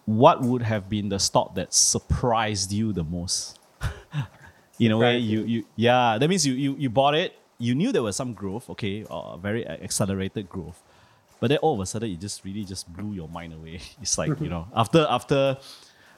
what 0.06 0.42
would 0.42 0.62
have 0.62 0.88
been 0.88 1.10
the 1.10 1.20
stock 1.20 1.56
that 1.56 1.74
surprised 1.74 2.72
you 2.72 2.94
the 2.94 3.04
most? 3.04 3.60
In 4.80 4.92
a 4.92 4.98
way, 4.98 5.18
you, 5.18 5.44
you 5.44 5.66
yeah, 5.76 6.18
that 6.18 6.30
means 6.30 6.48
you, 6.48 6.54
you 6.54 6.76
you 6.78 6.90
bought 6.90 7.14
it, 7.14 7.36
you 7.58 7.76
knew 7.76 7.92
there 7.92 8.02
was 8.02 8.16
some 8.16 8.34
growth, 8.34 8.70
okay, 8.70 9.04
or 9.04 9.38
very 9.38 9.68
accelerated 9.68 10.48
growth. 10.48 10.82
But 11.40 11.50
then 11.50 11.58
all 11.60 11.74
of 11.76 11.80
a 11.80 11.86
sudden 11.86 12.12
it 12.12 12.20
just 12.20 12.44
really 12.44 12.64
just 12.64 12.92
blew 12.92 13.14
your 13.14 13.30
mind 13.30 13.54
away. 13.54 13.80
It's 14.02 14.18
like 14.18 14.40
you 14.40 14.50
know 14.54 14.68
after 14.76 15.06
after. 15.10 15.58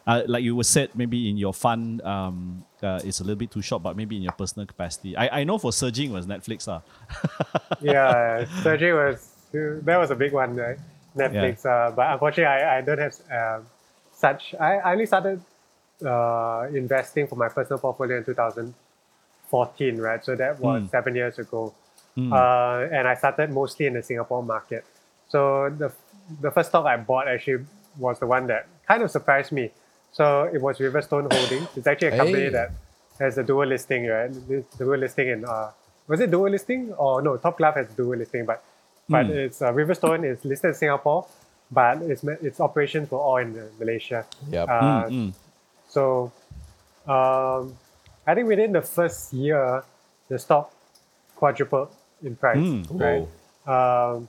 Uh, 0.08 0.24
like 0.26 0.44
you 0.44 0.56
were 0.56 0.64
said, 0.64 0.90
maybe 0.96 1.30
in 1.30 1.38
your 1.38 1.54
fund, 1.54 2.02
um, 2.02 2.66
uh, 2.82 3.00
it's 3.04 3.20
a 3.20 3.24
little 3.24 3.36
bit 3.36 3.52
too 3.52 3.62
short, 3.62 3.84
but 3.84 3.96
maybe 3.96 4.16
in 4.16 4.24
your 4.24 4.32
personal 4.32 4.66
capacity. 4.66 5.16
I, 5.16 5.42
I 5.42 5.44
know 5.44 5.60
for 5.60 5.72
Ser 5.72 5.92
Jing 5.92 6.12
was 6.12 6.26
Netflix. 6.26 6.68
Uh. 6.68 6.80
yeah, 7.82 8.46
Ser 8.64 8.78
Jing 8.78 8.96
was 8.96 9.30
that 9.52 9.98
was 9.98 10.10
a 10.10 10.16
big 10.16 10.34
one, 10.34 10.56
right? 10.56 10.80
Netflix. 11.16 11.68
Uh, 11.68 11.92
but 11.92 12.14
unfortunately, 12.14 12.46
I, 12.46 12.80
I 12.80 12.82
don't 12.82 12.98
have 12.98 13.14
um 13.32 13.68
such. 14.12 14.56
I, 14.60 14.78
I 14.78 14.92
only 14.94 15.06
started 15.06 15.40
uh, 16.06 16.68
investing 16.74 17.28
for 17.28 17.36
my 17.36 17.50
personal 17.50 17.80
portfolio 17.80 18.18
in 18.18 18.26
2014, 18.26 19.98
right? 19.98 20.24
So 20.26 20.36
that 20.36 20.60
was 20.60 20.90
seven 20.90 21.16
years 21.16 21.38
ago. 21.40 21.74
Uh, 22.18 22.88
and 22.92 23.08
I 23.08 23.16
started 23.16 23.52
mostly 23.52 23.86
in 23.86 23.94
the 23.94 24.04
Singapore 24.04 24.44
market. 24.44 24.86
So 25.32 25.40
the 25.82 25.90
the 26.46 26.52
first 26.52 26.70
stock 26.70 26.86
I 26.86 26.98
bought 26.98 27.28
actually 27.28 27.64
was 27.98 28.20
the 28.20 28.28
one 28.28 28.48
that 28.52 28.68
kind 28.88 29.02
of 29.04 29.10
surprised 29.12 29.52
me. 29.52 29.72
So 30.12 30.26
it 30.56 30.62
was 30.62 30.78
Riverstone 30.80 31.26
Holdings. 31.32 31.68
It's 31.78 31.88
actually 31.88 32.10
a 32.14 32.18
company 32.22 32.44
Hey. 32.52 32.56
that 32.58 32.70
has 33.20 33.38
a 33.38 33.44
dual 33.44 33.68
listing, 33.68 34.08
right? 34.08 34.32
Dual 34.78 34.98
listing 35.00 35.28
in 35.30 35.40
uh, 35.46 35.72
was 36.08 36.20
it 36.20 36.30
dual 36.32 36.50
listing 36.52 36.92
or 37.00 37.22
no? 37.22 37.38
Top 37.38 37.58
Glove 37.58 37.76
has 37.80 37.88
dual 38.00 38.18
listing, 38.18 38.44
but 38.46 38.60
but 39.10 39.26
it's 39.28 39.62
uh, 39.62 39.72
Riverstone 39.72 40.24
is 40.32 40.44
listed 40.44 40.70
in 40.72 40.76
Singapore, 40.76 41.28
but 41.72 42.02
its 42.12 42.24
its 42.44 42.60
operations 42.60 43.10
were 43.12 43.20
all 43.20 43.38
in 43.38 43.56
uh, 43.58 43.64
Malaysia. 43.80 44.26
Yep. 44.50 44.68
Uh, 44.70 45.04
Mm. 45.12 45.32
so, 45.88 46.32
um, 47.08 47.76
I 48.28 48.36
think 48.36 48.48
within 48.48 48.72
the 48.72 48.82
first 48.82 49.34
year, 49.34 49.84
the 50.30 50.38
stock 50.40 50.72
quadrupled 51.36 51.90
in 52.24 52.36
price. 52.36 52.58
Mm. 52.58 52.84
Right. 53.00 53.26
Um, 53.68 54.28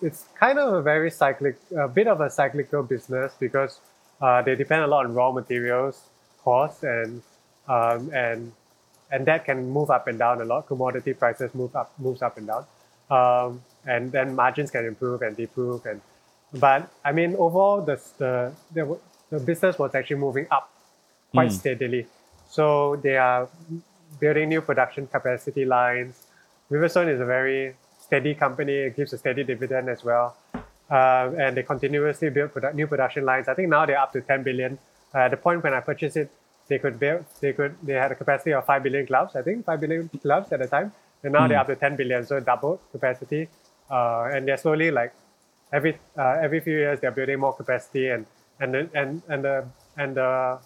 it's 0.00 0.24
kind 0.38 0.58
of 0.58 0.74
a 0.74 0.82
very 0.82 1.10
cyclic, 1.10 1.56
a 1.76 1.88
bit 1.88 2.06
of 2.06 2.20
a 2.20 2.30
cyclical 2.30 2.82
business 2.82 3.34
because 3.38 3.80
uh, 4.20 4.42
they 4.42 4.54
depend 4.54 4.82
a 4.82 4.86
lot 4.86 5.06
on 5.06 5.14
raw 5.14 5.32
materials 5.32 6.02
costs 6.42 6.82
and 6.82 7.22
um, 7.68 8.10
and 8.14 8.52
and 9.10 9.26
that 9.26 9.44
can 9.44 9.68
move 9.70 9.90
up 9.90 10.06
and 10.06 10.18
down 10.18 10.40
a 10.40 10.44
lot. 10.44 10.66
Commodity 10.66 11.14
prices 11.14 11.54
move 11.54 11.74
up, 11.74 11.92
moves 11.98 12.22
up 12.22 12.36
and 12.36 12.46
down, 12.46 12.64
um, 13.10 13.62
and 13.86 14.12
then 14.12 14.34
margins 14.34 14.70
can 14.70 14.84
improve 14.84 15.22
and 15.22 15.36
deprove. 15.36 15.84
And 15.86 16.00
but 16.54 16.90
I 17.04 17.12
mean, 17.12 17.34
overall, 17.36 17.82
the 17.82 18.00
the 18.18 18.52
the, 18.72 18.98
the 19.30 19.40
business 19.40 19.78
was 19.78 19.94
actually 19.94 20.16
moving 20.16 20.46
up 20.50 20.70
quite 21.32 21.52
steadily. 21.52 22.06
So 22.48 22.96
they 22.96 23.16
are 23.16 23.48
building 24.20 24.48
new 24.48 24.62
production 24.62 25.06
capacity 25.06 25.64
lines. 25.64 26.26
Riverstone 26.70 27.08
is 27.08 27.20
a 27.20 27.24
very 27.26 27.74
steady 28.08 28.34
company. 28.34 28.76
It 28.88 28.96
gives 28.96 29.12
a 29.12 29.18
steady 29.18 29.44
dividend 29.44 29.88
as 29.88 30.02
well. 30.02 30.36
Uh, 30.90 31.30
and 31.38 31.56
they 31.56 31.62
continuously 31.62 32.30
build 32.30 32.52
produ- 32.54 32.74
new 32.74 32.86
production 32.86 33.24
lines. 33.24 33.46
I 33.48 33.54
think 33.54 33.68
now 33.68 33.84
they're 33.86 34.00
up 34.00 34.12
to 34.12 34.20
10 34.20 34.42
billion. 34.42 34.78
Uh, 35.14 35.18
at 35.18 35.30
the 35.30 35.36
point 35.36 35.62
when 35.62 35.74
I 35.74 35.80
purchased 35.80 36.16
it, 36.16 36.30
they 36.68 36.78
could 36.78 36.98
build, 36.98 37.24
they 37.40 37.52
could, 37.52 37.76
they 37.82 37.94
had 37.94 38.12
a 38.12 38.14
capacity 38.14 38.52
of 38.52 38.64
5 38.64 38.82
billion 38.82 39.04
gloves, 39.06 39.36
I 39.36 39.42
think 39.42 39.64
5 39.64 39.80
billion 39.80 40.10
gloves 40.22 40.52
at 40.52 40.60
the 40.60 40.66
time. 40.66 40.92
And 41.22 41.32
now 41.32 41.46
they're 41.48 41.58
up 41.58 41.66
to 41.66 41.76
10 41.76 41.96
billion, 41.96 42.24
so 42.24 42.40
double 42.40 42.80
capacity. 42.92 43.48
Uh, 43.90 44.30
and 44.32 44.46
they're 44.46 44.56
slowly 44.56 44.90
like 44.90 45.12
every 45.72 45.98
uh, 46.16 46.36
every 46.40 46.60
few 46.60 46.74
years 46.74 47.00
they're 47.00 47.10
building 47.10 47.40
more 47.40 47.54
capacity 47.54 48.08
and 48.08 48.26
and 48.60 48.74
the, 48.74 48.90
and 48.94 49.22
and 49.28 49.44
the 49.44 49.66
and 49.96 50.16
the 50.16 50.58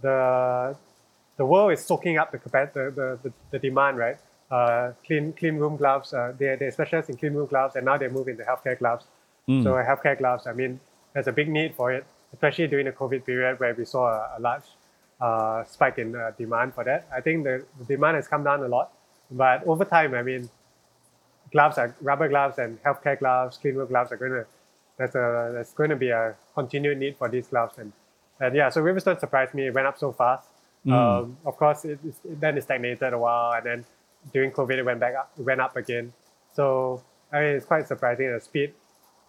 the 0.00 0.76
the 1.36 1.46
world 1.46 1.72
is 1.72 1.84
soaking 1.84 2.16
up 2.18 2.30
the 2.32 2.38
the, 2.38 2.92
the, 2.94 3.18
the, 3.22 3.32
the 3.50 3.58
demand 3.58 3.98
right 3.98 4.18
uh, 4.50 4.92
clean 5.06 5.32
clean 5.32 5.56
room 5.56 5.76
gloves 5.76 6.12
uh, 6.12 6.32
they 6.38 6.56
they 6.58 6.70
specialize 6.70 7.08
in 7.08 7.16
clean 7.16 7.34
room 7.34 7.46
gloves 7.46 7.76
and 7.76 7.84
now 7.84 7.96
they 7.96 8.08
move 8.08 8.28
into 8.28 8.42
healthcare 8.42 8.78
gloves. 8.78 9.04
So 9.64 9.70
healthcare 9.72 10.16
gloves 10.18 10.46
I 10.46 10.52
mean 10.52 10.80
there's 11.12 11.26
a 11.26 11.32
big 11.32 11.48
need 11.48 11.74
for 11.74 11.92
it 11.92 12.04
especially 12.32 12.68
during 12.68 12.86
the 12.86 12.92
COVID 12.92 13.24
period 13.24 13.58
where 13.58 13.74
we 13.74 13.84
saw 13.84 14.06
a, 14.06 14.38
a 14.38 14.40
large 14.40 14.68
uh, 15.20 15.64
spike 15.64 15.98
in 15.98 16.14
uh, 16.14 16.32
demand 16.38 16.74
for 16.74 16.84
that. 16.84 17.08
I 17.14 17.20
think 17.20 17.44
the, 17.44 17.64
the 17.78 17.84
demand 17.84 18.16
has 18.16 18.28
come 18.28 18.44
down 18.44 18.62
a 18.62 18.68
lot 18.68 18.92
but 19.30 19.66
over 19.66 19.84
time 19.84 20.14
I 20.14 20.22
mean 20.22 20.48
gloves 21.52 21.78
are 21.78 21.94
rubber 22.00 22.28
gloves 22.28 22.58
and 22.58 22.82
healthcare 22.82 23.18
gloves, 23.18 23.58
clean 23.58 23.74
room 23.74 23.88
gloves 23.88 24.12
are 24.12 24.16
going 24.16 24.32
to 24.32 24.46
that's 25.00 25.14
a 25.14 25.50
that's 25.54 25.72
going 25.72 25.90
to 25.90 25.96
be 25.96 26.10
a 26.10 26.34
continued 26.54 26.98
need 26.98 27.16
for 27.16 27.28
these 27.28 27.48
gloves. 27.48 27.78
And 27.78 27.92
and 28.38 28.54
yeah, 28.54 28.68
so 28.68 28.82
Riverstone 28.82 29.18
surprised 29.18 29.54
me. 29.54 29.66
It 29.66 29.74
went 29.74 29.86
up 29.86 29.98
so 29.98 30.12
fast. 30.12 30.48
Um, 31.22 31.36
of 31.44 31.56
course, 31.56 31.84
it, 31.84 31.98
it, 32.04 32.40
then 32.40 32.56
it 32.56 32.62
stagnated 32.62 33.12
a 33.12 33.18
while, 33.18 33.52
and 33.52 33.66
then 33.66 33.84
during 34.32 34.50
COVID, 34.52 34.78
it 34.78 34.82
went 34.84 35.00
back 35.00 35.14
up. 35.14 35.32
It 35.38 35.42
went 35.42 35.60
up 35.60 35.76
again. 35.76 36.12
So 36.54 37.02
I 37.32 37.40
mean, 37.40 37.50
it's 37.56 37.66
quite 37.66 37.86
surprising 37.86 38.32
the 38.32 38.40
speed. 38.40 38.72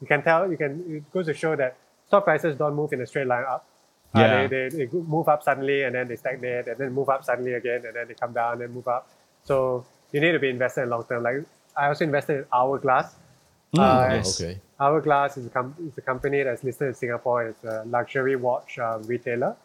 You 0.02 0.08
can 0.08 0.22
tell. 0.24 0.50
You 0.50 0.58
can. 0.58 0.84
It 0.98 1.12
goes 1.14 1.26
to 1.28 1.34
show 1.34 1.56
that 1.56 1.78
stock 2.08 2.24
prices 2.24 2.56
don't 2.58 2.76
move 2.76 2.92
in 2.94 3.02
a 3.02 3.06
straight 3.08 3.28
line 3.28 3.44
up. 3.48 3.68
Uh, 4.14 4.20
Yeah. 4.20 4.48
they, 4.48 4.70
they, 4.70 4.86
they 4.86 4.98
move 4.98 5.30
up 5.30 5.42
suddenly 5.44 5.84
and 5.84 5.96
then 5.96 6.08
they 6.08 6.16
stagnate 6.18 6.68
and 6.68 6.78
then 6.78 6.92
move 6.92 7.08
up 7.10 7.24
suddenly 7.24 7.54
again 7.54 7.84
and 7.86 7.96
then 7.96 8.08
they 8.08 8.14
come 8.14 8.34
down 8.34 8.62
and 8.62 8.74
move 8.74 8.88
up. 8.88 9.08
So 9.44 9.86
you 10.12 10.20
need 10.20 10.34
to 10.34 10.40
be 10.40 10.50
invested 10.50 10.82
in 10.84 10.90
long 10.90 11.06
term. 11.06 11.24
Like 11.24 11.46
I 11.78 11.88
also 11.88 12.04
invested 12.04 12.40
in 12.40 12.46
Hourglass. 12.52 13.16
Uh, 13.78 14.10
yes. 14.12 14.42
Okay. 14.42 14.60
Hourglass 14.82 15.38
is 15.38 15.46
a, 15.46 15.50
com- 15.50 15.76
is 15.88 15.98
a 15.98 16.02
company 16.02 16.44
that's 16.44 16.62
listed 16.64 16.90
in 16.90 16.94
Singapore. 16.94 17.48
It's 17.48 17.64
a 17.64 17.84
luxury 17.88 18.36
watch 18.36 18.78
uh, 18.80 19.00
retailer. 19.06 19.56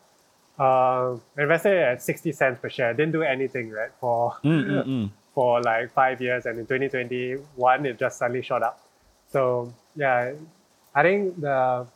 Uh, 0.58 1.18
invested 1.36 1.76
at 1.76 2.02
60 2.02 2.32
cents 2.32 2.58
per 2.60 2.70
share. 2.70 2.94
Didn't 2.94 3.12
do 3.12 3.22
anything, 3.22 3.70
right, 3.70 3.90
for, 4.00 4.36
for 5.34 5.60
like 5.60 5.92
five 5.92 6.20
years. 6.20 6.46
And 6.46 6.58
in 6.58 6.64
2021, 6.64 7.86
it 7.86 7.98
just 7.98 8.18
suddenly 8.18 8.42
shot 8.42 8.62
up. 8.62 8.80
So, 9.30 9.72
yeah, 9.94 10.32
I 10.94 11.02
think 11.02 11.40
the, 11.40 11.86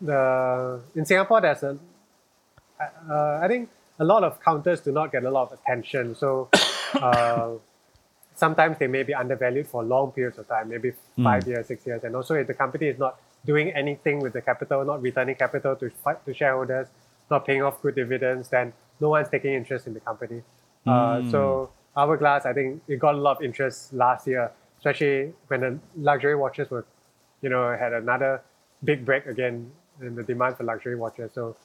the 0.00 0.80
in 0.96 1.04
Singapore, 1.04 1.40
there's 1.40 1.62
a, 1.62 1.78
uh, 3.08 3.40
I 3.40 3.46
think 3.46 3.68
a 4.00 4.04
lot 4.04 4.24
of 4.24 4.42
counters 4.42 4.80
do 4.80 4.90
not 4.90 5.12
get 5.12 5.24
a 5.24 5.30
lot 5.30 5.52
of 5.52 5.58
attention. 5.60 6.16
So, 6.16 6.48
uh, 6.94 7.50
sometimes 8.34 8.78
they 8.78 8.88
may 8.88 9.04
be 9.04 9.14
undervalued 9.14 9.68
for 9.68 9.84
long 9.84 10.10
periods 10.10 10.38
of 10.38 10.48
time, 10.48 10.70
maybe 10.70 10.92
five 11.22 11.46
years, 11.46 11.66
six 11.66 11.86
years. 11.86 12.02
And 12.02 12.16
also, 12.16 12.34
if 12.34 12.46
the 12.46 12.54
company 12.54 12.86
is 12.86 12.98
not 12.98 13.20
doing 13.44 13.70
anything 13.70 14.20
with 14.20 14.32
the 14.32 14.40
capital, 14.40 14.84
not 14.84 15.02
returning 15.02 15.34
capital 15.34 15.76
to, 15.76 15.90
to 16.26 16.34
shareholders, 16.34 16.88
not 17.30 17.46
paying 17.46 17.62
off 17.62 17.80
good 17.82 17.94
dividends, 17.94 18.48
then 18.48 18.72
no 19.00 19.08
one's 19.08 19.28
taking 19.28 19.54
interest 19.54 19.86
in 19.86 19.94
the 19.94 20.00
company. 20.00 20.42
Uh, 20.86 21.22
so, 21.30 21.70
Hourglass, 21.96 22.46
I 22.46 22.52
think 22.52 22.82
it 22.88 22.98
got 22.98 23.14
a 23.14 23.18
lot 23.18 23.38
of 23.38 23.42
interest 23.42 23.92
last 23.92 24.26
year, 24.26 24.50
especially 24.78 25.32
when 25.48 25.60
the 25.60 25.78
luxury 25.96 26.36
watches 26.36 26.70
were, 26.70 26.86
you 27.42 27.48
know, 27.48 27.76
had 27.78 27.92
another 27.92 28.42
big 28.84 29.04
break 29.04 29.26
again 29.26 29.70
in 30.00 30.14
the 30.14 30.22
demand 30.22 30.56
for 30.56 30.64
luxury 30.64 30.96
watches. 30.96 31.32
So, 31.34 31.56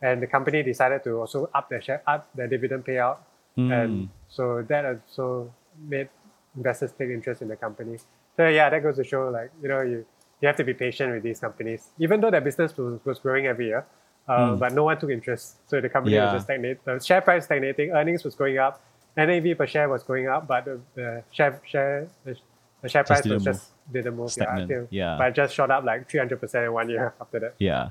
and 0.00 0.22
the 0.22 0.26
company 0.26 0.62
decided 0.62 1.04
to 1.04 1.20
also 1.20 1.50
up 1.54 1.68
their 1.68 1.80
share, 1.80 2.02
up 2.06 2.28
their 2.34 2.48
dividend 2.48 2.84
payout, 2.84 3.18
and 3.56 4.08
so 4.28 4.62
that 4.68 4.84
also 4.84 5.52
made 5.88 6.08
investors 6.56 6.92
take 6.98 7.10
interest 7.10 7.42
in 7.42 7.48
the 7.48 7.56
company. 7.56 7.98
So 8.36 8.48
yeah, 8.48 8.70
that 8.70 8.82
goes 8.82 8.96
to 8.96 9.04
show 9.04 9.28
like 9.28 9.50
you 9.62 9.68
know 9.68 9.82
you 9.82 10.06
you 10.42 10.46
have 10.48 10.56
to 10.56 10.64
be 10.64 10.74
patient 10.74 11.14
with 11.14 11.22
these 11.22 11.40
companies, 11.40 11.88
even 11.98 12.20
though 12.20 12.30
their 12.30 12.40
business 12.42 12.76
was, 12.76 13.00
was 13.04 13.18
growing 13.20 13.46
every 13.46 13.66
year, 13.68 13.86
uh, 14.28 14.54
but 14.56 14.72
no 14.74 14.84
one 14.84 14.98
took 15.00 15.10
interest. 15.10 15.56
So 15.68 15.80
the 15.80 15.88
company 15.88 16.16
Yeah. 16.16 16.24
was 16.24 16.32
just 16.34 16.44
stagnate. 16.46 16.84
The 16.84 16.98
share 16.98 17.20
price 17.22 17.44
stagnating, 17.44 17.92
earnings 17.92 18.24
was 18.24 18.34
going 18.34 18.58
up, 18.58 18.82
NAV 19.16 19.56
per 19.56 19.66
share 19.66 19.88
was 19.88 20.02
going 20.02 20.26
up, 20.28 20.46
but 20.46 20.64
the, 20.66 20.80
the 20.94 21.22
share 21.30 21.60
share 21.64 22.08
the, 22.24 22.36
the 22.82 22.88
share 22.88 23.04
price 23.04 23.22
didn't 23.22 23.36
was 23.38 23.46
move. 23.46 23.54
just 23.54 23.70
didn't 23.92 24.16
move. 24.16 24.30
Stagnant, 24.32 24.70
Yeah, 24.70 24.86
yeah. 24.90 25.16
but 25.18 25.28
it 25.28 25.34
just 25.34 25.54
shot 25.54 25.70
up 25.70 25.84
like 25.84 26.08
three 26.10 26.18
hundred 26.18 26.40
percent 26.40 26.64
in 26.66 26.72
one 26.72 26.88
year 26.90 27.14
after 27.20 27.38
that. 27.40 27.54
Yeah. 27.58 27.90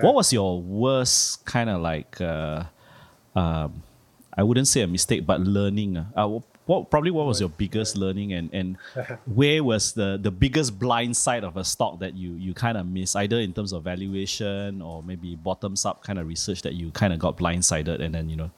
What 0.00 0.14
was 0.14 0.32
your 0.32 0.60
worst 0.60 1.44
kind 1.44 1.70
of 1.70 1.80
like, 1.80 2.20
uh, 2.20 2.64
um, 3.36 3.82
I 4.34 4.42
wouldn't 4.42 4.68
say 4.68 4.80
a 4.80 4.86
mistake, 4.86 5.26
but 5.26 5.40
learning? 5.40 5.96
Uh, 5.96 6.06
Uh, 6.16 6.40
what 6.66 6.90
probably 6.90 7.10
what 7.10 7.26
was 7.26 7.40
your 7.40 7.48
biggest 7.48 7.96
learning, 7.96 8.32
and 8.32 8.48
and 8.54 8.76
where 9.26 9.62
was 9.64 9.92
the 9.92 10.18
the 10.22 10.30
biggest 10.30 10.78
blind 10.78 11.16
side 11.16 11.44
of 11.44 11.56
a 11.56 11.64
stock 11.64 11.98
that 11.98 12.14
you 12.14 12.34
you 12.34 12.54
kind 12.54 12.78
of 12.78 12.86
miss, 12.86 13.16
either 13.16 13.38
in 13.38 13.52
terms 13.52 13.72
of 13.72 13.82
valuation 13.82 14.80
or 14.80 15.02
maybe 15.02 15.34
bottoms 15.34 15.84
up 15.84 16.02
kind 16.04 16.18
of 16.18 16.26
research 16.26 16.62
that 16.62 16.74
you 16.74 16.90
kind 16.92 17.12
of 17.12 17.18
got 17.18 17.36
blindsided, 17.36 18.00
and 18.00 18.14
then 18.14 18.30
you 18.30 18.36
know. 18.36 18.50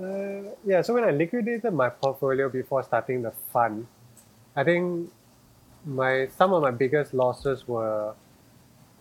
Uh, 0.00 0.54
yeah, 0.64 0.80
so 0.80 0.94
when 0.94 1.04
I 1.04 1.10
liquidated 1.10 1.74
my 1.74 1.90
portfolio 1.90 2.48
before 2.48 2.82
starting 2.82 3.22
the 3.22 3.32
fund, 3.52 3.86
I 4.56 4.64
think 4.64 5.10
my 5.84 6.28
some 6.38 6.52
of 6.54 6.62
my 6.62 6.70
biggest 6.70 7.12
losses 7.12 7.68
were 7.68 8.14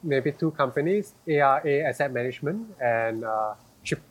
maybe 0.03 0.31
two 0.31 0.52
companies, 0.52 1.14
ARA 1.27 1.88
Asset 1.88 2.11
Management 2.11 2.76
and 2.81 3.23
uh, 3.23 3.53
Chip, 3.84 4.02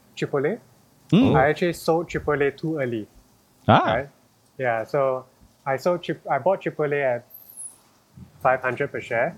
Chipotle. 1.10 1.36
I 1.36 1.48
actually 1.50 1.72
sold 1.72 2.08
Chipotle 2.08 2.56
too 2.56 2.78
early, 2.78 3.06
Ah, 3.66 3.82
right? 3.94 4.08
Yeah, 4.58 4.84
so 4.84 5.24
I 5.66 5.76
sold 5.76 6.02
Chip, 6.02 6.20
I 6.30 6.38
bought 6.38 6.62
Chipotle 6.62 7.02
at 7.16 7.24
500 8.40 8.90
per 8.92 9.00
share, 9.00 9.36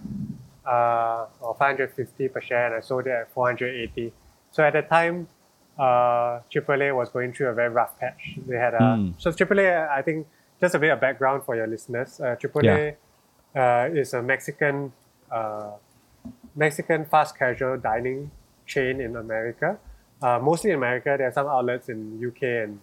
uh, 0.67 1.27
or 1.41 1.55
550 1.55 2.29
per 2.29 2.41
share, 2.41 2.67
and 2.67 2.75
I 2.75 2.81
sold 2.81 3.07
it 3.07 3.11
at 3.11 3.31
480. 3.33 4.13
So 4.51 4.63
at 4.65 4.73
the 4.73 4.83
time, 4.83 5.29
uh, 5.79 6.41
Chipotle 6.53 6.95
was 6.95 7.09
going 7.09 7.33
through 7.33 7.49
a 7.49 7.55
very 7.55 7.69
rough 7.71 7.99
patch. 7.99 8.39
They 8.47 8.57
had 8.57 8.75
a 8.75 8.79
Mm. 8.81 9.15
so 9.19 9.31
Chipotle. 9.31 9.89
I 9.89 10.03
think 10.03 10.27
just 10.61 10.75
a 10.75 10.79
bit 10.79 10.91
of 10.91 11.01
background 11.01 11.45
for 11.45 11.57
your 11.57 11.67
listeners. 11.67 12.21
Uh, 12.21 12.37
Chipotle 12.37 12.97
Yeah. 13.55 13.87
uh, 13.87 13.89
is 14.01 14.13
a 14.15 14.23
Mexican 14.23 14.93
uh, 15.31 15.71
Mexican 16.57 17.05
fast 17.05 17.39
casual 17.39 17.79
dining 17.79 18.31
chain 18.67 19.01
in 19.01 19.15
America. 19.17 19.79
Uh, 20.23 20.39
mostly 20.39 20.71
in 20.71 20.77
America, 20.77 21.15
there 21.17 21.29
are 21.29 21.33
some 21.33 21.47
outlets 21.47 21.89
in 21.89 22.21
UK 22.25 22.43
and 22.43 22.79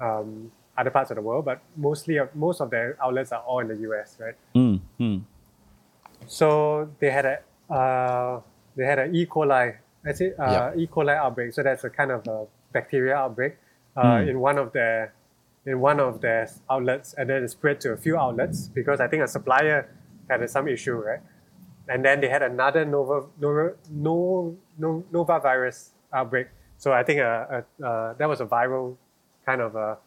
um, 0.00 0.50
other 0.76 0.90
parts 0.90 1.10
of 1.10 1.16
the 1.16 1.22
world, 1.22 1.44
but 1.44 1.60
mostly 1.76 2.18
most 2.34 2.60
of 2.60 2.70
their 2.70 2.96
outlets 3.02 3.32
are 3.32 3.40
all 3.42 3.60
in 3.60 3.68
the 3.68 3.76
US, 3.90 4.16
right? 4.18 4.34
Mm, 4.54 4.80
mm. 5.00 5.22
So 6.26 6.88
they 7.00 7.10
had 7.10 7.26
a 7.26 7.38
uh, 7.72 8.40
they 8.76 8.84
had 8.84 8.98
an 8.98 9.14
E. 9.14 9.26
coli, 9.26 9.76
I 10.06 10.12
say 10.12 10.32
uh. 10.38 10.72
E. 10.76 10.86
coli 10.86 11.14
outbreak. 11.14 11.52
So 11.52 11.62
that's 11.62 11.84
a 11.84 11.90
kind 11.90 12.10
of 12.10 12.26
a 12.26 12.46
bacteria 12.72 13.16
outbreak 13.16 13.56
uh, 13.96 14.02
Mm. 14.02 14.28
in 14.30 14.40
one 14.40 14.58
of 14.58 14.72
their 14.72 15.12
in 15.66 15.80
one 15.80 16.00
of 16.00 16.20
their 16.20 16.48
outlets, 16.70 17.14
and 17.18 17.28
then 17.28 17.42
it 17.42 17.48
spread 17.50 17.80
to 17.80 17.90
a 17.92 17.96
few 17.96 18.16
outlets 18.16 18.68
because 18.68 19.00
I 19.00 19.08
think 19.08 19.22
a 19.22 19.28
supplier 19.28 19.88
had 20.30 20.48
some 20.48 20.68
issue, 20.68 20.94
right? 20.94 21.20
And 21.88 22.04
then 22.04 22.20
they 22.20 22.28
had 22.28 22.42
another 22.42 22.84
Nova 22.84 23.26
Nova 23.40 23.74
no, 23.90 24.56
no, 24.78 25.04
Nova 25.12 25.40
virus 25.40 25.90
outbreak. 26.12 26.46
So 26.78 26.92
I 26.92 27.02
think 27.02 27.20
uh, 27.20 27.24
uh, 27.24 27.84
uh, 27.84 28.14
that 28.14 28.28
was 28.28 28.40
a 28.40 28.46
viral 28.46 28.96
kind 29.44 29.60
of 29.60 29.74
a 29.74 29.98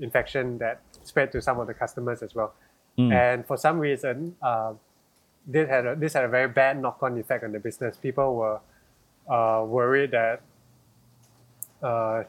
infection 0.00 0.58
that 0.58 0.82
spread 1.04 1.32
to 1.32 1.40
some 1.40 1.58
of 1.60 1.66
the 1.66 1.74
customers 1.74 2.22
as 2.22 2.34
well. 2.34 2.52
Mm. 2.98 3.12
And 3.12 3.46
for 3.46 3.56
some 3.56 3.78
reason, 3.78 4.34
uh, 4.42 4.72
this 5.46 5.68
had 5.68 5.86
a, 5.86 5.94
this 5.94 6.12
had 6.14 6.24
a 6.24 6.28
very 6.28 6.48
bad 6.48 6.80
knock-on 6.80 7.18
effect 7.18 7.44
on 7.44 7.52
the 7.52 7.60
business. 7.60 7.96
People 7.96 8.34
were 8.34 8.60
uh, 9.28 9.64
worried 9.64 10.10
that 10.10 10.42
uh, 11.82 12.24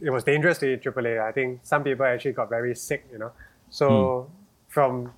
it 0.00 0.10
was 0.10 0.24
dangerous 0.24 0.58
to 0.58 0.72
eat 0.72 0.82
AAA. 0.82 1.20
I 1.20 1.32
think 1.32 1.60
some 1.62 1.84
people 1.84 2.06
actually 2.06 2.32
got 2.32 2.48
very 2.48 2.74
sick. 2.74 3.06
You 3.12 3.18
know, 3.18 3.32
so 3.68 4.30
from 4.68 5.12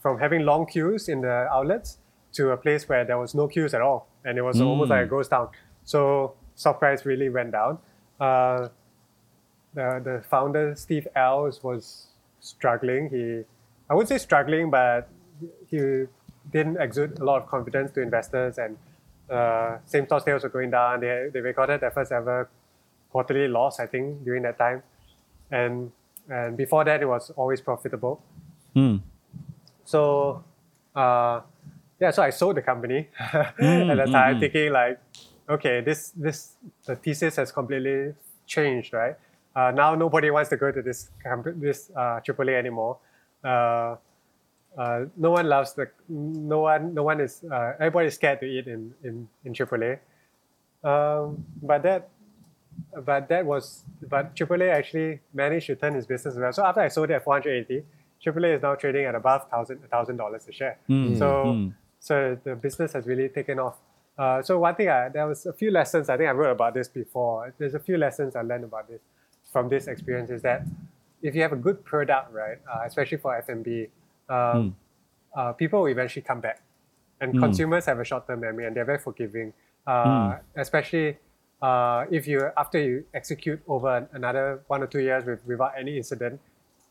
from 0.00 0.18
having 0.18 0.46
long 0.46 0.66
queues 0.66 1.08
in 1.08 1.20
the 1.20 1.46
outlets 1.52 1.98
to 2.32 2.50
a 2.50 2.56
place 2.56 2.88
where 2.88 3.04
there 3.04 3.18
was 3.18 3.34
no 3.34 3.48
queues 3.48 3.74
at 3.74 3.82
all, 3.82 4.08
and 4.24 4.38
it 4.38 4.42
was 4.42 4.60
almost 4.60 4.90
like 4.90 5.04
a 5.04 5.08
ghost 5.08 5.30
town. 5.30 5.48
So 5.84 6.34
stock 6.54 6.78
price 6.78 7.04
really 7.06 7.28
went 7.28 7.52
down. 7.52 7.78
Uh, 8.18 8.68
the 9.74 10.00
the 10.04 10.24
founder 10.28 10.74
Steve 10.74 11.06
Ells 11.14 11.62
was 11.62 12.08
struggling. 12.40 13.08
He 13.10 13.44
I 13.88 13.94
would 13.94 14.08
say 14.08 14.18
struggling, 14.18 14.70
but 14.70 15.08
he 15.68 16.04
didn't 16.52 16.80
exude 16.80 17.18
a 17.18 17.24
lot 17.24 17.42
of 17.42 17.48
confidence 17.48 17.92
to 17.92 18.00
investors, 18.02 18.58
and 18.58 18.76
uh, 19.30 19.78
same 19.86 20.06
store 20.06 20.20
sales 20.20 20.42
were 20.42 20.48
going 20.48 20.70
down. 20.70 21.00
They 21.00 21.28
they 21.32 21.40
recorded 21.40 21.80
their 21.80 21.90
first 21.90 22.12
ever 22.12 22.48
quarterly 23.10 23.48
loss, 23.48 23.80
I 23.80 23.86
think, 23.86 24.24
during 24.24 24.42
that 24.42 24.58
time, 24.58 24.82
and 25.50 25.92
and 26.28 26.56
before 26.56 26.84
that 26.84 27.02
it 27.02 27.06
was 27.06 27.30
always 27.36 27.60
profitable. 27.60 28.22
Mm. 28.76 29.00
So, 29.84 30.44
uh, 30.94 31.40
yeah, 32.00 32.10
so 32.12 32.22
I 32.22 32.30
sold 32.30 32.56
the 32.56 32.62
company 32.62 33.08
at 33.18 33.56
Mm, 33.56 33.96
the 33.96 34.04
mm, 34.04 34.12
time, 34.12 34.36
mm. 34.36 34.40
thinking 34.40 34.72
like, 34.72 35.00
okay, 35.50 35.80
this 35.80 36.10
this 36.16 36.56
the 36.86 36.96
thesis 36.96 37.36
has 37.36 37.52
completely 37.52 38.14
changed, 38.46 38.92
right? 38.92 39.16
Uh, 39.54 39.70
now 39.72 39.94
nobody 39.94 40.30
wants 40.30 40.50
to 40.50 40.56
go 40.56 40.70
to 40.70 40.80
this 40.82 41.10
this 41.56 41.90
uh, 41.96 42.20
AAA 42.20 42.58
anymore. 42.58 42.98
Uh, 43.44 43.96
uh, 44.78 45.04
no 45.16 45.30
one 45.32 45.48
loves 45.48 45.74
the 45.74 45.90
no 46.08 46.60
one 46.60 46.94
no 46.94 47.02
one 47.02 47.20
is 47.20 47.42
uh, 47.50 47.72
everybody's 47.80 48.14
scared 48.14 48.40
to 48.40 48.46
eat 48.46 48.66
in 48.66 48.94
in 49.02 49.28
in 49.44 49.52
AAA. 49.52 49.98
Um, 50.84 51.44
but 51.60 51.82
that 51.82 52.08
but 53.04 53.28
that 53.28 53.44
was 53.44 53.84
but 54.08 54.34
AAA 54.36 54.70
actually 54.72 55.20
managed 55.34 55.66
to 55.66 55.76
turn 55.76 55.94
his 55.94 56.06
business 56.06 56.36
around. 56.36 56.52
So 56.52 56.64
after 56.64 56.80
I 56.80 56.88
sold 56.88 57.10
it 57.10 57.14
at 57.14 57.24
480, 57.24 57.84
AAA 58.24 58.56
is 58.56 58.62
now 58.62 58.74
trading 58.76 59.04
at 59.06 59.14
above 59.14 59.50
thousand 59.50 59.78
thousand 59.90 60.16
dollars 60.16 60.46
a 60.48 60.52
share. 60.52 60.78
Mm, 60.88 61.18
So 61.18 61.28
mm. 61.46 61.74
so 61.98 62.38
the 62.44 62.54
business 62.54 62.92
has 62.92 63.06
really 63.06 63.28
taken 63.28 63.58
off. 63.58 63.76
Uh, 64.18 64.42
so 64.42 64.58
one 64.58 64.74
thing 64.74 64.88
I, 64.88 65.08
there 65.08 65.26
was 65.26 65.46
a 65.46 65.52
few 65.52 65.70
lessons 65.70 66.08
I 66.08 66.16
think 66.16 66.28
I 66.28 66.32
wrote 66.32 66.50
about 66.52 66.74
this 66.74 66.88
before. 66.88 67.54
There's 67.58 67.74
a 67.74 67.78
few 67.78 67.96
lessons 67.96 68.36
I 68.36 68.42
learned 68.42 68.64
about 68.64 68.88
this 68.88 69.00
from 69.52 69.68
this 69.68 69.86
experience 69.88 70.30
is 70.30 70.42
that 70.42 70.66
if 71.22 71.34
you 71.34 71.42
have 71.42 71.52
a 71.52 71.56
good 71.56 71.84
product, 71.84 72.32
right, 72.32 72.58
uh, 72.72 72.82
especially 72.86 73.18
for 73.18 73.34
F&B, 73.36 73.88
um, 74.28 74.76
uh, 75.34 75.52
people 75.52 75.80
will 75.80 75.88
eventually 75.88 76.22
come 76.22 76.40
back. 76.40 76.62
And 77.20 77.34
Mm. 77.34 77.40
consumers 77.40 77.86
have 77.86 77.98
a 77.98 78.04
short-term 78.04 78.40
memory 78.40 78.66
and 78.66 78.74
they're 78.76 78.84
very 78.84 78.98
forgiving, 78.98 79.52
uh, 79.86 80.04
Mm. 80.04 80.40
especially 80.56 81.18
uh, 81.62 82.06
if 82.10 82.26
you 82.26 82.50
after 82.56 82.78
you 82.78 83.04
execute 83.12 83.60
over 83.68 84.08
another 84.12 84.60
one 84.68 84.82
or 84.82 84.86
two 84.86 85.00
years 85.00 85.26
with, 85.26 85.44
without 85.46 85.72
any 85.76 85.98
incident, 85.98 86.40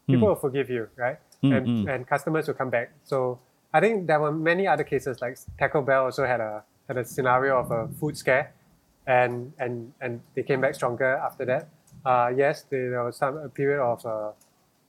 people 0.05 0.27
will 0.27 0.35
forgive 0.35 0.69
you, 0.69 0.87
right? 0.95 1.17
Mm, 1.43 1.57
and 1.57 1.67
mm. 1.67 1.89
and 1.95 2.07
customers 2.07 2.45
will 2.47 2.53
come 2.53 2.69
back. 2.69 2.91
So 3.03 3.39
I 3.73 3.79
think 3.79 4.05
there 4.05 4.19
were 4.19 4.31
many 4.31 4.67
other 4.67 4.83
cases 4.83 5.21
like 5.21 5.37
Taco 5.57 5.81
Bell 5.81 6.05
also 6.05 6.23
had 6.25 6.39
a 6.39 6.63
had 6.89 6.97
a 6.97 7.05
scenario 7.05 7.57
of 7.59 7.71
a 7.71 7.87
food 7.99 8.17
scare, 8.17 8.51
and 9.07 9.53
and 9.59 9.93
and 10.01 10.19
they 10.35 10.43
came 10.43 10.59
back 10.59 10.75
stronger 10.75 11.15
after 11.27 11.45
that. 11.45 11.69
Uh, 12.05 12.31
yes, 12.35 12.65
there 12.69 13.03
was 13.05 13.15
some 13.15 13.37
a 13.37 13.47
period 13.47 13.79
of 13.81 14.05
uh, 14.05 14.31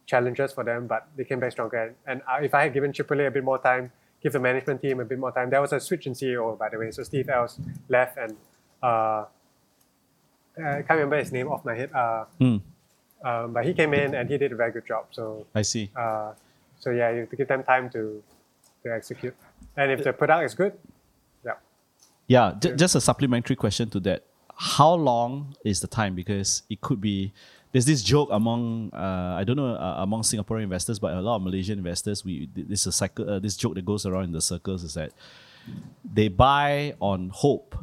challenges 0.06 0.52
for 0.52 0.64
them, 0.64 0.86
but 0.86 1.06
they 1.16 1.24
came 1.24 1.38
back 1.38 1.52
stronger. 1.52 1.94
And 2.06 2.22
uh, 2.26 2.38
if 2.42 2.54
I 2.54 2.62
had 2.64 2.72
given 2.72 2.92
AAA 2.92 3.26
a 3.28 3.30
bit 3.30 3.44
more 3.44 3.58
time, 3.58 3.92
give 4.22 4.32
the 4.32 4.40
management 4.40 4.80
team 4.82 4.98
a 5.00 5.04
bit 5.04 5.18
more 5.18 5.30
time, 5.32 5.50
there 5.50 5.60
was 5.60 5.72
a 5.72 5.80
switch 5.80 6.06
in 6.06 6.14
CEO 6.14 6.58
by 6.58 6.68
the 6.70 6.78
way. 6.78 6.90
So 6.90 7.02
Steve 7.02 7.28
Ells 7.28 7.58
left, 7.88 8.16
and 8.16 8.36
uh, 8.82 9.24
I 10.58 10.82
can't 10.82 10.90
remember 11.00 11.18
his 11.18 11.32
name 11.32 11.48
off 11.48 11.64
my 11.64 11.74
head. 11.76 11.90
Uh, 11.92 12.24
Mm. 12.40 12.60
um, 13.24 13.52
but 13.52 13.64
he 13.66 13.74
came 13.74 13.92
in 13.92 14.14
and 14.14 14.30
he 14.30 14.38
did 14.38 14.52
a 14.52 14.56
very 14.56 14.72
good 14.72 14.86
job. 14.86 15.04
So 15.10 15.46
I 15.54 15.62
see. 15.62 15.90
uh, 15.94 16.32
so 16.78 16.90
yeah, 16.90 17.10
you 17.10 17.20
have 17.20 17.30
to 17.30 17.36
give 17.36 17.48
them 17.48 17.62
time 17.62 17.90
to 17.90 18.22
to 18.84 18.88
execute. 18.94 19.34
And 19.76 19.92
if 19.92 20.02
the 20.04 20.12
product 20.14 20.44
is 20.46 20.54
good. 20.54 20.72
Yeah, 22.30 22.54
j- 22.60 22.76
just 22.76 22.94
a 22.94 23.00
supplementary 23.00 23.56
question 23.56 23.90
to 23.90 23.98
that. 24.06 24.22
How 24.54 24.94
long 24.94 25.56
is 25.64 25.80
the 25.80 25.88
time? 25.88 26.14
Because 26.14 26.62
it 26.70 26.80
could 26.80 27.00
be. 27.00 27.32
There's 27.72 27.86
this 27.86 28.04
joke 28.04 28.28
among 28.30 28.94
uh, 28.94 29.34
I 29.36 29.42
don't 29.42 29.56
know 29.56 29.74
uh, 29.74 29.96
among 29.98 30.22
Singaporean 30.22 30.62
investors, 30.62 31.00
but 31.00 31.12
a 31.12 31.20
lot 31.20 31.36
of 31.36 31.42
Malaysian 31.42 31.76
investors. 31.78 32.24
We 32.24 32.48
this 32.54 32.82
is 32.82 32.86
a 32.86 32.92
cycle. 32.92 33.28
Uh, 33.28 33.40
this 33.40 33.56
joke 33.56 33.74
that 33.74 33.84
goes 33.84 34.06
around 34.06 34.24
in 34.24 34.32
the 34.32 34.40
circles 34.40 34.84
is 34.84 34.94
that 34.94 35.10
they 36.04 36.28
buy 36.28 36.94
on 37.00 37.30
hope, 37.30 37.74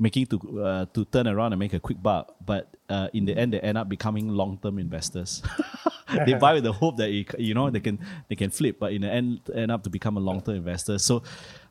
making 0.00 0.26
to 0.26 0.38
uh, 0.60 0.86
to 0.92 1.04
turn 1.04 1.28
around 1.28 1.52
and 1.52 1.60
make 1.60 1.74
a 1.74 1.80
quick 1.80 2.02
buck, 2.02 2.34
but 2.44 2.74
uh, 2.88 3.06
in 3.12 3.24
the 3.24 3.38
end 3.38 3.52
they 3.52 3.60
end 3.60 3.78
up 3.78 3.88
becoming 3.88 4.30
long 4.30 4.58
term 4.58 4.80
investors. 4.80 5.42
they 6.26 6.34
buy 6.34 6.54
with 6.54 6.64
the 6.64 6.72
hope 6.72 6.96
that 6.96 7.08
it, 7.08 7.38
you 7.38 7.54
know 7.54 7.70
they 7.70 7.80
can 7.80 7.98
they 8.28 8.34
can 8.36 8.50
flip, 8.50 8.78
but 8.78 8.92
in 8.92 9.02
the 9.02 9.10
end 9.10 9.40
end 9.54 9.70
up 9.70 9.82
to 9.84 9.90
become 9.90 10.16
a 10.16 10.20
long 10.20 10.40
term 10.40 10.56
investor. 10.56 10.98
So, 10.98 11.22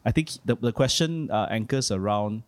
I 0.06 0.12
think 0.12 0.30
the 0.46 0.56
the 0.56 0.72
question 0.72 1.30
uh, 1.32 1.48
anchors 1.50 1.92
around 1.92 2.44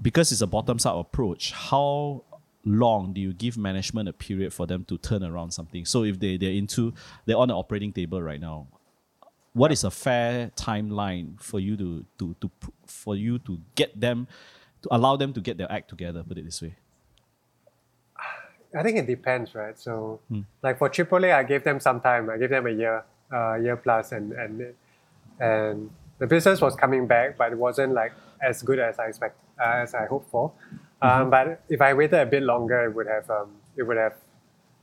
because 0.00 0.32
it's 0.32 0.40
a 0.40 0.46
bottoms 0.46 0.86
up 0.86 0.96
approach. 0.96 1.52
How 1.52 2.22
long 2.64 3.12
do 3.12 3.20
you 3.20 3.32
give 3.32 3.56
management 3.56 4.08
a 4.08 4.12
period 4.12 4.52
for 4.52 4.66
them 4.66 4.84
to 4.84 4.98
turn 4.98 5.22
around 5.22 5.50
something? 5.52 5.84
So 5.84 6.04
if 6.04 6.18
they 6.18 6.36
they're 6.36 6.52
into 6.52 6.94
they're 7.26 7.36
on 7.36 7.48
the 7.48 7.54
operating 7.56 7.92
table 7.92 8.22
right 8.22 8.40
now, 8.40 8.66
what 9.52 9.72
is 9.72 9.84
a 9.84 9.90
fair 9.90 10.50
timeline 10.56 11.40
for 11.40 11.60
you 11.60 11.76
to 11.76 12.04
to 12.18 12.36
to 12.40 12.50
for 12.86 13.16
you 13.16 13.38
to 13.40 13.60
get 13.74 13.98
them 13.98 14.28
to 14.82 14.88
allow 14.90 15.16
them 15.16 15.32
to 15.32 15.40
get 15.40 15.58
their 15.58 15.70
act 15.70 15.88
together? 15.88 16.22
Put 16.22 16.38
it 16.38 16.44
this 16.44 16.62
way. 16.62 16.74
I 18.74 18.82
think 18.82 18.96
it 18.96 19.06
depends, 19.06 19.54
right? 19.54 19.78
So, 19.78 20.20
like 20.62 20.78
for 20.78 20.88
AAA, 20.88 21.34
I 21.34 21.42
gave 21.42 21.62
them 21.62 21.78
some 21.78 22.00
time. 22.00 22.30
I 22.30 22.38
gave 22.38 22.48
them 22.48 22.66
a 22.66 22.70
year, 22.70 23.04
uh, 23.30 23.54
year 23.56 23.76
plus, 23.76 24.12
and 24.12 24.32
and 24.32 24.74
and 25.38 25.90
the 26.22 26.28
business 26.28 26.60
was 26.60 26.76
coming 26.76 27.08
back, 27.08 27.36
but 27.36 27.50
it 27.50 27.58
wasn't 27.58 27.94
like 27.94 28.12
as 28.40 28.62
good 28.62 28.78
as 28.78 28.96
I 29.00 29.06
expect, 29.06 29.36
uh, 29.58 29.82
as 29.82 29.92
I 29.92 30.06
hoped 30.06 30.30
for. 30.30 30.52
Um, 31.02 31.30
but 31.30 31.64
if 31.68 31.80
I 31.80 31.94
waited 31.94 32.20
a 32.20 32.26
bit 32.26 32.44
longer, 32.44 32.84
it 32.84 32.94
would 32.94 33.08
have 33.08 33.28
um, 33.28 33.50
it 33.76 33.82
would 33.82 33.96
have 33.96 34.14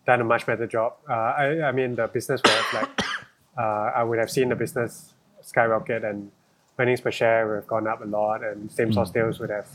done 0.06 0.20
a 0.20 0.26
much 0.26 0.46
better 0.46 0.68
job. 0.68 0.96
Uh, 1.10 1.14
I, 1.14 1.62
I 1.70 1.72
mean, 1.72 1.96
the 1.96 2.08
business 2.08 2.42
would 2.44 2.52
have 2.52 2.74
like 2.74 2.90
uh, 3.58 4.00
I 4.00 4.04
would 4.04 4.20
have 4.20 4.30
seen 4.30 4.50
the 4.50 4.58
business 4.58 5.14
skyrocket 5.40 6.04
and 6.04 6.30
earnings 6.78 7.00
per 7.00 7.10
share 7.10 7.48
would 7.48 7.56
have 7.56 7.68
gone 7.68 7.88
up 7.88 8.02
a 8.04 8.06
lot, 8.06 8.44
and 8.44 8.70
same 8.70 8.92
store 8.92 9.06
sales 9.06 9.40
would 9.40 9.50
have 9.50 9.70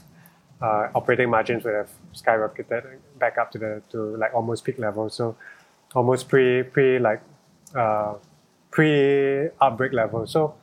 uh, 0.60 0.88
operating 0.94 1.30
margins 1.30 1.64
would 1.64 1.74
have 1.74 1.88
skyrocketed 2.12 2.98
back 3.18 3.38
up 3.38 3.50
to 3.52 3.58
the 3.58 3.82
to 3.90 4.18
like 4.18 4.34
almost 4.34 4.64
peak 4.66 4.78
level. 4.78 5.08
So 5.08 5.34
almost 5.94 6.28
pre 6.28 6.62
pre 6.62 6.98
like 6.98 7.22
uh, 7.74 8.16
pre 8.70 9.48
outbreak 9.62 9.94
level. 9.94 10.26
So 10.26 10.56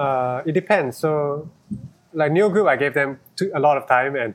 uh, 0.00 0.42
it 0.46 0.52
depends. 0.52 0.96
So 0.96 1.48
like 2.12 2.32
Neo 2.32 2.48
Group, 2.48 2.66
I 2.66 2.76
gave 2.76 2.94
them 2.94 3.20
a 3.54 3.60
lot 3.60 3.76
of 3.76 3.86
time 3.86 4.16
and 4.16 4.34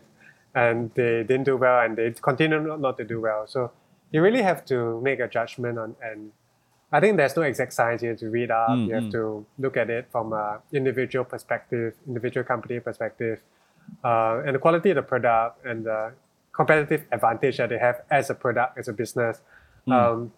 and 0.54 0.92
they 0.96 1.24
didn't 1.24 1.44
do 1.44 1.58
well 1.58 1.82
and 1.84 1.98
they 1.98 2.12
continue 2.12 2.60
not, 2.62 2.80
not 2.80 2.98
to 2.98 3.04
do 3.04 3.20
well. 3.20 3.46
So 3.46 3.72
you 4.12 4.22
really 4.22 4.42
have 4.42 4.64
to 4.66 5.02
make 5.02 5.20
a 5.20 5.28
judgment 5.28 5.78
on 5.78 5.96
and 6.02 6.32
I 6.92 7.00
think 7.02 7.18
there's 7.18 7.36
no 7.36 7.42
exact 7.42 7.74
science 7.74 8.04
you 8.04 8.10
have 8.10 8.20
to 8.20 8.30
read 8.30 8.52
up. 8.52 8.70
Mm, 8.70 8.88
you 8.88 8.94
have 8.94 9.04
mm. 9.06 9.12
to 9.12 9.46
look 9.58 9.76
at 9.76 9.90
it 9.90 10.08
from 10.12 10.32
an 10.32 10.60
individual 10.72 11.26
perspective, 11.26 11.96
individual 12.08 12.46
company 12.46 12.80
perspective, 12.80 13.42
uh, 14.04 14.44
and 14.46 14.56
the 14.56 14.60
quality 14.60 14.92
of 14.92 14.96
the 14.96 15.02
product 15.02 15.66
and 15.66 15.86
the 15.86 16.14
competitive 16.54 17.04
advantage 17.12 17.58
that 17.58 17.70
they 17.70 17.80
have 17.80 18.04
as 18.10 18.30
a 18.30 18.36
product, 18.36 18.78
as 18.78 18.88
a 18.88 18.94
business. 18.94 19.42
Um, 19.88 20.32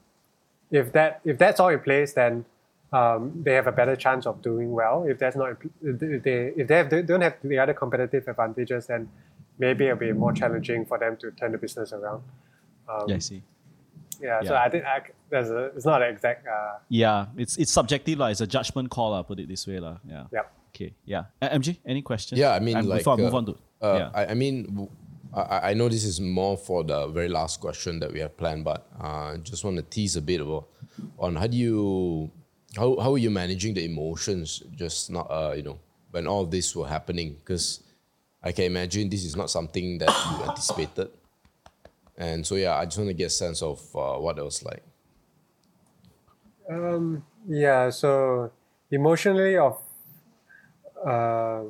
if 0.72 0.92
that 0.94 1.22
if 1.24 1.38
that's 1.38 1.60
all 1.60 1.70
in 1.70 1.80
place, 1.80 2.14
then 2.14 2.46
um, 2.94 3.42
they 3.44 3.54
have 3.54 3.68
a 3.68 3.72
better 3.72 3.96
chance 3.96 4.26
of 4.26 4.42
doing 4.42 4.72
well. 4.72 5.04
If 5.08 5.20
that's 5.20 5.36
not 5.36 5.58
if 5.84 6.00
they 6.24 6.54
if 6.56 6.68
they, 6.68 6.76
have, 6.78 6.90
they 6.90 7.02
don't 7.02 7.22
have 7.22 7.36
the 7.44 7.60
other 7.60 7.74
competitive 7.74 8.28
advantages, 8.28 8.88
then 8.88 9.10
maybe 9.60 9.86
it'll 9.86 9.98
be 9.98 10.12
more 10.14 10.32
challenging 10.34 10.86
for 10.86 10.98
them 10.98 11.18
to 11.18 11.32
turn 11.32 11.52
the 11.52 11.58
business 11.58 11.92
around. 11.94 12.24
Um, 12.88 13.10
Yeah, 13.10 13.16
I 13.16 13.20
see. 13.20 13.44
yeah, 14.22 14.42
So 14.44 14.56
I 14.56 14.70
think 14.70 14.86
I, 14.86 15.02
there's 15.30 15.50
a, 15.50 15.66
it's 15.76 15.86
not 15.86 16.02
an 16.02 16.10
exact. 16.14 16.48
Uh, 16.48 16.78
Yeah, 16.90 17.26
it's 17.38 17.58
it's 17.58 17.72
subjective, 17.72 18.20
like, 18.20 18.32
it's 18.32 18.42
a 18.42 18.48
judgment 18.48 18.90
call, 18.90 19.14
I'll 19.14 19.24
put 19.24 19.40
it 19.40 19.48
this 19.50 19.68
way. 19.68 19.80
lah. 19.80 19.98
Yeah. 20.08 20.26
Yep. 20.32 20.52
Okay, 20.76 20.94
yeah. 21.06 21.24
Uh, 21.42 21.50
MJ, 21.50 21.78
any 21.86 22.02
questions? 22.02 22.40
Yeah, 22.40 22.52
I 22.54 22.60
mean, 22.60 22.78
And 22.78 22.88
like 22.88 23.00
before 23.00 23.14
I 23.14 23.18
move 23.18 23.34
uh, 23.34 23.38
on 23.38 23.46
to. 23.48 23.56
uh, 23.82 23.98
yeah. 24.00 24.10
I, 24.14 24.26
I 24.28 24.34
mean, 24.36 24.64
w- 24.66 24.90
I, 25.34 25.72
I 25.72 25.74
know 25.74 25.90
this 25.90 26.04
is 26.06 26.22
more 26.22 26.56
for 26.56 26.84
the 26.84 27.08
very 27.08 27.28
last 27.30 27.60
question 27.60 28.00
that 28.00 28.14
we 28.14 28.20
have 28.20 28.38
planned, 28.38 28.64
but 28.64 28.88
uh, 29.02 29.38
just 29.38 29.64
want 29.66 29.76
to 29.78 29.84
tease 29.84 30.16
a 30.16 30.22
bit 30.22 30.40
about 30.42 30.68
on 31.20 31.36
how 31.36 31.48
do 31.48 31.58
you 31.58 32.32
how 32.78 32.98
how 33.00 33.14
are 33.14 33.18
you 33.18 33.30
managing 33.30 33.74
the 33.74 33.84
emotions 33.84 34.64
just 34.76 35.10
not 35.10 35.28
uh 35.30 35.54
you 35.56 35.64
know 35.64 35.80
when 36.12 36.28
all 36.28 36.44
of 36.44 36.52
this 36.52 36.76
were 36.76 36.88
happening 36.88 37.36
because 37.40 37.84
I 38.44 38.52
can 38.52 38.66
imagine 38.66 39.10
this 39.10 39.26
is 39.26 39.36
not 39.36 39.50
something 39.50 39.98
that 39.98 40.10
you 40.10 40.44
anticipated, 40.50 41.10
and 42.18 42.46
so 42.46 42.56
yeah, 42.56 42.78
I 42.78 42.86
just 42.86 42.98
want 42.98 43.10
to 43.10 43.14
get 43.14 43.26
a 43.26 43.30
sense 43.30 43.62
of 43.62 43.80
uh, 43.96 44.16
what 44.16 44.38
it 44.38 44.44
was 44.44 44.64
like. 44.64 44.84
Um, 46.70 47.26
yeah, 47.48 47.90
so 47.90 48.52
emotionally, 48.92 49.58
of 49.58 49.82
uh, 51.06 51.64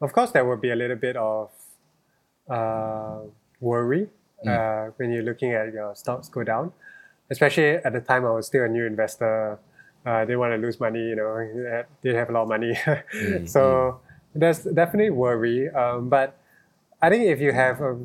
of 0.00 0.12
course, 0.12 0.30
there 0.30 0.44
will 0.44 0.56
be 0.56 0.70
a 0.70 0.76
little 0.76 0.96
bit 0.96 1.16
of 1.16 1.50
uh, 2.48 3.20
worry 3.60 4.08
uh, 4.46 4.86
when 4.96 5.12
you're 5.12 5.22
looking 5.22 5.52
at 5.52 5.72
your 5.72 5.94
stocks 5.94 6.28
go 6.28 6.44
down. 6.44 6.72
Especially 7.30 7.76
at 7.76 7.92
the 7.92 8.00
time, 8.00 8.26
I 8.26 8.30
was 8.30 8.46
still 8.46 8.64
a 8.64 8.68
new 8.68 8.84
investor. 8.84 9.58
Uh, 10.04 10.10
I 10.10 10.24
didn't 10.24 10.40
want 10.40 10.52
to 10.52 10.58
lose 10.58 10.80
money, 10.80 10.98
you 10.98 11.16
know, 11.16 11.36
I 11.36 11.84
didn't 12.02 12.18
have 12.18 12.30
a 12.30 12.32
lot 12.32 12.42
of 12.42 12.48
money. 12.48 12.76
so 13.46 14.00
there's 14.34 14.64
definitely 14.64 15.10
worry. 15.10 15.70
Um, 15.70 16.08
but 16.08 16.38
I 17.00 17.10
think 17.10 17.24
if 17.24 17.40
you 17.40 17.52
have 17.52 17.80
a 17.80 17.98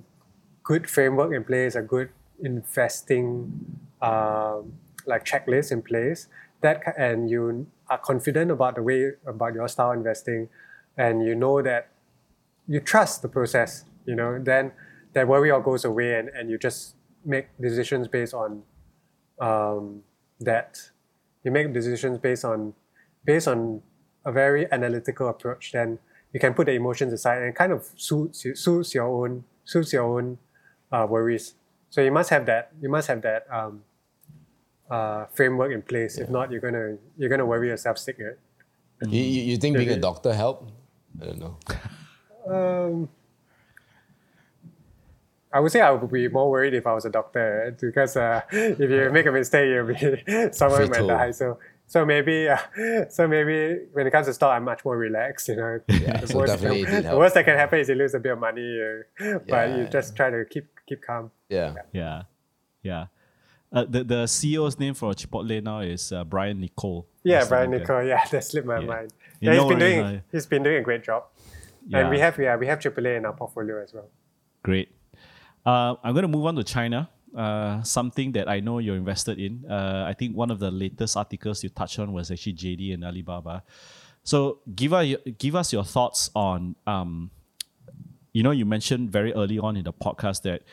good 0.63 0.89
framework 0.89 1.33
in 1.33 1.43
place, 1.43 1.75
a 1.75 1.81
good 1.81 2.09
investing 2.43 3.79
um, 4.01 4.73
like 5.05 5.25
checklist 5.25 5.71
in 5.71 5.81
place, 5.81 6.27
that 6.61 6.83
and 6.97 7.29
you 7.29 7.67
are 7.89 7.97
confident 7.97 8.51
about 8.51 8.75
the 8.75 8.83
way 8.83 9.11
about 9.25 9.53
your 9.53 9.67
style 9.67 9.91
investing, 9.91 10.49
and 10.97 11.23
you 11.23 11.35
know 11.35 11.61
that 11.61 11.89
you 12.67 12.79
trust 12.79 13.21
the 13.21 13.29
process, 13.29 13.85
you 14.05 14.15
know, 14.15 14.39
then 14.39 14.71
that 15.13 15.27
worry 15.27 15.51
all 15.51 15.61
goes 15.61 15.85
away, 15.85 16.19
and, 16.19 16.29
and 16.29 16.49
you 16.49 16.57
just 16.57 16.95
make 17.23 17.47
decisions 17.59 18.07
based 18.07 18.33
on 18.33 18.63
um, 19.39 20.03
that. 20.39 20.89
You 21.47 21.51
make 21.51 21.71
decisions 21.71 22.19
based 22.19 22.43
on 22.43 22.73
based 23.23 23.47
on 23.47 23.81
a 24.25 24.33
very 24.33 24.69
analytical 24.69 25.29
approach. 25.29 25.71
Then 25.71 25.97
you 26.33 26.41
can 26.41 26.53
put 26.53 26.65
the 26.65 26.73
emotions 26.73 27.13
aside 27.13 27.41
and 27.41 27.55
kind 27.55 27.71
of 27.71 27.87
suits 27.95 28.43
suits 28.55 28.93
your 28.93 29.07
own 29.07 29.45
suits 29.63 29.93
your 29.93 30.03
own 30.03 30.39
uh, 30.91 31.07
worries. 31.09 31.53
So 31.89 32.01
you 32.01 32.11
must 32.11 32.31
have 32.31 32.45
that. 32.47 32.73
You 32.81 32.89
must 32.89 33.07
have 33.07 33.21
that 33.21 33.47
um, 33.49 33.83
uh, 34.91 35.27
framework 35.31 35.71
in 35.71 35.83
place. 35.83 36.17
If 36.17 36.29
not, 36.29 36.51
you're 36.51 36.59
gonna 36.59 36.97
you're 37.17 37.29
gonna 37.29 37.45
worry 37.45 37.69
yourself 37.69 37.97
sick. 37.97 38.17
Right? 38.19 38.35
You, 39.07 39.21
you, 39.21 39.41
you 39.51 39.55
think 39.55 39.77
being 39.77 39.91
a 39.91 39.95
doctor 39.95 40.33
helped? 40.33 40.69
I 41.21 41.25
don't 41.27 41.39
know. 41.39 41.55
Um, 42.43 43.09
I 45.51 45.59
would 45.59 45.71
say 45.71 45.81
I 45.81 45.91
would 45.91 46.11
be 46.11 46.27
more 46.27 46.49
worried 46.51 46.73
if 46.73 46.85
I 46.85 46.93
was 46.93 47.05
a 47.05 47.09
doctor 47.09 47.75
because 47.79 48.17
uh, 48.17 48.41
if 48.51 48.79
you 48.79 49.09
make 49.11 49.25
a 49.25 49.31
mistake, 49.31 49.69
you'll 49.69 49.87
be 49.87 50.51
someone 50.51 50.89
might 50.89 51.07
die. 51.07 51.31
So 51.31 51.57
so 51.85 52.05
maybe 52.05 52.49
uh, 52.49 52.57
so 53.09 53.27
maybe 53.27 53.79
when 53.93 54.05
it 54.07 54.11
comes 54.11 54.27
to 54.27 54.33
stock, 54.33 54.55
I'm 54.55 54.65
much 54.65 54.83
more 54.83 54.97
relaxed. 54.97 55.47
You 55.47 55.55
know, 55.55 55.79
Yeah, 55.89 56.17
the, 56.19 56.27
so 56.27 56.37
worst, 56.39 56.53
definitely 56.53 56.81
it 56.81 57.03
the 57.03 57.17
worst 57.17 57.33
that 57.35 57.45
can 57.45 57.55
happen 57.55 57.79
is 57.79 57.87
you 57.89 57.95
lose 57.95 58.13
a 58.13 58.19
bit 58.19 58.33
of 58.33 58.39
money, 58.39 58.77
uh, 59.21 59.39
but 59.47 59.69
you 59.69 59.87
just 59.87 60.15
try 60.15 60.29
to 60.29 60.43
keep 60.49 60.67
keep 60.87 61.01
calm. 61.01 61.31
Yeah. 61.49 61.75
Yeah, 61.93 62.23
yeah. 62.83 63.05
Uh, 63.71 63.85
the 63.85 64.03
the 64.03 64.23
CEO's 64.25 64.77
name 64.79 64.93
for 64.93 65.13
Chipotle 65.13 65.63
now 65.63 65.79
is 65.79 66.11
uh, 66.11 66.23
Brian 66.25 66.59
Niccol. 66.61 67.05
Yeah, 67.23 67.37
That's 67.39 67.49
Brian 67.49 67.71
name. 67.71 67.81
Niccol. 67.81 68.07
Yeah, 68.07 68.25
that 68.31 68.43
slipped 68.43 68.67
my 68.67 68.79
Yeah. 68.79 68.85
mind. 68.85 69.13
You 69.39 69.51
Yeah, 69.51 69.53
he's 69.53 69.61
know 69.61 69.69
been 69.69 69.79
doing 69.79 70.21
he's 70.31 70.45
been 70.45 70.63
doing 70.63 70.77
a 70.77 70.81
great 70.81 71.03
job, 71.03 71.23
and 71.93 72.09
we 72.09 72.19
have 72.19 72.37
yeah 72.37 72.55
we 72.57 72.67
have 72.67 72.79
AAA 72.79 73.17
in 73.17 73.25
our 73.25 73.33
portfolio 73.33 73.81
as 73.81 73.93
well. 73.93 74.09
Great. 74.63 74.89
Uh, 75.67 75.95
I'm 76.01 76.13
going 76.13 76.23
to 76.23 76.29
move 76.29 76.45
on 76.45 76.55
to 76.55 76.63
China. 76.63 77.09
Uh, 77.35 77.83
something 77.83 78.31
that 78.31 78.47
I 78.47 78.61
know 78.61 78.79
you're 78.79 78.95
invested 78.95 79.37
in. 79.37 79.65
Uh, 79.69 80.05
I 80.07 80.13
think 80.13 80.35
one 80.35 80.49
of 80.49 80.59
the 80.59 80.71
latest 80.71 81.17
articles 81.17 81.61
you 81.61 81.69
touched 81.69 81.99
on 81.99 82.13
was 82.13 82.31
actually 82.31 82.53
JD 82.53 82.93
and 82.93 83.03
Alibaba. 83.03 83.63
So 84.23 84.59
give 84.73 84.93
us 84.93 85.13
give 85.37 85.55
us 85.55 85.73
your 85.73 85.83
thoughts 85.83 86.31
on. 86.33 86.77
Um, 86.87 87.31
you 88.31 88.43
know, 88.43 88.51
you 88.51 88.65
mentioned 88.65 89.11
very 89.11 89.33
early 89.33 89.59
on 89.59 89.75
in 89.75 89.83
the 89.83 89.91
podcast 89.91 90.43
that 90.43 90.63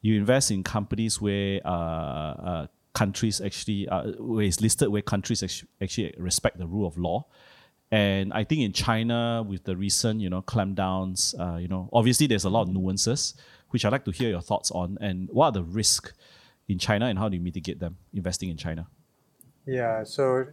you 0.00 0.16
invest 0.16 0.50
in 0.50 0.62
companies 0.62 1.20
where 1.20 1.60
uh, 1.66 1.70
uh, 1.70 2.66
countries 2.94 3.42
actually 3.42 3.86
uh, 3.88 4.12
where 4.18 4.46
it's 4.46 4.62
listed 4.62 4.88
where 4.88 5.02
countries 5.02 5.42
actu- 5.42 5.66
actually 5.82 6.14
respect 6.16 6.58
the 6.58 6.66
rule 6.66 6.86
of 6.86 6.96
law. 6.96 7.26
And 7.90 8.32
I 8.32 8.44
think 8.44 8.62
in 8.62 8.72
China, 8.72 9.44
with 9.46 9.64
the 9.64 9.76
recent, 9.76 10.20
you 10.20 10.28
know, 10.28 10.42
clampdowns, 10.42 11.38
uh, 11.38 11.58
you 11.58 11.68
know, 11.68 11.88
obviously 11.92 12.26
there's 12.26 12.44
a 12.44 12.50
lot 12.50 12.62
of 12.62 12.68
nuances, 12.68 13.34
which 13.70 13.84
I'd 13.84 13.92
like 13.92 14.04
to 14.04 14.10
hear 14.10 14.30
your 14.30 14.40
thoughts 14.40 14.70
on. 14.70 14.98
And 15.00 15.28
what 15.30 15.46
are 15.46 15.52
the 15.52 15.62
risks 15.62 16.12
in 16.68 16.78
China, 16.78 17.06
and 17.06 17.18
how 17.18 17.28
do 17.28 17.36
you 17.36 17.42
mitigate 17.42 17.80
them 17.80 17.96
investing 18.12 18.50
in 18.50 18.56
China? 18.56 18.88
Yeah, 19.66 20.04
so 20.04 20.46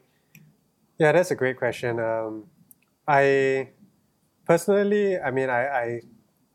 yeah, 0.98 1.12
that's 1.12 1.32
a 1.32 1.36
great 1.36 1.58
question. 1.58 2.00
Um, 2.00 2.46
I 3.08 3.70
personally, 4.46 5.20
I 5.20 5.32
mean, 5.32 5.50
I, 5.50 5.68
I 5.68 6.02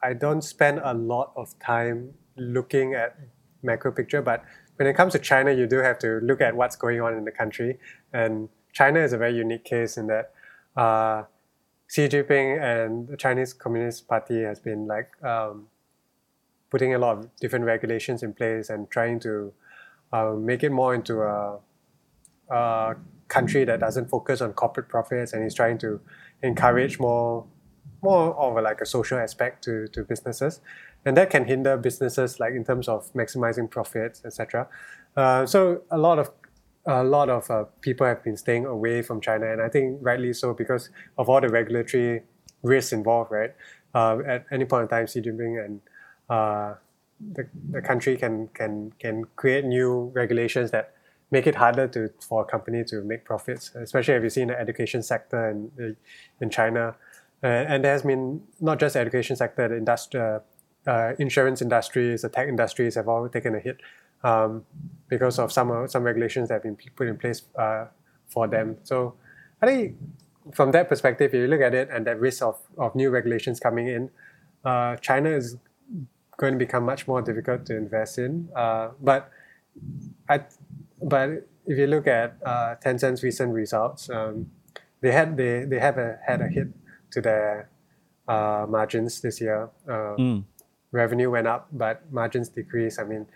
I 0.02 0.12
don't 0.14 0.42
spend 0.42 0.80
a 0.82 0.94
lot 0.94 1.32
of 1.36 1.58
time 1.58 2.14
looking 2.36 2.94
at 2.94 3.18
macro 3.62 3.92
picture, 3.92 4.22
but 4.22 4.44
when 4.76 4.88
it 4.88 4.94
comes 4.94 5.12
to 5.12 5.18
China, 5.18 5.52
you 5.52 5.66
do 5.66 5.78
have 5.78 5.98
to 5.98 6.20
look 6.22 6.40
at 6.40 6.56
what's 6.56 6.76
going 6.76 7.00
on 7.02 7.14
in 7.14 7.24
the 7.24 7.30
country, 7.30 7.78
and 8.12 8.48
China 8.72 9.00
is 9.00 9.12
a 9.12 9.18
very 9.18 9.34
unique 9.34 9.64
case 9.64 9.96
in 9.98 10.06
that 10.06 10.32
uh, 10.76 11.24
Xi 11.88 12.08
Jinping 12.08 12.62
and 12.62 13.08
the 13.08 13.16
Chinese 13.16 13.52
Communist 13.52 14.06
Party 14.06 14.42
has 14.42 14.60
been 14.60 14.86
like 14.86 15.10
um, 15.24 15.66
putting 16.70 16.94
a 16.94 16.98
lot 16.98 17.18
of 17.18 17.36
different 17.36 17.64
regulations 17.64 18.22
in 18.22 18.32
place 18.32 18.70
and 18.70 18.90
trying 18.90 19.20
to 19.20 19.52
uh, 20.12 20.32
make 20.32 20.62
it 20.62 20.70
more 20.70 20.94
into 20.94 21.20
a 21.22 21.58
uh, 22.50 22.94
country 23.28 23.64
that 23.64 23.80
doesn't 23.80 24.08
focus 24.08 24.40
on 24.40 24.52
corporate 24.52 24.88
profits 24.88 25.32
and 25.32 25.44
is 25.44 25.54
trying 25.54 25.78
to 25.78 26.00
encourage 26.42 26.98
more 26.98 27.46
more 28.02 28.34
of 28.36 28.56
a, 28.56 28.62
like 28.62 28.80
a 28.80 28.86
social 28.86 29.18
aspect 29.18 29.62
to, 29.62 29.86
to 29.88 30.02
businesses. 30.02 30.62
And 31.04 31.14
that 31.18 31.28
can 31.28 31.44
hinder 31.44 31.76
businesses 31.76 32.40
like 32.40 32.54
in 32.54 32.64
terms 32.64 32.88
of 32.88 33.12
maximizing 33.14 33.70
profits 33.70 34.22
etc 34.24 34.68
uh, 35.16 35.46
so 35.46 35.82
a 35.90 35.98
lot 35.98 36.18
of 36.18 36.30
a 36.86 37.04
lot 37.04 37.28
of 37.28 37.50
uh, 37.50 37.64
people 37.80 38.06
have 38.06 38.22
been 38.24 38.36
staying 38.36 38.64
away 38.64 39.02
from 39.02 39.20
China 39.20 39.50
and 39.52 39.60
I 39.60 39.68
think 39.68 39.98
rightly 40.00 40.32
so 40.32 40.54
because 40.54 40.90
of 41.18 41.28
all 41.28 41.40
the 41.40 41.48
regulatory 41.48 42.22
risks 42.62 42.92
involved 42.92 43.30
right? 43.30 43.54
Uh, 43.94 44.18
at 44.26 44.46
any 44.50 44.64
point 44.64 44.82
in 44.82 44.88
time 44.88 45.06
Xi 45.06 45.20
Jinping 45.20 45.64
and 45.64 45.80
uh, 46.30 46.74
the, 47.32 47.46
the 47.70 47.82
country 47.82 48.16
can 48.16 48.48
can 48.54 48.92
can 48.98 49.24
create 49.36 49.64
new 49.64 50.10
regulations 50.14 50.70
that 50.70 50.94
make 51.30 51.46
it 51.46 51.56
harder 51.56 51.86
to 51.88 52.10
for 52.20 52.42
a 52.42 52.44
company 52.44 52.84
to 52.84 53.02
make 53.02 53.24
profits, 53.24 53.74
especially 53.74 54.14
if 54.14 54.22
you 54.22 54.30
see 54.30 54.42
in 54.42 54.48
the 54.48 54.58
education 54.58 55.02
sector 55.02 55.50
in 55.50 55.96
in 56.40 56.50
China, 56.50 56.94
uh, 57.42 57.46
and 57.46 57.84
there 57.84 57.92
has 57.92 58.02
been 58.02 58.42
not 58.60 58.78
just 58.78 58.94
the 58.94 59.00
education 59.00 59.36
sector, 59.36 59.68
the 59.68 59.76
industry, 59.76 60.20
uh, 60.20 60.38
uh, 60.86 61.12
insurance 61.18 61.60
industries, 61.60 62.22
the 62.22 62.28
tech 62.28 62.48
industries 62.48 62.94
have 62.94 63.08
all 63.08 63.28
taken 63.28 63.54
a 63.54 63.60
hit 63.60 63.80
um, 64.24 64.64
because 65.08 65.38
of 65.38 65.52
some 65.52 65.70
uh, 65.70 65.86
some 65.86 66.02
regulations 66.02 66.48
that 66.48 66.54
have 66.54 66.62
been 66.62 66.78
put 66.96 67.06
in 67.06 67.16
place 67.16 67.42
uh, 67.58 67.86
for 68.26 68.48
them. 68.48 68.76
So 68.82 69.14
I 69.62 69.66
think 69.66 69.96
from 70.54 70.72
that 70.72 70.88
perspective, 70.88 71.34
if 71.34 71.38
you 71.38 71.46
look 71.46 71.60
at 71.60 71.74
it 71.74 71.88
and 71.90 72.06
that 72.06 72.18
risk 72.18 72.42
of, 72.42 72.58
of 72.78 72.94
new 72.94 73.10
regulations 73.10 73.60
coming 73.60 73.88
in, 73.88 74.10
uh, 74.64 74.96
China 74.96 75.30
is 75.30 75.56
going 76.40 76.54
to 76.54 76.58
become 76.58 76.84
much 76.84 77.06
more 77.06 77.20
difficult 77.20 77.66
to 77.66 77.76
invest 77.76 78.18
in. 78.18 78.48
Uh, 78.56 78.88
but 79.00 79.30
I, 80.26 80.40
but 81.02 81.46
if 81.66 81.76
you 81.78 81.86
look 81.86 82.06
at 82.06 82.36
uh, 82.44 82.76
Tencent's 82.82 83.22
recent 83.22 83.52
results, 83.52 84.08
um, 84.08 84.50
they 85.02 85.12
had 85.12 85.36
they, 85.36 85.64
they 85.64 85.78
have 85.78 85.98
a, 85.98 86.18
had 86.26 86.40
a 86.40 86.48
hit 86.48 86.68
to 87.12 87.20
their 87.20 87.68
uh, 88.26 88.64
margins 88.68 89.20
this 89.20 89.40
year. 89.40 89.68
Mm. 89.86 90.44
Revenue 90.92 91.30
went 91.30 91.46
up, 91.46 91.68
but 91.72 92.10
margins 92.10 92.48
decreased. 92.48 92.98
I 92.98 93.04
mean, 93.04 93.26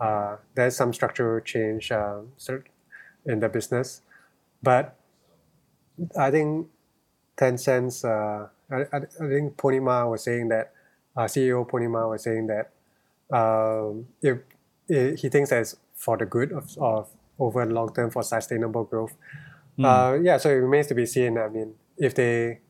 uh, 0.00 0.36
there's 0.54 0.74
some 0.74 0.92
structural 0.92 1.40
change 1.40 1.92
uh, 1.92 2.22
in 3.26 3.40
the 3.40 3.48
business, 3.48 4.00
but 4.62 4.96
I 6.18 6.30
think 6.30 6.68
Tencent's. 7.36 8.04
Uh, 8.04 8.48
I, 8.70 8.76
I, 8.92 8.96
I 8.96 9.28
think 9.28 9.56
Pony 9.56 9.78
Ma 9.78 10.06
was 10.06 10.24
saying 10.24 10.48
that 10.48 10.73
CEO 11.22 11.66
Pony 11.68 11.86
Ma 11.86 12.06
was 12.06 12.22
saying 12.22 12.48
that 12.48 12.72
um, 13.34 14.06
if, 14.22 14.38
if 14.88 15.20
he 15.20 15.28
thinks 15.28 15.50
that 15.50 15.60
it's 15.60 15.76
for 15.94 16.16
the 16.16 16.26
good 16.26 16.52
of, 16.52 16.76
of 16.78 17.08
over 17.38 17.64
the 17.64 17.72
long 17.72 17.92
term 17.94 18.10
for 18.10 18.22
sustainable 18.22 18.84
growth. 18.84 19.14
Uh, 19.82 20.18
yeah, 20.22 20.36
so 20.36 20.50
it 20.50 20.54
remains 20.54 20.86
to 20.86 20.94
be 20.94 21.06
seen. 21.06 21.36
I 21.36 21.48
mean, 21.48 21.74
if 21.96 22.14
they, 22.14 22.60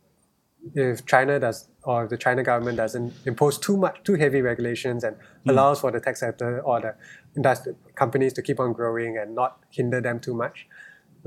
if 0.75 1.05
China 1.05 1.39
does, 1.39 1.69
or 1.83 2.05
if 2.05 2.11
the 2.11 2.17
China 2.17 2.43
government 2.43 2.79
doesn't 2.79 3.13
impose 3.27 3.59
too 3.59 3.77
much, 3.77 4.03
too 4.05 4.15
heavy 4.15 4.41
regulations 4.41 5.05
and 5.05 5.17
allows 5.47 5.81
for 5.81 5.91
the 5.91 6.01
tech 6.01 6.17
sector 6.17 6.61
or 6.61 6.81
the 6.81 6.95
industry 7.37 7.75
companies 7.95 8.33
to 8.35 8.43
keep 8.43 8.59
on 8.59 8.73
growing 8.73 9.19
and 9.19 9.35
not 9.35 9.59
hinder 9.71 10.01
them 10.01 10.19
too 10.19 10.35
much, 10.35 10.67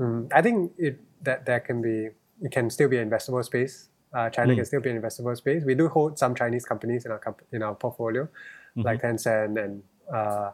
um, 0.00 0.28
I 0.32 0.42
think 0.42 0.72
it 0.78 1.00
that 1.22 1.46
there 1.46 1.60
can 1.60 1.82
be, 1.82 2.08
it 2.42 2.52
can 2.52 2.70
still 2.70 2.88
be 2.88 2.98
an 2.98 3.10
investable 3.10 3.44
space. 3.44 3.87
Uh, 4.12 4.30
China 4.30 4.48
can 4.56 4.64
still 4.64 4.80
be 4.80 4.90
an 4.90 5.00
investable 5.00 5.36
space. 5.36 5.64
We 5.64 5.74
do 5.74 5.88
hold 5.88 6.18
some 6.18 6.34
Chinese 6.34 6.64
companies 6.64 7.04
in 7.04 7.10
our 7.12 7.18
comp- 7.18 7.42
in 7.52 7.62
our 7.62 7.74
portfolio, 7.74 8.28
like 8.76 9.02
Tencent 9.02 9.62
and 9.62 9.82
uh, 10.12 10.50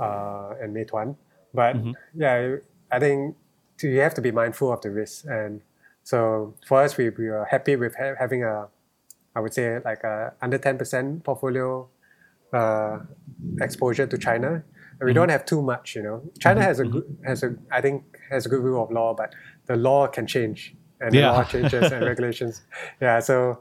uh, 0.00 0.54
and 0.60 0.74
Meituan. 0.76 1.16
But 1.54 1.76
yeah, 2.14 2.56
I 2.90 2.98
think 2.98 3.36
you 3.82 4.00
have 4.00 4.14
to 4.14 4.20
be 4.20 4.30
mindful 4.30 4.72
of 4.72 4.80
the 4.80 4.90
risk. 4.90 5.24
And 5.26 5.60
so 6.04 6.54
for 6.66 6.82
us, 6.82 6.96
we, 6.96 7.08
we 7.10 7.28
are 7.28 7.44
happy 7.44 7.74
with 7.76 7.94
ha- 7.96 8.14
having 8.18 8.44
a, 8.44 8.68
I 9.34 9.40
would 9.40 9.52
say 9.54 9.80
like 9.84 10.04
a 10.04 10.34
under 10.40 10.58
10% 10.58 11.24
portfolio 11.24 11.88
uh, 12.52 13.00
exposure 13.60 14.06
to 14.06 14.18
China. 14.18 14.62
We 15.00 15.12
don't 15.12 15.30
have 15.30 15.44
too 15.44 15.62
much, 15.62 15.96
you 15.96 16.02
know. 16.02 16.22
China 16.38 16.62
has 16.62 16.78
a 16.78 16.84
good, 16.84 17.16
has 17.24 17.42
a, 17.42 17.56
I 17.72 17.80
think 17.80 18.04
has 18.30 18.46
a 18.46 18.48
good 18.48 18.62
rule 18.62 18.84
of 18.84 18.90
law, 18.92 19.14
but 19.14 19.34
the 19.66 19.74
law 19.74 20.06
can 20.06 20.26
change 20.26 20.76
and 21.02 21.14
Yeah. 21.14 21.32
the 21.32 21.32
law 21.38 21.44
changes 21.44 21.92
and 21.92 22.04
regulations. 22.12 22.62
Yeah. 23.00 23.18
So, 23.20 23.60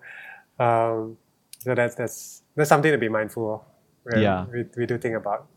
um, 0.59 1.17
so 1.59 1.75
that's, 1.75 1.95
that's, 1.95 2.43
that's 2.55 2.69
something 2.69 2.91
to 2.91 2.97
be 2.97 3.09
mindful 3.09 3.65
of. 4.05 4.19
Yeah. 4.19 4.45
We, 4.51 4.65
we 4.77 4.85
do 4.85 4.97
think 4.97 5.15
about. 5.15 5.47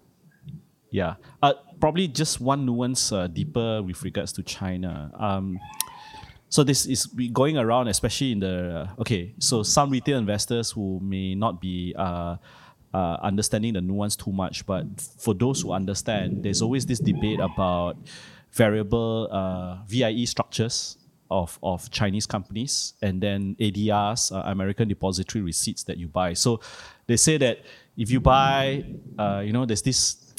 Yeah. 0.90 1.14
Uh, 1.42 1.54
probably 1.80 2.08
just 2.08 2.40
one 2.40 2.64
nuance 2.66 3.10
uh, 3.12 3.26
deeper 3.26 3.82
with 3.82 4.02
regards 4.02 4.32
to 4.34 4.42
China. 4.42 5.10
Um, 5.18 5.58
so 6.48 6.62
this 6.62 6.86
is 6.86 7.06
going 7.32 7.58
around, 7.58 7.88
especially 7.88 8.30
in 8.32 8.38
the 8.40 8.88
okay. 9.00 9.34
So 9.40 9.64
some 9.64 9.90
retail 9.90 10.18
investors 10.18 10.70
who 10.70 11.00
may 11.02 11.34
not 11.34 11.60
be 11.60 11.94
uh, 11.98 12.36
uh, 12.92 13.16
understanding 13.22 13.72
the 13.72 13.80
nuance 13.80 14.14
too 14.14 14.30
much, 14.30 14.64
but 14.64 14.84
for 15.18 15.34
those 15.34 15.62
who 15.62 15.72
understand, 15.72 16.44
there's 16.44 16.62
always 16.62 16.86
this 16.86 17.00
debate 17.00 17.40
about 17.40 17.96
variable 18.52 19.26
uh, 19.32 19.78
VIE 19.88 20.24
structures 20.26 20.96
of, 21.30 21.58
of 21.62 21.90
Chinese 21.90 22.26
companies 22.26 22.94
and 23.02 23.20
then 23.20 23.56
ADRs, 23.60 24.34
uh, 24.34 24.42
American 24.50 24.88
Depository 24.88 25.42
Receipts 25.42 25.82
that 25.84 25.96
you 25.96 26.08
buy. 26.08 26.32
So 26.34 26.60
they 27.06 27.16
say 27.16 27.38
that 27.38 27.60
if 27.96 28.10
you 28.10 28.20
buy, 28.20 28.84
uh, 29.18 29.42
you 29.44 29.52
know, 29.52 29.64
there's 29.66 29.82
this 29.82 30.34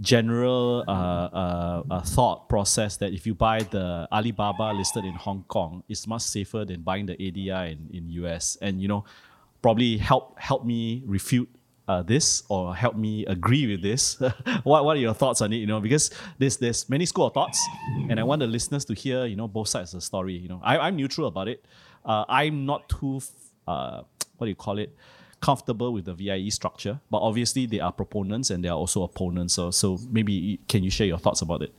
general 0.00 0.84
uh, 0.88 0.92
uh, 0.92 1.82
uh, 1.90 2.00
thought 2.02 2.48
process 2.48 2.96
that 2.96 3.12
if 3.12 3.26
you 3.26 3.34
buy 3.34 3.60
the 3.60 4.08
Alibaba 4.10 4.72
listed 4.74 5.04
in 5.04 5.14
Hong 5.14 5.44
Kong, 5.48 5.82
it's 5.88 6.06
much 6.06 6.22
safer 6.22 6.64
than 6.64 6.82
buying 6.82 7.06
the 7.06 7.16
ADR 7.16 7.72
in, 7.72 7.88
in 7.92 8.10
US. 8.24 8.56
And 8.60 8.80
you 8.80 8.88
know, 8.88 9.04
probably 9.62 9.96
help 9.96 10.38
help 10.38 10.64
me 10.64 11.02
refute 11.06 11.48
uh, 11.88 12.02
this 12.02 12.42
or 12.48 12.74
help 12.74 12.96
me 12.96 13.26
agree 13.26 13.66
with 13.66 13.82
this. 13.82 14.18
what 14.64 14.84
what 14.84 14.96
are 14.96 15.00
your 15.00 15.14
thoughts 15.14 15.40
on 15.40 15.52
it? 15.52 15.56
You 15.56 15.66
know, 15.66 15.80
because 15.80 16.10
there's 16.38 16.56
there's 16.56 16.88
many 16.88 17.06
school 17.06 17.26
of 17.26 17.34
thoughts, 17.34 17.70
and 18.08 18.18
I 18.18 18.22
want 18.22 18.40
the 18.40 18.46
listeners 18.46 18.84
to 18.86 18.94
hear 18.94 19.26
you 19.26 19.36
know 19.36 19.48
both 19.48 19.68
sides 19.68 19.94
of 19.94 19.98
the 20.00 20.06
story. 20.06 20.34
You 20.34 20.48
know, 20.48 20.60
I, 20.62 20.78
I'm 20.78 20.96
neutral 20.96 21.26
about 21.28 21.48
it. 21.48 21.64
Uh, 22.04 22.24
I'm 22.28 22.66
not 22.66 22.88
too 22.88 23.20
uh, 23.66 24.02
what 24.36 24.46
do 24.46 24.48
you 24.48 24.56
call 24.56 24.78
it? 24.78 24.96
comfortable 25.40 25.92
with 25.92 26.06
the 26.06 26.14
VIE 26.14 26.48
structure, 26.48 26.98
but 27.10 27.18
obviously 27.18 27.66
there 27.66 27.84
are 27.84 27.92
proponents 27.92 28.48
and 28.48 28.64
there 28.64 28.72
are 28.72 28.78
also 28.78 29.02
opponents. 29.02 29.52
So, 29.52 29.70
so 29.70 29.98
maybe 30.10 30.58
can 30.68 30.82
you 30.82 30.88
share 30.88 31.06
your 31.06 31.18
thoughts 31.18 31.42
about 31.42 31.60
it? 31.60 31.74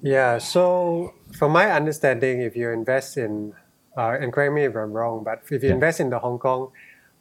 Yeah, 0.00 0.38
so 0.38 1.12
from 1.36 1.52
my 1.52 1.70
understanding, 1.70 2.40
if 2.40 2.56
you 2.56 2.70
invest 2.70 3.18
in, 3.18 3.52
uh, 3.96 4.16
and 4.18 4.32
correct 4.32 4.54
me 4.54 4.64
if 4.64 4.74
I'm 4.74 4.92
wrong, 4.92 5.22
but 5.22 5.42
if 5.50 5.62
you 5.62 5.68
Yeah. 5.68 5.74
invest 5.74 6.00
in 6.00 6.08
the 6.08 6.18
Hong 6.18 6.38
Kong 6.38 6.70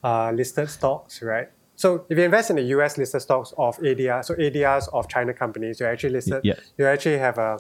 uh, 0.04 0.32
listed 0.32 0.70
stocks, 0.70 1.22
right? 1.22 1.50
So 1.76 2.06
if 2.10 2.18
you 2.18 2.24
invest 2.24 2.50
in 2.50 2.56
the 2.58 2.64
US 2.78 2.98
listed 2.98 3.22
stocks 3.22 3.54
of 3.58 3.78
ADR, 3.78 4.24
so 4.24 4.36
ADRs 4.36 4.90
of 4.94 5.08
China 5.08 5.34
companies, 5.34 5.80
you 5.80 5.86
actually 5.86 6.12
listed, 6.12 6.42
Yeah. 6.44 6.54
you 6.78 6.86
actually 6.86 7.18
have 7.18 7.38
a 7.38 7.60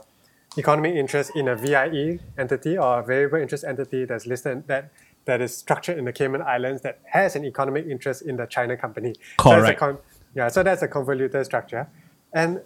economic 0.57 0.93
interest 0.95 1.31
in 1.35 1.47
a 1.47 1.55
VIE 1.55 2.19
entity 2.37 2.77
or 2.77 2.99
a 2.99 3.03
variable 3.03 3.39
interest 3.39 3.63
entity 3.63 4.05
that's 4.05 4.27
listed 4.27 4.67
that 4.67 4.91
that 5.25 5.41
is 5.41 5.55
structured 5.57 5.97
in 5.97 6.03
the 6.05 6.11
Cayman 6.11 6.41
Islands 6.41 6.81
that 6.81 6.99
has 7.05 7.35
an 7.37 7.45
economic 7.45 7.87
interest 7.87 8.21
in 8.23 8.35
the 8.35 8.45
China 8.45 8.75
company. 8.75 9.15
So 9.41 9.49
that's 9.49 9.61
a 9.61 9.61
Correct. 9.61 9.79
con- 9.79 9.97
yeah, 10.35 10.49
so 10.49 10.63
that's 10.63 10.81
a 10.81 10.87
convoluted 10.87 11.45
structure. 11.45 11.87
And 12.33 12.59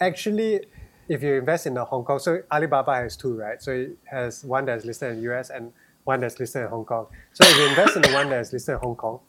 actually, 0.00 0.66
if 1.08 1.22
you 1.22 1.34
invest 1.34 1.66
in 1.66 1.74
the 1.74 1.84
Hong 1.86 2.04
Kong, 2.04 2.18
so 2.18 2.42
Alibaba 2.52 2.94
has 2.96 3.16
two, 3.16 3.34
right? 3.36 3.60
So 3.62 3.72
it 3.72 3.96
has 4.04 4.44
one 4.44 4.66
that's 4.66 4.84
listed 4.84 5.16
in 5.16 5.22
US 5.30 5.48
and 5.50 5.72
one 6.08 6.20
that's 6.20 6.40
listed 6.40 6.62
in 6.62 6.68
Hong 6.68 6.86
Kong. 6.86 7.06
So 7.34 7.46
if 7.46 7.56
you 7.58 7.66
invest 7.68 7.96
in 7.96 8.02
the 8.02 8.12
one 8.12 8.30
that's 8.30 8.50
listed 8.52 8.76
in 8.76 8.80
Hong 8.80 8.96
Kong, 8.96 9.20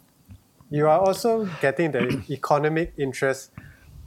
you 0.70 0.88
are 0.88 1.00
also 1.00 1.46
getting 1.62 1.92
the 1.92 2.24
economic 2.30 2.94
interest 2.98 3.52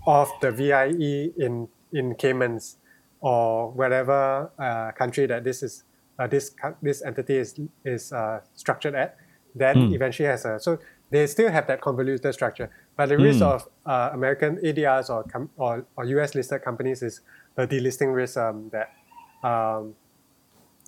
of 0.06 0.28
the 0.40 0.50
VIE 0.50 1.30
in 1.36 1.68
in 1.92 2.14
Caymans 2.14 2.78
or 3.20 3.70
whatever 3.70 4.50
uh, 4.58 4.90
country 4.92 5.26
that 5.26 5.44
this 5.44 5.62
is 5.62 5.84
uh, 6.18 6.26
this 6.26 6.54
this 6.80 7.02
entity 7.02 7.36
is 7.36 7.60
is 7.84 8.12
uh, 8.12 8.40
structured 8.54 8.94
at. 8.94 9.16
Then 9.54 9.92
eventually 9.92 10.28
has 10.28 10.46
a 10.46 10.58
so 10.58 10.78
they 11.10 11.26
still 11.26 11.50
have 11.50 11.66
that 11.66 11.82
convoluted 11.82 12.32
structure, 12.32 12.70
but 12.96 13.10
the 13.10 13.18
risk 13.18 13.42
of 13.42 13.68
uh, 13.84 14.08
American 14.14 14.56
ADRs 14.64 15.10
or, 15.10 15.24
com- 15.24 15.50
or 15.58 15.84
or 15.96 16.04
US 16.16 16.34
listed 16.34 16.62
companies 16.62 17.02
is 17.02 17.20
the 17.54 17.66
delisting 17.66 18.14
risk 18.14 18.38
um, 18.38 18.70
that 18.72 18.88
um, 19.46 19.94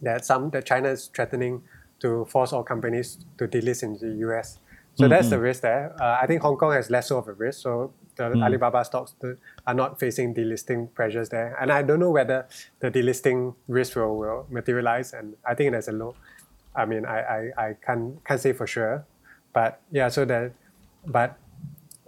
that 0.01 0.25
some 0.25 0.51
that 0.51 0.65
China 0.65 0.89
is 0.89 1.11
threatening 1.15 1.63
to 2.05 2.27
force 2.27 2.53
all 2.53 2.63
companies 2.63 3.09
to 3.39 3.49
delist 3.49 3.83
in 3.83 3.97
the 3.97 4.13
US. 4.27 4.59
So 4.97 5.09
that's 5.09 5.29
the 5.29 5.41
risk 5.41 5.63
there. 5.63 5.93
Uh, 6.01 6.19
I 6.23 6.27
think 6.27 6.43
Hong 6.43 6.57
Kong 6.57 6.73
has 6.73 6.89
less 6.89 7.11
of 7.11 7.27
a 7.27 7.33
risk. 7.33 7.63
So 7.63 7.93
the 8.17 8.25
Alibaba 8.47 8.85
stocks 8.85 9.15
are 9.67 9.75
not 9.75 9.99
facing 9.99 10.35
delisting 10.35 10.93
pressures 10.95 11.29
there. 11.31 11.57
And 11.61 11.73
I 11.73 11.83
don't 11.83 11.99
know 11.99 12.11
whether 12.11 12.47
the 12.79 12.91
delisting 12.91 13.55
risk 13.67 13.97
will, 13.97 14.17
will 14.17 14.47
materialize. 14.51 15.13
And 15.13 15.35
I 15.45 15.55
think 15.55 15.73
there's 15.73 15.89
a 15.89 15.93
low. 15.93 16.15
I 16.77 16.85
mean, 16.85 17.05
I, 17.07 17.19
I, 17.19 17.39
I 17.67 17.77
can't 17.87 18.25
can't 18.25 18.41
say 18.41 18.53
for 18.53 18.67
sure, 18.67 19.05
but 19.53 19.81
yeah. 19.91 20.09
So 20.09 20.25
that, 20.25 20.53
but 21.07 21.39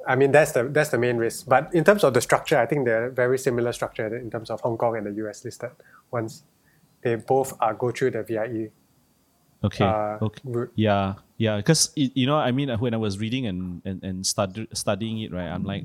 I 0.06 0.14
mean 0.16 0.30
that's 0.32 0.52
the 0.52 0.64
that's 0.64 0.90
the 0.90 0.98
main 0.98 1.16
risk. 1.16 1.46
But 1.48 1.74
in 1.74 1.84
terms 1.84 2.04
of 2.04 2.14
the 2.14 2.20
structure, 2.20 2.58
I 2.58 2.66
think 2.66 2.84
they're 2.84 3.10
very 3.10 3.38
similar 3.38 3.72
structure 3.72 4.16
in 4.16 4.30
terms 4.30 4.50
of 4.50 4.60
Hong 4.60 4.76
Kong 4.76 4.96
and 4.96 5.06
the 5.06 5.14
US 5.26 5.44
listed 5.44 5.70
ones. 6.10 6.42
They 7.02 7.14
both 7.14 7.54
are 7.60 7.74
go 7.74 7.90
through 7.90 8.12
the 8.12 8.22
VIE. 8.22 8.70
Okay. 9.66 9.84
Uh, 9.84 10.18
okay. 10.22 10.40
route. 10.44 10.72
Yeah. 10.74 11.14
Yeah. 11.36 11.56
Because 11.56 11.92
you 11.94 12.26
know, 12.26 12.36
I 12.36 12.52
mean, 12.52 12.70
when 12.78 12.94
I 12.94 12.96
was 12.96 13.18
reading 13.18 13.46
and 13.46 13.82
and 13.84 14.02
and 14.02 14.26
stud- 14.26 14.68
studying 14.72 15.20
it, 15.20 15.32
right, 15.32 15.48
I'm 15.48 15.64
like, 15.64 15.84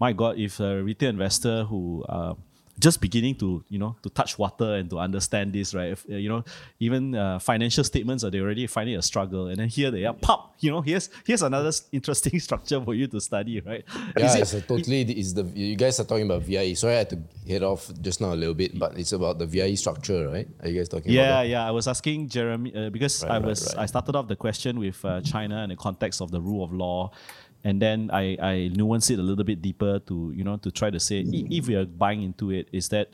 my 0.00 0.12
God, 0.12 0.38
if 0.38 0.60
a 0.60 0.82
retail 0.82 1.10
investor 1.10 1.64
who 1.64 2.04
uh, 2.08 2.34
just 2.80 3.00
beginning 3.00 3.34
to 3.36 3.62
you 3.68 3.78
know 3.78 3.94
to 4.02 4.08
touch 4.10 4.38
water 4.38 4.74
and 4.74 4.88
to 4.90 4.98
understand 4.98 5.52
this, 5.52 5.74
right? 5.74 5.90
If, 5.92 6.04
uh, 6.10 6.14
you 6.16 6.28
know, 6.28 6.42
even 6.80 7.14
uh, 7.14 7.38
financial 7.38 7.84
statements 7.84 8.24
are 8.24 8.30
they 8.30 8.40
already 8.40 8.66
finding 8.66 8.96
a 8.96 9.02
struggle, 9.02 9.48
and 9.48 9.58
then 9.58 9.68
here 9.68 9.90
they 9.90 10.04
are, 10.04 10.14
pop. 10.14 10.54
You 10.60 10.70
know, 10.72 10.80
here's 10.80 11.10
here's 11.26 11.42
another 11.42 11.72
interesting 11.92 12.40
structure 12.46 12.80
for 12.82 12.94
you 12.94 13.06
to 13.08 13.20
study, 13.20 13.60
right? 13.60 13.84
Yeah, 14.16 14.26
Is 14.26 14.34
it- 14.34 14.40
it's 14.42 14.54
a 14.54 14.60
totally 14.62 15.02
is 15.02 15.34
the 15.34 15.44
you 15.44 15.76
guys 15.76 16.00
are 16.00 16.04
talking 16.04 16.26
about 16.26 16.42
VIE. 16.42 16.74
Sorry, 16.74 16.94
I 16.94 16.98
had 16.98 17.10
to 17.10 17.18
head 17.48 17.62
off 17.62 17.90
just 18.00 18.20
now 18.20 18.32
a 18.32 18.38
little 18.42 18.54
bit, 18.54 18.78
but 18.78 18.98
it's 18.98 19.12
about 19.12 19.38
the 19.38 19.46
VIE 19.46 19.74
structure, 19.76 20.28
right? 20.28 20.48
Are 20.62 20.68
you 20.68 20.76
guys 20.78 20.88
talking 20.88 21.12
Yeah, 21.12 21.20
about 21.40 21.46
yeah. 21.46 21.52
Yeah. 21.60 21.68
I 21.68 21.70
was 21.70 21.86
asking 21.88 22.28
Jeremy 22.28 22.74
uh, 22.74 22.90
because 22.90 23.22
Right, 23.24 23.32
I 23.32 23.38
was 23.38 23.74
right. 23.74 23.82
I 23.82 23.86
started 23.86 24.14
off 24.16 24.28
the 24.28 24.36
question 24.36 24.78
with 24.78 25.02
uh, 25.04 25.20
China 25.22 25.62
in 25.64 25.70
the 25.70 25.76
context 25.76 26.20
of 26.20 26.30
the 26.30 26.40
rule 26.40 26.62
of 26.64 26.72
law, 26.72 27.10
and 27.64 27.80
then 27.80 28.10
I 28.12 28.36
I 28.40 28.70
nuanced 28.72 29.10
it 29.10 29.18
a 29.18 29.22
little 29.22 29.44
bit 29.44 29.60
deeper 29.60 29.98
to 30.00 30.32
you 30.34 30.44
know 30.44 30.56
to 30.58 30.70
try 30.70 30.90
to 30.90 31.00
say 31.00 31.24
if 31.26 31.68
we 31.68 31.74
are 31.74 31.84
buying 31.84 32.22
into 32.22 32.50
it, 32.50 32.68
is 32.72 32.88
that 32.88 33.10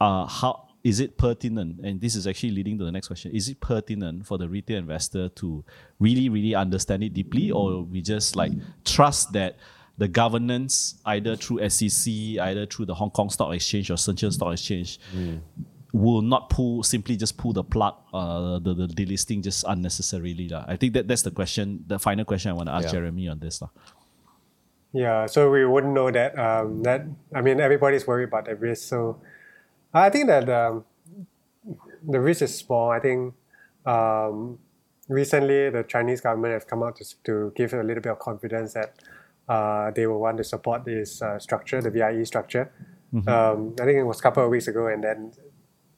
uh 0.00 0.26
how 0.26 0.68
is 0.82 1.00
it 1.00 1.16
pertinent? 1.16 1.80
And 1.80 1.98
this 2.00 2.14
is 2.14 2.26
actually 2.26 2.50
leading 2.50 2.78
to 2.78 2.84
the 2.84 2.92
next 2.92 3.06
question: 3.06 3.32
Is 3.32 3.48
it 3.48 3.60
pertinent 3.60 4.26
for 4.26 4.36
the 4.36 4.48
retail 4.48 4.78
investor 4.78 5.30
to 5.30 5.64
really 5.98 6.28
really 6.28 6.54
understand 6.54 7.02
it 7.02 7.14
deeply, 7.14 7.50
or 7.50 7.82
we 7.82 8.02
just 8.02 8.36
like 8.36 8.52
trust 8.84 9.32
that? 9.32 9.56
The 9.96 10.08
governance, 10.08 10.96
either 11.06 11.36
through 11.36 11.68
SEC, 11.68 12.12
either 12.12 12.66
through 12.66 12.86
the 12.86 12.94
Hong 12.94 13.10
Kong 13.10 13.30
Stock 13.30 13.54
Exchange 13.54 13.92
or 13.92 13.94
Shenzhen 13.94 14.32
Stock 14.32 14.52
Exchange, 14.52 14.98
will 15.94 16.22
not 16.22 16.50
pull 16.50 16.82
simply 16.82 17.14
just 17.14 17.38
pull 17.38 17.52
the 17.54 17.62
plug 17.62 17.94
uh 18.12 18.58
the, 18.58 18.74
the 18.74 18.86
delisting 18.88 19.40
just 19.40 19.64
unnecessarily 19.68 20.50
lah. 20.50 20.64
I 20.66 20.74
think 20.74 20.92
that 20.94 21.06
that's 21.06 21.22
the 21.22 21.30
question 21.30 21.84
the 21.86 22.02
final 22.02 22.24
question 22.26 22.50
I 22.50 22.54
want 22.54 22.66
to 22.66 22.74
ask 22.74 22.90
Yeah. 22.90 22.98
Jeremy 22.98 23.28
on 23.30 23.38
this 23.38 23.62
lah. 23.62 23.70
Yeah, 24.94 25.26
so 25.26 25.50
we 25.50 25.66
wouldn't 25.66 25.92
know 25.92 26.10
that. 26.10 26.38
Um, 26.38 26.82
that 26.82 27.02
I 27.34 27.42
mean, 27.42 27.58
everybody's 27.58 28.06
worried 28.06 28.30
about 28.30 28.46
the 28.46 28.54
risk. 28.54 28.86
So 28.88 29.18
I 29.92 30.10
think 30.10 30.26
that 30.28 30.48
um, 30.48 30.84
the 32.02 32.20
risk 32.20 32.42
is 32.42 32.54
small. 32.54 32.90
I 32.90 33.00
think 33.00 33.34
um, 33.86 34.58
recently 35.08 35.70
the 35.70 35.82
Chinese 35.82 36.20
government 36.20 36.54
has 36.54 36.64
come 36.64 36.82
out 36.82 36.94
to, 37.02 37.04
to 37.24 37.52
give 37.56 37.74
a 37.74 37.82
little 37.82 38.02
bit 38.02 38.12
of 38.12 38.18
confidence 38.18 38.74
that 38.74 38.94
uh, 39.48 39.90
they 39.90 40.06
will 40.06 40.20
want 40.20 40.38
to 40.38 40.44
support 40.44 40.84
this 40.84 41.20
uh, 41.22 41.38
structure, 41.38 41.82
the 41.82 41.90
VIE 41.90 42.22
structure. 42.22 42.70
Um, 43.26 43.74
I 43.80 43.84
think 43.84 43.98
it 43.98 44.02
was 44.02 44.18
a 44.18 44.22
couple 44.22 44.42
of 44.42 44.50
weeks 44.50 44.66
ago, 44.66 44.88
and 44.88 45.02
then 45.02 45.32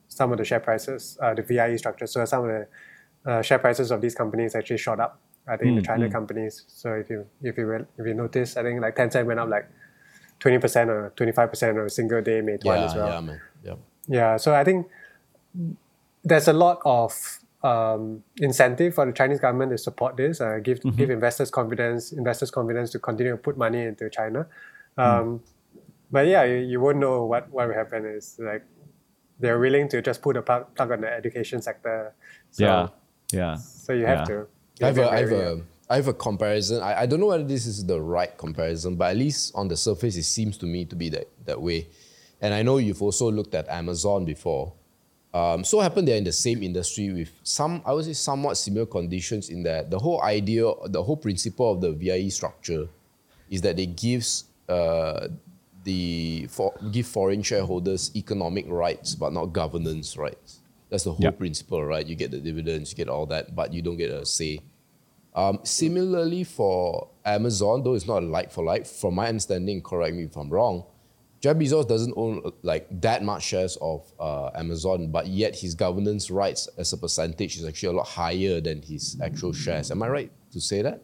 some 0.09 0.33
of 0.33 0.39
the 0.39 0.45
share 0.45 0.61
prices, 0.61 1.19
uh, 1.23 1.35
the 1.35 1.43
VIE 1.43 1.77
structure. 1.77 2.07
So 2.07 2.24
some 2.24 2.45
of 2.45 2.51
the 2.51 3.31
uh, 3.31 3.43
share 3.43 3.59
prices 3.59 3.91
of 3.91 4.01
these 4.01 4.15
companies 4.15 4.55
actually 4.55 4.78
shot 4.78 5.01
up. 5.01 5.20
I 5.49 5.57
think 5.57 5.77
the 5.77 5.83
China 5.83 6.11
companies. 6.11 6.65
So 6.69 6.95
if 6.95 7.09
you 7.09 7.27
if 7.43 7.57
you 7.57 7.87
if 7.99 8.07
you 8.07 8.15
notice, 8.15 8.57
I 8.57 8.62
think 8.62 8.81
like 8.81 8.97
Tencent 8.97 9.27
went 9.27 9.39
up 9.39 9.49
like 9.49 9.69
twenty 10.41 10.59
percent 10.59 10.91
or 10.91 11.12
twenty 11.16 11.33
five 11.33 11.51
percent 11.51 11.78
on 11.78 11.87
a 11.87 11.91
single 11.91 12.20
day. 12.20 12.41
Meituan 12.41 12.65
Yeah, 12.65 12.85
as 12.85 12.95
well. 12.95 13.09
yeah, 13.09 13.20
man. 13.20 13.41
Yeah. 13.65 13.74
Yeah, 14.09 14.37
so 14.39 14.55
I 14.55 14.65
think 14.65 14.87
there's 16.24 16.49
a 16.49 16.53
lot 16.53 16.81
of 16.85 17.12
um, 17.62 18.23
incentive 18.39 18.95
for 18.95 19.07
the 19.07 19.12
Chinese 19.12 19.41
government 19.41 19.70
to 19.73 19.78
support 19.78 20.16
this, 20.16 20.41
uh, 20.41 20.59
give 20.62 20.81
give 20.97 21.11
investors 21.11 21.51
confidence, 21.51 22.12
investors 22.12 22.51
confidence 22.51 22.91
to 22.91 22.99
continue 22.99 23.33
to 23.33 23.39
put 23.39 23.57
money 23.57 23.83
into 23.83 24.09
China. 24.11 24.47
Um, 24.97 25.43
But 26.11 26.28
yeah, 26.28 26.45
you, 26.45 26.59
you 26.59 26.81
won't 26.81 26.99
know 26.99 27.24
what 27.24 27.51
what 27.51 27.66
will 27.69 27.74
happen. 27.74 28.07
Is 28.07 28.39
like 28.39 28.65
they're 29.38 29.58
willing 29.58 29.88
to 29.90 30.02
just 30.02 30.22
put 30.22 30.36
a 30.36 30.42
plug, 30.42 30.74
plug 30.74 30.92
on 30.92 31.00
the 31.00 31.12
education 31.12 31.60
sector. 31.62 32.14
So, 32.50 32.64
yeah, 32.64 32.88
yeah. 33.32 33.54
So 33.56 33.92
you 33.92 34.06
have 34.06 34.20
Yeah. 34.20 34.24
to. 34.24 34.46
I 34.82 34.86
have, 34.86 34.96
you 34.96 35.02
a, 35.04 35.08
I, 35.08 35.18
have 35.18 35.32
a, 35.32 35.62
I 35.88 35.96
have 35.96 36.08
a 36.08 36.12
comparison. 36.14 36.82
I, 36.82 37.02
I 37.02 37.06
don't 37.06 37.20
know 37.20 37.26
whether 37.26 37.44
this 37.44 37.66
is 37.66 37.84
the 37.84 38.00
right 38.00 38.36
comparison, 38.36 38.96
but 38.96 39.10
at 39.10 39.16
least 39.16 39.52
on 39.54 39.68
the 39.68 39.76
surface, 39.76 40.16
it 40.16 40.24
seems 40.24 40.58
to 40.58 40.66
me 40.66 40.84
to 40.84 40.96
be 40.96 41.08
that, 41.10 41.28
that 41.46 41.60
way. 41.60 41.88
And 42.40 42.52
I 42.52 42.62
know 42.62 42.78
you've 42.78 43.02
also 43.02 43.30
looked 43.30 43.54
at 43.54 43.68
Amazon 43.68 44.24
before. 44.24 44.72
Um, 45.32 45.64
so 45.64 45.80
happened 45.80 46.08
they're 46.08 46.16
in 46.16 46.24
the 46.24 46.32
same 46.32 46.62
industry 46.62 47.12
with 47.12 47.30
some, 47.42 47.82
I 47.84 47.92
would 47.92 48.04
say, 48.06 48.14
somewhat 48.14 48.56
similar 48.56 48.86
conditions 48.86 49.50
in 49.50 49.62
that 49.64 49.90
the 49.90 49.98
whole 49.98 50.22
idea, 50.22 50.70
the 50.86 51.02
whole 51.02 51.16
principle 51.16 51.72
of 51.72 51.80
the 51.80 51.92
VIE 51.92 52.28
structure 52.28 52.88
is 53.50 53.60
that 53.62 53.78
it 53.78 53.96
gives 53.96 54.44
uh, 54.68 55.28
the 55.86 56.46
for, 56.50 56.74
give 56.92 57.06
foreign 57.06 57.42
shareholders 57.42 58.10
economic 58.14 58.66
rights, 58.68 59.14
but 59.14 59.32
not 59.32 59.46
governance 59.46 60.16
rights. 60.18 60.60
That's 60.90 61.04
the 61.04 61.12
whole 61.12 61.24
Yeah. 61.24 61.30
principle, 61.42 61.82
right? 61.84 62.06
You 62.06 62.14
get 62.14 62.30
the 62.30 62.38
dividends, 62.38 62.90
you 62.92 62.96
get 62.96 63.08
all 63.08 63.26
that, 63.34 63.54
but 63.54 63.72
you 63.72 63.80
don't 63.82 63.96
get 63.96 64.10
a 64.10 64.26
say. 64.26 64.60
Um, 65.34 65.60
similarly 65.64 66.44
for 66.44 67.08
Amazon, 67.24 67.82
though 67.82 67.94
it's 67.94 68.06
not 68.06 68.22
a 68.22 68.26
like 68.26 68.50
for 68.50 68.64
like, 68.64 68.84
from 68.86 69.14
my 69.14 69.28
understanding, 69.28 69.82
correct 69.82 70.14
me 70.14 70.24
if 70.24 70.36
I'm 70.36 70.50
wrong, 70.50 70.84
Jeff 71.40 71.56
Bezos 71.56 71.86
doesn't 71.86 72.14
own 72.16 72.42
like 72.62 72.86
that 73.02 73.22
much 73.22 73.42
shares 73.44 73.76
of 73.80 74.00
uh, 74.18 74.50
Amazon, 74.54 75.10
but 75.12 75.26
yet 75.26 75.54
his 75.54 75.74
governance 75.74 76.30
rights 76.30 76.68
as 76.78 76.92
a 76.92 76.96
percentage 76.98 77.56
is 77.58 77.64
actually 77.64 77.90
a 77.94 77.96
lot 78.00 78.06
higher 78.08 78.60
than 78.60 78.82
his 78.82 79.16
actual 79.22 79.52
shares. 79.52 79.90
Am 79.90 80.02
I 80.02 80.08
right 80.08 80.32
to 80.52 80.60
say 80.60 80.82
that? 80.82 81.02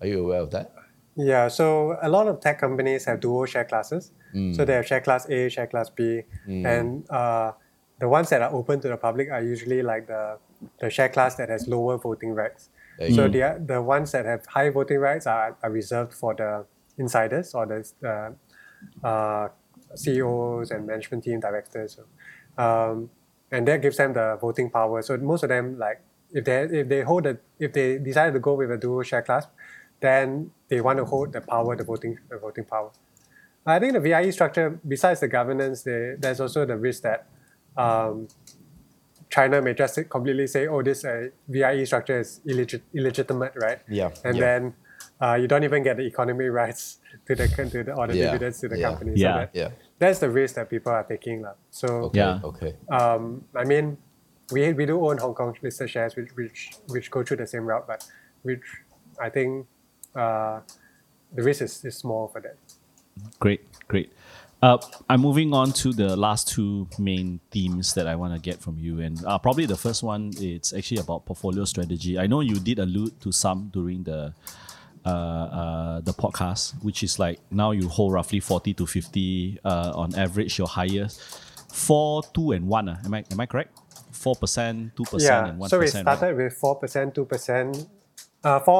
Are 0.00 0.06
you 0.06 0.20
aware 0.24 0.40
of 0.40 0.50
that? 0.50 0.72
Yeah, 1.16 1.48
so 1.48 1.98
a 2.02 2.08
lot 2.08 2.26
of 2.28 2.40
tech 2.40 2.58
companies 2.58 3.04
have 3.04 3.20
dual 3.20 3.44
share 3.46 3.64
classes. 3.64 4.12
So 4.54 4.64
they 4.64 4.74
have 4.74 4.86
share 4.86 5.00
class 5.00 5.28
A, 5.28 5.48
share 5.50 5.66
class 5.66 5.90
B, 5.90 6.22
and 6.66 7.10
uh, 7.10 7.52
the 7.98 8.08
ones 8.08 8.30
that 8.30 8.40
are 8.42 8.52
open 8.52 8.80
to 8.80 8.88
the 8.88 8.96
public 8.96 9.30
are 9.30 9.42
usually 9.42 9.82
like 9.82 10.06
the, 10.06 10.38
the 10.80 10.88
share 10.90 11.10
class 11.10 11.34
that 11.36 11.48
has 11.50 11.68
lower 11.68 11.98
voting 11.98 12.32
rights. 12.34 12.70
You 12.98 13.14
So 13.14 13.28
the 13.28 13.62
the 13.66 13.82
ones 13.82 14.12
that 14.12 14.24
have 14.24 14.46
high 14.46 14.70
voting 14.70 14.98
rights 14.98 15.26
are, 15.26 15.56
are 15.62 15.70
reserved 15.70 16.14
for 16.14 16.34
the 16.34 16.64
insiders 16.98 17.54
or 17.54 17.66
the 17.66 17.78
uh, 19.04 19.06
uh, 19.06 19.48
CEOs 19.94 20.70
and 20.70 20.86
management 20.86 21.24
team 21.24 21.40
directors, 21.40 21.98
um, 22.56 23.10
and 23.50 23.68
that 23.68 23.82
gives 23.82 23.96
them 23.98 24.12
the 24.14 24.38
voting 24.40 24.70
power. 24.70 25.02
So 25.02 25.16
most 25.18 25.42
of 25.42 25.50
them 25.50 25.78
like 25.78 26.00
if 26.32 26.44
they 26.44 26.62
if 26.62 26.88
they 26.88 27.02
hold 27.02 27.24
the 27.24 27.38
if 27.58 27.72
they 27.72 27.98
decide 27.98 28.32
to 28.32 28.40
go 28.40 28.54
with 28.54 28.70
a 28.70 28.78
dual 28.78 29.02
share 29.02 29.22
class, 29.22 29.46
then 30.02 30.50
they 30.68 30.80
want 30.80 30.98
to 30.98 31.04
hold 31.04 31.32
the 31.32 31.40
power, 31.40 31.76
the 31.76 31.84
voting 31.84 32.18
the 32.28 32.38
voting 32.38 32.64
power. 32.64 32.90
I 33.64 33.78
think 33.78 33.92
the 33.94 34.00
VIE 34.00 34.30
structure, 34.30 34.80
besides 34.86 35.20
the 35.20 35.28
governance, 35.28 35.82
they, 35.84 36.14
there's 36.18 36.40
also 36.40 36.66
the 36.66 36.76
risk 36.76 37.02
that 37.04 37.26
um, 37.76 38.26
China 39.30 39.62
may 39.62 39.72
just 39.74 39.98
completely 40.10 40.46
say, 40.46 40.66
"Oh, 40.66 40.82
this 40.82 41.04
uh, 41.04 41.28
VIE 41.48 41.84
structure 41.84 42.18
is 42.20 42.40
illegit- 42.46 42.82
illegitimate," 42.94 43.52
right? 43.56 43.78
Yeah, 43.88 44.10
And 44.24 44.36
yeah. 44.36 44.40
then 44.40 44.74
uh, 45.20 45.34
you 45.34 45.46
don't 45.46 45.64
even 45.64 45.82
get 45.82 45.96
the 45.96 46.04
economy 46.06 46.46
rights 46.60 46.98
to 47.26 47.34
the 47.34 47.46
to 47.48 47.84
the 47.84 47.92
or 47.94 48.06
the 48.08 48.14
Yeah, 48.16 48.24
dividends 48.32 48.60
to 48.60 48.68
the 48.68 48.78
yeah, 48.78 48.88
company. 48.88 49.12
yeah. 49.14 49.32
So 49.32 49.38
that, 49.38 49.50
Yeah. 49.54 49.70
that's 49.98 50.18
the 50.18 50.28
risk 50.30 50.56
that 50.56 50.68
people 50.68 50.92
are 50.92 51.04
taking, 51.04 51.42
lah. 51.42 51.54
So 51.70 51.86
Okay. 52.10 52.18
Yeah. 52.18 52.40
Okay. 52.44 52.74
um, 52.90 53.44
I 53.56 53.64
mean, 53.64 53.96
we, 54.50 54.72
we 54.72 54.84
do 54.86 54.98
own 55.06 55.18
Hong 55.18 55.34
Kong 55.34 55.56
listed 55.62 55.88
shares, 55.88 56.16
which, 56.16 56.30
which 56.34 56.72
which 56.88 57.10
go 57.10 57.22
through 57.22 57.38
the 57.38 57.46
same 57.46 57.64
route, 57.64 57.86
but 57.86 58.04
which 58.42 58.66
I 59.20 59.30
think 59.30 59.66
uh, 60.14 60.60
the 61.34 61.42
risk 61.42 61.62
is, 61.62 61.84
is 61.84 61.96
small 61.96 62.28
for 62.28 62.40
that. 62.40 62.56
Great, 63.40 63.62
great. 63.88 64.12
Uh, 64.62 64.78
I'm 65.10 65.20
moving 65.20 65.52
on 65.52 65.72
to 65.72 65.92
the 65.92 66.16
last 66.16 66.46
two 66.48 66.86
main 66.96 67.40
themes 67.50 67.94
that 67.94 68.06
I 68.06 68.14
want 68.14 68.32
to 68.32 68.40
get 68.40 68.60
from 68.60 68.78
you, 68.78 69.00
and 69.00 69.18
uh, 69.26 69.36
probably 69.38 69.66
the 69.66 69.76
first 69.76 70.04
one 70.04 70.30
it's 70.38 70.72
actually 70.72 71.00
about 71.00 71.26
portfolio 71.26 71.64
strategy. 71.64 72.16
I 72.16 72.28
know 72.28 72.40
you 72.40 72.60
did 72.60 72.78
allude 72.78 73.20
to 73.22 73.32
some 73.32 73.70
during 73.72 74.04
the 74.04 74.32
uh, 75.04 75.08
uh, 75.08 76.00
the 76.00 76.12
podcast, 76.12 76.80
which 76.84 77.02
is 77.02 77.18
like 77.18 77.40
now 77.50 77.72
you 77.72 77.88
hold 77.88 78.12
roughly 78.12 78.38
forty 78.38 78.72
to 78.74 78.86
fifty 78.86 79.58
uh, 79.64 79.92
on 79.96 80.14
average. 80.14 80.58
Your 80.58 80.68
highest 80.68 81.20
four, 81.72 82.22
two, 82.32 82.52
and 82.52 82.68
one. 82.68 82.88
Uh, 82.88 83.00
am 83.04 83.14
I 83.14 83.24
am 83.32 83.40
I 83.40 83.46
correct? 83.46 83.76
Four 84.12 84.36
percent, 84.36 84.94
two 84.94 85.02
percent, 85.02 85.48
and 85.48 85.58
one 85.58 85.68
so 85.70 85.80
we 85.80 85.88
started 85.88 86.36
with 86.36 86.52
four 86.52 86.76
percent, 86.76 87.14
started 87.14 87.34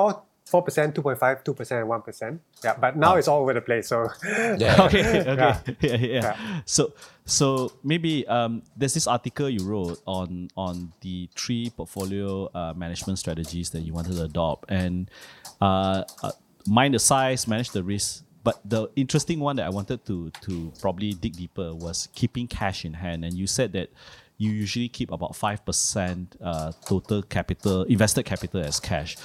with 0.06 0.31
4%, 0.52 0.92
2%, 0.94 0.98
uh, 0.98 1.16
4, 1.16 1.16
4%, 1.16 1.18
2.5, 1.18 1.44
2%, 1.44 1.80
and 1.80 1.88
1%. 1.88 2.38
Yeah, 2.64 2.76
but 2.78 2.96
now 2.96 3.16
it's 3.16 3.28
all 3.28 3.40
over 3.42 3.54
the 3.54 3.60
place. 3.60 3.88
So 3.88 4.08
Yeah. 4.58 4.76
okay, 4.86 5.20
okay, 5.20 5.76
Yeah. 5.80 5.96
yeah. 5.96 5.96
yeah, 5.96 6.60
So, 6.66 6.92
so 7.24 7.72
maybe 7.82 8.26
um, 8.26 8.62
there's 8.76 8.94
this 8.94 9.06
article 9.06 9.48
you 9.48 9.64
wrote 9.64 10.00
on 10.06 10.48
on 10.56 10.92
the 11.00 11.28
three 11.36 11.70
portfolio 11.70 12.50
uh, 12.54 12.74
management 12.76 13.18
strategies 13.18 13.70
that 13.70 13.80
you 13.80 13.92
wanted 13.92 14.16
to 14.16 14.24
adopt, 14.24 14.70
and 14.70 15.10
uh, 15.60 16.04
uh, 16.22 16.32
mind 16.66 16.94
the 16.94 16.98
size, 16.98 17.46
manage 17.46 17.70
the 17.70 17.82
risk. 17.82 18.24
But 18.44 18.60
the 18.64 18.88
interesting 18.96 19.38
one 19.38 19.54
that 19.56 19.66
I 19.66 19.70
wanted 19.70 20.04
to 20.06 20.30
to 20.42 20.72
probably 20.80 21.12
dig 21.14 21.36
deeper 21.36 21.72
was 21.74 22.08
keeping 22.14 22.48
cash 22.48 22.84
in 22.84 22.94
hand, 22.94 23.24
and 23.24 23.34
you 23.34 23.46
said 23.46 23.72
that 23.74 23.90
you 24.38 24.50
usually 24.50 24.88
keep 24.88 25.12
about 25.12 25.36
five 25.36 25.64
percent 25.64 26.34
uh, 26.42 26.72
total 26.84 27.22
capital 27.22 27.84
invested 27.84 28.24
capital 28.24 28.60
as 28.60 28.80
cash 28.80 29.16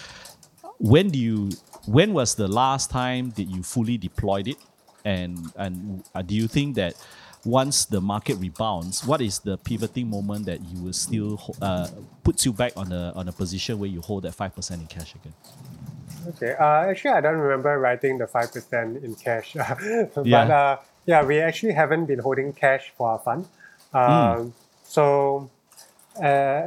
when 0.79 1.11
do 1.11 1.19
you 1.19 1.59
when 1.85 2.13
was 2.13 2.35
the 2.35 2.47
last 2.47 2.91
time 2.91 3.31
that 3.31 3.45
you 3.45 3.63
fully 3.63 3.97
deployed 3.97 4.47
it 4.47 4.59
and 5.05 5.53
and 5.57 6.03
uh, 6.15 6.21
do 6.21 6.35
you 6.35 6.47
think 6.47 6.75
that 6.75 6.95
once 7.43 7.85
the 7.85 8.01
market 8.01 8.35
rebounds 8.37 9.03
what 9.03 9.21
is 9.21 9.39
the 9.39 9.57
pivoting 9.59 10.09
moment 10.09 10.45
that 10.45 10.61
you 10.61 10.81
will 10.81 10.93
still 10.93 11.39
uh, 11.61 11.89
puts 12.23 12.45
you 12.45 12.53
back 12.53 12.73
on 12.75 12.91
a 12.91 13.13
on 13.15 13.27
a 13.27 13.33
position 13.33 13.79
where 13.79 13.89
you 13.89 14.01
hold 14.01 14.23
that 14.23 14.35
5% 14.35 14.71
in 14.81 14.87
cash 14.87 15.15
again 15.15 15.35
Okay. 16.27 16.55
Uh, 16.59 16.89
actually, 16.91 17.11
I 17.11 17.21
don't 17.21 17.37
remember 17.37 17.77
writing 17.79 18.17
the 18.17 18.27
five 18.27 18.51
percent 18.53 19.03
in 19.03 19.15
cash, 19.15 19.55
but 20.15 20.23
Yeah. 20.23 20.49
uh, 20.49 20.77
yeah, 21.05 21.23
we 21.23 21.39
actually 21.39 21.73
haven't 21.73 22.05
been 22.07 22.19
holding 22.19 22.53
cash 22.53 22.93
for 22.97 23.11
our 23.11 23.19
fund. 23.19 23.47
Um, 23.93 24.53
So, 24.83 25.51
uh, 26.17 26.23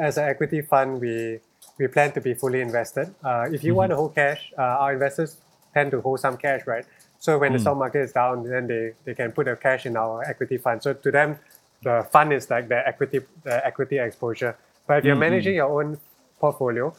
as 0.07 0.19
an 0.19 0.28
equity 0.28 0.62
fund, 0.62 1.01
we 1.01 1.41
we 1.81 1.89
plan 1.89 2.12
to 2.12 2.20
be 2.20 2.35
fully 2.35 2.61
invested. 2.61 3.12
Uh, 3.24 3.48
if 3.51 3.65
you 3.65 3.74
want 3.74 3.90
to 3.90 3.97
hold 3.97 4.15
cash, 4.15 4.52
uh, 4.59 4.82
our 4.82 4.93
investors 4.93 5.39
tend 5.74 5.90
to 5.90 6.01
hold 6.02 6.20
some 6.20 6.36
cash, 6.36 6.62
right? 6.66 6.85
So 7.19 7.39
when 7.39 7.52
the 7.52 7.59
stock 7.59 7.77
market 7.78 8.01
is 8.01 8.12
down, 8.12 8.44
then 8.44 8.66
they, 8.66 8.93
they 9.05 9.15
can 9.15 9.32
put 9.32 9.44
their 9.47 9.57
cash 9.57 9.86
in 9.86 9.97
our 9.97 10.23
equity 10.24 10.59
fund. 10.59 10.82
So 10.82 10.93
to 10.93 11.11
them, 11.11 11.39
the 11.82 12.07
fund 12.12 12.32
is 12.32 12.48
like 12.51 12.69
their 12.69 12.86
equity 12.86 13.20
the 13.44 13.66
equity 13.66 13.98
exposure. 13.98 14.57
But 14.86 14.98
if 14.98 15.05
you're 15.05 15.16
managing 15.16 15.55
your 15.55 15.70
own 15.81 15.98
portfolio, 16.39 16.94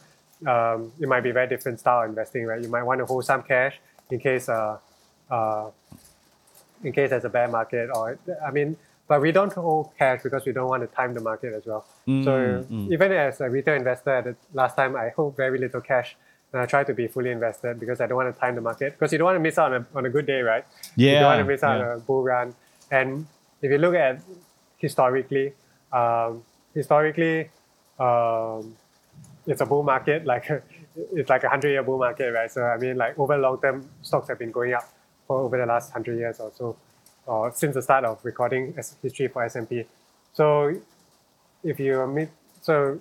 um, 0.47 0.91
it 0.99 1.07
might 1.07 1.21
be 1.21 1.29
a 1.29 1.33
very 1.33 1.47
different 1.47 1.79
style 1.79 2.03
of 2.03 2.09
investing, 2.09 2.45
right? 2.45 2.61
You 2.61 2.69
might 2.69 2.83
want 2.83 2.99
to 2.99 3.05
hold 3.05 3.25
some 3.25 3.43
cash 3.43 3.79
in 4.09 4.19
case 4.19 4.49
uh, 4.49 4.77
uh, 5.29 5.69
in 6.83 6.91
case 6.93 7.11
there's 7.11 7.25
a 7.25 7.29
bear 7.29 7.47
market, 7.47 7.89
or 7.93 8.17
I 8.47 8.51
mean, 8.51 8.77
but 9.11 9.19
we 9.19 9.33
don't 9.33 9.51
hold 9.51 9.89
cash 9.99 10.23
because 10.23 10.45
we 10.45 10.53
don't 10.53 10.69
want 10.69 10.81
to 10.83 10.87
time 10.95 11.13
the 11.13 11.19
market 11.19 11.51
as 11.53 11.65
well. 11.65 11.83
so 12.23 12.65
even 12.95 13.11
as 13.11 13.41
a 13.41 13.49
retail 13.49 13.75
investor, 13.75 14.21
the 14.21 14.35
last 14.53 14.77
time 14.77 14.95
I 14.95 15.09
hold 15.09 15.35
very 15.35 15.57
little 15.59 15.81
cash. 15.81 16.15
And 16.53 16.61
I 16.61 16.65
try 16.65 16.85
to 16.85 16.93
be 16.93 17.07
fully 17.07 17.31
invested 17.31 17.77
because 17.77 17.99
I 17.99 18.07
don't 18.07 18.15
want 18.21 18.33
to 18.33 18.39
time 18.39 18.55
the 18.55 18.61
market 18.61 18.93
because 18.93 19.11
you 19.11 19.17
don't 19.17 19.25
want 19.25 19.35
to 19.35 19.41
miss 19.41 19.57
out 19.57 19.73
on 19.73 19.81
a, 19.81 19.97
on 19.97 20.05
a 20.05 20.09
good 20.09 20.25
day, 20.25 20.39
right? 20.41 20.65
Yeah. 20.95 21.11
You 21.11 21.19
don't 21.19 21.31
want 21.33 21.39
to 21.39 21.49
miss 21.53 21.61
out 21.61 21.79
yeah. 21.79 21.89
on 21.89 21.97
a 21.97 21.99
bull 21.99 22.23
run. 22.23 22.55
And 22.89 23.27
if 23.61 23.69
you 23.69 23.79
look 23.79 23.95
at 23.95 24.21
historically, 24.77 25.51
um, 25.91 26.43
historically, 26.73 27.49
um, 27.99 28.77
it's 29.45 29.59
a 29.59 29.65
bull 29.65 29.83
market. 29.83 30.25
Like 30.33 30.45
it's 31.11 31.29
like 31.29 31.43
a 31.43 31.49
hundred 31.49 31.71
year 31.71 31.83
bull 31.83 31.97
market, 31.97 32.31
right? 32.31 32.49
So 32.49 32.63
I 32.63 32.77
mean, 32.77 32.95
like 32.95 33.19
over 33.19 33.37
long 33.37 33.59
term, 33.59 33.89
stocks 34.01 34.29
have 34.29 34.39
been 34.39 34.51
going 34.51 34.73
up 34.73 34.87
for 35.27 35.41
over 35.41 35.57
the 35.57 35.65
last 35.65 35.91
hundred 35.91 36.17
years 36.17 36.39
or 36.39 36.51
so, 36.57 36.77
or 37.31 37.51
since 37.61 37.73
the 37.79 37.81
start 37.81 38.03
of 38.11 38.19
recording 38.31 38.63
history 39.03 39.27
for 39.33 39.43
S 39.43 39.55
and 39.55 39.67
P. 39.69 39.85
So 40.33 40.45
if 41.71 41.79
you 41.79 42.27
so 42.61 42.99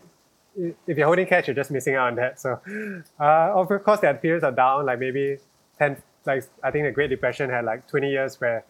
if 0.87 0.97
you're 0.99 1.07
holding 1.07 1.27
cash, 1.27 1.47
you're 1.49 1.61
just 1.63 1.71
missing 1.71 1.95
out 1.95 2.09
on 2.09 2.15
that. 2.17 2.41
So 2.45 2.51
uh, 3.21 3.59
of 3.61 3.69
course, 3.87 4.01
there 4.01 4.11
are 4.11 4.19
periods 4.27 4.45
are 4.45 4.53
down, 4.53 4.87
like 4.87 4.99
maybe 5.07 5.39
ten. 5.79 5.97
Like 6.27 6.45
I 6.63 6.71
think 6.71 6.85
the 6.89 6.93
Great 6.93 7.11
Depression 7.11 7.51
had 7.51 7.65
like 7.65 7.87
twenty 7.93 8.11
years 8.11 8.41
where 8.41 8.65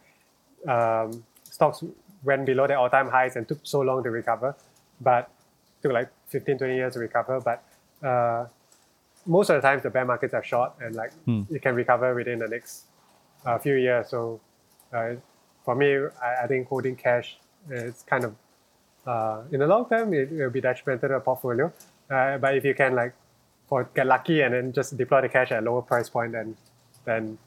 um, 0.74 1.24
stocks 1.44 1.82
went 2.22 2.46
below 2.46 2.66
their 2.66 2.78
all-time 2.78 3.08
highs 3.08 3.36
and 3.36 3.48
took 3.48 3.60
so 3.62 3.80
long 3.80 4.02
to 4.04 4.10
recover. 4.10 4.54
but 5.00 5.30
took 5.82 5.92
like 5.92 6.10
15, 6.28 6.58
20 6.58 6.74
years 6.76 6.92
to 6.92 6.98
recover. 7.00 7.40
But 7.40 7.58
uh, 8.06 8.46
most 9.26 9.48
of 9.50 9.56
the 9.56 9.62
times 9.66 9.82
the 9.82 9.90
bear 9.90 10.04
markets 10.04 10.34
are 10.34 10.44
short 10.44 10.72
and 10.82 10.94
like 10.94 11.12
it 11.50 11.62
can 11.62 11.74
recover 11.74 12.14
within 12.14 12.38
the 12.38 12.48
next 12.48 12.84
uh, 13.46 13.56
few 13.58 13.76
years. 13.76 14.08
So 14.10 14.40
uh, 14.92 15.14
for 15.64 15.74
me, 15.74 15.96
I, 16.22 16.44
I 16.44 16.46
think 16.46 16.68
holding 16.68 16.96
cash 16.96 17.38
is 17.70 18.04
kind 18.06 18.24
of 18.24 18.34
uh, 19.06 19.42
in 19.50 19.60
the 19.60 19.66
long 19.66 19.88
term 19.88 20.12
it 20.14 20.30
will 20.30 20.50
be 20.50 20.60
detrimental 20.60 21.08
to 21.08 21.14
a 21.16 21.20
portfolio. 21.20 21.72
Uh, 22.10 22.38
but 22.38 22.56
if 22.56 22.64
you 22.64 22.74
can 22.74 22.94
like 22.94 23.14
for 23.68 23.88
get 23.94 24.06
lucky 24.06 24.42
and 24.42 24.54
then 24.54 24.72
just 24.72 24.96
deploy 24.96 25.20
the 25.22 25.28
cash 25.28 25.52
at 25.52 25.62
a 25.62 25.66
lower 25.66 25.82
price 25.82 26.08
point, 26.08 26.32
then 26.32 26.56
then 27.04 27.38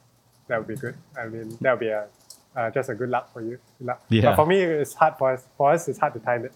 that 0.48 0.58
would 0.58 0.68
be 0.68 0.76
good. 0.76 0.96
I 1.20 1.28
mean 1.28 1.58
that 1.62 1.72
would 1.72 1.80
be 1.80 1.90
a 1.90 2.08
uh, 2.56 2.70
just 2.70 2.90
a 2.90 2.96
good 2.96 3.10
luck 3.10 3.32
for 3.34 3.42
you. 3.42 3.60
Luck. 3.82 4.04
Yeah. 4.10 4.22
But 4.22 4.36
for 4.36 4.46
me, 4.46 4.62
it's 4.62 4.94
hard 4.94 5.16
for 5.18 5.34
us. 5.34 5.44
For 5.58 5.72
us, 5.72 5.88
it's 5.88 6.00
hard 6.00 6.14
to 6.14 6.20
time 6.20 6.46
it. 6.46 6.54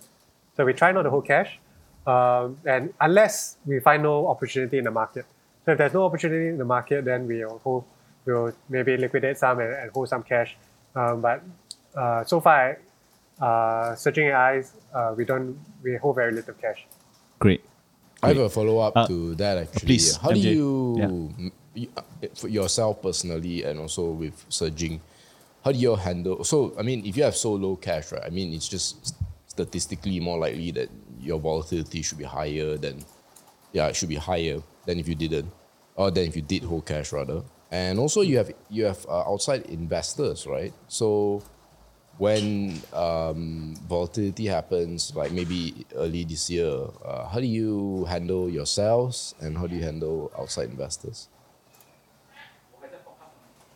So 0.56 0.66
we 0.66 0.74
try 0.74 0.92
not 0.92 1.04
to 1.04 1.10
hold 1.10 1.26
cash, 1.26 1.60
um, 2.06 2.58
and 2.66 2.94
unless 3.02 3.58
we 3.66 3.80
find 3.80 4.04
no 4.04 4.28
opportunity 4.28 4.78
in 4.78 4.86
the 4.86 4.92
market. 4.92 5.26
So 5.66 5.74
if 5.74 5.78
there's 5.78 5.94
no 5.94 6.06
opportunity 6.06 6.48
in 6.48 6.58
the 6.58 6.66
market, 6.66 7.06
then 7.06 7.28
we'll 7.28 7.60
hold, 7.64 7.84
we'll 8.26 8.54
maybe 8.70 8.96
liquidate 8.96 9.38
some 9.38 9.60
and, 9.60 9.74
and 9.74 9.92
hold 9.92 10.10
some 10.10 10.24
cash. 10.24 10.56
Um, 10.96 11.22
but 11.22 11.44
uh, 11.96 12.24
so 12.26 12.40
far, 12.42 12.80
uh, 13.42 13.96
Ser 13.96 14.12
Jing 14.12 14.32
eyes, 14.32 14.74
uh, 14.94 15.14
we 15.16 15.26
don't 15.26 15.58
we 15.84 15.96
hold 15.98 16.16
very 16.16 16.32
little 16.34 16.54
cash. 16.56 16.86
Great. 17.40 17.64
I 18.24 18.30
have 18.30 18.38
a 18.38 18.50
follow 18.50 18.80
up 18.80 18.94
Uh, 18.98 19.08
to 19.08 19.36
that 19.36 19.58
actually. 19.58 19.86
please, 19.88 20.18
How 20.18 20.32
do 20.32 20.40
you, 20.40 20.96
Yeah. 20.98 21.06
m- 21.06 21.52
you- 21.76 21.92
uh, 21.96 22.02
for 22.34 22.48
yourself 22.48 23.02
personally 23.02 23.64
and 23.64 23.80
also 23.80 24.10
with 24.10 24.34
Ser 24.50 24.72
Jing, 24.72 25.02
how 25.64 25.72
do 25.72 25.78
you 25.78 25.94
handle? 25.96 26.44
So, 26.44 26.74
I 26.80 26.82
mean, 26.82 27.06
if 27.06 27.16
you 27.16 27.24
have 27.24 27.36
so 27.38 27.54
low 27.54 27.76
cash, 27.76 28.12
right? 28.12 28.24
I 28.26 28.30
mean, 28.32 28.54
it's 28.54 28.68
just 28.68 29.14
statistically 29.46 30.20
more 30.20 30.38
likely 30.40 30.72
that 30.72 30.90
your 31.22 31.40
volatility 31.40 32.02
should 32.02 32.18
be 32.18 32.24
higher 32.26 32.76
than, 32.78 33.06
yeah, 33.72 33.88
it 33.88 33.96
should 33.96 34.10
be 34.10 34.16
higher 34.16 34.62
than 34.86 34.98
if 35.00 35.08
you 35.08 35.14
didn't, 35.16 35.52
or 35.96 36.10
than 36.10 36.26
if 36.26 36.36
you 36.36 36.42
did 36.42 36.64
hold 36.64 36.86
cash 36.88 37.12
rather. 37.14 37.44
And 37.72 38.00
also, 38.00 38.22
you 38.22 38.38
have 38.38 38.52
you 38.70 38.86
have 38.86 39.06
uh, 39.08 39.30
outside 39.30 39.66
investors, 39.68 40.48
right? 40.48 40.74
So, 40.88 41.44
when 42.18 42.82
um, 42.94 43.76
volatility 43.88 44.48
happens, 44.48 45.14
like 45.16 45.32
maybe 45.32 45.86
early 45.96 46.24
this 46.24 46.50
year, 46.50 46.88
uh, 47.06 47.28
how 47.28 47.40
do 47.40 47.46
you 47.46 48.06
handle 48.06 48.50
yourselves 48.50 49.36
and 49.42 49.58
how 49.58 49.68
do 49.68 49.76
you 49.76 49.84
handle 49.84 50.32
outside 50.38 50.70
investors? 50.70 51.30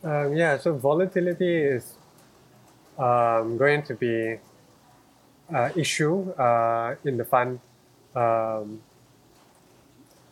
Um, 0.04 0.36
yeah, 0.36 0.58
so 0.58 0.74
volatility 0.74 1.54
is 1.54 1.94
um, 2.98 3.58
going 3.58 3.84
to 3.84 3.94
be 3.94 4.38
an 5.50 5.72
issue 5.76 6.32
uh, 6.32 6.96
in 7.06 7.18
the 7.18 7.26
fund. 7.26 7.60
Um, 8.16 8.82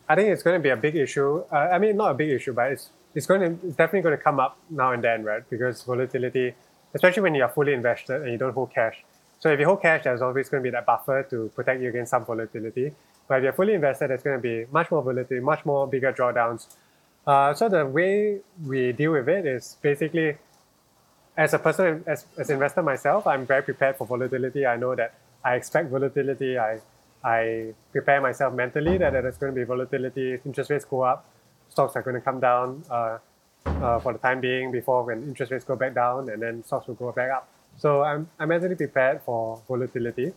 I 0.08 0.16
think 0.16 0.30
it's 0.30 0.42
going 0.42 0.58
to 0.58 0.62
be 0.62 0.70
a 0.70 0.76
big 0.76 0.96
issue. 0.96 1.44
Uh, 1.52 1.70
I 1.70 1.78
mean, 1.78 1.96
not 1.96 2.10
a 2.10 2.14
big 2.14 2.30
issue, 2.30 2.52
but 2.52 2.72
it's 2.72 2.90
it's 3.14 3.26
going 3.26 3.40
to 3.40 3.66
it's 3.66 3.76
definitely 3.76 4.02
going 4.02 4.16
to 4.16 4.22
come 4.22 4.40
up 4.40 4.58
now 4.68 4.92
and 4.92 5.02
then, 5.02 5.24
right? 5.24 5.48
Because 5.48 5.82
volatility, 5.82 6.54
especially 6.94 7.22
when 7.22 7.34
you 7.34 7.42
are 7.42 7.48
fully 7.48 7.72
invested 7.72 8.22
and 8.22 8.30
you 8.32 8.38
don't 8.38 8.54
hold 8.54 8.72
cash. 8.72 9.04
So 9.38 9.50
if 9.50 9.58
you 9.58 9.66
hold 9.66 9.82
cash, 9.82 10.04
there's 10.04 10.22
always 10.22 10.48
going 10.48 10.62
to 10.62 10.66
be 10.66 10.70
that 10.70 10.86
buffer 10.86 11.22
to 11.30 11.50
protect 11.54 11.80
you 11.80 11.88
against 11.88 12.10
some 12.10 12.24
volatility. 12.24 12.92
But 13.26 13.38
if 13.38 13.44
you're 13.44 13.52
fully 13.52 13.74
invested, 13.74 14.10
there's 14.10 14.22
going 14.22 14.36
to 14.36 14.42
be 14.42 14.66
much 14.70 14.90
more 14.90 15.02
volatility, 15.02 15.40
much 15.40 15.64
more 15.64 15.86
bigger 15.86 16.12
drawdowns. 16.12 16.66
Uh, 17.26 17.54
so 17.54 17.68
the 17.68 17.86
way 17.86 18.40
we 18.66 18.92
deal 18.92 19.12
with 19.12 19.28
it 19.28 19.46
is 19.46 19.76
basically, 19.80 20.36
as 21.36 21.54
a 21.54 21.58
person, 21.58 22.04
as, 22.06 22.26
as 22.36 22.50
an 22.50 22.54
investor 22.54 22.82
myself, 22.82 23.26
I'm 23.26 23.46
very 23.46 23.62
prepared 23.62 23.96
for 23.96 24.06
volatility. 24.06 24.66
I 24.66 24.76
know 24.76 24.94
that 24.94 25.14
I 25.44 25.54
expect 25.54 25.90
volatility. 25.90 26.58
I 26.58 26.80
I 27.22 27.74
prepare 27.92 28.20
myself 28.20 28.54
mentally 28.54 28.96
that 28.96 29.12
there's 29.12 29.36
going 29.36 29.54
to 29.54 29.60
be 29.60 29.64
volatility. 29.64 30.38
Interest 30.44 30.70
rates 30.70 30.84
go 30.86 31.02
up, 31.02 31.26
stocks 31.70 31.96
are 31.96 32.02
going 32.02 32.16
to 32.16 32.20
come 32.20 32.40
down 32.40 32.84
uh, 32.90 33.18
uh, 33.66 33.98
for 34.00 34.12
the 34.12 34.18
time 34.18 34.40
being 34.40 34.70
before 34.70 35.04
when 35.04 35.22
interest 35.22 35.52
rates 35.52 35.64
go 35.64 35.76
back 35.76 35.94
down, 35.94 36.28
and 36.28 36.42
then 36.42 36.62
stocks 36.64 36.86
will 36.86 36.94
go 36.94 37.12
back 37.12 37.30
up. 37.30 37.48
So 37.76 38.02
I'm 38.02 38.28
I'm 38.38 38.48
mentally 38.48 38.74
prepared 38.74 39.22
for 39.22 39.62
volatility. 39.66 40.32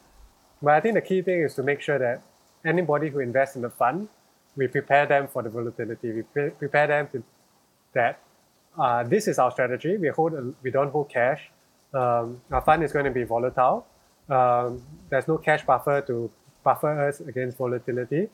But 0.61 0.73
I 0.75 0.79
think 0.79 0.95
the 0.95 1.01
key 1.01 1.21
thing 1.21 1.41
is 1.41 1.55
to 1.55 1.63
make 1.63 1.81
sure 1.81 1.99
that 1.99 2.21
anybody 2.63 3.09
who 3.09 3.19
invests 3.19 3.55
in 3.55 3.61
the 3.61 3.69
fund, 3.69 4.07
we 4.55 4.67
prepare 4.67 5.05
them 5.05 5.27
for 5.27 5.41
the 5.43 5.49
volatility. 5.49 6.11
We 6.11 6.21
pre- 6.21 6.51
prepare 6.51 6.87
them 6.87 7.07
to 7.11 7.23
that 7.93 8.19
uh, 8.77 9.03
this 9.03 9.27
is 9.27 9.39
our 9.39 9.51
strategy. 9.51 9.97
We 9.97 10.09
hold 10.09 10.33
a, 10.33 10.53
we 10.61 10.71
don't 10.71 10.91
hold 10.91 11.09
cash. 11.09 11.49
Um, 11.93 12.41
our 12.51 12.61
fund 12.61 12.83
is 12.83 12.91
going 12.91 13.05
to 13.05 13.11
be 13.11 13.23
volatile. 13.23 13.85
Um, 14.29 14.81
there's 15.09 15.27
no 15.27 15.37
cash 15.37 15.65
buffer 15.65 16.01
to 16.07 16.31
buffer 16.63 17.07
us 17.07 17.19
against 17.19 17.57
volatility. 17.57 18.29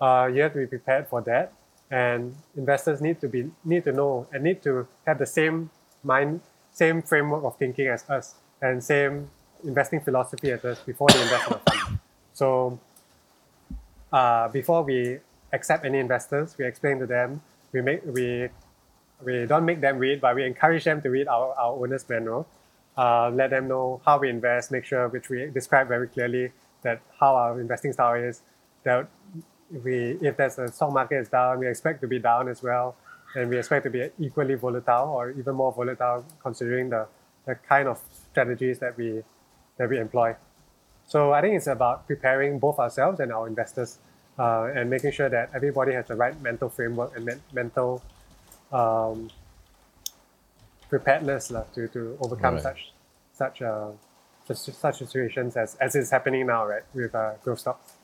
Uh, 0.00 0.30
you 0.32 0.42
have 0.42 0.52
to 0.52 0.58
be 0.58 0.66
prepared 0.66 1.08
for 1.08 1.20
that, 1.22 1.52
and 1.90 2.34
investors 2.56 3.00
need 3.00 3.20
to 3.20 3.28
be 3.28 3.50
need 3.64 3.84
to 3.84 3.92
know 3.92 4.26
and 4.32 4.44
need 4.44 4.62
to 4.62 4.86
have 5.06 5.18
the 5.18 5.26
same 5.26 5.70
mind, 6.04 6.40
same 6.72 7.02
framework 7.02 7.44
of 7.44 7.56
thinking 7.56 7.88
as 7.88 8.08
us, 8.08 8.34
and 8.62 8.82
same 8.82 9.28
investing 9.64 10.00
philosophy 10.00 10.52
as 10.52 10.64
us 10.64 10.78
before 10.80 11.08
they 11.08 11.20
invest 11.22 11.46
in 11.48 11.52
a 11.54 11.58
fund. 11.58 11.98
So 12.32 12.78
uh, 14.12 14.48
before 14.48 14.82
we 14.82 15.18
accept 15.52 15.84
any 15.84 15.98
investors, 15.98 16.56
we 16.58 16.66
explain 16.66 16.98
to 17.00 17.06
them. 17.06 17.42
We 17.72 17.82
make 17.82 18.00
we 18.06 18.48
we 19.22 19.46
don't 19.46 19.64
make 19.64 19.80
them 19.80 19.98
read, 19.98 20.20
but 20.20 20.34
we 20.34 20.44
encourage 20.44 20.84
them 20.84 21.02
to 21.02 21.10
read 21.10 21.28
our, 21.28 21.54
our 21.54 21.72
owner's 21.72 22.08
manual. 22.08 22.46
Uh, 22.96 23.30
let 23.30 23.50
them 23.50 23.68
know 23.68 24.00
how 24.04 24.18
we 24.18 24.28
invest, 24.28 24.70
make 24.70 24.84
sure 24.84 25.08
which 25.08 25.28
we 25.28 25.46
describe 25.46 25.88
very 25.88 26.08
clearly 26.08 26.52
that 26.82 27.00
how 27.18 27.34
our 27.34 27.60
investing 27.60 27.92
style 27.92 28.14
is. 28.14 28.42
That 28.84 29.08
we 29.70 30.18
if 30.20 30.36
there's 30.36 30.58
a 30.58 30.68
stock 30.68 30.92
market 30.92 31.16
is 31.16 31.28
down, 31.28 31.58
we 31.58 31.68
expect 31.68 32.00
to 32.00 32.08
be 32.08 32.18
down 32.18 32.48
as 32.48 32.62
well, 32.62 32.96
and 33.34 33.48
we 33.48 33.58
expect 33.58 33.84
to 33.84 33.90
be 33.90 34.10
equally 34.18 34.54
volatile 34.54 35.08
or 35.08 35.30
even 35.30 35.54
more 35.54 35.72
volatile 35.72 36.24
considering 36.42 36.90
the, 36.90 37.06
the 37.46 37.54
kind 37.54 37.88
of 37.88 38.00
strategies 38.30 38.78
that 38.78 38.96
we 38.96 39.22
that 39.78 39.88
we 39.88 39.98
employ. 39.98 40.34
So 41.06 41.32
I 41.32 41.40
think 41.40 41.56
it's 41.56 41.66
about 41.66 42.06
preparing 42.06 42.58
both 42.58 42.78
ourselves 42.78 43.20
and 43.20 43.32
our 43.32 43.46
investors, 43.48 43.98
uh, 44.38 44.70
and 44.74 44.90
making 44.90 45.12
sure 45.12 45.28
that 45.28 45.50
everybody 45.54 45.92
has 45.92 46.06
the 46.06 46.14
right 46.14 46.40
mental 46.40 46.68
framework 46.68 47.16
and 47.16 47.24
men- 47.24 47.42
mental 47.52 48.02
um, 48.72 49.30
preparedness 50.88 51.50
lah, 51.50 51.64
to, 51.74 51.88
to 51.88 52.18
overcome 52.20 52.54
Right. 52.54 52.62
such 52.62 52.92
such 53.32 53.62
uh, 53.62 53.90
such 54.46 54.74
such 54.74 54.98
situations 54.98 55.56
as, 55.56 55.76
as 55.76 55.94
is 55.94 56.10
happening 56.10 56.46
now, 56.46 56.66
right, 56.66 56.82
with 56.94 57.14
uh, 57.14 57.34
growth 57.42 57.60
stocks. 57.60 57.94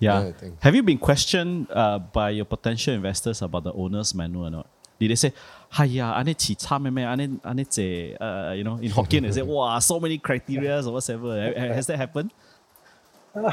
Yeah. 0.00 0.20
Yeah, 0.22 0.28
I 0.28 0.32
think- 0.32 0.62
Have 0.62 0.74
you 0.74 0.82
been 0.82 0.98
questioned 0.98 1.66
uh, 1.70 1.98
by 1.98 2.30
your 2.30 2.44
potential 2.44 2.94
investors 2.94 3.42
about 3.42 3.64
the 3.64 3.72
owner's 3.72 4.14
manual 4.14 4.46
or 4.46 4.50
not? 4.50 4.66
Did 5.00 5.10
they 5.10 5.14
say, 5.16 5.32
"Hiya, 5.76 6.14
ane 6.18 6.34
chi 6.34 6.54
cha 6.54 6.78
me 6.78 6.90
me, 6.90 7.02
ane 7.04 7.40
ane 7.44 7.64
che," 7.64 8.16
uh, 8.20 8.52
you 8.56 8.64
know, 8.64 8.76
in 8.78 8.90
Hokkien 8.90 9.22
they 9.22 9.30
say, 9.32 9.42
"Wow, 9.54 9.78
so 9.78 10.00
many 10.00 10.18
criteria 10.18 10.78
or 10.84 10.92
whatever." 10.92 11.28
Ha- 11.40 11.54
ha- 11.60 11.74
Has 11.74 11.86
that 11.86 11.98
happened? 11.98 12.30
Uh, 13.34 13.52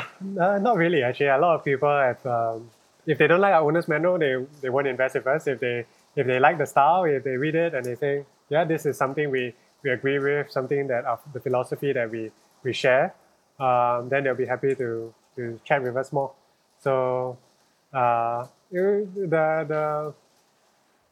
not 0.60 0.78
really, 0.78 1.04
actually. 1.04 1.28
A 1.28 1.38
lot 1.38 1.56
of 1.56 1.64
people 1.64 1.90
have, 1.90 2.26
um, 2.26 2.70
if 3.06 3.18
they 3.20 3.28
don't 3.28 3.42
like 3.42 3.54
our 3.54 3.62
owner's 3.68 3.88
manual, 3.88 4.18
they, 4.18 4.34
they 4.62 4.70
won't 4.70 4.88
invest 4.88 5.16
with 5.16 5.28
us. 5.28 5.46
If 5.48 5.60
they 5.60 5.86
if 6.16 6.26
they 6.26 6.40
like 6.40 6.58
the 6.58 6.66
style, 6.66 7.04
if 7.04 7.24
they 7.24 7.36
read 7.38 7.56
it 7.56 7.74
and 7.76 7.86
they 7.86 7.94
think, 7.96 8.26
yeah, 8.50 8.64
this 8.64 8.86
is 8.86 8.98
something 8.98 9.30
we, 9.30 9.54
we 9.84 9.92
agree 9.92 10.18
with, 10.18 10.50
something 10.50 10.88
that 10.88 11.04
uh, 11.06 11.18
the 11.34 11.42
philosophy 11.42 11.92
that 11.92 12.10
we, 12.10 12.32
we 12.64 12.72
share, 12.72 13.14
um, 13.60 14.08
then 14.10 14.24
they'll 14.24 14.34
be 14.34 14.46
happy 14.46 14.74
to, 14.76 15.14
to 15.36 15.60
chat 15.64 15.84
with 15.84 15.96
us 15.98 16.12
more. 16.12 16.32
So 16.80 17.38
uh, 17.94 18.48
the 18.72 19.66
the 19.68 20.14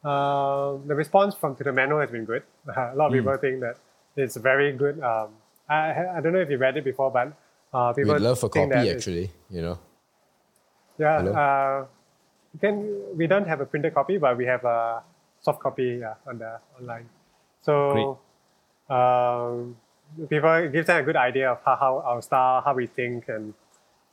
uh, 0.07 0.77
the 0.85 0.95
response 0.95 1.35
from 1.35 1.55
to 1.55 1.63
the 1.63 1.71
manual 1.71 1.99
has 2.01 2.11
been 2.11 2.25
good. 2.25 2.43
a 2.67 2.93
lot 2.95 3.07
of 3.07 3.13
people 3.13 3.35
think 3.37 3.61
that 3.61 3.77
it's 4.15 4.35
very 4.37 4.73
good. 4.73 4.99
Um, 5.01 5.29
I 5.69 6.17
I 6.17 6.21
don't 6.21 6.33
know 6.33 6.39
if 6.41 6.49
you 6.49 6.57
read 6.57 6.77
it 6.77 6.83
before, 6.83 7.11
but 7.11 7.33
uh, 7.73 7.93
people 7.93 8.13
We'd 8.13 8.21
love 8.21 8.43
a 8.43 8.49
copy 8.49 8.89
actually, 8.89 9.31
you 9.49 9.61
know. 9.61 9.79
yeah, 10.99 11.17
uh, 11.17 11.85
can 12.59 13.17
we 13.17 13.27
don't 13.27 13.47
have 13.47 13.61
a 13.61 13.65
printed 13.65 13.93
copy, 13.93 14.17
but 14.17 14.37
we 14.37 14.45
have 14.45 14.63
a 14.63 15.01
soft 15.41 15.59
copy 15.59 15.99
yeah, 16.01 16.15
on 16.27 16.37
the 16.37 16.59
online. 16.79 17.09
So 17.61 18.19
um, 18.89 19.75
people 20.29 20.53
it 20.53 20.71
gives 20.71 20.87
them 20.87 21.01
a 21.01 21.03
good 21.03 21.15
idea 21.15 21.51
of 21.51 21.59
how, 21.65 21.75
how 21.75 22.03
our 22.05 22.21
style, 22.21 22.61
how 22.61 22.73
we 22.73 22.87
think, 22.87 23.29
and 23.29 23.53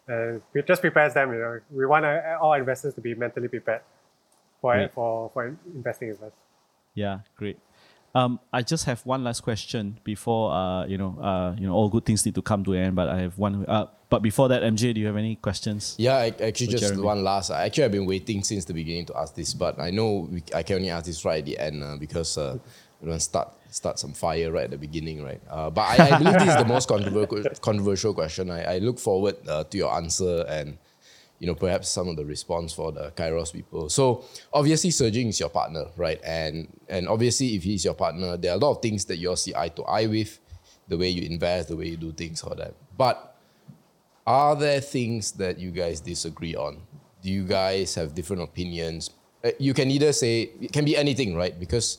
and 0.08 0.42
it 0.54 0.66
just 0.66 0.80
prepares 0.80 1.14
them. 1.14 1.32
You 1.32 1.38
know, 1.38 1.60
we 1.70 1.86
want 1.86 2.04
uh, 2.04 2.38
all 2.40 2.52
investors 2.54 2.94
to 2.94 3.00
be 3.00 3.14
mentally 3.14 3.48
prepared 3.48 3.82
for 4.60 4.72
Right. 4.72 4.92
for 4.92 5.30
for 5.32 5.56
investing 5.74 6.10
with 6.10 6.22
us. 6.22 6.32
Yeah, 6.94 7.20
great. 7.36 7.58
Um, 8.12 8.40
I 8.52 8.62
just 8.62 8.86
have 8.86 9.06
one 9.06 9.22
last 9.22 9.42
question 9.42 10.00
before 10.02 10.50
uh, 10.52 10.84
you 10.86 10.98
know, 10.98 11.16
uh, 11.20 11.54
you 11.56 11.66
know, 11.66 11.74
all 11.74 11.88
good 11.88 12.04
things 12.04 12.26
need 12.26 12.34
to 12.34 12.42
come 12.42 12.64
to 12.64 12.72
an 12.72 12.78
end. 12.80 12.96
But 12.96 13.08
I 13.08 13.20
have 13.20 13.38
one. 13.38 13.64
Uh, 13.66 13.86
but 14.08 14.22
before 14.22 14.48
that, 14.48 14.62
MJ, 14.64 14.92
do 14.92 15.00
you 15.00 15.06
have 15.06 15.16
any 15.16 15.36
questions? 15.36 15.94
Yeah, 15.96 16.16
I, 16.16 16.34
actually, 16.42 16.66
just 16.66 16.82
Jeremy. 16.82 17.02
one 17.02 17.22
last. 17.22 17.52
I 17.52 17.66
Actually, 17.66 17.84
I've 17.84 17.92
been 17.92 18.06
waiting 18.06 18.42
since 18.42 18.64
the 18.64 18.74
beginning 18.74 19.06
to 19.06 19.16
ask 19.16 19.36
this, 19.36 19.54
but 19.54 19.78
I 19.78 19.90
know 19.90 20.26
we, 20.28 20.42
I 20.52 20.64
can 20.64 20.76
only 20.76 20.90
ask 20.90 21.06
this 21.06 21.24
right 21.24 21.38
at 21.38 21.44
the 21.44 21.56
end 21.56 21.84
uh, 21.84 21.96
because 21.96 22.36
uh, 22.36 22.58
you 23.02 23.08
know, 23.08 23.18
start 23.18 23.52
start 23.70 23.98
some 23.98 24.12
fire 24.12 24.50
right 24.50 24.64
at 24.64 24.70
the 24.70 24.78
beginning, 24.78 25.22
right? 25.22 25.40
Uh, 25.48 25.70
but 25.70 25.82
I, 25.82 26.10
I 26.10 26.18
believe 26.18 26.34
this 26.40 26.48
is 26.48 26.56
the 26.56 26.64
most 26.64 26.88
controversial 27.60 28.14
question. 28.14 28.50
I, 28.50 28.74
I 28.74 28.78
look 28.78 28.98
forward 28.98 29.36
uh, 29.48 29.64
to 29.64 29.78
your 29.78 29.94
answer 29.94 30.44
and 30.48 30.76
you 31.38 31.46
know 31.46 31.54
perhaps 31.54 31.88
some 31.88 32.08
of 32.08 32.16
the 32.16 32.24
response 32.24 32.72
for 32.72 32.92
the 32.92 33.10
Kairos 33.12 33.52
people. 33.52 33.88
So 33.88 34.24
obviously, 34.52 34.90
Ser 34.90 35.10
Jing 35.10 35.28
is 35.28 35.40
your 35.40 35.48
partner, 35.50 35.86
right? 35.96 36.20
And 36.24 36.68
and 36.88 37.08
obviously, 37.08 37.54
if 37.56 37.62
he's 37.62 37.84
your 37.84 37.94
partner, 37.94 38.36
there 38.36 38.52
are 38.52 38.56
a 38.56 38.58
lot 38.58 38.72
of 38.72 38.82
things 38.82 39.04
that 39.06 39.16
you 39.16 39.30
all 39.30 39.36
see 39.36 39.54
eye 39.54 39.68
to 39.68 39.82
eye 39.84 40.06
with, 40.06 40.38
the 40.88 40.98
way 40.98 41.08
you 41.08 41.22
invest, 41.30 41.68
the 41.68 41.76
way 41.76 41.86
you 41.88 41.96
do 41.96 42.12
things, 42.12 42.42
all 42.42 42.54
that. 42.56 42.74
But 42.98 43.36
are 44.26 44.54
there 44.54 44.80
things 44.80 45.32
that 45.32 45.58
you 45.58 45.70
guys 45.70 46.00
disagree 46.00 46.54
on? 46.54 46.82
Do 47.22 47.30
you 47.30 47.44
guys 47.44 47.94
have 47.94 48.14
different 48.14 48.42
opinions? 48.42 49.10
Uh, 49.42 49.50
You 49.58 49.72
can 49.74 49.90
either 49.90 50.12
say 50.12 50.50
it 50.60 50.72
can 50.72 50.84
be 50.84 50.96
anything, 50.96 51.34
right? 51.34 51.58
Because 51.58 51.98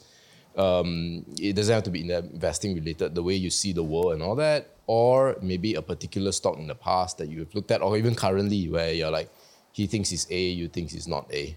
um, 0.58 1.26
it 1.40 1.54
doesn't 1.54 1.74
have 1.74 1.84
to 1.84 1.92
be 1.92 2.02
in 2.02 2.12
investing 2.12 2.76
related, 2.76 3.16
the 3.16 3.24
way 3.24 3.36
you 3.36 3.50
see 3.50 3.74
the 3.74 3.84
world 3.84 4.14
and 4.14 4.22
all 4.22 4.36
that, 4.36 4.76
or 4.88 5.38
maybe 5.42 5.76
a 5.76 5.82
particular 5.82 6.32
stock 6.32 6.58
in 6.58 6.68
the 6.68 6.76
past 6.76 7.18
that 7.18 7.30
you've 7.30 7.54
looked 7.56 7.72
at, 7.72 7.82
or 7.82 7.98
even 7.98 8.16
currently 8.16 8.68
where 8.70 8.92
you're 8.92 9.12
like, 9.12 9.30
he 9.72 9.88
thinks 9.88 10.12
it's 10.12 10.28
A, 10.30 10.40
you 10.40 10.68
think 10.68 10.94
it's 10.94 11.08
not 11.08 11.32
A. 11.34 11.56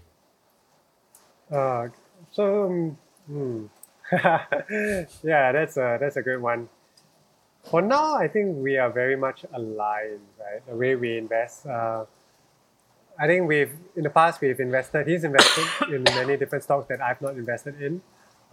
Uh, 1.51 1.89
so, 2.31 2.65
um, 2.65 2.97
hmm. 3.27 3.65
yeah, 4.11 5.51
that's 5.51 5.77
a 5.77 5.97
that's 5.99 6.15
a 6.15 6.21
good 6.21 6.41
one. 6.41 6.69
For 7.63 7.81
now, 7.81 8.15
I 8.15 8.27
think 8.27 8.57
we 8.57 8.77
are 8.77 8.91
very 8.91 9.15
much 9.15 9.45
aligned, 9.53 10.21
right? 10.39 10.65
The 10.67 10.75
way 10.75 10.95
we 10.95 11.17
invest. 11.17 11.65
Uh, 11.65 12.05
I 13.17 13.27
think 13.27 13.47
we've 13.47 13.73
in 13.95 14.03
the 14.03 14.09
past 14.09 14.41
we've 14.41 14.59
invested. 14.59 15.07
He's 15.07 15.23
invested 15.23 15.65
in 15.89 16.03
many 16.03 16.37
different 16.37 16.63
stocks 16.63 16.87
that 16.89 17.01
I've 17.01 17.21
not 17.21 17.35
invested 17.35 17.81
in. 17.81 18.01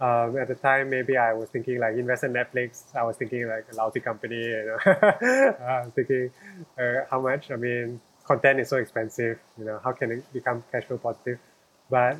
Um, 0.03 0.37
at 0.37 0.49
the 0.49 0.55
time, 0.55 0.89
maybe 0.89 1.15
I 1.15 1.31
was 1.31 1.47
thinking 1.47 1.79
like 1.79 1.95
invest 1.95 2.25
in 2.25 2.33
Netflix. 2.33 2.83
I 2.93 3.03
was 3.03 3.15
thinking 3.15 3.47
like 3.47 3.65
a 3.71 3.75
lousy 3.75 4.01
company. 4.01 4.35
You 4.35 4.65
know, 4.65 4.77
I 4.91 5.85
was 5.85 5.93
thinking 5.95 6.29
uh, 6.77 7.05
how 7.09 7.21
much. 7.21 7.51
I 7.51 7.55
mean, 7.55 8.01
content 8.25 8.59
is 8.59 8.67
so 8.67 8.75
expensive. 8.77 9.39
You 9.57 9.63
know, 9.63 9.79
how 9.81 9.93
can 9.93 10.11
it 10.11 10.33
become 10.33 10.61
cash 10.73 10.83
flow 10.83 10.97
positive? 10.97 11.39
But 11.89 12.17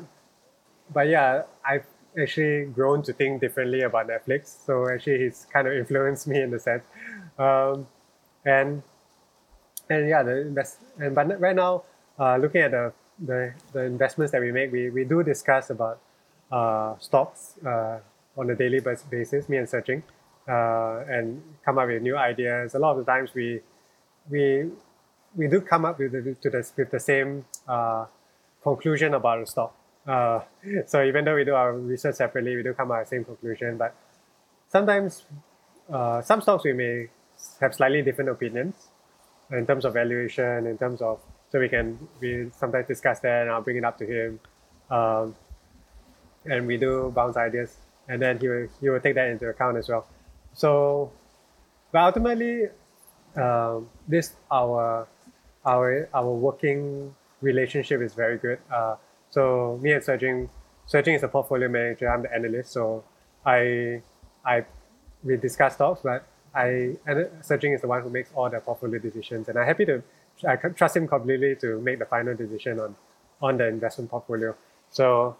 but 0.94 1.08
yeah, 1.08 1.42
I've 1.62 1.84
actually 2.18 2.64
grown 2.66 3.02
to 3.02 3.12
think 3.12 3.42
differently 3.42 3.82
about 3.82 4.08
Netflix. 4.08 4.64
So 4.64 4.88
actually, 4.88 5.18
he's 5.18 5.46
kind 5.52 5.68
of 5.68 5.74
influenced 5.74 6.26
me 6.26 6.40
in 6.40 6.50
the 6.52 6.60
sense, 6.60 6.84
um, 7.38 7.86
and 8.46 8.82
and 9.90 10.08
yeah, 10.08 10.22
the 10.22 10.40
invest 10.40 10.78
and 10.98 11.14
but 11.14 11.38
right 11.38 11.54
now, 11.54 11.82
uh, 12.18 12.38
looking 12.38 12.62
at 12.62 12.70
the, 12.70 12.94
the 13.22 13.52
the 13.74 13.82
investments 13.82 14.32
that 14.32 14.40
we 14.40 14.52
make, 14.52 14.72
we 14.72 14.88
we 14.88 15.04
do 15.04 15.22
discuss 15.22 15.68
about 15.68 16.00
uh, 16.50 16.94
stocks 16.98 17.54
uh, 17.66 17.98
on 18.36 18.50
a 18.50 18.54
daily 18.54 18.80
basis. 18.80 19.48
Me 19.48 19.56
and 19.56 19.68
Ser 19.68 19.80
Jing, 19.80 20.02
uh, 20.48 21.04
and 21.08 21.42
come 21.64 21.78
up 21.78 21.88
with 21.88 22.02
new 22.02 22.16
ideas. 22.16 22.74
A 22.74 22.78
lot 22.78 22.92
of 22.92 23.04
the 23.04 23.12
times 23.12 23.30
we 23.34 23.60
we 24.30 24.70
we 25.36 25.48
do 25.48 25.60
come 25.60 25.84
up 25.84 25.98
with 25.98 26.12
the, 26.12 26.36
to 26.42 26.50
the 26.50 26.70
with 26.76 26.90
the 26.90 27.00
same 27.00 27.44
uh, 27.68 28.06
conclusion 28.62 29.14
about 29.14 29.42
a 29.42 29.46
stock. 29.46 29.74
Uh, 30.06 30.40
so 30.86 31.02
even 31.02 31.24
though 31.24 31.34
we 31.34 31.44
do 31.44 31.54
our 31.54 31.72
research 31.72 32.16
separately, 32.16 32.56
we 32.56 32.62
do 32.62 32.74
come 32.74 32.90
up 32.90 32.98
with 32.98 33.10
the 33.10 33.16
same 33.16 33.24
conclusion. 33.24 33.76
But 33.76 33.94
sometimes, 34.68 35.24
uh, 35.92 36.22
some 36.22 36.40
stocks 36.40 36.64
we 36.64 36.72
may 36.72 37.08
have 37.60 37.74
slightly 37.74 38.02
different 38.02 38.30
opinions 38.30 38.74
in 39.50 39.66
terms 39.66 39.84
of 39.84 39.94
valuation, 39.94 40.66
in 40.66 40.78
terms 40.78 41.02
of 41.02 41.20
so 41.50 41.60
we 41.60 41.68
can 41.68 41.98
we 42.20 42.50
sometimes 42.58 42.86
discuss 42.88 43.20
that, 43.20 43.42
and 43.42 43.50
I'll 43.50 43.62
bring 43.62 43.76
it 43.76 43.84
up 43.84 43.98
to 43.98 44.06
him, 44.06 44.40
um, 44.90 45.36
and 46.44 46.66
we 46.66 46.76
do 46.76 47.12
bounce 47.14 47.36
ideas, 47.36 47.76
and 48.08 48.20
then 48.20 48.38
he 48.38 48.48
will 48.48 48.68
he 48.80 48.88
will 48.88 49.00
take 49.00 49.14
that 49.14 49.28
into 49.28 49.48
account 49.48 49.76
as 49.76 49.88
well. 49.88 50.06
So, 50.52 51.10
but 51.92 52.02
ultimately, 52.02 52.68
um, 53.36 53.88
this 54.06 54.34
our 54.50 55.08
our 55.64 56.08
our 56.12 56.30
working 56.30 57.14
relationship 57.40 58.00
is 58.00 58.14
very 58.14 58.38
good. 58.38 58.58
Uh, 58.72 58.96
so 59.30 59.78
me 59.82 59.92
and 59.92 60.02
Ser 60.02 60.16
Jing, 60.16 60.48
Surging 60.86 61.14
is 61.14 61.22
a 61.22 61.28
portfolio 61.28 61.68
manager. 61.68 62.08
I'm 62.08 62.22
the 62.22 62.32
analyst. 62.32 62.72
So 62.72 63.04
I 63.44 64.02
I 64.44 64.64
we 65.22 65.36
discuss 65.36 65.74
stocks, 65.74 66.00
but 66.02 66.26
I 66.54 66.96
and 67.06 67.28
Ser 67.42 67.56
Jing 67.58 67.72
is 67.72 67.80
the 67.80 67.88
one 67.88 68.02
who 68.02 68.10
makes 68.10 68.30
all 68.34 68.48
the 68.50 68.60
portfolio 68.60 68.98
decisions, 68.98 69.48
and 69.48 69.58
I'm 69.58 69.66
happy 69.66 69.84
to 69.86 70.02
I 70.46 70.56
trust 70.56 70.96
him 70.96 71.06
completely 71.06 71.56
to 71.56 71.80
make 71.80 71.98
the 71.98 72.06
final 72.06 72.34
decision 72.34 72.80
on 72.80 72.96
on 73.40 73.56
the 73.56 73.66
investment 73.66 74.10
portfolio. 74.10 74.54
So 74.90 75.36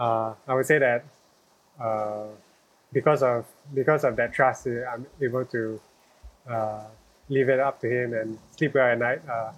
uh, 0.00 0.34
I 0.48 0.54
would 0.54 0.66
say 0.66 0.78
that 0.78 1.04
uh, 1.78 2.26
because 2.92 3.22
of 3.22 3.46
because 3.74 4.04
of 4.04 4.16
that 4.16 4.32
trust, 4.32 4.66
uh, 4.66 4.84
I'm 4.92 5.06
able 5.20 5.44
to 5.44 5.80
uh, 6.48 6.84
leave 7.28 7.48
it 7.48 7.60
up 7.60 7.80
to 7.82 7.88
him 7.88 8.14
and 8.14 8.38
sleep 8.56 8.74
well 8.74 8.86
at 8.86 8.98
night. 8.98 9.20
Uh, 9.28 9.52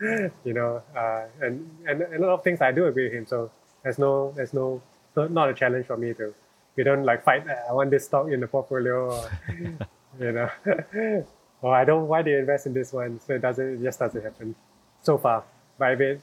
you 0.44 0.54
know, 0.54 0.82
uh, 0.96 1.26
and, 1.40 1.70
and 1.86 2.02
and 2.02 2.24
a 2.24 2.26
lot 2.26 2.34
of 2.34 2.42
things 2.42 2.60
I 2.60 2.72
do 2.72 2.86
agree 2.86 3.04
with 3.04 3.12
him. 3.12 3.26
So 3.26 3.50
there's 3.82 3.98
no 3.98 4.32
there's 4.34 4.54
no 4.54 4.82
not, 5.14 5.50
a 5.50 5.54
challenge 5.54 5.86
for 5.86 5.96
me 5.96 6.14
to 6.14 6.34
we 6.76 6.84
don't 6.84 7.04
like 7.04 7.22
fight. 7.24 7.46
"Uh, 7.48 7.54
I 7.68 7.72
want 7.72 7.90
this 7.90 8.06
stock 8.06 8.28
in 8.30 8.40
the 8.40 8.46
portfolio, 8.46 9.10
or, 9.10 9.30
you 10.20 10.32
know, 10.32 10.50
or 11.62 11.74
I 11.74 11.84
don't. 11.84 12.08
Why 12.08 12.22
do 12.22 12.30
you 12.30 12.38
invest 12.38 12.66
in 12.66 12.72
this 12.72 12.92
one? 12.92 13.20
So 13.20 13.34
it 13.34 13.42
doesn't. 13.42 13.74
It 13.74 13.82
just 13.82 13.98
doesn't 13.98 14.22
happen 14.22 14.54
so 15.02 15.18
far. 15.18 15.44
But 15.78 15.92
if 15.92 16.00
it, 16.00 16.20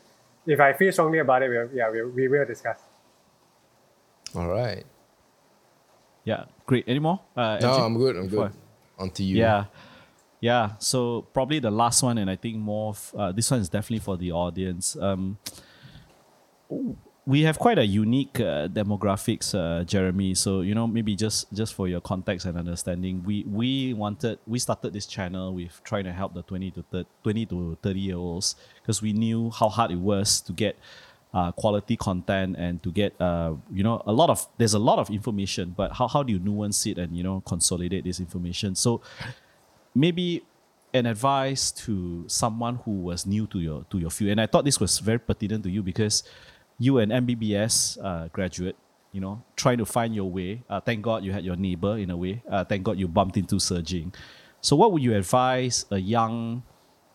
if 0.47 0.59
I 0.59 0.73
feel 0.73 0.91
strongly 0.91 1.19
about 1.19 1.43
it, 1.43 1.49
we'll, 1.49 1.69
yeah, 1.73 1.91
we 1.91 2.03
we 2.03 2.27
will 2.27 2.45
discuss. 2.45 2.79
All 4.35 4.47
right. 4.47 4.85
Yeah, 6.23 6.45
great. 6.65 6.85
Any 6.87 6.99
more? 6.99 7.19
Uh, 7.37 7.57
No, 7.61 7.71
I'm 7.85 7.97
good. 7.97 8.15
I'm 8.17 8.27
good. 8.27 8.51
On 8.97 9.09
to 9.11 9.23
you. 9.23 9.37
Yeah. 9.37 9.65
Yeah. 10.41 10.71
So 10.79 11.21
probably 11.33 11.59
the 11.59 11.71
last 11.71 12.01
one, 12.03 12.17
and 12.17 12.29
I 12.29 12.35
think 12.35 12.57
more, 12.57 12.91
f- 12.91 13.13
uh, 13.17 13.31
this 13.31 13.49
one 13.51 13.59
is 13.61 13.69
definitely 13.69 13.99
for 13.99 14.17
the 14.17 14.31
audience. 14.31 14.95
Um, 14.95 15.37
we 17.27 17.41
have 17.41 17.57
quite 17.57 17.79
a 17.79 17.85
unique 17.85 18.39
uh, 18.39 18.67
demographics, 18.67 19.55
uh, 19.55 19.83
Jeremy. 19.83 20.35
So 20.35 20.61
you 20.61 20.75
know, 20.75 20.85
maybe 20.87 21.15
just 21.15 21.51
just 21.53 21.73
for 21.73 21.87
your 21.87 22.01
context 22.01 22.45
and 22.45 22.57
understanding, 22.57 23.23
we 23.23 23.43
we 23.47 23.93
wanted 23.93 24.39
we 24.45 24.59
started 24.59 24.93
this 24.93 25.05
channel 25.07 25.53
with 25.53 25.81
trying 25.83 26.03
to 26.03 26.13
help 26.13 26.33
the 26.35 26.43
twenty 26.43 26.69
to 26.71 26.83
30, 26.91 27.07
20 27.23 27.45
to 27.47 27.77
thirty 27.81 27.99
year 27.99 28.17
olds 28.17 28.55
because 28.81 29.01
we 29.01 29.13
knew 29.13 29.49
how 29.51 29.69
hard 29.69 29.91
it 29.91 29.99
was 29.99 30.39
to 30.41 30.53
get 30.53 30.77
uh, 31.35 31.51
quality 31.51 31.97
content 31.97 32.55
and 32.57 32.81
to 32.81 32.91
get 32.91 33.13
uh, 33.19 33.53
you 33.71 33.83
know 33.83 34.01
a 34.07 34.13
lot 34.13 34.29
of 34.29 34.47
there's 34.57 34.73
a 34.73 34.79
lot 34.79 34.97
of 34.97 35.09
information, 35.09 35.75
but 35.75 35.91
how 35.91 36.07
how 36.07 36.23
do 36.23 36.31
you 36.31 36.39
nuance 36.39 36.85
it 36.87 36.97
and 36.97 37.15
you 37.15 37.23
know 37.23 37.43
consolidate 37.45 38.05
this 38.05 38.21
information? 38.21 38.73
So 38.73 39.01
maybe 39.93 40.43
an 40.93 41.05
advice 41.05 41.71
to 41.71 42.23
someone 42.27 42.77
who 42.85 42.91
was 42.91 43.25
new 43.25 43.45
to 43.47 43.59
your 43.59 43.83
to 43.89 43.97
your 43.99 44.09
field 44.09 44.31
and 44.31 44.39
i 44.39 44.45
thought 44.45 44.63
this 44.63 44.79
was 44.79 44.99
very 44.99 45.19
pertinent 45.19 45.61
to 45.61 45.69
you 45.69 45.83
because 45.83 46.23
you 46.79 46.99
an 46.99 47.09
mbbs 47.09 47.97
uh, 48.01 48.29
graduate 48.29 48.77
you 49.11 49.19
know 49.19 49.43
trying 49.57 49.77
to 49.77 49.85
find 49.85 50.15
your 50.15 50.31
way. 50.31 50.63
Uh, 50.69 50.79
thank 50.79 51.01
god 51.01 51.21
you 51.23 51.33
had 51.33 51.43
your 51.43 51.57
neighbor 51.57 51.97
in 51.97 52.09
a 52.11 52.17
way. 52.17 52.41
Uh, 52.49 52.63
thank 52.63 52.83
god 52.83 52.97
you 52.97 53.09
bumped 53.09 53.35
into 53.35 53.59
Ser 53.59 53.81
Jing 53.81 54.13
so 54.61 54.75
what 54.75 54.93
would 54.93 55.03
you 55.03 55.13
advise 55.13 55.85
a 55.91 55.97
young 55.97 56.63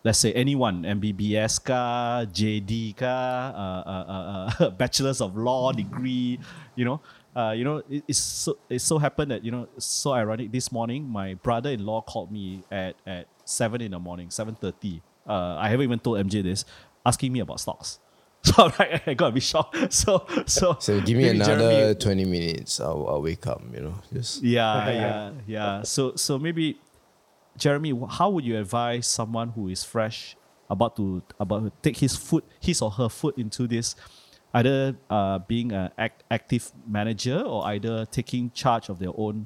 let's 0.03 0.19
say 0.19 0.33
anyone 0.33 0.83
mbbs 0.83 1.63
ka 1.63 2.25
jd 2.25 2.95
ka 2.97 3.05
uh, 3.05 3.83
uh, 3.85 4.05
uh, 4.07 4.65
uh, 4.65 4.69
bachelors 4.81 5.21
of 5.21 5.35
law 5.37 5.71
degree 5.71 6.39
you 6.75 6.85
know 6.85 6.99
uh, 7.35 7.53
you 7.55 7.63
know, 7.63 7.81
it, 7.89 8.03
it's 8.09 8.19
so 8.19 8.57
it 8.69 8.79
so 8.79 8.97
happened 8.97 9.31
that 9.31 9.39
you 9.45 9.51
know 9.51 9.65
so 9.77 10.11
ironic. 10.11 10.51
This 10.51 10.69
morning, 10.69 11.07
my 11.07 11.35
brother-in-law 11.35 12.01
called 12.01 12.29
me 12.29 12.63
at 12.69 12.95
at 13.07 13.27
seven 13.45 13.79
in 13.79 13.91
the 13.91 13.99
morning, 13.99 14.29
seven 14.29 14.53
thirty. 14.55 15.01
Uh, 15.25 15.55
I 15.55 15.69
haven't 15.69 15.85
even 15.85 15.99
told 15.99 16.19
MJ 16.19 16.43
this, 16.43 16.65
asking 17.05 17.31
me 17.31 17.39
about 17.39 17.59
stocks. 17.59 17.99
So 18.43 18.65
I'm 18.65 18.73
like, 18.79 19.07
I 19.07 19.13
got 19.13 19.27
a 19.27 19.31
bit 19.31 19.43
shocked. 19.43 19.93
So 19.93 20.25
so 20.45 20.75
So 20.81 20.99
give 20.99 21.15
me 21.15 21.29
another 21.29 21.93
Jeremy- 21.95 22.25
20 22.25 22.25
minutes. 22.25 22.81
I'll, 22.81 23.07
I'll 23.07 23.21
wake 23.21 23.45
up, 23.47 23.61
you 23.71 23.79
know. 23.79 23.95
Just 24.11 24.41
yeah, 24.43 24.89
yeah, 24.89 25.31
yeah. 25.47 25.83
So 25.83 26.15
so 26.17 26.39
maybe 26.39 26.81
Jeremy, 27.61 27.93
how 28.09 28.31
would 28.31 28.43
you 28.43 28.57
advise 28.57 29.05
someone 29.05 29.49
who 29.49 29.67
is 29.67 29.83
fresh 29.83 30.35
about 30.67 30.95
to 30.95 31.21
about 31.39 31.63
to 31.63 31.71
take 31.83 31.97
his 31.97 32.15
foot, 32.15 32.43
his 32.59 32.81
or 32.81 32.89
her 32.89 33.07
foot 33.07 33.37
into 33.37 33.67
this, 33.67 33.95
either 34.55 34.95
uh, 35.11 35.37
being 35.37 35.71
an 35.71 35.91
act, 35.95 36.23
active 36.31 36.71
manager 36.87 37.39
or 37.39 37.63
either 37.67 38.07
taking 38.07 38.49
charge 38.49 38.89
of 38.89 38.97
their 38.97 39.11
own 39.15 39.45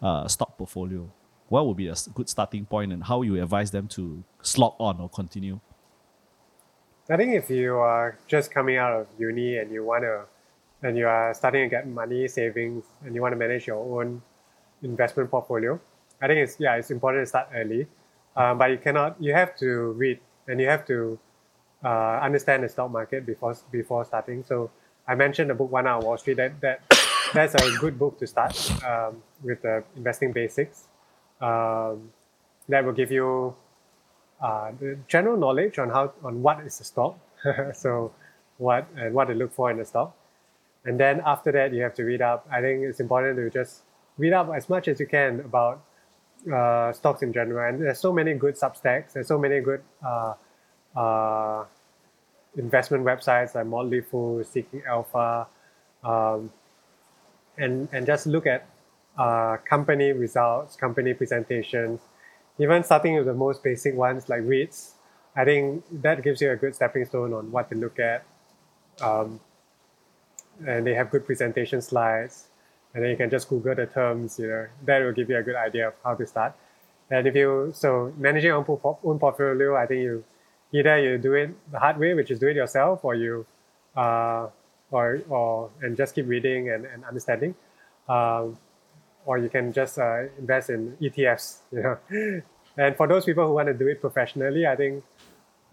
uh, 0.00 0.28
stock 0.28 0.56
portfolio? 0.56 1.10
What 1.48 1.66
would 1.66 1.76
be 1.76 1.88
a 1.88 1.94
good 2.14 2.28
starting 2.28 2.66
point, 2.66 2.92
and 2.92 3.02
how 3.02 3.22
you 3.22 3.42
advise 3.42 3.72
them 3.72 3.88
to 3.98 4.22
slog 4.42 4.74
on 4.78 5.00
or 5.00 5.08
continue? 5.08 5.58
I 7.10 7.16
think 7.16 7.34
if 7.34 7.50
you 7.50 7.74
are 7.78 8.16
just 8.28 8.52
coming 8.52 8.76
out 8.76 8.92
of 8.92 9.08
uni 9.18 9.58
and 9.58 9.72
you 9.72 9.82
want 9.82 10.04
to, 10.04 10.26
and 10.86 10.96
you 10.96 11.08
are 11.08 11.34
starting 11.34 11.64
to 11.64 11.68
get 11.68 11.88
money 11.88 12.28
savings 12.28 12.84
and 13.04 13.12
you 13.12 13.22
want 13.22 13.32
to 13.32 13.36
manage 13.36 13.66
your 13.66 13.82
own 14.00 14.22
investment 14.82 15.32
portfolio, 15.32 15.80
I 16.20 16.26
think 16.26 16.40
it's 16.40 16.56
yeah 16.58 16.76
it's 16.76 16.90
important 16.90 17.22
to 17.22 17.26
start 17.26 17.48
early, 17.54 17.86
um, 18.36 18.58
but 18.58 18.70
you 18.70 18.78
cannot 18.78 19.16
you 19.20 19.32
have 19.32 19.56
to 19.56 19.92
read 19.92 20.20
and 20.48 20.60
you 20.60 20.68
have 20.68 20.86
to 20.86 21.18
uh, 21.84 22.20
understand 22.22 22.62
the 22.64 22.68
stock 22.68 22.90
market 22.90 23.26
before 23.26 23.54
before 23.70 24.04
starting. 24.04 24.44
So 24.44 24.70
I 25.06 25.14
mentioned 25.14 25.50
the 25.50 25.54
book 25.54 25.70
One 25.70 25.86
Up 25.86 25.98
On 25.98 26.04
Wall 26.04 26.18
Street 26.18 26.36
that 26.38 26.60
that 26.60 26.80
that's 27.34 27.54
a 27.54 27.76
good 27.78 27.98
book 27.98 28.18
to 28.18 28.26
start 28.26 28.54
um, 28.84 29.22
with 29.42 29.62
the 29.62 29.84
investing 29.96 30.32
basics. 30.32 30.84
Um, 31.40 32.10
that 32.68 32.84
will 32.84 32.92
give 32.92 33.12
you 33.12 33.54
uh, 34.40 34.72
the 34.80 34.98
general 35.06 35.36
knowledge 35.36 35.78
on 35.78 35.90
how 35.90 36.12
on 36.24 36.42
what 36.42 36.60
is 36.60 36.78
the 36.78 36.84
stock, 36.84 37.18
so 37.74 38.12
what 38.58 38.88
and 38.96 39.14
what 39.14 39.26
to 39.26 39.34
look 39.34 39.52
for 39.52 39.70
in 39.70 39.76
the 39.76 39.84
stock, 39.84 40.16
and 40.84 40.98
then 40.98 41.22
after 41.24 41.52
that 41.52 41.72
you 41.72 41.82
have 41.82 41.94
to 41.94 42.04
read 42.04 42.22
up. 42.22 42.46
I 42.50 42.60
think 42.60 42.82
it's 42.82 43.00
important 43.00 43.36
to 43.36 43.50
just 43.50 43.82
read 44.18 44.32
up 44.32 44.50
as 44.54 44.68
much 44.68 44.88
as 44.88 44.98
you 44.98 45.06
can 45.06 45.40
about 45.40 45.82
uh, 46.52 46.92
stocks 46.92 47.22
in 47.22 47.32
general. 47.32 47.68
And 47.68 47.82
there's 47.82 47.98
so 47.98 48.12
many 48.12 48.34
good 48.34 48.54
Substacks. 48.54 49.12
There's 49.12 49.28
so 49.28 49.38
many 49.38 49.60
good 49.60 49.82
uh, 50.04 50.34
uh, 50.96 51.64
investment 52.56 53.04
websites 53.04 53.54
like 53.54 53.66
Motley 53.66 54.00
Fool, 54.00 54.44
Seeking 54.44 54.82
Alpha, 54.86 55.46
um, 56.04 56.52
and 57.58 57.88
and 57.92 58.06
just 58.06 58.26
look 58.26 58.46
at 58.46 58.66
uh, 59.18 59.56
company 59.68 60.12
results, 60.12 60.76
company 60.76 61.14
presentations, 61.14 62.00
even 62.58 62.82
starting 62.84 63.16
with 63.16 63.26
the 63.26 63.34
most 63.34 63.62
basic 63.62 63.94
ones 63.94 64.28
like 64.28 64.42
REITs. 64.42 64.92
I 65.34 65.44
think 65.44 65.84
that 66.02 66.22
gives 66.22 66.40
you 66.40 66.50
a 66.50 66.56
good 66.56 66.74
stepping 66.74 67.04
stone 67.04 67.34
on 67.34 67.50
what 67.50 67.68
to 67.70 67.76
look 67.76 67.98
at. 67.98 68.24
Um, 69.02 69.40
and 70.66 70.86
they 70.86 70.94
have 70.94 71.10
good 71.10 71.26
presentation 71.26 71.82
slides 71.82 72.48
and 72.96 73.04
then 73.04 73.10
you 73.10 73.16
can 73.18 73.28
just 73.28 73.50
Google 73.50 73.74
the 73.74 73.84
terms, 73.84 74.38
you 74.38 74.48
know, 74.48 74.66
that 74.86 75.00
will 75.00 75.12
give 75.12 75.28
you 75.28 75.36
a 75.36 75.42
good 75.42 75.54
idea 75.54 75.88
of 75.88 75.94
how 76.02 76.14
to 76.14 76.26
start. 76.26 76.54
And 77.10 77.26
if 77.26 77.34
you, 77.34 77.70
so 77.74 78.10
managing 78.16 78.48
your 78.48 78.56
own, 78.56 78.96
own 79.04 79.18
portfolio, 79.18 79.76
I 79.76 79.84
think 79.84 80.00
you, 80.00 80.24
either 80.72 80.98
you 80.98 81.18
do 81.18 81.34
it 81.34 81.50
the 81.70 81.78
hard 81.78 81.98
way, 81.98 82.14
which 82.14 82.30
is 82.30 82.38
do 82.38 82.48
it 82.48 82.56
yourself, 82.56 83.04
or 83.04 83.14
you, 83.14 83.44
uh, 83.94 84.48
or, 84.90 85.20
or, 85.28 85.70
and 85.82 85.94
just 85.94 86.14
keep 86.14 86.26
reading 86.26 86.70
and, 86.70 86.86
and 86.86 87.04
understanding. 87.04 87.54
Um, 88.08 88.56
or 89.26 89.36
you 89.36 89.50
can 89.50 89.74
just 89.74 89.98
uh, 89.98 90.22
invest 90.38 90.70
in 90.70 90.96
ETFs, 90.98 91.58
you 91.72 91.82
know. 91.82 91.98
and 92.78 92.96
for 92.96 93.06
those 93.06 93.26
people 93.26 93.46
who 93.46 93.52
want 93.52 93.68
to 93.68 93.74
do 93.74 93.88
it 93.88 94.00
professionally, 94.00 94.66
I 94.66 94.74
think, 94.74 95.04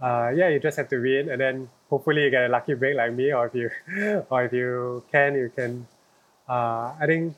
uh, 0.02 0.30
yeah, 0.36 0.50
you 0.50 0.60
just 0.60 0.76
have 0.76 0.90
to 0.90 0.98
read, 0.98 1.30
and 1.30 1.40
then 1.40 1.70
hopefully 1.90 2.24
you 2.24 2.30
get 2.30 2.44
a 2.44 2.50
lucky 2.50 2.74
break 2.74 2.98
like 2.98 3.14
me, 3.14 3.32
or 3.32 3.46
if 3.48 3.56
you, 3.56 3.70
or 4.30 4.44
if 4.44 4.52
you 4.52 5.06
can, 5.10 5.36
you 5.36 5.50
can 5.56 5.88
uh, 6.50 6.94
I 7.00 7.06
think 7.06 7.36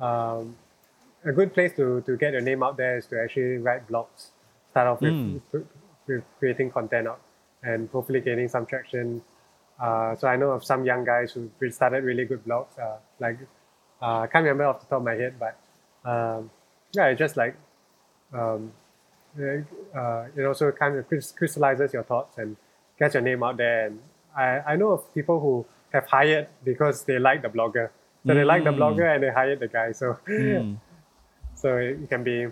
um, 0.00 0.56
a 1.24 1.32
good 1.32 1.52
place 1.54 1.72
to, 1.76 2.00
to 2.02 2.16
get 2.16 2.32
your 2.32 2.42
name 2.42 2.62
out 2.62 2.76
there 2.76 2.96
is 2.98 3.06
to 3.06 3.20
actually 3.22 3.58
write 3.58 3.88
blogs. 3.88 4.28
Start 4.70 4.86
off 4.86 5.00
with, 5.00 5.12
Mm. 5.12 5.40
with 6.06 6.24
creating 6.38 6.70
content 6.70 7.08
out 7.08 7.20
and 7.62 7.88
hopefully 7.90 8.20
gaining 8.20 8.48
some 8.48 8.66
traction. 8.66 9.22
Uh, 9.80 10.14
so 10.16 10.28
I 10.28 10.36
know 10.36 10.50
of 10.50 10.64
some 10.64 10.84
young 10.84 11.04
guys 11.04 11.32
who 11.32 11.50
started 11.70 12.04
really 12.04 12.24
good 12.24 12.44
blogs. 12.44 12.78
Uh, 12.78 12.96
like 13.18 13.38
uh, 14.02 14.20
I 14.20 14.26
can't 14.26 14.44
remember 14.44 14.64
off 14.64 14.80
the 14.80 14.86
top 14.86 14.98
of 14.98 15.04
my 15.04 15.14
head, 15.14 15.34
but 15.38 15.56
um, 16.08 16.50
yeah, 16.92 17.12
just 17.14 17.36
like 17.36 17.54
um, 18.32 18.72
uh, 19.38 20.24
it 20.36 20.44
also 20.46 20.70
kind 20.72 20.96
of 20.96 21.06
crystallizes 21.08 21.92
your 21.92 22.02
thoughts 22.02 22.38
and 22.38 22.56
gets 22.98 23.14
your 23.14 23.22
name 23.22 23.42
out 23.42 23.56
there. 23.56 23.86
And 23.86 24.00
I, 24.36 24.60
I 24.72 24.76
know 24.76 24.90
of 24.92 25.14
people 25.14 25.40
who 25.40 25.66
have 25.92 26.06
hired 26.06 26.48
because 26.64 27.04
they 27.04 27.18
like 27.18 27.42
the 27.42 27.48
blogger. 27.48 27.90
So 28.26 28.34
they 28.34 28.44
like 28.44 28.64
the 28.64 28.70
Mm. 28.70 28.78
blogger 28.78 29.06
and 29.14 29.22
they 29.22 29.30
hired 29.30 29.60
the 29.60 29.68
guy. 29.68 29.92
So 29.92 30.16
Mm. 30.28 30.76
so 31.54 31.76
it 31.76 32.08
can 32.08 32.22
be 32.24 32.48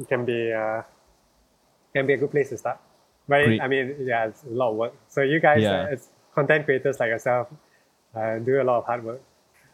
it 0.00 0.06
can 0.08 0.24
be 0.24 0.52
uh, 0.52 0.82
can 1.94 2.06
be 2.06 2.14
a 2.14 2.16
good 2.16 2.30
place 2.30 2.50
to 2.50 2.56
start. 2.58 2.78
But 3.28 3.44
Great. 3.44 3.60
I 3.60 3.68
mean, 3.68 3.96
yeah, 4.06 4.26
it's 4.28 4.44
a 4.44 4.50
lot 4.50 4.70
of 4.70 4.76
work. 4.76 4.94
So 5.08 5.20
you 5.22 5.40
guys, 5.40 5.62
Yeah. 5.62 5.82
uh, 5.88 5.92
as 5.94 6.08
content 6.34 6.64
creators 6.64 6.98
like 7.00 7.10
yourself, 7.10 7.48
uh, 8.14 8.38
do 8.38 8.60
a 8.60 8.64
lot 8.64 8.78
of 8.78 8.84
hard 8.86 9.04
work. 9.04 9.20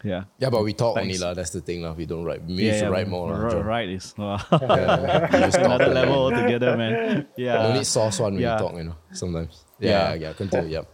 Yeah. 0.02 0.24
Yeah, 0.38 0.50
but 0.50 0.62
we 0.62 0.72
talk 0.74 0.98
only 0.98 1.16
Thanks. 1.16 1.22
lah. 1.22 1.32
That's 1.34 1.50
the 1.50 1.60
thing 1.64 1.80
lah. 1.82 1.92
We 1.96 2.04
don't 2.04 2.24
write. 2.24 2.42
Maybe 2.44 2.64
yeah, 2.64 2.72
you 2.72 2.78
should 2.78 2.92
yeah, 2.92 2.96
write 2.96 3.08
more 3.08 3.30
lah. 3.32 3.40
Right, 3.48 3.64
right 3.64 3.88
is 3.88 4.12
wow. 4.18 4.36
Yeah, 4.52 5.32
we 5.32 5.38
just 5.48 5.56
another 5.64 5.88
level 5.88 6.28
altogether, 6.28 6.76
man. 6.76 7.26
Yeah. 7.36 7.62
No 7.62 7.72
need 7.72 7.86
sauce 7.88 8.20
one 8.20 8.34
when 8.34 8.42
yeah. 8.42 8.52
you 8.52 8.58
talk, 8.60 8.72
you 8.76 8.84
know. 8.84 8.96
Sometimes. 9.16 9.64
Yeah. 9.80 9.90
Yeah, 10.12 10.14
yeah. 10.28 10.32
Continue. 10.36 10.70
Yeah. 10.76 10.84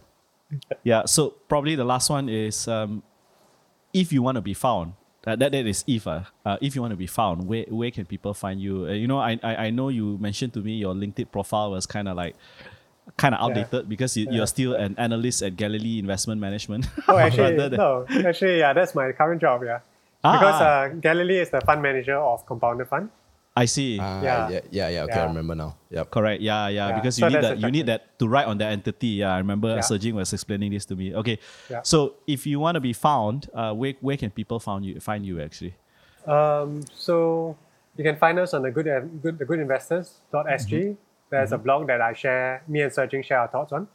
Yeah. 0.83 1.01
So 1.11 1.35
probably 1.51 1.75
the 1.75 1.83
last 1.83 2.07
one 2.09 2.29
is 2.29 2.67
um, 2.71 3.03
if 3.93 4.11
you 4.13 4.21
want 4.21 4.35
to 4.35 4.41
be 4.41 4.53
found. 4.53 4.93
Uh, 5.25 5.35
that 5.35 5.51
that 5.51 5.67
is 5.67 5.83
if 5.85 6.07
uh, 6.07 6.21
uh, 6.43 6.57
if 6.61 6.73
you 6.75 6.81
want 6.81 6.89
to 6.91 6.97
be 6.97 7.05
found, 7.05 7.45
where 7.47 7.63
where 7.69 7.91
can 7.91 8.05
people 8.05 8.33
find 8.33 8.59
you? 8.59 8.87
Uh, 8.87 8.91
you 8.91 9.05
know, 9.07 9.19
I, 9.19 9.37
I 9.43 9.67
I 9.67 9.69
know 9.69 9.89
you 9.89 10.17
mentioned 10.17 10.53
to 10.53 10.61
me 10.61 10.73
your 10.81 10.95
LinkedIn 10.95 11.29
profile 11.31 11.69
was 11.69 11.85
kind 11.85 12.07
of 12.07 12.17
like 12.17 12.35
kind 13.17 13.35
of 13.35 13.41
outdated 13.41 13.87
because 13.87 14.17
you, 14.17 14.25
you're 14.31 14.47
still 14.47 14.73
an 14.73 14.95
analyst 14.97 15.43
at 15.43 15.55
Galilee 15.57 15.99
Investment 15.99 16.41
Management. 16.41 16.87
Oh, 17.07 17.17
actually, 17.17 17.55
no, 17.69 18.05
actually, 18.25 18.59
yeah, 18.59 18.73
that's 18.73 18.95
my 18.95 19.11
current 19.11 19.41
job. 19.41 19.61
Yeah, 19.63 19.79
Ah, 20.23 20.33
because 20.37 20.61
ah. 20.61 20.65
uh, 20.65 20.87
Galilee 21.01 21.37
is 21.39 21.49
the 21.49 21.61
fund 21.61 21.81
manager 21.81 22.17
of 22.17 22.45
Compounder 22.45 22.85
Fund. 22.85 23.09
I 23.55 23.65
see. 23.65 23.99
Ah, 23.99 24.21
Yeah. 24.23 24.49
yeah. 24.49 24.59
Yeah. 24.71 24.87
Yeah. 24.89 25.03
Okay, 25.03 25.19
I 25.19 25.25
remember 25.25 25.55
now. 25.55 25.75
Yep. 25.89 26.09
Correct. 26.09 26.41
Yeah, 26.41 26.67
yeah. 26.69 26.87
Yeah, 26.87 26.95
Because 26.95 27.15
so 27.17 27.27
you 27.27 27.35
need 27.35 27.43
that. 27.43 27.59
You 27.59 27.71
need 27.71 27.85
that 27.87 28.17
to 28.19 28.27
write 28.27 28.47
on 28.47 28.57
that 28.59 28.71
entity. 28.71 29.19
Yeah, 29.19 29.35
I 29.35 29.37
remember 29.39 29.75
Yeah. 29.75 29.81
Ser 29.81 29.97
Jing 29.97 30.15
was 30.15 30.31
explaining 30.31 30.71
this 30.71 30.85
to 30.85 30.95
me. 30.95 31.13
Okay. 31.15 31.37
Yeah. 31.69 31.81
So 31.83 32.15
if 32.27 32.47
you 32.47 32.59
want 32.59 32.75
to 32.75 32.81
be 32.81 32.93
found, 32.93 33.49
uh, 33.53 33.73
where 33.73 33.93
where 33.99 34.15
can 34.15 34.31
people 34.31 34.59
find 34.59 34.85
you? 34.85 34.99
Find 34.99 35.25
you 35.25 35.41
actually. 35.41 35.75
Um, 36.25 36.83
so 36.95 37.57
you 37.97 38.03
can 38.03 38.15
find 38.15 38.39
us 38.39 38.53
on 38.53 38.61
the 38.61 38.71
good, 38.71 38.87
good 39.21 39.37
the 39.37 39.45
goodinvestors.sg. 39.45 40.95
There's 41.29 41.51
a 41.51 41.57
blog 41.57 41.87
that 41.87 42.01
I 42.01 42.11
share, 42.13 42.61
me 42.67 42.81
and 42.81 42.91
Ser 42.91 43.07
Jing 43.07 43.23
share 43.23 43.39
our 43.39 43.47
thoughts 43.47 43.71
on. 43.71 43.87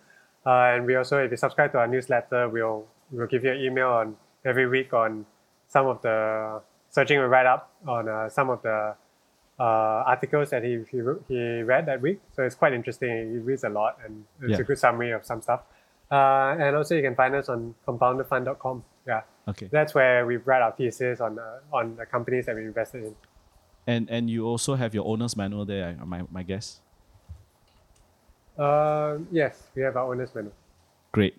Uh, 0.45 0.73
and 0.77 0.87
we 0.87 0.97
also, 0.97 1.19
if 1.23 1.31
you 1.31 1.37
subscribe 1.37 1.73
to 1.73 1.79
our 1.79 1.87
newsletter, 1.87 2.49
we'll 2.49 2.85
we'll 3.11 3.27
give 3.27 3.45
you 3.45 3.53
an 3.53 3.61
email 3.61 3.89
on 3.89 4.17
every 4.45 4.67
week 4.67 4.93
on 4.93 5.25
some 5.69 5.87
of 5.87 6.01
the 6.03 6.61
Ser 6.91 7.05
Jing 7.05 7.21
will 7.21 7.27
write 7.29 7.47
up 7.47 7.71
on 7.87 8.09
uh, 8.09 8.29
some 8.29 8.49
of 8.51 8.63
the 8.63 8.95
uh, 9.59 10.05
articles 10.07 10.51
that 10.51 10.63
he, 10.65 10.85
he 10.91 10.99
he 11.29 11.63
read 11.63 11.87
that 11.87 12.01
week. 12.03 12.21
So 12.35 12.43
it's 12.43 12.55
quite 12.55 12.73
interesting. 12.75 13.33
He 13.33 13.39
reads 13.39 13.65
a 13.65 13.69
lot, 13.71 13.99
and 14.05 14.25
it's 14.43 14.51
Yeah. 14.53 14.59
a 14.59 14.65
good 14.65 14.79
summary 14.79 15.13
of 15.13 15.25
some 15.25 15.41
stuff. 15.41 15.63
Uh, 16.11 16.55
and 16.61 16.77
also, 16.77 16.95
you 16.95 17.03
can 17.03 17.15
find 17.17 17.35
us 17.35 17.49
on 17.49 17.75
compounderfund.com. 17.87 18.85
Yeah, 19.07 19.23
Okay. 19.49 19.69
that's 19.73 19.95
where 19.95 20.27
we 20.27 20.37
write 20.37 20.63
our 20.63 20.73
thesis 20.73 21.21
on 21.21 21.39
uh, 21.39 21.61
on 21.73 21.97
the 21.97 22.07
companies 22.07 22.47
that 22.47 22.55
we 22.57 22.63
invested 22.65 23.05
in. 23.05 23.15
And 23.87 24.11
and 24.11 24.29
you 24.31 24.45
also 24.47 24.75
have 24.75 24.95
your 24.95 25.07
owner's 25.07 25.37
manual 25.37 25.65
there. 25.65 25.97
I- 26.01 26.05
My 26.05 26.23
my 26.31 26.43
guess. 26.43 26.81
Uh, 28.59 29.19
yes, 29.31 29.69
we 29.75 29.83
have 29.83 29.97
our 29.97 30.11
owner's 30.13 30.35
manual. 30.35 30.55
Great. 31.13 31.37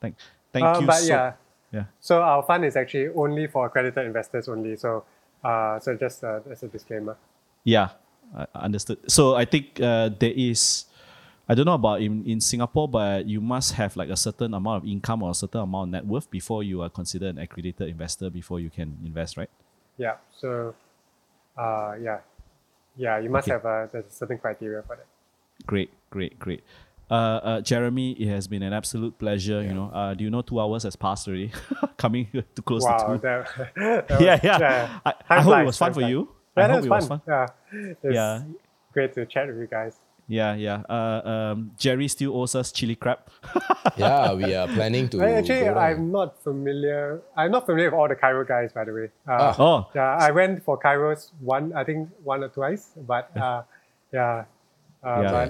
Thank 0.00 0.16
thank 0.52 0.64
Uh, 0.64 0.78
you. 0.80 0.86
but 0.86 0.94
so, 0.96 1.06
yeah, 1.06 1.32
Yeah. 1.72 1.84
so 2.00 2.22
our 2.22 2.42
fund 2.42 2.64
is 2.64 2.76
actually 2.76 3.08
only 3.14 3.46
for 3.46 3.66
accredited 3.66 4.04
investors 4.06 4.48
only. 4.48 4.76
So, 4.76 5.04
uh, 5.44 5.78
so 5.78 5.94
just 5.96 6.24
uh, 6.24 6.40
as 6.50 6.62
a 6.62 6.68
disclaimer. 6.68 7.16
Yeah, 7.64 7.90
I 8.36 8.46
understood. 8.54 8.98
So 9.10 9.34
I 9.36 9.44
think 9.44 9.80
uh, 9.80 10.10
there 10.18 10.32
is, 10.34 10.86
I 11.48 11.54
don't 11.54 11.66
know 11.66 11.74
about 11.74 12.00
in, 12.00 12.24
in 12.24 12.40
Singapore, 12.40 12.88
but 12.88 13.26
you 13.26 13.40
must 13.40 13.72
have 13.74 13.96
like 13.96 14.08
a 14.08 14.16
certain 14.16 14.54
amount 14.54 14.82
of 14.84 14.88
income 14.88 15.22
or 15.22 15.30
a 15.30 15.34
certain 15.34 15.60
amount 15.60 15.88
of 15.88 15.92
net 15.92 16.06
worth 16.06 16.30
before 16.30 16.62
you 16.62 16.80
are 16.82 16.88
considered 16.88 17.36
an 17.36 17.38
accredited 17.42 17.88
investor 17.88 18.30
before 18.30 18.60
you 18.60 18.70
can 18.70 18.96
invest, 19.04 19.36
right? 19.36 19.50
Yeah. 19.98 20.16
So, 20.38 20.74
uh, 21.58 21.94
yeah, 22.00 22.20
yeah, 22.96 23.18
you 23.18 23.28
must 23.30 23.46
Okay. 23.48 23.52
have 23.54 23.64
a 23.64 23.88
there's 23.92 24.06
a 24.06 24.10
certain 24.10 24.38
criteria 24.38 24.82
for 24.82 24.96
that. 24.96 25.06
Great, 25.66 25.90
great, 26.10 26.38
great. 26.38 26.62
Uh, 27.10 27.14
uh, 27.14 27.60
Jeremy, 27.60 28.12
it 28.12 28.28
has 28.28 28.46
been 28.46 28.62
an 28.62 28.72
absolute 28.72 29.18
pleasure. 29.18 29.62
You 29.62 29.74
know, 29.74 29.90
uh, 29.92 30.14
do 30.14 30.22
you 30.24 30.30
know 30.30 30.42
two 30.42 30.60
hours 30.60 30.84
has 30.84 30.94
passed 30.96 31.26
already? 31.26 31.50
Coming 31.98 32.28
to 32.54 32.62
close 32.62 32.84
Wow. 32.84 32.96
to 32.98 33.14
two. 33.14 33.18
That, 33.18 34.06
that 34.08 34.20
yeah, 34.20 34.32
was- 34.34 34.40
yeah. 34.44 34.98
I, 35.04 35.14
I 35.28 35.40
hope 35.42 35.58
it 35.58 35.66
was 35.66 35.76
fun 35.76 35.92
for 35.92 36.02
you. 36.02 36.28
Yeah, 36.56 36.64
I 36.64 36.66
that 36.66 36.72
hope 36.74 36.76
was 36.78 36.86
it 36.86 36.88
fun. 36.88 36.98
was 36.98 37.08
fun. 37.08 37.20
Yeah. 37.28 37.46
It's 38.02 38.14
Yeah. 38.14 38.42
Great 38.92 39.14
to 39.14 39.26
chat 39.26 39.46
with 39.48 39.56
you 39.58 39.66
guys. 39.66 39.94
Yeah, 40.26 40.54
yeah. 40.54 40.82
Uh, 40.88 41.20
um, 41.54 41.72
Jerry 41.76 42.06
still 42.08 42.36
owes 42.36 42.54
us 42.54 42.70
chili 42.72 42.94
crab. 42.94 43.18
Yeah, 43.96 44.32
we 44.34 44.54
are 44.54 44.68
planning 44.68 45.08
to. 45.10 45.20
I- 45.24 45.32
Actually, 45.42 45.60
go. 45.64 45.74
I'm 45.74 46.12
not 46.12 46.38
familiar. 46.42 47.20
I'm 47.36 47.50
not 47.50 47.66
familiar 47.66 47.90
with 47.90 47.98
all 47.98 48.08
the 48.08 48.14
Kairos 48.14 48.46
guys, 48.46 48.72
by 48.72 48.84
the 48.84 48.92
way. 48.92 49.08
Uh, 49.26 49.32
Ah. 49.38 49.54
Oh, 49.58 49.88
Yeah, 49.94 50.16
I 50.20 50.30
went 50.30 50.62
for 50.64 50.78
Kairos 50.78 51.30
one, 51.40 51.72
I 51.74 51.82
think 51.84 52.08
one 52.22 52.44
or 52.44 52.48
twice, 52.48 52.90
but 52.96 53.30
uh, 53.36 53.62
yeah, 54.12 54.44
uh, 55.02 55.20
Yeah. 55.22 55.30
but 55.32 55.48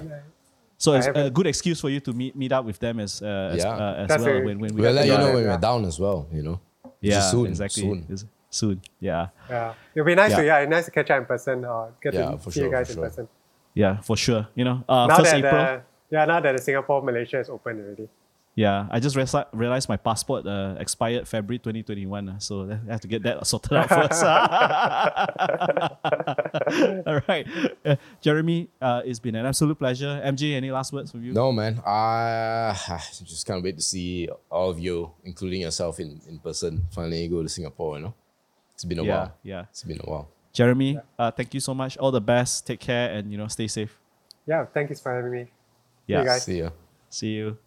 so 0.79 0.93
I 0.93 0.99
it's 0.99 1.07
a 1.07 1.13
haven't- 1.13 1.35
good 1.35 1.47
excuse 1.47 1.79
for 1.81 1.91
you 1.91 2.01
to 2.01 2.13
meet 2.15 2.35
meet 2.37 2.53
up 2.53 2.65
with 2.65 2.79
them 2.79 3.01
as 3.01 3.21
uh, 3.23 3.53
as, 3.53 3.65
Yeah. 3.65 3.77
uh, 3.77 4.07
as 4.09 4.25
well 4.25 4.37
a- 4.37 4.45
when, 4.45 4.59
when 4.61 4.75
we 4.75 4.81
we'll 4.81 4.93
let 4.93 5.07
you 5.07 5.13
know 5.19 5.33
when 5.35 5.45
yeah. 5.45 5.53
we're 5.57 5.61
down 5.61 5.85
as 5.85 5.99
well. 6.01 6.27
You 6.33 6.43
know. 6.43 6.61
Yeah, 7.03 7.21
soon, 7.21 7.47
exactly. 7.49 7.83
soon. 7.83 8.29
It's- 8.51 8.59
soon. 8.59 8.81
Yeah, 8.99 9.29
yeah, 9.49 9.75
it'll 9.95 10.07
be 10.07 10.15
nice 10.15 10.33
Yeah. 10.33 10.37
to 10.39 10.45
yeah, 10.45 10.65
nice 10.67 10.85
to 10.87 10.91
catch 10.91 11.11
up 11.11 11.19
in 11.23 11.27
person 11.27 11.65
or 11.65 11.93
get 12.03 12.15
Yeah, 12.15 12.33
to 12.33 12.39
for 12.39 12.51
see 12.51 12.63
you 12.63 12.71
guys 12.71 12.91
in 12.91 12.97
sure. 12.97 13.05
person. 13.05 13.29
yeah, 13.75 14.01
for 14.03 14.17
sure. 14.17 14.49
You 14.55 14.65
know, 14.65 14.85
uh, 14.89 15.07
Now 15.07 15.17
first 15.19 15.31
that 15.31 15.39
April. 15.45 15.53
the, 15.53 15.83
yeah, 16.11 16.25
now 16.27 16.41
that 16.41 16.57
the 16.57 16.63
Singapore 16.63 17.03
Malaysia 17.03 17.39
is 17.39 17.49
open 17.49 17.81
already. 17.81 18.09
Yeah, 18.57 18.89
I 18.91 18.99
just 18.99 19.15
reali- 19.17 19.47
realized 19.53 19.89
my 19.89 19.97
passport 19.97 20.45
uh, 20.45 20.75
expired 20.79 21.27
February 21.29 21.59
2021. 21.61 22.29
uh, 22.29 22.39
So 22.41 22.69
I 22.69 22.79
have 22.91 23.01
to 23.01 23.09
get 23.09 23.23
that 23.23 23.47
sorted 23.47 23.73
out 23.73 23.89
first. 23.89 24.25
All 27.07 27.21
right. 27.29 27.47
Uh, 27.87 27.97
Jeremy, 28.21 28.69
uh, 28.83 29.03
it's 29.05 29.21
been 29.21 29.37
an 29.37 29.47
absolute 29.47 29.79
pleasure. 29.79 30.21
MJ, 30.25 30.55
any 30.57 30.71
last 30.73 30.93
words 30.93 31.13
from 31.13 31.23
you? 31.25 31.33
No, 31.33 31.53
man. 31.53 31.81
I 31.87 32.75
just 33.25 33.47
can't 33.47 33.63
wait 33.63 33.77
to 33.77 33.83
see 33.83 34.29
all 34.51 34.71
of 34.71 34.79
you, 34.79 35.13
including 35.25 35.61
yourself, 35.63 36.01
in, 36.01 36.21
in 36.29 36.39
person. 36.41 36.87
Finally, 36.91 37.29
go 37.29 37.43
to 37.43 37.49
Singapore. 37.49 37.97
You 37.99 38.03
know, 38.05 38.15
it's 38.81 38.89
been 38.89 38.99
a 38.99 39.05
Yeah, 39.05 39.17
while. 39.19 39.33
yeah. 39.43 39.65
It's 39.69 39.85
been 39.85 40.01
a 40.01 40.09
while. 40.11 40.29
Jeremy, 40.55 40.99
uh, 41.19 41.31
thank 41.31 41.53
you 41.53 41.61
so 41.61 41.75
much. 41.75 41.99
All 41.99 42.11
the 42.11 42.21
best. 42.21 42.67
Take 42.67 42.81
care 42.81 43.13
and, 43.13 43.31
you 43.31 43.37
know, 43.37 43.47
stay 43.47 43.69
safe. 43.69 43.99
Yeah, 44.47 44.65
thank 44.65 44.89
you 44.89 44.97
for 44.97 45.15
having 45.15 45.31
me. 45.33 45.47
Yeah. 46.07 46.25
guys. 46.25 46.45
See 46.45 46.59
ya. 46.61 46.71
See 47.11 47.35
you. 47.35 47.59